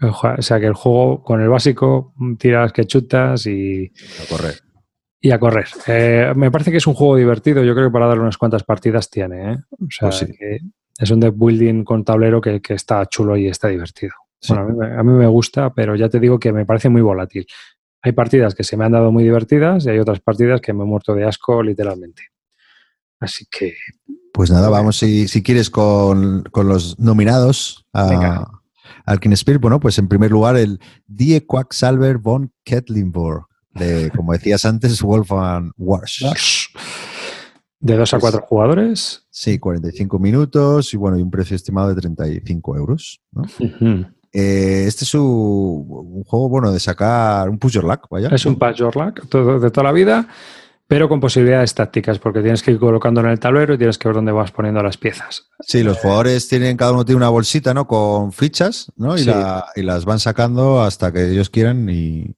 O 0.00 0.40
sea, 0.42 0.58
que 0.58 0.66
el 0.66 0.74
juego 0.74 1.22
con 1.22 1.42
el 1.42 1.50
básico 1.50 2.14
tira 2.38 2.62
las 2.62 2.72
que 2.72 2.86
chutas 2.86 3.46
y. 3.46 3.92
A 4.24 4.28
correr 4.30 4.67
y 5.20 5.30
a 5.30 5.38
correr. 5.38 5.66
Eh, 5.86 6.32
me 6.36 6.50
parece 6.50 6.70
que 6.70 6.76
es 6.76 6.86
un 6.86 6.94
juego 6.94 7.16
divertido. 7.16 7.64
Yo 7.64 7.74
creo 7.74 7.88
que 7.88 7.92
para 7.92 8.06
darle 8.06 8.22
unas 8.22 8.38
cuantas 8.38 8.62
partidas 8.62 9.10
tiene. 9.10 9.52
¿eh? 9.52 9.56
O 9.72 9.86
sea, 9.90 10.10
pues 10.10 10.26
que 10.38 10.60
es 10.98 11.10
un 11.10 11.20
deck 11.20 11.34
building 11.36 11.84
con 11.84 12.04
tablero 12.04 12.40
que, 12.40 12.60
está 12.68 13.04
chulo 13.06 13.36
y 13.36 13.48
está 13.48 13.68
divertido. 13.68 14.12
Bueno, 14.48 14.84
a 14.84 15.02
mí, 15.02 15.12
me 15.12 15.26
gusta, 15.26 15.72
pero 15.74 15.96
ya 15.96 16.08
te 16.08 16.20
digo 16.20 16.38
que 16.38 16.52
me 16.52 16.64
parece 16.64 16.88
muy 16.88 17.02
volátil. 17.02 17.46
Hay 18.02 18.12
partidas 18.12 18.54
que 18.54 18.62
se 18.62 18.76
me 18.76 18.84
han 18.84 18.92
dado 18.92 19.10
muy 19.10 19.24
divertidas 19.24 19.84
y 19.84 19.90
hay 19.90 19.98
otras 19.98 20.20
partidas 20.20 20.60
que 20.60 20.72
me 20.72 20.84
he 20.84 20.86
muerto 20.86 21.14
de 21.14 21.24
asco 21.24 21.62
literalmente. 21.62 22.22
Así 23.18 23.46
que... 23.50 23.74
Pues 24.32 24.52
nada, 24.52 24.68
vamos 24.68 24.98
si, 24.98 25.26
si 25.26 25.42
quieres 25.42 25.68
con, 25.70 26.44
los 26.54 26.96
nominados 27.00 27.84
a, 27.92 28.48
al 29.04 29.18
King 29.18 29.32
Spirit. 29.32 29.60
Bueno, 29.60 29.80
pues 29.80 29.98
en 29.98 30.06
primer 30.06 30.30
lugar 30.30 30.56
el 30.56 30.78
Die 31.08 31.44
Quacksalver 31.44 32.18
von 32.18 32.52
Kettlinborg 32.62 33.48
de, 33.78 34.10
como 34.10 34.32
decías 34.32 34.64
antes, 34.64 35.00
Wolfgang 35.02 35.72
Wars. 35.76 36.24
¿De 37.80 37.96
dos 37.96 38.12
a 38.12 38.18
cuatro 38.18 38.42
jugadores? 38.42 39.26
Sí, 39.30 39.58
45 39.58 40.18
minutos 40.18 40.92
y 40.94 40.96
bueno, 40.96 41.16
y 41.18 41.22
un 41.22 41.30
precio 41.30 41.54
estimado 41.54 41.88
de 41.88 41.94
35 41.94 42.76
euros. 42.76 43.20
Eh, 44.32 44.84
este 44.86 45.04
es 45.04 45.14
un, 45.14 46.24
juego 46.24 46.48
bueno 46.48 46.72
de 46.72 46.80
sacar 46.80 47.48
un 47.48 47.58
push 47.58 47.74
your 47.74 47.84
luck, 47.84 48.08
vaya. 48.10 48.28
Es 48.28 48.44
un 48.46 48.56
push 48.56 48.76
your 48.76 48.96
luck 48.96 49.28
todo, 49.28 49.60
de 49.60 49.70
toda 49.70 49.84
la 49.84 49.92
vida, 49.92 50.26
pero 50.88 51.08
con 51.08 51.20
posibilidades 51.20 51.72
tácticas, 51.72 52.18
porque 52.18 52.40
tienes 52.40 52.62
que 52.64 52.72
ir 52.72 52.80
colocando 52.80 53.20
en 53.20 53.28
el 53.28 53.38
tablero 53.38 53.74
y 53.74 53.78
tienes 53.78 53.96
que 53.96 54.08
ver 54.08 54.16
dónde 54.16 54.32
vas 54.32 54.50
poniendo 54.50 54.82
las 54.82 54.96
piezas. 54.96 55.48
Sí, 55.60 55.84
los 55.84 55.98
jugadores 55.98 56.48
tienen, 56.48 56.76
cada 56.76 56.92
uno 56.92 57.04
tiene 57.04 57.18
una 57.18 57.28
bolsita, 57.28 57.74
¿no? 57.74 57.86
Con 57.86 58.32
fichas, 58.32 58.90
¿no? 58.96 59.16
Y, 59.16 59.26
y 59.76 59.82
las 59.82 60.04
van 60.04 60.18
sacando 60.18 60.82
hasta 60.82 61.12
que 61.12 61.30
ellos 61.30 61.48
quieran 61.48 61.88
y, 61.88 62.34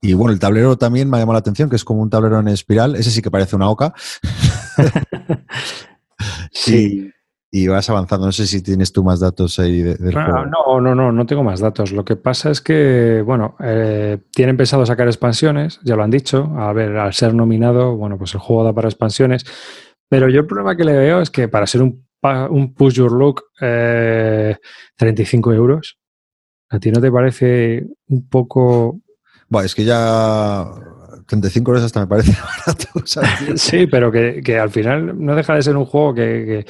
y 0.00 0.12
bueno, 0.14 0.32
el 0.32 0.38
tablero 0.38 0.76
también 0.76 1.08
me 1.08 1.16
ha 1.16 1.20
llamado 1.20 1.34
la 1.34 1.40
atención, 1.40 1.70
que 1.70 1.76
es 1.76 1.84
como 1.84 2.02
un 2.02 2.10
tablero 2.10 2.38
en 2.38 2.48
espiral. 2.48 2.96
Ese 2.96 3.10
sí 3.10 3.22
que 3.22 3.30
parece 3.30 3.56
una 3.56 3.70
oca. 3.70 3.94
sí. 6.50 7.10
Y, 7.50 7.68
vas 7.68 7.88
avanzando. 7.88 8.26
No 8.26 8.32
sé 8.32 8.46
si 8.46 8.62
tienes 8.62 8.92
tú 8.92 9.02
más 9.02 9.20
datos 9.20 9.58
ahí 9.58 9.80
del 9.82 10.16
ah, 10.16 10.24
juego. 10.24 10.46
No, 10.46 10.80
no, 10.80 10.94
no, 10.94 11.12
no 11.12 11.26
tengo 11.26 11.42
más 11.42 11.60
datos. 11.60 11.92
Lo 11.92 12.04
que 12.04 12.16
pasa 12.16 12.50
es 12.50 12.60
que, 12.60 13.22
bueno, 13.24 13.56
eh, 13.60 14.18
tienen 14.32 14.58
pensado 14.58 14.84
sacar 14.84 15.06
expansiones, 15.06 15.80
ya 15.82 15.96
lo 15.96 16.02
han 16.02 16.10
dicho. 16.10 16.52
A 16.58 16.72
ver, 16.74 16.96
al 16.98 17.14
ser 17.14 17.32
nominado, 17.32 17.96
bueno, 17.96 18.18
pues 18.18 18.34
el 18.34 18.40
juego 18.40 18.64
da 18.64 18.74
para 18.74 18.88
expansiones. 18.88 19.46
Pero 20.08 20.28
yo 20.28 20.40
el 20.40 20.46
problema 20.46 20.76
que 20.76 20.84
le 20.84 20.92
veo 20.92 21.20
es 21.22 21.30
que 21.30 21.48
para 21.48 21.66
ser 21.66 21.82
un, 21.82 22.06
un 22.50 22.74
push 22.74 22.94
your 22.94 23.12
look, 23.12 23.44
35 23.58 25.52
eh, 25.52 25.56
euros, 25.56 25.98
¿a 26.68 26.78
ti 26.78 26.90
no 26.90 27.00
te 27.00 27.10
parece 27.10 27.86
un 28.08 28.28
poco 28.28 29.00
bueno, 29.48 29.66
es 29.66 29.74
que 29.74 29.84
ya 29.84 30.66
35 31.26 31.70
horas 31.70 31.84
hasta 31.84 32.00
me 32.00 32.06
parece 32.06 32.32
barato. 32.66 33.56
sí, 33.56 33.86
pero 33.86 34.10
que, 34.10 34.58
al 34.58 34.70
final 34.70 35.24
no 35.24 35.34
deja 35.34 35.54
de 35.54 35.62
ser 35.62 35.76
un 35.76 35.84
juego 35.84 36.14
que, 36.14 36.64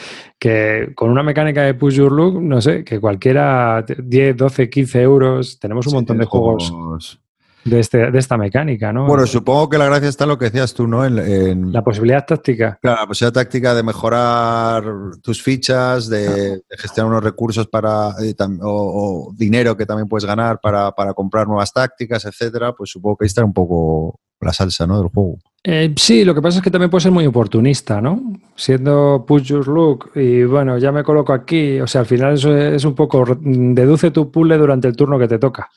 con 0.95 1.11
una 1.11 1.23
mecánica 1.23 1.63
de 1.63 1.75
push 1.75 1.95
your 1.95 2.13
look, 2.13 2.41
no 2.41 2.61
sé, 2.61 2.85
que 2.85 3.01
cualquiera 3.01 3.85
10, 3.87 4.37
12, 4.37 4.71
15 4.71 5.03
euros, 5.03 5.59
tenemos 5.59 5.87
un 5.87 5.95
montón 5.95 6.19
de 6.19 6.25
juegos 6.25 7.21
de, 7.67 7.81
este, 7.81 8.11
de 8.11 8.19
esta 8.19 8.37
mecánica, 8.37 8.93
¿no? 8.93 9.07
Bueno, 9.07 9.27
supongo 9.27 9.69
que 9.69 9.79
la 9.79 9.87
gracia 9.87 10.09
está 10.09 10.25
en 10.25 10.31
lo 10.31 10.39
que 10.39 10.47
decías 10.47 10.73
tú, 10.73 10.87
¿no? 10.87 11.05
En, 11.05 11.73
la 11.73 11.83
posibilidad 11.83 12.25
táctica. 12.25 12.79
Claro, 12.81 13.01
la 13.01 13.07
posibilidad 13.07 13.43
táctica 13.43 13.75
de 13.75 13.83
mejorar 13.83 14.85
tus 15.23 15.43
fichas, 15.43 16.09
de, 16.09 16.63
gestionar 16.71 17.11
unos 17.11 17.25
recursos 17.25 17.67
para 17.67 18.11
eh, 18.23 18.35
o, 18.63 19.33
dinero 19.37 19.77
que 19.77 19.85
también 19.85 20.09
puedes 20.09 20.25
ganar 20.25 20.61
para, 20.61 20.93
comprar 21.15 21.47
nuevas 21.47 21.73
tácticas, 21.73 22.25
etcétera, 22.25 22.73
pues 22.73 22.91
supongo 22.91 23.17
que 23.17 23.25
ahí 23.25 23.29
está 23.29 23.45
un 23.45 23.53
poco 23.53 24.21
la 24.41 24.53
salsa, 24.53 24.87
¿no? 24.87 24.99
Del 24.99 25.09
juego. 25.09 25.39
Eh, 25.65 25.93
sí, 25.97 26.25
lo 26.25 26.35
que 26.35 26.43
pasa 26.43 26.59
es 26.59 26.65
que 26.65 26.71
también 26.71 26.91
puede 26.91 27.03
ser 27.03 27.11
muy 27.11 27.27
oportunista, 27.27 28.01
¿no? 28.01 28.35
Siendo 28.55 29.25
push 29.27 29.43
your 29.43 29.67
look 29.67 30.13
y 30.15 30.45
bueno, 30.45 30.79
ya 30.79 30.93
me 30.93 31.03
coloco 31.03 31.33
aquí, 31.33 31.81
o 31.81 31.89
sea, 31.89 32.03
al 32.03 32.07
final 32.07 32.35
eso 32.35 32.57
es 32.57 32.85
un 32.85 32.95
poco, 32.95 33.25
deduce 33.41 34.13
tu 34.13 34.31
puzzle 34.31 34.59
durante 34.59 34.87
el 34.87 34.95
turno 34.95 35.19
que 35.19 35.27
te 35.27 35.39
toca. 35.39 35.69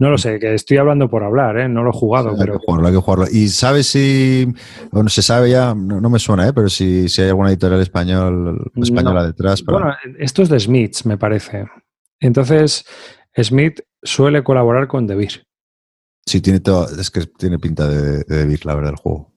No 0.00 0.10
lo 0.10 0.18
sé, 0.18 0.38
que 0.38 0.54
estoy 0.54 0.76
hablando 0.76 1.10
por 1.10 1.24
hablar, 1.24 1.58
¿eh? 1.58 1.68
no 1.68 1.82
lo 1.82 1.90
he 1.90 1.92
jugado. 1.92 2.36
pero... 2.38 2.52
Hay 2.52 2.58
que 2.60 2.64
jugarlo, 2.64 2.86
hay 2.86 2.94
que 2.94 3.00
jugarlo. 3.00 3.24
¿Y 3.32 3.48
sabes 3.48 3.88
si, 3.88 4.46
bueno, 4.92 5.08
se 5.08 5.22
sabe 5.22 5.50
ya, 5.50 5.74
no, 5.74 6.08
me 6.08 6.20
suena, 6.20 6.46
¿eh? 6.46 6.52
pero 6.52 6.68
si, 6.68 7.08
si, 7.08 7.22
hay 7.22 7.28
alguna 7.28 7.48
editorial 7.48 7.80
español, 7.80 8.70
española 8.76 9.26
detrás? 9.26 9.64
Bueno, 9.64 9.92
esto 10.18 10.42
es 10.42 10.50
de 10.50 10.60
Smith, 10.60 10.98
me 11.04 11.18
parece. 11.18 11.66
Entonces, 12.20 12.84
Smith 13.36 13.80
suele 14.00 14.44
colaborar 14.44 14.86
con 14.86 15.08
DeVir. 15.08 15.44
Sí, 16.24 16.40
tiene 16.40 16.60
todo, 16.60 16.86
es 16.88 17.10
que 17.10 17.26
tiene 17.26 17.58
pinta 17.58 17.88
de, 17.88 18.22
de 18.22 18.58
la 18.62 18.74
verdad, 18.76 18.92
el 18.92 18.96
juego. 18.96 19.32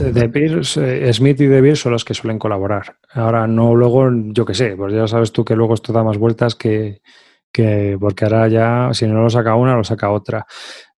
De 0.00 0.30
eh, 0.34 1.12
Smith 1.14 1.40
y 1.40 1.46
DeVir 1.46 1.78
son 1.78 1.92
los 1.92 2.04
que 2.04 2.12
suelen 2.12 2.38
colaborar. 2.38 2.98
Ahora, 3.14 3.46
no 3.46 3.74
luego, 3.74 4.10
yo 4.12 4.44
qué 4.44 4.52
sé, 4.52 4.76
pues 4.76 4.92
ya 4.92 5.06
sabes 5.06 5.32
tú 5.32 5.44
que 5.44 5.56
luego 5.56 5.72
esto 5.72 5.94
da 5.94 6.04
más 6.04 6.18
vueltas 6.18 6.54
que, 6.54 7.00
que 7.52 7.96
porque 8.00 8.24
ahora 8.24 8.48
ya, 8.48 8.90
si 8.92 9.06
no 9.06 9.22
lo 9.22 9.30
saca 9.30 9.54
una, 9.54 9.76
lo 9.76 9.84
saca 9.84 10.10
otra. 10.10 10.46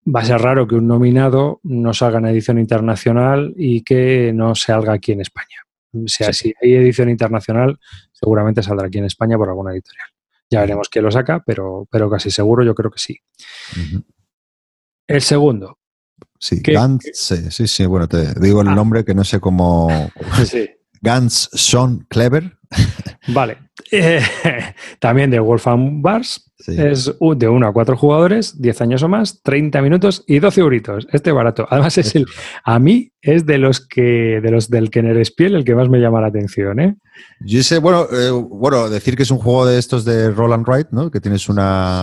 Va 0.05 0.19
a 0.19 0.25
ser 0.25 0.39
raro 0.39 0.67
que 0.67 0.75
un 0.75 0.87
nominado 0.87 1.59
no 1.63 1.93
salga 1.93 2.19
en 2.19 2.25
edición 2.25 2.59
internacional 2.59 3.53
y 3.57 3.81
que 3.81 4.31
no 4.33 4.53
salga 4.53 4.93
aquí 4.93 5.13
en 5.13 5.21
España. 5.21 5.63
O 5.93 6.07
sea, 6.07 6.33
si 6.33 6.53
hay 6.61 6.73
edición 6.73 7.09
internacional, 7.09 7.79
seguramente 8.11 8.63
saldrá 8.63 8.87
aquí 8.87 8.97
en 8.97 9.05
España 9.05 9.37
por 9.37 9.49
alguna 9.49 9.71
editorial. 9.71 10.07
Ya 10.49 10.61
veremos 10.61 10.89
quién 10.89 11.05
lo 11.05 11.11
saca, 11.11 11.43
pero, 11.45 11.87
pero 11.89 12.09
casi 12.09 12.29
seguro 12.31 12.63
yo 12.63 12.75
creo 12.75 12.91
que 12.91 12.99
sí. 12.99 13.17
El 15.07 15.21
segundo. 15.21 15.79
Sí, 16.37 16.61
Gantz, 16.61 17.05
sí, 17.13 17.67
sí, 17.67 17.85
bueno, 17.85 18.07
te 18.07 18.37
digo 18.39 18.61
el 18.61 18.67
ah. 18.67 18.75
nombre 18.75 19.05
que 19.05 19.15
no 19.15 19.23
sé 19.23 19.39
cómo. 19.39 19.89
sí. 20.45 20.69
Gans 21.01 21.49
Son 21.53 22.05
Clever. 22.09 22.57
Vale. 23.27 23.57
Eh, 23.91 24.21
también 24.99 25.29
de 25.31 25.39
Wolfram 25.39 26.01
Bars. 26.01 26.49
Es 26.65 27.13
de 27.19 27.47
1 27.49 27.67
a 27.67 27.73
4 27.73 27.97
jugadores, 27.97 28.61
10 28.61 28.81
años 28.81 29.03
o 29.03 29.09
más, 29.09 29.41
30 29.43 29.81
minutos 29.81 30.23
y 30.27 30.39
12 30.39 30.61
euritos. 30.61 31.07
Este 31.11 31.33
barato. 31.33 31.67
Además, 31.69 31.97
es 31.97 32.15
el, 32.15 32.25
a 32.63 32.79
mí 32.79 33.11
es 33.21 33.45
de 33.45 33.57
los 33.57 33.85
que 33.85 34.39
de 34.41 34.49
los 34.49 34.69
del 34.69 34.89
Kenner 34.89 35.19
Spiel 35.25 35.55
el 35.55 35.65
que 35.65 35.75
más 35.75 35.89
me 35.89 35.99
llama 35.99 36.21
la 36.21 36.27
atención. 36.27 36.79
¿eh? 36.79 36.95
Yo 37.41 37.61
sé, 37.63 37.79
bueno, 37.79 38.07
eh, 38.13 38.29
bueno, 38.31 38.89
decir 38.89 39.17
que 39.17 39.23
es 39.23 39.31
un 39.31 39.39
juego 39.39 39.65
de 39.65 39.77
estos 39.77 40.05
de 40.05 40.31
Roll 40.31 40.53
and 40.53 40.65
Write, 40.65 40.89
¿no? 40.91 41.11
Que 41.11 41.19
tienes 41.19 41.49
una 41.49 42.01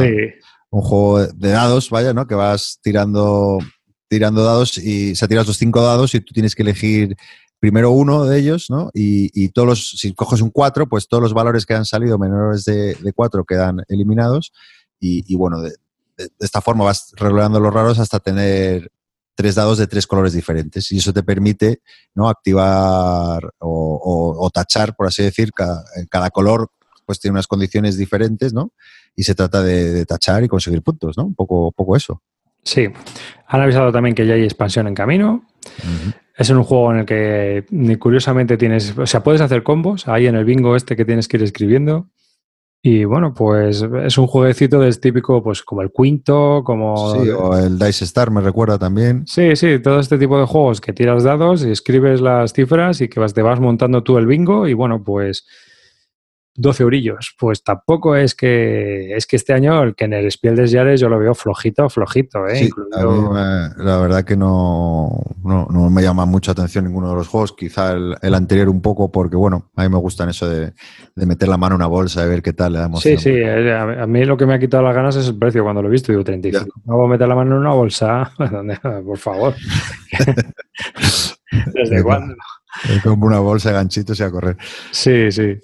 un 0.71 0.83
juego 0.83 1.27
de 1.27 1.51
dados, 1.51 1.89
vaya, 1.89 2.13
¿no? 2.13 2.27
Que 2.27 2.35
vas 2.35 2.81
tirando 2.83 3.59
tirando 4.09 4.45
dados 4.45 4.77
y 4.77 5.15
se 5.15 5.29
tiras 5.29 5.47
los 5.47 5.57
cinco 5.57 5.81
dados 5.83 6.15
y 6.15 6.21
tú 6.21 6.35
tienes 6.35 6.55
que 6.55 6.63
elegir 6.63 7.17
primero 7.61 7.91
uno 7.91 8.25
de 8.25 8.39
ellos, 8.39 8.71
¿no? 8.71 8.91
Y, 8.95 9.51
todos 9.51 9.69
los, 9.69 9.91
si 9.91 10.15
coges 10.15 10.41
un 10.41 10.51
4, 10.51 10.89
pues 10.89 11.07
todos 11.07 11.23
los 11.23 11.35
valores 11.35 11.67
que 11.67 11.75
han 11.75 11.85
salido 11.85 12.19
menores 12.19 12.65
de, 12.65 12.95
de 12.95 13.13
4 13.13 13.45
quedan 13.45 13.83
eliminados. 13.89 14.53
Y, 14.99 15.35
bueno, 15.37 15.61
de, 15.61 15.75
esta 16.41 16.61
forma 16.61 16.85
vas 16.85 17.13
regulando 17.17 17.61
los 17.61 17.73
raros 17.73 17.99
hasta 17.99 18.19
tener 18.19 18.91
tres 19.35 19.55
dados 19.55 19.79
de 19.79 19.87
tres 19.87 20.07
colores 20.07 20.33
diferentes. 20.33 20.91
Y 20.93 20.99
eso 20.99 21.13
te 21.13 21.23
permite 21.23 21.81
¿no? 22.15 22.29
activar 22.29 23.51
o, 23.59 24.51
tachar, 24.53 24.97
por 24.97 25.07
así 25.07 25.23
decir, 25.23 25.53
cada, 25.53 25.85
cada, 26.11 26.31
color 26.31 26.71
pues 27.07 27.19
tiene 27.19 27.33
unas 27.33 27.47
condiciones 27.47 27.97
diferentes, 27.97 28.53
¿no? 28.53 28.73
Y 29.17 29.25
se 29.25 29.35
trata 29.35 29.63
de, 29.63 30.07
tachar 30.07 30.45
y 30.45 30.49
conseguir 30.49 30.83
puntos, 30.83 31.17
¿no? 31.17 31.25
Un 31.25 31.35
poco, 31.35 31.73
poco 31.73 31.97
eso. 31.97 32.23
Sí. 32.63 32.89
Han 33.47 33.61
avisado 33.61 33.91
también 33.91 34.15
que 34.15 34.27
ya 34.27 34.35
hay 34.35 34.45
expansión 34.45 34.87
en 34.87 34.95
camino. 34.95 35.45
Es 36.41 36.49
un 36.49 36.63
juego 36.63 36.91
en 36.91 37.01
el 37.01 37.05
que 37.05 37.67
curiosamente 37.99 38.57
tienes, 38.57 38.97
o 38.97 39.05
sea, 39.05 39.23
puedes 39.23 39.43
hacer 39.43 39.63
combos 39.63 40.09
ahí 40.09 40.27
en 40.27 40.37
el 40.37 40.47
bingo 40.47 40.75
este 40.75 40.97
que 40.97 41.05
tienes 41.05 41.29
que 41.29 41.37
ir 41.37 41.43
escribiendo. 41.43 42.09
Y 42.83 43.05
bueno, 43.05 43.35
pues 43.35 43.85
es 44.05 44.17
un 44.17 44.27
jueguecito 44.27 44.81
de 44.81 44.91
típico, 44.95 45.43
pues 45.43 45.61
como 45.63 45.83
el 45.83 45.93
Quinto, 45.93 46.63
como... 46.65 47.13
Sí, 47.13 47.29
o 47.29 47.59
el 47.59 47.79
Dice 47.79 48.07
Star 48.07 48.31
me 48.31 48.41
recuerda 48.41 48.79
también. 48.79 49.27
Sí, 49.27 49.55
sí, 49.55 49.81
todo 49.81 50.01
este 50.01 50.17
tipo 50.17 50.41
de 50.41 50.47
juegos 50.47 50.81
que 50.81 50.95
tiras 50.95 51.25
dados 51.25 51.63
y 51.63 51.73
escribes 51.73 52.23
las 52.23 52.55
cifras 52.55 53.03
y 53.03 53.09
que 53.09 53.21
vas, 53.21 53.35
te 53.35 53.43
vas 53.43 53.61
montando 53.61 54.03
tú 54.03 54.17
el 54.17 54.25
bingo 54.25 54.67
y 54.67 54.73
bueno, 54.73 55.05
pues 55.05 55.47
12 56.57 56.83
eurillos. 56.83 57.35
Pues 57.39 57.63
tampoco 57.63 58.17
es 58.17 58.35
que 58.35 59.15
es 59.15 59.27
que 59.27 59.37
este 59.37 59.53
año 59.53 59.83
el 59.83 59.95
que 59.95 60.05
en 60.05 60.15
el 60.15 60.31
Spiel 60.31 60.57
des 60.57 60.73
Jahres 60.73 61.01
yo 61.01 61.09
lo 61.09 61.19
veo 61.19 61.35
flojito, 61.35 61.89
flojito. 61.89 62.47
¿eh? 62.49 62.69
la 62.91 63.99
verdad 63.99 64.25
que 64.25 64.37
no, 64.37 65.21
no, 65.45 65.91
me 65.91 66.03
llama 66.03 66.27
mucha 66.27 66.53
atención 66.53 66.85
ninguno 66.85 67.11
de 67.11 67.15
los 67.17 67.29
juegos. 67.29 67.55
Quizá 67.57 67.93
el, 67.93 68.35
anterior 68.35 68.69
un 68.69 68.81
poco 68.81 69.11
porque, 69.11 69.37
bueno, 69.37 69.71
a 69.77 69.83
mí 69.83 69.89
me 69.89 69.99
gustan 69.99 70.29
eso 70.29 70.49
de, 70.49 70.73
meter 71.15 71.49
la 71.49 71.57
mano 71.57 71.75
en 71.75 71.81
una 71.81 71.87
bolsa 71.87 72.25
y 72.25 72.29
ver 72.29 72.43
qué 72.43 72.53
tal 72.53 72.73
le 72.73 72.79
damos. 72.81 73.01
Sí, 73.01 73.17
sí, 73.17 73.31
eh, 73.31 73.73
a 73.75 74.07
mí 74.07 74.25
lo 74.25 74.37
que 74.37 74.47
me 74.47 74.55
ha 74.55 74.59
quitado 74.59 74.83
las 74.83 74.95
ganas 74.95 75.17
es 75.17 75.29
el 75.29 75.39
precio 75.39 75.63
cuando 75.63 75.83
lo 75.83 75.89
he 75.89 75.93
visto. 75.93 76.13
Digo, 76.13 76.25
35. 76.25 76.67
No 76.85 76.97
voy 76.97 77.07
a 77.07 77.11
meter 77.11 77.29
la 77.29 77.35
mano 77.35 77.55
en 77.55 77.61
una 77.61 77.73
bolsa. 77.73 78.33
Por 79.05 79.19
favor. 79.19 79.55
¿Desde 81.75 82.03
cuándo? 82.03 82.35
Como 83.03 83.27
una 83.27 83.41
bolsa 83.41 83.71
de 83.71 83.75
ganchitos 83.77 84.19
y 84.21 84.23
a 84.23 84.31
correr. 84.31 84.57
Sí, 84.91 85.31
sí. 85.33 85.59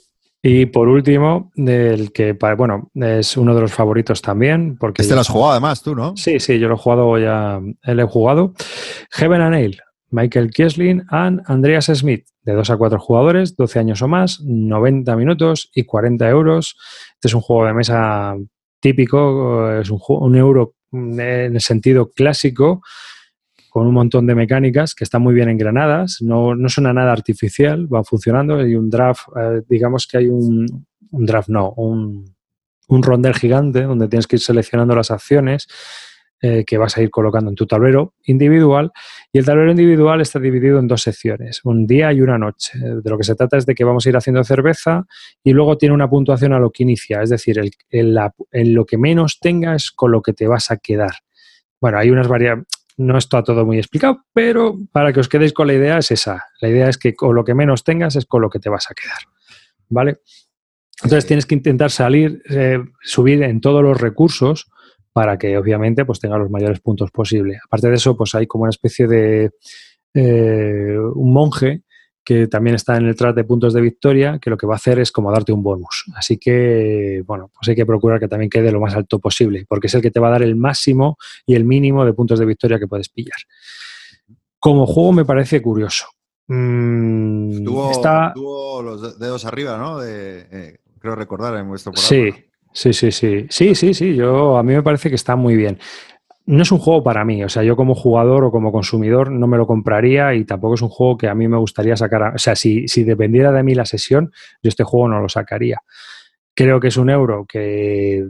Y 0.49 0.67
por 0.67 0.87
último, 0.87 1.51
del 1.57 2.13
que, 2.13 2.39
bueno, 2.57 2.93
es 2.95 3.37
uno 3.37 3.53
de 3.53 3.63
los 3.63 3.73
favoritos 3.73 4.23
también. 4.23 4.77
Porque 4.79 5.03
este 5.03 5.17
lo 5.17 5.23
has 5.23 5.29
jugado 5.29 5.51
además 5.51 5.83
tú, 5.83 5.97
¿no? 5.97 6.17
Sí, 6.17 6.39
sí, 6.39 6.61
yo 6.61 6.69
lo 6.69 6.77
he 6.77 6.79
jugado 6.79 7.19
ya, 7.19 7.61
él 7.83 7.99
he 7.99 8.05
jugado. 8.05 8.55
Heaven 9.11 9.41
and 9.41 9.57
Ale, 9.57 9.79
Michael 10.11 10.53
Kieslin 10.53 11.05
and 11.09 11.43
Andreas 11.47 11.87
Smith, 11.87 12.29
de 12.43 12.53
2 12.53 12.71
a 12.71 12.77
4 12.77 13.01
jugadores, 13.01 13.57
12 13.57 13.81
años 13.81 14.03
o 14.03 14.07
más, 14.07 14.41
90 14.41 15.17
minutos 15.17 15.69
y 15.75 15.83
40 15.83 16.29
euros. 16.29 16.77
Este 17.15 17.27
es 17.27 17.35
un 17.35 17.41
juego 17.41 17.67
de 17.67 17.75
mesa 17.75 18.37
típico, 18.79 19.73
es 19.73 19.91
un, 19.91 19.99
un 20.07 20.37
euro 20.37 20.77
en 20.93 21.19
el 21.57 21.61
sentido 21.61 22.13
clásico, 22.13 22.83
con 23.77 23.87
un 23.87 23.93
montón 23.93 24.27
de 24.27 24.35
mecánicas 24.35 24.95
que 24.95 25.05
están 25.05 25.21
muy 25.21 25.35
bien 25.35 25.51
engranadas, 25.51 26.23
no, 26.23 26.55
no 26.55 26.67
suena 26.71 26.95
nada 26.95 27.13
artificial, 27.13 27.87
van 27.89 28.07
funcionando. 28.07 28.57
Hay 28.57 28.75
un 28.75 28.89
draft, 28.89 29.29
eh, 29.39 29.61
digamos 29.69 30.07
que 30.07 30.17
hay 30.17 30.29
un, 30.29 30.87
un 31.11 31.27
draft, 31.27 31.51
no, 31.51 31.75
un, 31.77 32.25
un, 32.89 33.03
rondel 33.03 33.35
gigante 33.35 33.83
donde 33.83 34.09
tienes 34.09 34.27
que 34.27 34.37
ir 34.37 34.41
seleccionando 34.41 34.97
las 34.97 35.11
acciones 35.11 35.69
eh, 36.41 36.65
que 36.67 36.79
vas 36.79 36.97
a 36.97 37.03
ir 37.03 37.11
colocando 37.11 37.51
en 37.51 37.55
tu 37.55 37.67
tablero 37.67 38.15
individual. 38.25 38.93
Y 39.31 39.41
el 39.41 39.45
tablero 39.45 39.71
individual 39.71 40.23
está 40.23 40.39
dividido 40.39 40.79
en 40.79 40.89
dos 40.89 41.03
secciones, 41.03 41.61
un 41.65 41.87
día 41.87 42.11
y 42.15 42.23
una 42.23 42.39
noche. 42.39 42.79
De 42.79 43.11
lo 43.11 43.19
que 43.19 43.25
se 43.25 43.35
trata 43.35 43.59
es 43.59 43.67
de 43.67 43.75
que 43.75 43.85
vamos 43.85 44.07
a 44.07 44.09
ir 44.09 44.17
haciendo 44.17 44.43
cerveza 44.43 45.05
y 45.45 45.53
luego 45.53 45.77
tiene 45.77 45.95
una 45.95 46.09
puntuación 46.09 46.55
a 46.55 46.59
lo 46.59 46.71
que 46.71 46.85
inicia, 46.85 47.21
es 47.21 47.29
decir, 47.29 47.59
el, 47.59 47.71
en 48.53 48.75
lo 48.75 48.87
que 48.87 48.97
menos 48.97 49.39
tengas 49.39 49.91
con 49.91 50.13
lo 50.13 50.23
que 50.23 50.33
te 50.33 50.47
vas 50.47 50.71
a 50.71 50.79
quedar. 50.79 51.13
Bueno, 51.79 51.99
hay 51.99 52.09
unas 52.09 52.27
variables 52.27 52.65
no 52.97 53.19
está 53.19 53.43
todo 53.43 53.67
muy 53.67 53.79
explicado, 53.79 54.25
pero 54.33 54.79
para 54.93 55.13
que 55.13 55.21
os 55.21 55.29
quedéis 55.29 55.53
con 55.53 55.67
la 55.67 55.75
idea 55.75 55.99
es 55.99 56.11
esa. 56.11 56.45
La 56.61 56.69
idea 56.69 56.89
es 56.89 56.99
que 56.99 57.15
con 57.15 57.35
lo 57.35 57.45
que 57.45 57.55
menos 57.55 57.85
tengas 57.85 58.17
es 58.17 58.25
con 58.27 58.43
lo 58.43 58.51
que 58.51 58.59
te 58.59 58.71
vas 58.71 58.91
a 58.91 58.95
quedar. 58.95 59.19
¿Vale? 59.89 60.21
Entonces 61.03 61.27
tienes 61.27 61.47
que 61.47 61.55
intentar 61.55 61.91
salir, 61.91 62.43
eh, 62.49 62.83
subir 63.03 63.43
en 63.43 63.61
todos 63.61 63.83
los 63.83 64.01
recursos 64.01 64.71
para 65.13 65.39
que 65.39 65.57
obviamente 65.57 66.05
pues 66.05 66.21
tenga 66.21 66.39
los 66.39 66.51
mayores 66.51 66.81
puntos 66.81 67.11
posible. 67.11 67.59
Aparte 67.65 67.89
de 67.89 67.95
eso, 67.95 68.17
pues 68.17 68.35
hay 68.35 68.47
como 68.47 68.65
una 68.65 68.71
especie 68.71 69.07
de 69.07 69.51
eh, 70.15 70.99
un 71.15 71.33
monje 71.33 71.83
que 72.27 72.49
también 72.49 72.75
está 72.75 72.97
en 72.97 73.07
el 73.07 73.15
track 73.15 73.37
de 73.37 73.45
puntos 73.45 73.73
de 73.73 73.81
victoria, 73.81 74.41
que 74.41 74.51
lo 74.51 74.57
que 74.57 74.67
va 74.67 74.75
a 74.75 74.77
hacer 74.77 74.99
es 74.99 75.13
como 75.13 75.31
darte 75.31 75.53
un 75.53 75.63
bonus. 75.63 76.07
Así 76.17 76.39
que, 76.39 77.23
bueno, 77.25 77.53
pues 77.55 77.69
hay 77.69 77.77
que 77.77 77.87
procurar 77.87 78.19
que 78.19 78.27
también 78.27 78.51
quede 78.51 78.73
lo 78.73 78.81
más 78.81 78.97
alto 78.97 79.21
posible, 79.21 79.65
porque 79.69 79.87
es 79.87 79.95
el 79.95 80.03
que 80.03 80.11
te 80.11 80.19
va 80.19 80.27
a 80.27 80.33
dar 80.33 80.43
el 80.43 80.57
máximo 80.57 81.19
y 81.47 81.55
el 81.55 81.65
mínimo 81.65 82.05
de 82.05 82.13
puntos 82.15 82.41
de 82.41 82.45
victoria 82.45 82.81
que 82.81 82.89
puedes 82.89 83.09
pillar. 83.11 83.37
Como 84.59 84.87
juego 84.87 85.13
me 85.13 85.25
parece 85.25 85.63
curioso. 85.63 86.07
Mm, 86.49 87.63
tuvo, 87.63 88.83
los 88.83 89.21
dedos 89.21 89.45
arriba, 89.45 89.79
¿no? 89.79 90.01
De, 90.01 90.49
eh, 90.51 90.79
creo 90.99 91.15
recordar 91.15 91.57
en 91.57 91.69
vuestro 91.69 91.93
programa. 91.93 92.09
Sí, 92.09 92.33
sí, 92.73 92.93
sí, 92.93 93.13
sí. 93.13 93.47
Sí, 93.49 93.75
sí, 93.77 93.95
sí. 93.95 94.17
Yo, 94.17 94.59
a 94.59 94.65
mí 94.65 94.75
me 94.75 94.83
parece 94.83 95.11
que 95.11 95.15
está 95.15 95.37
muy 95.37 95.55
bien 95.55 95.79
no 96.47 96.63
es 96.63 96.71
un 96.71 96.79
juego 96.79 97.03
para 97.03 97.25
mí, 97.25 97.43
o 97.43 97.49
sea, 97.49 97.65
yo 97.65 97.75
como 97.75 97.97
jugador 97.97 98.45
o 98.45 98.53
como 98.53 98.71
consumidor 98.71 99.33
no 99.33 99.49
me 99.49 99.57
lo 99.57 99.67
compraría 99.67 100.33
y 100.35 100.45
tampoco 100.45 100.75
es 100.75 100.83
un 100.83 100.89
juego 100.89 101.19
que 101.19 101.29
a 101.29 101.35
mí 101.35 101.49
me 101.49 101.59
gustaría 101.59 101.97
sacar, 101.97 102.35
o 102.37 102.39
sea, 102.39 102.55
si, 102.55 102.87
si 102.87 103.03
dependiera 103.03 103.51
de 103.51 103.65
mí 103.65 103.75
la 103.75 103.85
sesión, 103.85 104.33
yo 104.63 104.69
este 104.69 104.85
juego 104.85 105.09
no 105.09 105.21
lo 105.21 105.29
sacaría. 105.29 105.83
Creo 106.55 106.79
que 106.79 106.89
es 106.89 106.97
un 106.97 107.11
euro 107.11 107.45
que, 107.47 108.29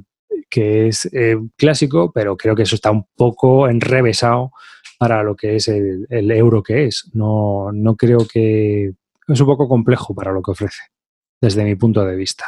es 0.51 1.09
eh, 1.13 1.37
clásico, 1.57 2.11
pero 2.13 2.39
creo 2.39 2.57
que 2.57 2.63
eso 2.63 2.75
está 2.75 2.91
un 2.91 3.07
poco 3.15 3.69
enrevesado 3.69 4.51
para 4.99 5.23
lo 5.23 5.37
que 5.37 5.57
es 5.57 5.69
el, 5.69 6.07
euro 6.09 6.63
que 6.63 6.87
es. 6.87 7.11
No, 7.13 7.71
no 7.73 7.97
creo 7.97 8.27
que... 8.27 8.95
Es 9.29 9.41
un 9.41 9.47
poco 9.47 9.69
complejo 9.69 10.15
para 10.15 10.33
lo 10.33 10.41
que 10.41 10.53
ofrece, 10.53 10.83
desde 11.41 11.65
mi 11.65 11.75
punto 11.75 12.03
de 12.05 12.17
vista. 12.17 12.47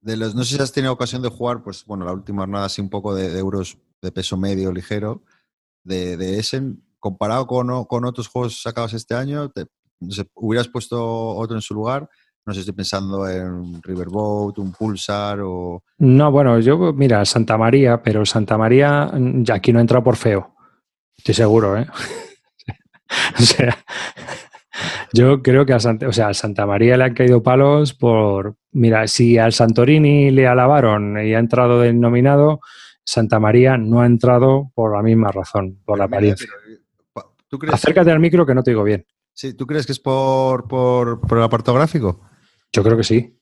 de, 0.00 0.16
los, 0.16 0.34
no 0.34 0.42
sé 0.42 0.56
si 0.56 0.62
has 0.62 0.72
tenido 0.72 0.92
ocasión 0.92 1.22
de 1.22 1.28
jugar, 1.28 1.62
pues 1.62 1.84
bueno, 1.86 2.04
la 2.04 2.12
última 2.12 2.42
jornada 2.42 2.66
así 2.66 2.80
un 2.80 2.90
poco 2.90 3.14
de 3.14 3.38
euros 3.38 3.78
de 4.02 4.12
peso 4.12 4.36
medio 4.36 4.72
ligero 4.72 5.22
de, 5.84 6.16
de 6.16 6.38
Essen, 6.38 6.82
comparado 6.98 7.46
con, 7.46 7.84
con, 7.84 8.04
otros 8.04 8.28
juegos 8.28 8.60
sacados 8.60 8.92
este 8.94 9.14
año, 9.14 9.50
¿hubieras 10.34 10.68
puesto 10.68 11.34
otro 11.36 11.56
en 11.56 11.62
su 11.62 11.74
lugar? 11.74 12.08
No 12.44 12.52
sé, 12.52 12.60
estoy 12.60 12.74
pensando 12.74 13.28
en 13.28 13.80
Riverboat, 13.82 14.58
un 14.58 14.72
Pulsar 14.72 15.40
o... 15.42 15.84
No, 15.98 16.32
bueno, 16.32 16.58
yo, 16.58 16.92
mira, 16.92 17.24
Santa 17.24 17.56
María, 17.56 18.02
pero 18.02 18.26
Santa 18.26 18.58
María 18.58 19.10
mm, 19.12 19.44
ya 19.44 19.54
aquí 19.54 19.72
no 19.72 19.78
entra 19.78 20.02
por 20.02 20.16
feo. 20.16 20.56
Estoy 21.16 21.34
seguro, 21.34 21.78
¿eh? 21.78 21.86
o 23.38 23.42
sea, 23.42 23.78
yo 25.12 25.40
creo 25.40 25.64
que 25.64 25.72
a 25.72 25.78
Santa, 25.78 26.08
o 26.08 26.12
sea, 26.12 26.28
a 26.28 26.34
Santa 26.34 26.66
María 26.66 26.96
le 26.96 27.04
han 27.04 27.14
caído 27.14 27.42
palos 27.44 27.94
por... 27.94 28.56
Mira, 28.72 29.06
si 29.06 29.38
al 29.38 29.52
Santorini 29.52 30.32
le 30.32 30.48
alabaron 30.48 31.24
y 31.24 31.34
ha 31.34 31.38
entrado 31.38 31.80
del 31.80 32.00
nominado, 32.00 32.60
Santa 33.04 33.38
María 33.40 33.76
no 33.76 34.00
ha 34.00 34.06
entrado 34.06 34.70
por 34.74 34.96
la 34.96 35.02
misma 35.02 35.30
razón, 35.32 35.80
por 35.84 35.98
la 35.98 36.04
apariencia. 36.04 36.48
Acércate 37.70 38.10
al 38.10 38.20
micro 38.20 38.46
que 38.46 38.54
no 38.54 38.62
te 38.62 38.70
digo 38.70 38.84
bien. 38.84 39.06
Sí, 39.34 39.54
¿tú 39.54 39.66
crees 39.66 39.86
que 39.86 39.92
es 39.92 40.00
por, 40.00 40.68
por, 40.68 41.20
el 41.30 41.42
apartado 41.42 41.76
gráfico? 41.76 42.20
Yo 42.72 42.82
creo 42.82 42.96
que 42.96 43.04
sí. 43.04 43.38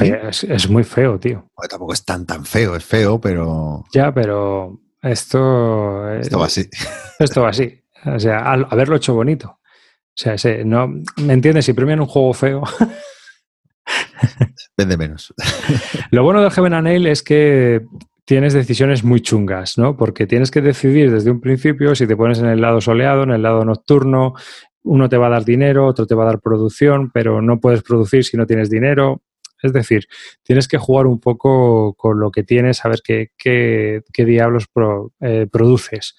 Es, 0.00 0.68
muy 0.68 0.84
feo, 0.84 1.18
tío. 1.18 1.48
tampoco 1.68 1.92
es 1.92 2.04
tan 2.04 2.26
tan 2.26 2.44
feo, 2.44 2.76
es 2.76 2.84
feo, 2.84 3.20
pero. 3.20 3.84
Ya, 3.92 4.12
pero 4.12 4.80
esto. 5.02 6.10
Esto 6.12 6.38
va 6.38 6.46
así. 6.46 6.68
Esto 7.18 7.42
va 7.42 7.48
así. 7.50 7.82
O 8.04 8.18
sea, 8.18 8.52
haberlo 8.52 8.96
hecho 8.96 9.14
bonito. 9.14 9.48
O 9.48 10.36
sea, 10.36 10.36
no, 10.64 10.88
¿me 11.16 11.32
entiendes? 11.32 11.64
Si 11.64 11.72
premian 11.72 12.00
un 12.00 12.06
juego 12.06 12.34
feo. 12.34 12.62
Vende 14.76 14.96
menos. 14.96 15.32
Lo 16.10 16.22
bueno 16.24 16.42
del 16.42 16.50
Heaven 16.50 16.74
and 16.74 16.84
Nail 16.84 17.06
es 17.06 17.22
que 17.22 17.82
tienes 18.30 18.54
decisiones 18.54 19.02
muy 19.02 19.22
chungas, 19.22 19.76
¿no? 19.76 19.96
Porque 19.96 20.24
tienes 20.24 20.52
que 20.52 20.60
decidir 20.60 21.10
desde 21.10 21.32
un 21.32 21.40
principio 21.40 21.96
si 21.96 22.06
te 22.06 22.16
pones 22.16 22.38
en 22.38 22.46
el 22.46 22.60
lado 22.60 22.80
soleado, 22.80 23.24
en 23.24 23.32
el 23.32 23.42
lado 23.42 23.64
nocturno, 23.64 24.34
uno 24.84 25.08
te 25.08 25.16
va 25.16 25.26
a 25.26 25.30
dar 25.30 25.44
dinero, 25.44 25.84
otro 25.84 26.06
te 26.06 26.14
va 26.14 26.22
a 26.22 26.26
dar 26.26 26.40
producción, 26.40 27.10
pero 27.10 27.42
no 27.42 27.58
puedes 27.58 27.82
producir 27.82 28.22
si 28.22 28.36
no 28.36 28.46
tienes 28.46 28.70
dinero. 28.70 29.20
Es 29.60 29.72
decir, 29.72 30.06
tienes 30.44 30.68
que 30.68 30.78
jugar 30.78 31.08
un 31.08 31.18
poco 31.18 31.94
con 31.94 32.20
lo 32.20 32.30
que 32.30 32.44
tienes, 32.44 32.84
a 32.84 32.90
ver 32.90 33.00
qué, 33.02 33.30
qué, 33.36 34.24
diablos 34.24 34.66
eh, 35.22 35.48
produces. 35.50 36.14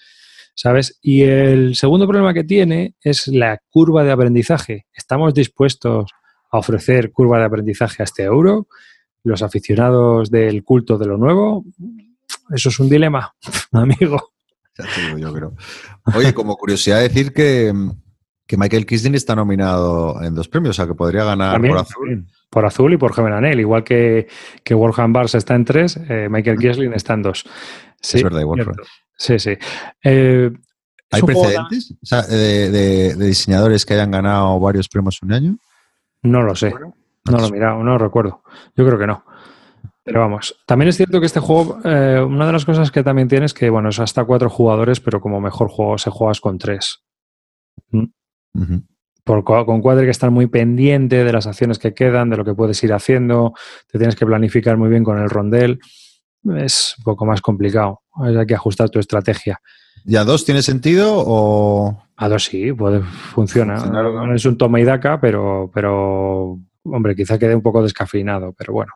¿Sabes? 0.53 0.99
Y 1.01 1.21
el 1.21 1.77
segundo 1.77 2.09
problema 2.09 2.33
que 2.33 2.43
tiene 2.43 2.95
es 3.01 3.29
la 3.29 3.61
curva 3.69 4.03
de 4.03 4.11
aprendizaje. 4.11 4.85
¿Estamos 4.93 5.33
dispuestos 5.33 6.11
a 6.51 6.57
ofrecer 6.57 7.13
curva 7.13 7.39
de 7.39 7.45
aprendizaje 7.45 8.03
a 8.03 8.03
este 8.03 8.23
euro? 8.23 8.67
Los 9.23 9.41
aficionados 9.41 10.31
del 10.31 10.63
culto 10.63 10.97
de 10.97 11.05
lo 11.05 11.17
nuevo, 11.17 11.63
eso 12.53 12.69
es 12.69 12.79
un 12.79 12.89
dilema, 12.89 13.33
amigo. 13.71 14.33
Ya 14.77 14.85
te 14.85 15.01
digo 15.01 15.17
yo, 15.17 15.33
creo. 15.33 15.53
Oye, 16.15 16.33
como 16.33 16.55
curiosidad 16.55 17.01
decir 17.01 17.33
que, 17.33 17.73
Michael 18.57 18.85
Kisling 18.85 19.15
está 19.15 19.33
nominado 19.33 20.21
en 20.21 20.35
dos 20.35 20.49
premios, 20.49 20.71
o 20.71 20.77
sea 20.77 20.87
que 20.87 20.93
podría 20.93 21.23
ganar 21.23 21.61
por 21.61 21.77
azul. 21.77 22.27
Por 22.49 22.65
azul 22.65 22.93
y 22.93 22.97
por 22.97 23.13
Gemenanel, 23.13 23.61
igual 23.61 23.83
que, 23.83 24.27
que 24.61 24.73
Wolfgang 24.73 25.13
Bars 25.13 25.35
está 25.35 25.55
en 25.55 25.63
tres, 25.63 25.97
eh, 26.09 26.27
Michael 26.29 26.57
Kisling 26.57 26.91
está 26.93 27.13
en 27.13 27.21
dos. 27.21 27.45
Sí, 28.01 28.17
es 28.17 28.23
verdad, 28.23 28.41
igual. 28.41 28.65
Sí, 29.17 29.39
sí. 29.39 29.51
Eh, 30.03 30.51
¿Hay 31.11 31.21
precedentes 31.21 31.93
de, 32.29 33.15
diseñadores 33.15 33.85
que 33.85 33.93
hayan 33.93 34.11
ganado 34.11 34.59
varios 34.59 34.89
premios 34.89 35.21
un 35.21 35.33
año? 35.33 35.57
No 36.23 36.41
lo 36.41 36.55
sé. 36.55 36.73
No 37.29 37.37
lo 37.37 37.45
he 37.47 37.51
mirado, 37.51 37.83
no 37.83 37.91
lo 37.91 37.97
recuerdo. 37.97 38.43
Yo 38.75 38.85
creo 38.85 38.97
que 38.97 39.07
no. 39.07 39.23
Pero 40.03 40.19
vamos, 40.21 40.55
también 40.65 40.89
es 40.89 40.97
cierto 40.97 41.19
que 41.19 41.27
este 41.27 41.39
juego, 41.39 41.79
eh, 41.83 42.19
una 42.19 42.47
de 42.47 42.53
las 42.53 42.65
cosas 42.65 42.89
que 42.89 43.03
también 43.03 43.27
tiene 43.27 43.45
es 43.45 43.53
que, 43.53 43.69
bueno, 43.69 43.89
es 43.89 43.99
hasta 43.99 44.25
cuatro 44.25 44.49
jugadores, 44.49 44.99
pero 44.99 45.21
como 45.21 45.39
mejor 45.39 45.69
juego 45.69 45.97
se 45.99 46.09
juegas 46.09 46.41
con 46.41 46.57
tres. 46.57 47.03
¿Mm? 47.91 48.05
Por, 49.23 49.43
con 49.43 49.81
cuatro 49.81 49.99
hay 49.99 50.07
que 50.07 50.11
estar 50.11 50.31
muy 50.31 50.47
pendiente 50.47 51.23
de 51.23 51.31
las 51.31 51.45
acciones 51.45 51.77
que 51.77 51.93
quedan, 51.93 52.31
de 52.31 52.37
lo 52.37 52.43
que 52.43 52.55
puedes 52.55 52.83
ir 52.83 52.93
haciendo, 52.93 53.53
te 53.91 53.99
tienes 53.99 54.15
que 54.15 54.25
planificar 54.25 54.75
muy 54.75 54.89
bien 54.89 55.03
con 55.03 55.19
el 55.19 55.29
rondel. 55.29 55.79
Es 56.55 56.95
un 56.97 57.03
poco 57.03 57.27
más 57.27 57.39
complicado, 57.39 58.01
hay 58.15 58.45
que 58.47 58.55
ajustar 58.55 58.89
tu 58.89 58.97
estrategia. 58.97 59.61
¿Y 60.03 60.15
a 60.15 60.23
dos 60.23 60.45
tiene 60.45 60.63
sentido 60.63 61.13
o...? 61.15 62.03
A 62.17 62.27
dos 62.27 62.45
sí, 62.45 62.73
puede, 62.73 63.01
funciona. 63.01 63.85
No 63.85 64.33
es 64.33 64.45
un 64.45 64.57
toma 64.57 64.79
y 64.79 64.83
daca, 64.83 65.21
pero, 65.21 65.69
pero 65.71 66.57
hombre, 66.83 67.15
quizá 67.15 67.37
quede 67.37 67.55
un 67.55 67.61
poco 67.61 67.83
descafeinado, 67.83 68.53
pero 68.57 68.73
bueno. 68.73 68.93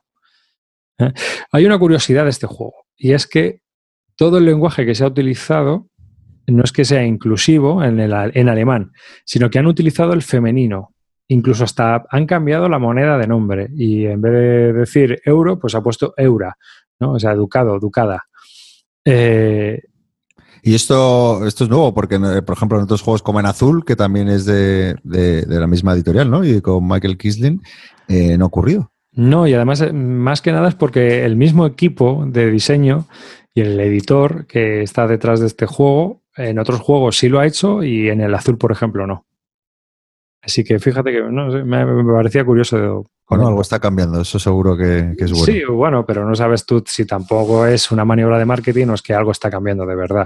¿eh? 0.99 1.11
Hay 1.51 1.65
una 1.65 1.77
curiosidad 1.77 2.23
de 2.23 2.29
este 2.29 2.47
juego 2.47 2.85
y 2.97 3.13
es 3.13 3.27
que 3.27 3.61
todo 4.15 4.37
el 4.37 4.45
lenguaje 4.45 4.85
que 4.85 4.95
se 4.95 5.03
ha 5.03 5.07
utilizado 5.07 5.87
no 6.47 6.63
es 6.63 6.71
que 6.71 6.85
sea 6.85 7.03
inclusivo 7.03 7.83
en, 7.83 7.99
el, 7.99 8.13
en 8.33 8.49
alemán, 8.49 8.91
sino 9.25 9.49
que 9.49 9.59
han 9.59 9.65
utilizado 9.65 10.13
el 10.13 10.21
femenino. 10.21 10.93
Incluso 11.27 11.63
hasta 11.63 12.05
han 12.11 12.27
cambiado 12.27 12.69
la 12.69 12.77
moneda 12.77 13.17
de 13.17 13.27
nombre 13.27 13.69
y 13.75 14.05
en 14.05 14.21
vez 14.21 14.31
de 14.31 14.73
decir 14.73 15.21
euro, 15.25 15.57
pues 15.57 15.73
ha 15.73 15.81
puesto 15.81 16.13
eura, 16.17 16.55
¿no? 16.99 17.13
O 17.13 17.19
sea, 17.19 17.31
educado, 17.31 17.75
educada. 17.75 18.25
Eh, 19.03 19.81
y 20.67 20.73
esto, 20.73 21.45
esto 21.45 21.63
es 21.63 21.69
nuevo, 21.69 21.93
porque, 21.93 22.17
por 22.43 22.57
ejemplo, 22.57 22.79
en 22.79 22.85
otros 22.85 23.03
juegos 23.03 23.21
como 23.21 23.39
en 23.39 23.45
Azul, 23.45 23.85
que 23.85 23.95
también 23.95 24.29
es 24.29 24.45
de, 24.45 24.95
la 25.03 25.67
misma 25.67 25.93
editorial, 25.93 26.31
¿no? 26.31 26.43
Y 26.43 26.59
con 26.59 26.87
Michael 26.87 27.19
Kisling, 27.19 27.61
eh, 28.07 28.35
no 28.35 28.45
ha 28.45 28.47
ocurrido. 28.47 28.91
No, 29.11 29.45
y 29.45 29.53
además, 29.53 29.81
eh, 29.81 29.93
más 29.93 30.41
que 30.41 30.51
nada 30.51 30.67
es 30.67 30.73
porque 30.73 31.23
el 31.23 31.35
mismo 31.35 31.67
equipo 31.67 32.25
de 32.27 32.49
diseño 32.49 33.05
y 33.53 33.61
el 33.61 33.79
editor 33.79 34.47
que 34.47 34.81
está 34.81 35.05
detrás 35.05 35.39
de 35.39 35.45
este 35.45 35.67
juego, 35.67 36.23
en 36.35 36.57
otros 36.57 36.79
juegos 36.79 37.15
sí 37.19 37.29
lo 37.29 37.39
ha 37.39 37.45
hecho 37.45 37.83
y 37.83 38.09
en 38.09 38.21
el 38.21 38.33
azul, 38.33 38.57
por 38.57 38.71
ejemplo, 38.71 39.05
no. 39.05 39.27
Así 40.41 40.63
que 40.63 40.79
fíjate 40.79 41.11
que 41.11 41.21
no 41.21 41.47
me, 41.63 42.11
parecía 42.11 42.43
curioso. 42.43 43.05
Bueno, 43.29 43.47
algo 43.47 43.61
está 43.61 43.79
cambiando, 43.79 44.19
eso 44.19 44.39
seguro 44.39 44.75
que, 44.75 45.13
es 45.15 45.31
bueno. 45.31 45.45
Sí, 45.45 45.63
bueno, 45.63 46.05
pero 46.07 46.27
no 46.27 46.35
sabes 46.35 46.65
tú 46.65 46.83
si 46.87 47.05
tampoco 47.05 47.67
es 47.67 47.91
una 47.91 48.03
maniobra 48.03 48.39
de 48.39 48.45
marketing 48.45 48.87
o 48.87 48.93
es 48.95 49.03
que 49.03 49.13
algo 49.13 49.29
está 49.29 49.51
cambiando 49.51 49.85
de 49.85 49.95
verdad. 49.95 50.25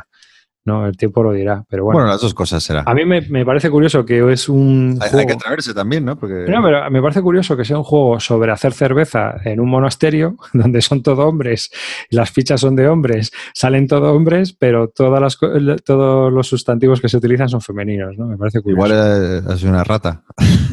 ¿No? 0.69 0.85
El 0.85 0.95
tiempo 0.95 1.23
lo 1.23 1.33
dirá, 1.33 1.65
pero 1.67 1.83
bueno. 1.83 1.99
Bueno, 1.99 2.11
las 2.11 2.21
dos 2.21 2.33
cosas 2.33 2.63
será. 2.63 2.83
A 2.85 2.93
mí 2.93 3.03
me, 3.05 3.45
parece 3.45 3.69
curioso 3.69 4.05
que 4.05 4.31
es 4.31 4.47
un. 4.47 4.99
Hay, 5.01 5.25
que 5.25 5.33
atreverse 5.33 5.73
también, 5.73 6.05
¿no? 6.05 6.17
Porque... 6.17 6.45
No, 6.47 6.61
pero 6.63 6.89
me 6.91 7.01
parece 7.01 7.21
curioso 7.21 7.57
que 7.57 7.65
sea 7.65 7.77
un 7.77 7.83
juego 7.83 8.19
sobre 8.19 8.51
hacer 8.51 8.73
cerveza 8.73 9.35
en 9.43 9.59
un 9.59 9.69
monasterio 9.69 10.37
donde 10.53 10.81
son 10.81 11.01
todo 11.01 11.27
hombres, 11.27 11.71
las 12.11 12.29
fichas 12.29 12.61
son 12.61 12.75
de 12.75 12.87
hombres, 12.87 13.31
salen 13.53 13.87
todo 13.87 14.13
hombres, 14.13 14.53
pero 14.53 14.89
todas 14.89 15.21
las, 15.21 15.37
todos 15.83 16.31
los 16.31 16.47
sustantivos 16.47 17.01
que 17.01 17.09
se 17.09 17.17
utilizan 17.17 17.49
son 17.49 17.61
femeninos, 17.61 18.17
¿no? 18.17 18.27
Me 18.27 18.37
parece 18.37 18.61
curioso. 18.61 18.87
Igual 18.87 19.43
es 19.53 19.63
una 19.63 19.83
rata. 19.83 20.23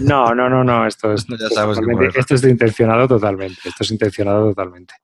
No, 0.00 0.34
no, 0.34 0.48
no, 0.50 0.62
no. 0.62 0.86
Esto, 0.86 1.12
es 1.12 1.26
esto 2.16 2.34
es 2.34 2.44
intencionado 2.44 3.08
totalmente. 3.08 3.56
Esto 3.64 3.82
es 3.82 3.90
intencionado 3.90 4.48
totalmente. 4.48 4.94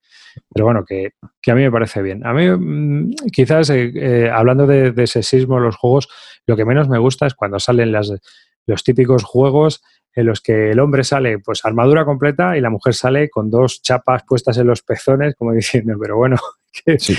Pero 0.53 0.67
bueno, 0.67 0.85
que, 0.85 1.13
a 1.51 1.55
mí 1.55 1.63
me 1.63 1.71
parece 1.71 2.03
bien. 2.03 2.27
A 2.27 2.33
mí, 2.33 2.49
mm, 2.49 3.15
quizás, 3.33 3.71
eh, 3.71 3.93
eh, 3.95 4.31
hablando 4.33 4.67
de, 4.67 5.07
sexismo 5.07 5.59
en 5.59 5.65
los 5.65 5.77
juegos, 5.77 6.09
lo 6.47 6.57
que 6.57 6.65
menos 6.65 6.89
me 6.89 6.99
gusta 6.99 7.27
es 7.27 7.35
cuando 7.35 7.59
salen 7.59 7.93
las, 7.93 8.13
los 8.67 8.85
típicos 8.85 9.25
juegos 9.25 9.83
en 10.15 10.27
los 10.27 10.41
que 10.41 10.71
el 10.71 10.81
hombre 10.81 11.05
sale 11.05 11.39
pues 11.39 11.65
armadura 11.65 12.05
completa 12.05 12.57
y 12.57 12.61
la 12.61 12.71
mujer 12.71 12.95
sale 12.95 13.31
con 13.31 13.51
dos 13.51 13.81
chapas 13.83 14.25
puestas 14.27 14.59
en 14.59 14.67
los 14.67 14.83
pezones, 14.83 15.35
como 15.37 15.53
diciendo, 15.55 15.97
pero 16.01 16.17
bueno, 16.17 16.37
sí, 16.99 17.17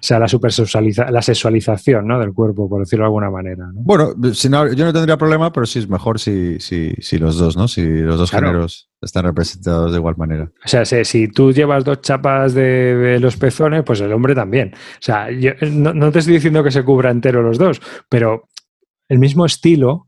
sea, 0.00 0.18
la, 0.18 0.28
supersexualiza 0.28 1.10
la 1.10 1.22
sexualización 1.22 2.06
¿no? 2.06 2.18
del 2.18 2.32
cuerpo, 2.32 2.68
por 2.68 2.80
decirlo 2.80 3.04
de 3.04 3.06
alguna 3.06 3.30
manera. 3.30 3.70
Bueno, 3.74 4.14
si 4.32 4.48
no, 4.48 4.72
yo 4.72 4.84
no 4.84 4.92
tendría 4.92 5.16
problema, 5.16 5.52
pero 5.52 5.66
sí 5.66 5.78
es 5.78 5.88
mejor 5.88 6.18
si, 6.18 6.58
si, 6.60 6.92
si 6.98 7.18
los 7.18 7.38
dos, 7.38 7.56
¿no? 7.56 7.68
Si 7.68 7.82
los 7.82 8.18
dos 8.18 8.30
géneros 8.30 8.90
están 9.00 9.24
representados 9.24 9.92
de 9.92 9.98
igual 9.98 10.16
manera. 10.16 10.50
O 10.64 10.68
sea, 10.68 10.84
si, 10.84 11.28
tú 11.28 11.52
llevas 11.52 11.84
dos 11.84 12.00
chapas 12.00 12.54
de, 12.54 13.18
los 13.20 13.36
pezones, 13.36 13.82
pues 13.84 14.00
el 14.00 14.12
hombre 14.12 14.34
también. 14.34 14.72
O 14.74 15.00
sea, 15.00 15.30
yo 15.30 15.52
no, 15.70 15.94
no 15.94 16.10
te 16.10 16.18
estoy 16.18 16.34
diciendo 16.34 16.64
que 16.64 16.70
se 16.70 16.84
cubra 16.84 17.10
entero 17.10 17.42
los 17.42 17.58
dos, 17.58 17.80
pero 18.08 18.48
el 19.08 19.18
mismo 19.18 19.46
estilo 19.46 20.07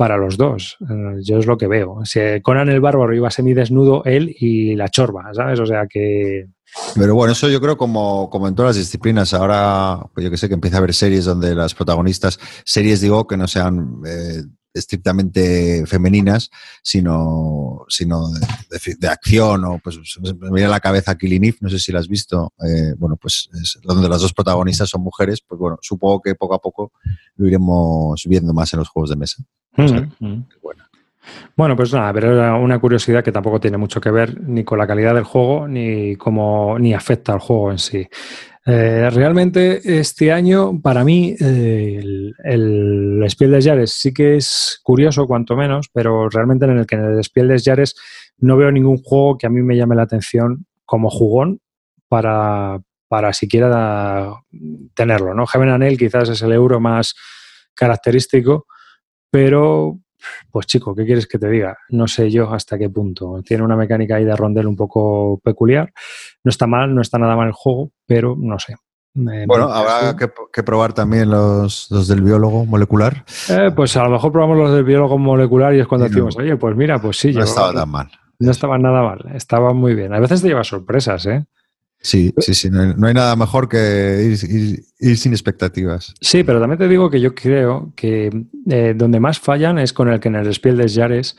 para 0.00 0.16
los 0.16 0.38
dos. 0.38 0.78
Eh, 0.80 1.20
yo 1.22 1.36
es 1.36 1.44
lo 1.44 1.58
que 1.58 1.66
veo. 1.66 2.06
Si 2.06 2.18
Conan 2.42 2.70
el 2.70 2.80
Bárbaro 2.80 3.14
iba 3.14 3.30
semidesnudo, 3.30 4.02
él 4.06 4.34
y 4.40 4.74
la 4.74 4.88
chorba, 4.88 5.28
¿sabes? 5.34 5.60
O 5.60 5.66
sea 5.66 5.86
que. 5.86 6.46
Pero 6.94 7.14
bueno, 7.14 7.34
eso 7.34 7.50
yo 7.50 7.60
creo 7.60 7.76
como, 7.76 8.30
como 8.30 8.48
en 8.48 8.54
todas 8.54 8.70
las 8.70 8.76
disciplinas. 8.76 9.34
Ahora, 9.34 10.00
pues 10.14 10.24
yo 10.24 10.30
que 10.30 10.38
sé, 10.38 10.48
que 10.48 10.54
empieza 10.54 10.78
a 10.78 10.78
haber 10.78 10.94
series 10.94 11.26
donde 11.26 11.54
las 11.54 11.74
protagonistas, 11.74 12.40
series 12.64 13.02
digo, 13.02 13.26
que 13.26 13.36
no 13.36 13.46
sean 13.46 14.00
eh, 14.06 14.40
estrictamente 14.72 15.84
femeninas, 15.86 16.50
sino, 16.82 17.84
sino 17.88 18.28
de, 18.28 19.08
acción 19.08 19.64
o 19.64 19.78
pues 19.78 19.98
me 20.22 20.50
viene 20.50 20.66
a 20.66 20.70
la 20.70 20.80
cabeza 20.80 21.16
Killing 21.16 21.44
Eve, 21.44 21.58
no 21.60 21.68
sé 21.68 21.78
si 21.78 21.92
la 21.92 22.00
has 22.00 22.08
visto, 22.08 22.52
eh, 22.64 22.94
bueno, 22.98 23.16
pues 23.16 23.48
es 23.60 23.78
donde 23.82 24.08
las 24.08 24.20
dos 24.20 24.32
protagonistas 24.32 24.88
son 24.88 25.02
mujeres, 25.02 25.40
pues 25.46 25.58
bueno, 25.58 25.78
supongo 25.80 26.20
que 26.20 26.34
poco 26.34 26.54
a 26.54 26.60
poco 26.60 26.92
lo 27.36 27.46
iremos 27.46 28.22
viendo 28.26 28.52
más 28.52 28.72
en 28.72 28.78
los 28.78 28.88
juegos 28.88 29.10
de 29.10 29.16
mesa. 29.16 29.42
Bueno, 31.56 31.76
pues 31.76 31.92
nada, 31.92 32.12
pero 32.12 32.32
era 32.32 32.56
una 32.56 32.78
curiosidad 32.78 33.22
que 33.22 33.32
tampoco 33.32 33.60
tiene 33.60 33.76
mucho 33.76 34.00
que 34.00 34.10
ver 34.10 34.40
ni 34.40 34.64
con 34.64 34.78
la 34.78 34.86
calidad 34.86 35.14
del 35.14 35.24
juego 35.24 35.68
ni 35.68 36.16
cómo 36.16 36.78
ni 36.78 36.94
afecta 36.94 37.32
al 37.32 37.40
juego 37.40 37.70
en 37.70 37.78
sí. 37.78 38.08
Eh, 38.66 39.08
realmente 39.10 39.80
este 39.98 40.32
año, 40.32 40.80
para 40.82 41.02
mí, 41.02 41.34
eh, 41.40 41.98
el, 41.98 42.34
el 42.44 43.24
Spiel 43.30 43.52
des 43.52 43.90
sí 43.90 44.12
que 44.12 44.36
es 44.36 44.80
curioso, 44.82 45.26
cuanto 45.26 45.56
menos, 45.56 45.88
pero 45.92 46.28
realmente 46.28 46.66
en 46.66 46.78
el 46.78 46.86
que 46.86 46.96
en 46.96 47.04
el 47.04 47.24
Spiel 47.24 47.48
des 47.48 47.64
Jahres 47.64 47.94
no 48.38 48.56
veo 48.56 48.70
ningún 48.70 48.98
juego 48.98 49.38
que 49.38 49.46
a 49.46 49.50
mí 49.50 49.62
me 49.62 49.76
llame 49.76 49.96
la 49.96 50.02
atención 50.02 50.66
como 50.84 51.08
jugón 51.08 51.60
para, 52.08 52.80
para 53.08 53.32
siquiera 53.32 54.34
tenerlo. 54.94 55.34
¿no? 55.34 55.46
Heaven 55.46 55.70
and 55.70 55.96
quizás 55.96 56.28
es 56.28 56.42
el 56.42 56.52
euro 56.52 56.80
más 56.80 57.14
característico, 57.74 58.66
pero, 59.30 59.98
pues 60.50 60.66
chico, 60.66 60.94
¿qué 60.94 61.04
quieres 61.04 61.26
que 61.26 61.38
te 61.38 61.48
diga? 61.48 61.76
No 61.90 62.06
sé 62.06 62.30
yo 62.30 62.52
hasta 62.52 62.78
qué 62.78 62.88
punto. 62.90 63.42
Tiene 63.44 63.62
una 63.62 63.76
mecánica 63.76 64.16
ahí 64.16 64.24
de 64.24 64.36
rondel 64.36 64.66
un 64.66 64.76
poco 64.76 65.40
peculiar. 65.42 65.92
No 66.44 66.50
está 66.50 66.66
mal, 66.66 66.94
no 66.94 67.02
está 67.02 67.18
nada 67.18 67.36
mal 67.36 67.48
el 67.48 67.52
juego, 67.52 67.90
pero 68.06 68.36
no 68.38 68.58
sé. 68.58 68.76
bueno, 69.14 69.68
habrá 69.72 70.16
que, 70.16 70.62
probar 70.62 70.92
también 70.92 71.30
los, 71.30 71.88
del 72.08 72.22
biólogo 72.22 72.64
molecular. 72.64 73.24
Eh, 73.48 73.70
pues 73.74 73.96
a 73.96 74.04
lo 74.04 74.10
mejor 74.10 74.32
probamos 74.32 74.58
los 74.58 74.72
del 74.72 74.84
biólogo 74.84 75.18
molecular 75.18 75.74
y 75.74 75.80
es 75.80 75.86
cuando 75.86 76.08
decimos, 76.08 76.36
oye, 76.36 76.56
pues 76.56 76.76
mira, 76.76 77.00
pues 77.00 77.18
sí. 77.18 77.32
No 77.32 77.44
estaba 77.44 77.72
tan 77.72 77.88
mal. 77.90 78.10
No 78.38 78.50
estaba 78.50 78.78
nada 78.78 79.02
mal, 79.02 79.32
estaba 79.34 79.74
muy 79.74 79.94
bien. 79.94 80.14
A 80.14 80.20
veces 80.20 80.40
te 80.40 80.48
lleva 80.48 80.64
sorpresas, 80.64 81.26
¿eh? 81.26 81.44
Sí, 82.02 82.32
sí, 82.38 82.54
sí. 82.54 82.70
No 82.70 83.06
hay, 83.06 83.14
nada 83.14 83.36
mejor 83.36 83.68
que 83.68 84.36
ir, 84.98 85.16
sin 85.18 85.32
expectativas. 85.32 86.14
Sí, 86.20 86.44
pero 86.44 86.58
también 86.58 86.78
te 86.78 86.88
digo 86.88 87.10
que 87.10 87.20
yo 87.20 87.34
creo 87.34 87.92
que 87.94 88.30
eh, 88.70 88.94
donde 88.96 89.20
más 89.20 89.38
fallan 89.38 89.78
es 89.78 89.92
con 89.92 90.08
el 90.08 90.18
que 90.18 90.28
en 90.28 90.36
el 90.36 90.52
Spiel 90.54 90.78
des 90.78 90.94
Jahres, 90.94 91.36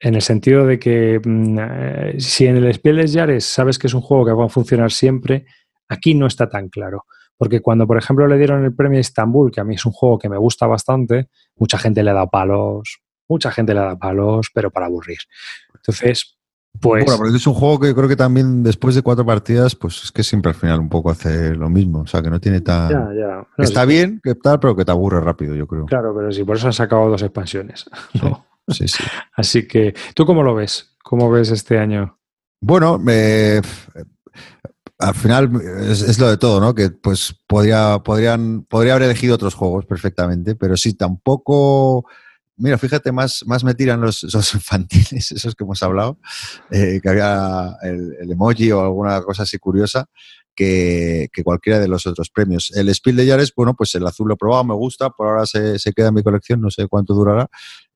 en 0.00 0.16
el 0.16 0.22
sentido 0.22 0.66
de 0.66 0.80
que 0.80 1.20
mm, 1.24 1.58
eh, 1.60 2.14
si 2.18 2.46
en 2.46 2.56
el 2.56 2.74
Spiel 2.74 2.96
des 2.96 3.14
Jahres 3.14 3.44
sabes 3.44 3.78
que 3.78 3.86
es 3.86 3.94
un 3.94 4.00
juego 4.00 4.26
que 4.26 4.32
va 4.32 4.46
a 4.46 4.48
funcionar 4.48 4.90
siempre, 4.90 5.46
aquí 5.88 6.14
no 6.14 6.26
está 6.26 6.48
tan 6.48 6.68
claro. 6.68 7.04
Porque 7.36 7.60
cuando, 7.60 7.86
por 7.86 7.96
ejemplo, 7.96 8.26
le 8.26 8.38
dieron 8.38 8.64
el 8.64 8.74
premio 8.74 8.98
a 8.98 9.00
Istanbul, 9.00 9.52
que 9.52 9.60
a 9.60 9.64
mí 9.64 9.76
es 9.76 9.86
un 9.86 9.92
juego 9.92 10.18
que 10.18 10.28
me 10.28 10.36
gusta 10.36 10.66
bastante, 10.66 11.28
mucha 11.56 11.78
gente 11.78 12.02
le 12.02 12.12
da 12.12 12.26
palos, 12.26 13.00
mucha 13.28 13.52
gente 13.52 13.72
le 13.72 13.80
da 13.80 13.96
palos, 13.96 14.48
pero 14.52 14.70
para 14.70 14.86
aburrir. 14.86 15.18
Entonces, 15.74 16.36
pues, 16.78 17.04
bueno, 17.04 17.18
pero 17.22 17.36
es 17.36 17.46
un 17.46 17.54
juego 17.54 17.80
que 17.80 17.94
creo 17.94 18.08
que 18.08 18.16
también 18.16 18.62
después 18.62 18.94
de 18.94 19.02
cuatro 19.02 19.26
partidas, 19.26 19.74
pues 19.74 20.04
es 20.04 20.12
que 20.12 20.22
siempre 20.22 20.50
al 20.50 20.54
final 20.54 20.80
un 20.80 20.88
poco 20.88 21.10
hace 21.10 21.54
lo 21.54 21.68
mismo. 21.68 22.00
O 22.00 22.06
sea, 22.06 22.22
que 22.22 22.30
no 22.30 22.40
tiene 22.40 22.60
tan. 22.60 23.08
Está 23.58 23.84
bien, 23.84 24.20
que 24.22 24.34
tal, 24.34 24.60
pero 24.60 24.76
que 24.76 24.84
te 24.84 24.90
aburre 24.90 25.20
rápido, 25.20 25.54
yo 25.54 25.66
creo. 25.66 25.86
Claro, 25.86 26.14
pero 26.14 26.32
sí, 26.32 26.44
por 26.44 26.56
eso 26.56 26.68
han 26.68 26.72
sacado 26.72 27.08
dos 27.08 27.22
expansiones. 27.22 27.86
Sí, 28.68 28.86
sí, 28.86 29.02
Así 29.34 29.66
que, 29.66 29.94
¿tú 30.14 30.24
cómo 30.24 30.44
lo 30.44 30.54
ves? 30.54 30.94
¿Cómo 31.02 31.28
ves 31.28 31.50
este 31.50 31.76
año? 31.78 32.20
Bueno, 32.60 33.02
al 34.98 35.14
final 35.14 35.50
es, 35.80 36.18
lo 36.20 36.30
de 36.30 36.36
todo, 36.36 36.60
¿no? 36.60 36.72
Que 36.72 36.90
pues 36.90 37.34
podría, 37.48 37.98
podrían, 37.98 38.62
podría 38.62 38.92
haber 38.92 39.06
elegido 39.06 39.34
otros 39.34 39.54
juegos 39.54 39.86
perfectamente, 39.86 40.54
pero 40.54 40.76
sí, 40.76 40.94
tampoco 40.94 42.06
Mira, 42.60 42.76
fíjate, 42.76 43.10
más, 43.10 43.42
más 43.46 43.64
me 43.64 43.74
tiran 43.74 44.02
los, 44.02 44.22
infantiles, 44.54 45.32
esos 45.32 45.54
que 45.54 45.64
hemos 45.64 45.82
hablado, 45.82 46.18
eh, 46.70 47.00
que 47.02 47.08
había 47.08 47.74
el, 47.82 48.30
emoji 48.30 48.70
o 48.70 48.82
alguna 48.82 49.22
cosa 49.22 49.44
así 49.44 49.56
curiosa, 49.58 50.06
que, 50.54 51.30
cualquiera 51.42 51.78
de 51.78 51.88
los 51.88 52.06
otros 52.06 52.28
premios. 52.28 52.70
El 52.74 52.94
Spiel 52.94 53.16
de 53.16 53.24
Yares, 53.24 53.54
bueno, 53.56 53.74
pues 53.74 53.94
el 53.94 54.06
azul 54.06 54.28
lo 54.28 54.34
he 54.34 54.36
probado, 54.36 54.64
me 54.64 54.74
gusta, 54.74 55.08
por 55.08 55.28
ahora 55.28 55.46
se, 55.46 55.78
queda 55.94 56.08
en 56.08 56.14
mi 56.14 56.22
colección, 56.22 56.60
no 56.60 56.70
sé 56.70 56.86
cuánto 56.86 57.14
durará. 57.14 57.48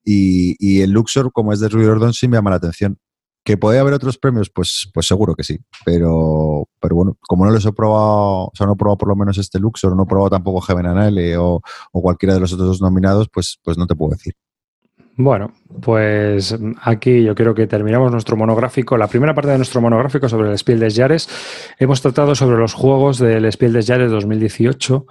Y, 0.02 0.80
el 0.80 0.92
Luxor, 0.92 1.30
como 1.30 1.52
es 1.52 1.60
de 1.60 1.68
Ruy 1.68 1.84
Ordon, 1.84 2.14
sí 2.14 2.26
me 2.26 2.38
llama 2.38 2.50
la 2.50 2.56
atención. 2.56 2.98
¿Que 3.44 3.58
puede 3.58 3.78
haber 3.78 3.92
otros 3.92 4.16
premios? 4.16 4.48
Pues, 4.48 4.88
pues 4.94 5.06
seguro 5.06 5.34
que 5.34 5.44
sí. 5.44 5.58
Pero, 5.84 6.66
pero 6.80 6.96
bueno, 6.96 7.18
como 7.28 7.44
no 7.44 7.50
los 7.50 7.66
he 7.66 7.72
probado, 7.72 8.46
o 8.46 8.52
sea, 8.54 8.66
no 8.66 8.72
he 8.72 8.76
probado 8.76 8.96
por 8.96 9.08
lo 9.08 9.16
menos 9.16 9.36
este 9.36 9.58
Luxor, 9.58 9.94
no 9.94 10.04
he 10.04 10.06
probado 10.06 10.30
tampoco 10.30 10.62
Heaven 10.62 10.86
and 10.86 11.18
o, 11.36 11.60
o 11.92 12.02
cualquiera 12.02 12.32
de 12.34 12.40
los 12.40 12.54
otros 12.54 12.68
dos 12.68 12.80
nominados, 12.80 13.28
pues, 13.30 13.58
pues 13.62 13.76
no 13.76 13.86
te 13.86 13.94
puedo 13.94 14.12
decir. 14.12 14.34
Bueno, 15.16 15.52
pues 15.80 16.56
aquí 16.82 17.22
yo 17.22 17.36
creo 17.36 17.54
que 17.54 17.68
terminamos 17.68 18.10
nuestro 18.10 18.36
monográfico. 18.36 18.96
La 18.96 19.06
primera 19.06 19.32
parte 19.32 19.52
de 19.52 19.58
nuestro 19.58 19.80
monográfico 19.80 20.28
sobre 20.28 20.50
el 20.50 20.58
Spiel 20.58 20.80
des 20.80 20.96
Jahres. 20.96 21.28
Hemos 21.78 22.02
tratado 22.02 22.34
sobre 22.34 22.56
los 22.56 22.74
juegos 22.74 23.18
del 23.18 23.50
Spiel 23.52 23.72
des 23.72 23.86
Jahres 23.86 24.10
2018. 24.10 25.06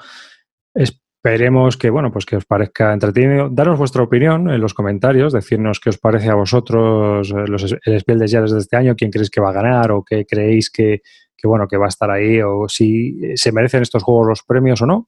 Esperemos 0.75 1.77
que, 1.77 1.89
bueno, 1.89 2.11
pues 2.11 2.25
que 2.25 2.35
os 2.35 2.43
parezca 2.43 2.91
entretenido. 2.91 3.47
Daros 3.49 3.79
vuestra 3.79 4.03
opinión 4.03 4.49
en 4.49 4.59
los 4.59 4.73
comentarios, 4.73 5.31
decirnos 5.31 5.79
qué 5.79 5.89
os 5.89 5.97
parece 5.97 6.29
a 6.29 6.35
vosotros 6.35 7.31
eh, 7.31 7.47
los, 7.47 7.73
el 7.85 7.99
Spiel 8.01 8.19
des 8.19 8.31
Jahres 8.31 8.51
de 8.51 8.59
este 8.59 8.75
año, 8.75 8.95
quién 8.97 9.09
creéis 9.09 9.29
que 9.29 9.39
va 9.39 9.51
a 9.51 9.53
ganar 9.53 9.93
o 9.93 10.03
qué 10.03 10.25
creéis 10.25 10.69
que, 10.69 11.01
que, 11.37 11.47
bueno, 11.47 11.65
que 11.65 11.77
va 11.77 11.85
a 11.85 11.89
estar 11.89 12.11
ahí 12.11 12.41
o 12.41 12.67
si 12.67 13.17
se 13.35 13.53
merecen 13.53 13.81
estos 13.81 14.03
juegos 14.03 14.27
los 14.27 14.43
premios 14.43 14.81
o 14.81 14.85
no. 14.85 15.07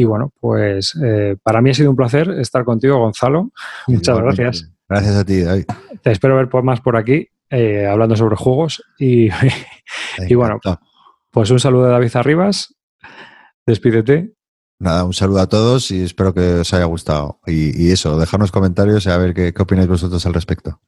Y 0.00 0.04
bueno, 0.04 0.32
pues 0.40 0.98
eh, 1.04 1.36
para 1.42 1.60
mí 1.60 1.68
ha 1.68 1.74
sido 1.74 1.90
un 1.90 1.96
placer 1.96 2.30
estar 2.30 2.64
contigo, 2.64 2.96
Gonzalo. 2.96 3.50
Muchas 3.86 4.16
gracias. 4.16 4.72
Gracias 4.88 5.14
a 5.14 5.24
ti, 5.26 5.42
David. 5.42 5.66
Te 6.02 6.10
espero 6.10 6.36
ver 6.36 6.48
más 6.64 6.80
por 6.80 6.96
aquí, 6.96 7.28
eh, 7.50 7.86
hablando 7.86 8.16
sobre 8.16 8.34
juegos. 8.34 8.82
Y, 8.98 9.28
y 10.26 10.34
bueno, 10.34 10.58
pues 11.30 11.50
un 11.50 11.60
saludo 11.60 11.84
de 11.84 11.90
David 11.90 12.12
Arribas. 12.14 12.74
Despídete. 13.66 14.32
Nada, 14.78 15.04
un 15.04 15.12
saludo 15.12 15.40
a 15.40 15.48
todos 15.50 15.90
y 15.90 16.02
espero 16.02 16.32
que 16.32 16.60
os 16.60 16.72
haya 16.72 16.86
gustado. 16.86 17.38
Y, 17.46 17.86
y 17.86 17.90
eso, 17.90 18.18
dejadnos 18.18 18.52
comentarios 18.52 19.04
y 19.04 19.10
a 19.10 19.18
ver 19.18 19.34
qué, 19.34 19.52
qué 19.52 19.62
opináis 19.62 19.88
vosotros 19.88 20.24
al 20.24 20.32
respecto. 20.32 20.80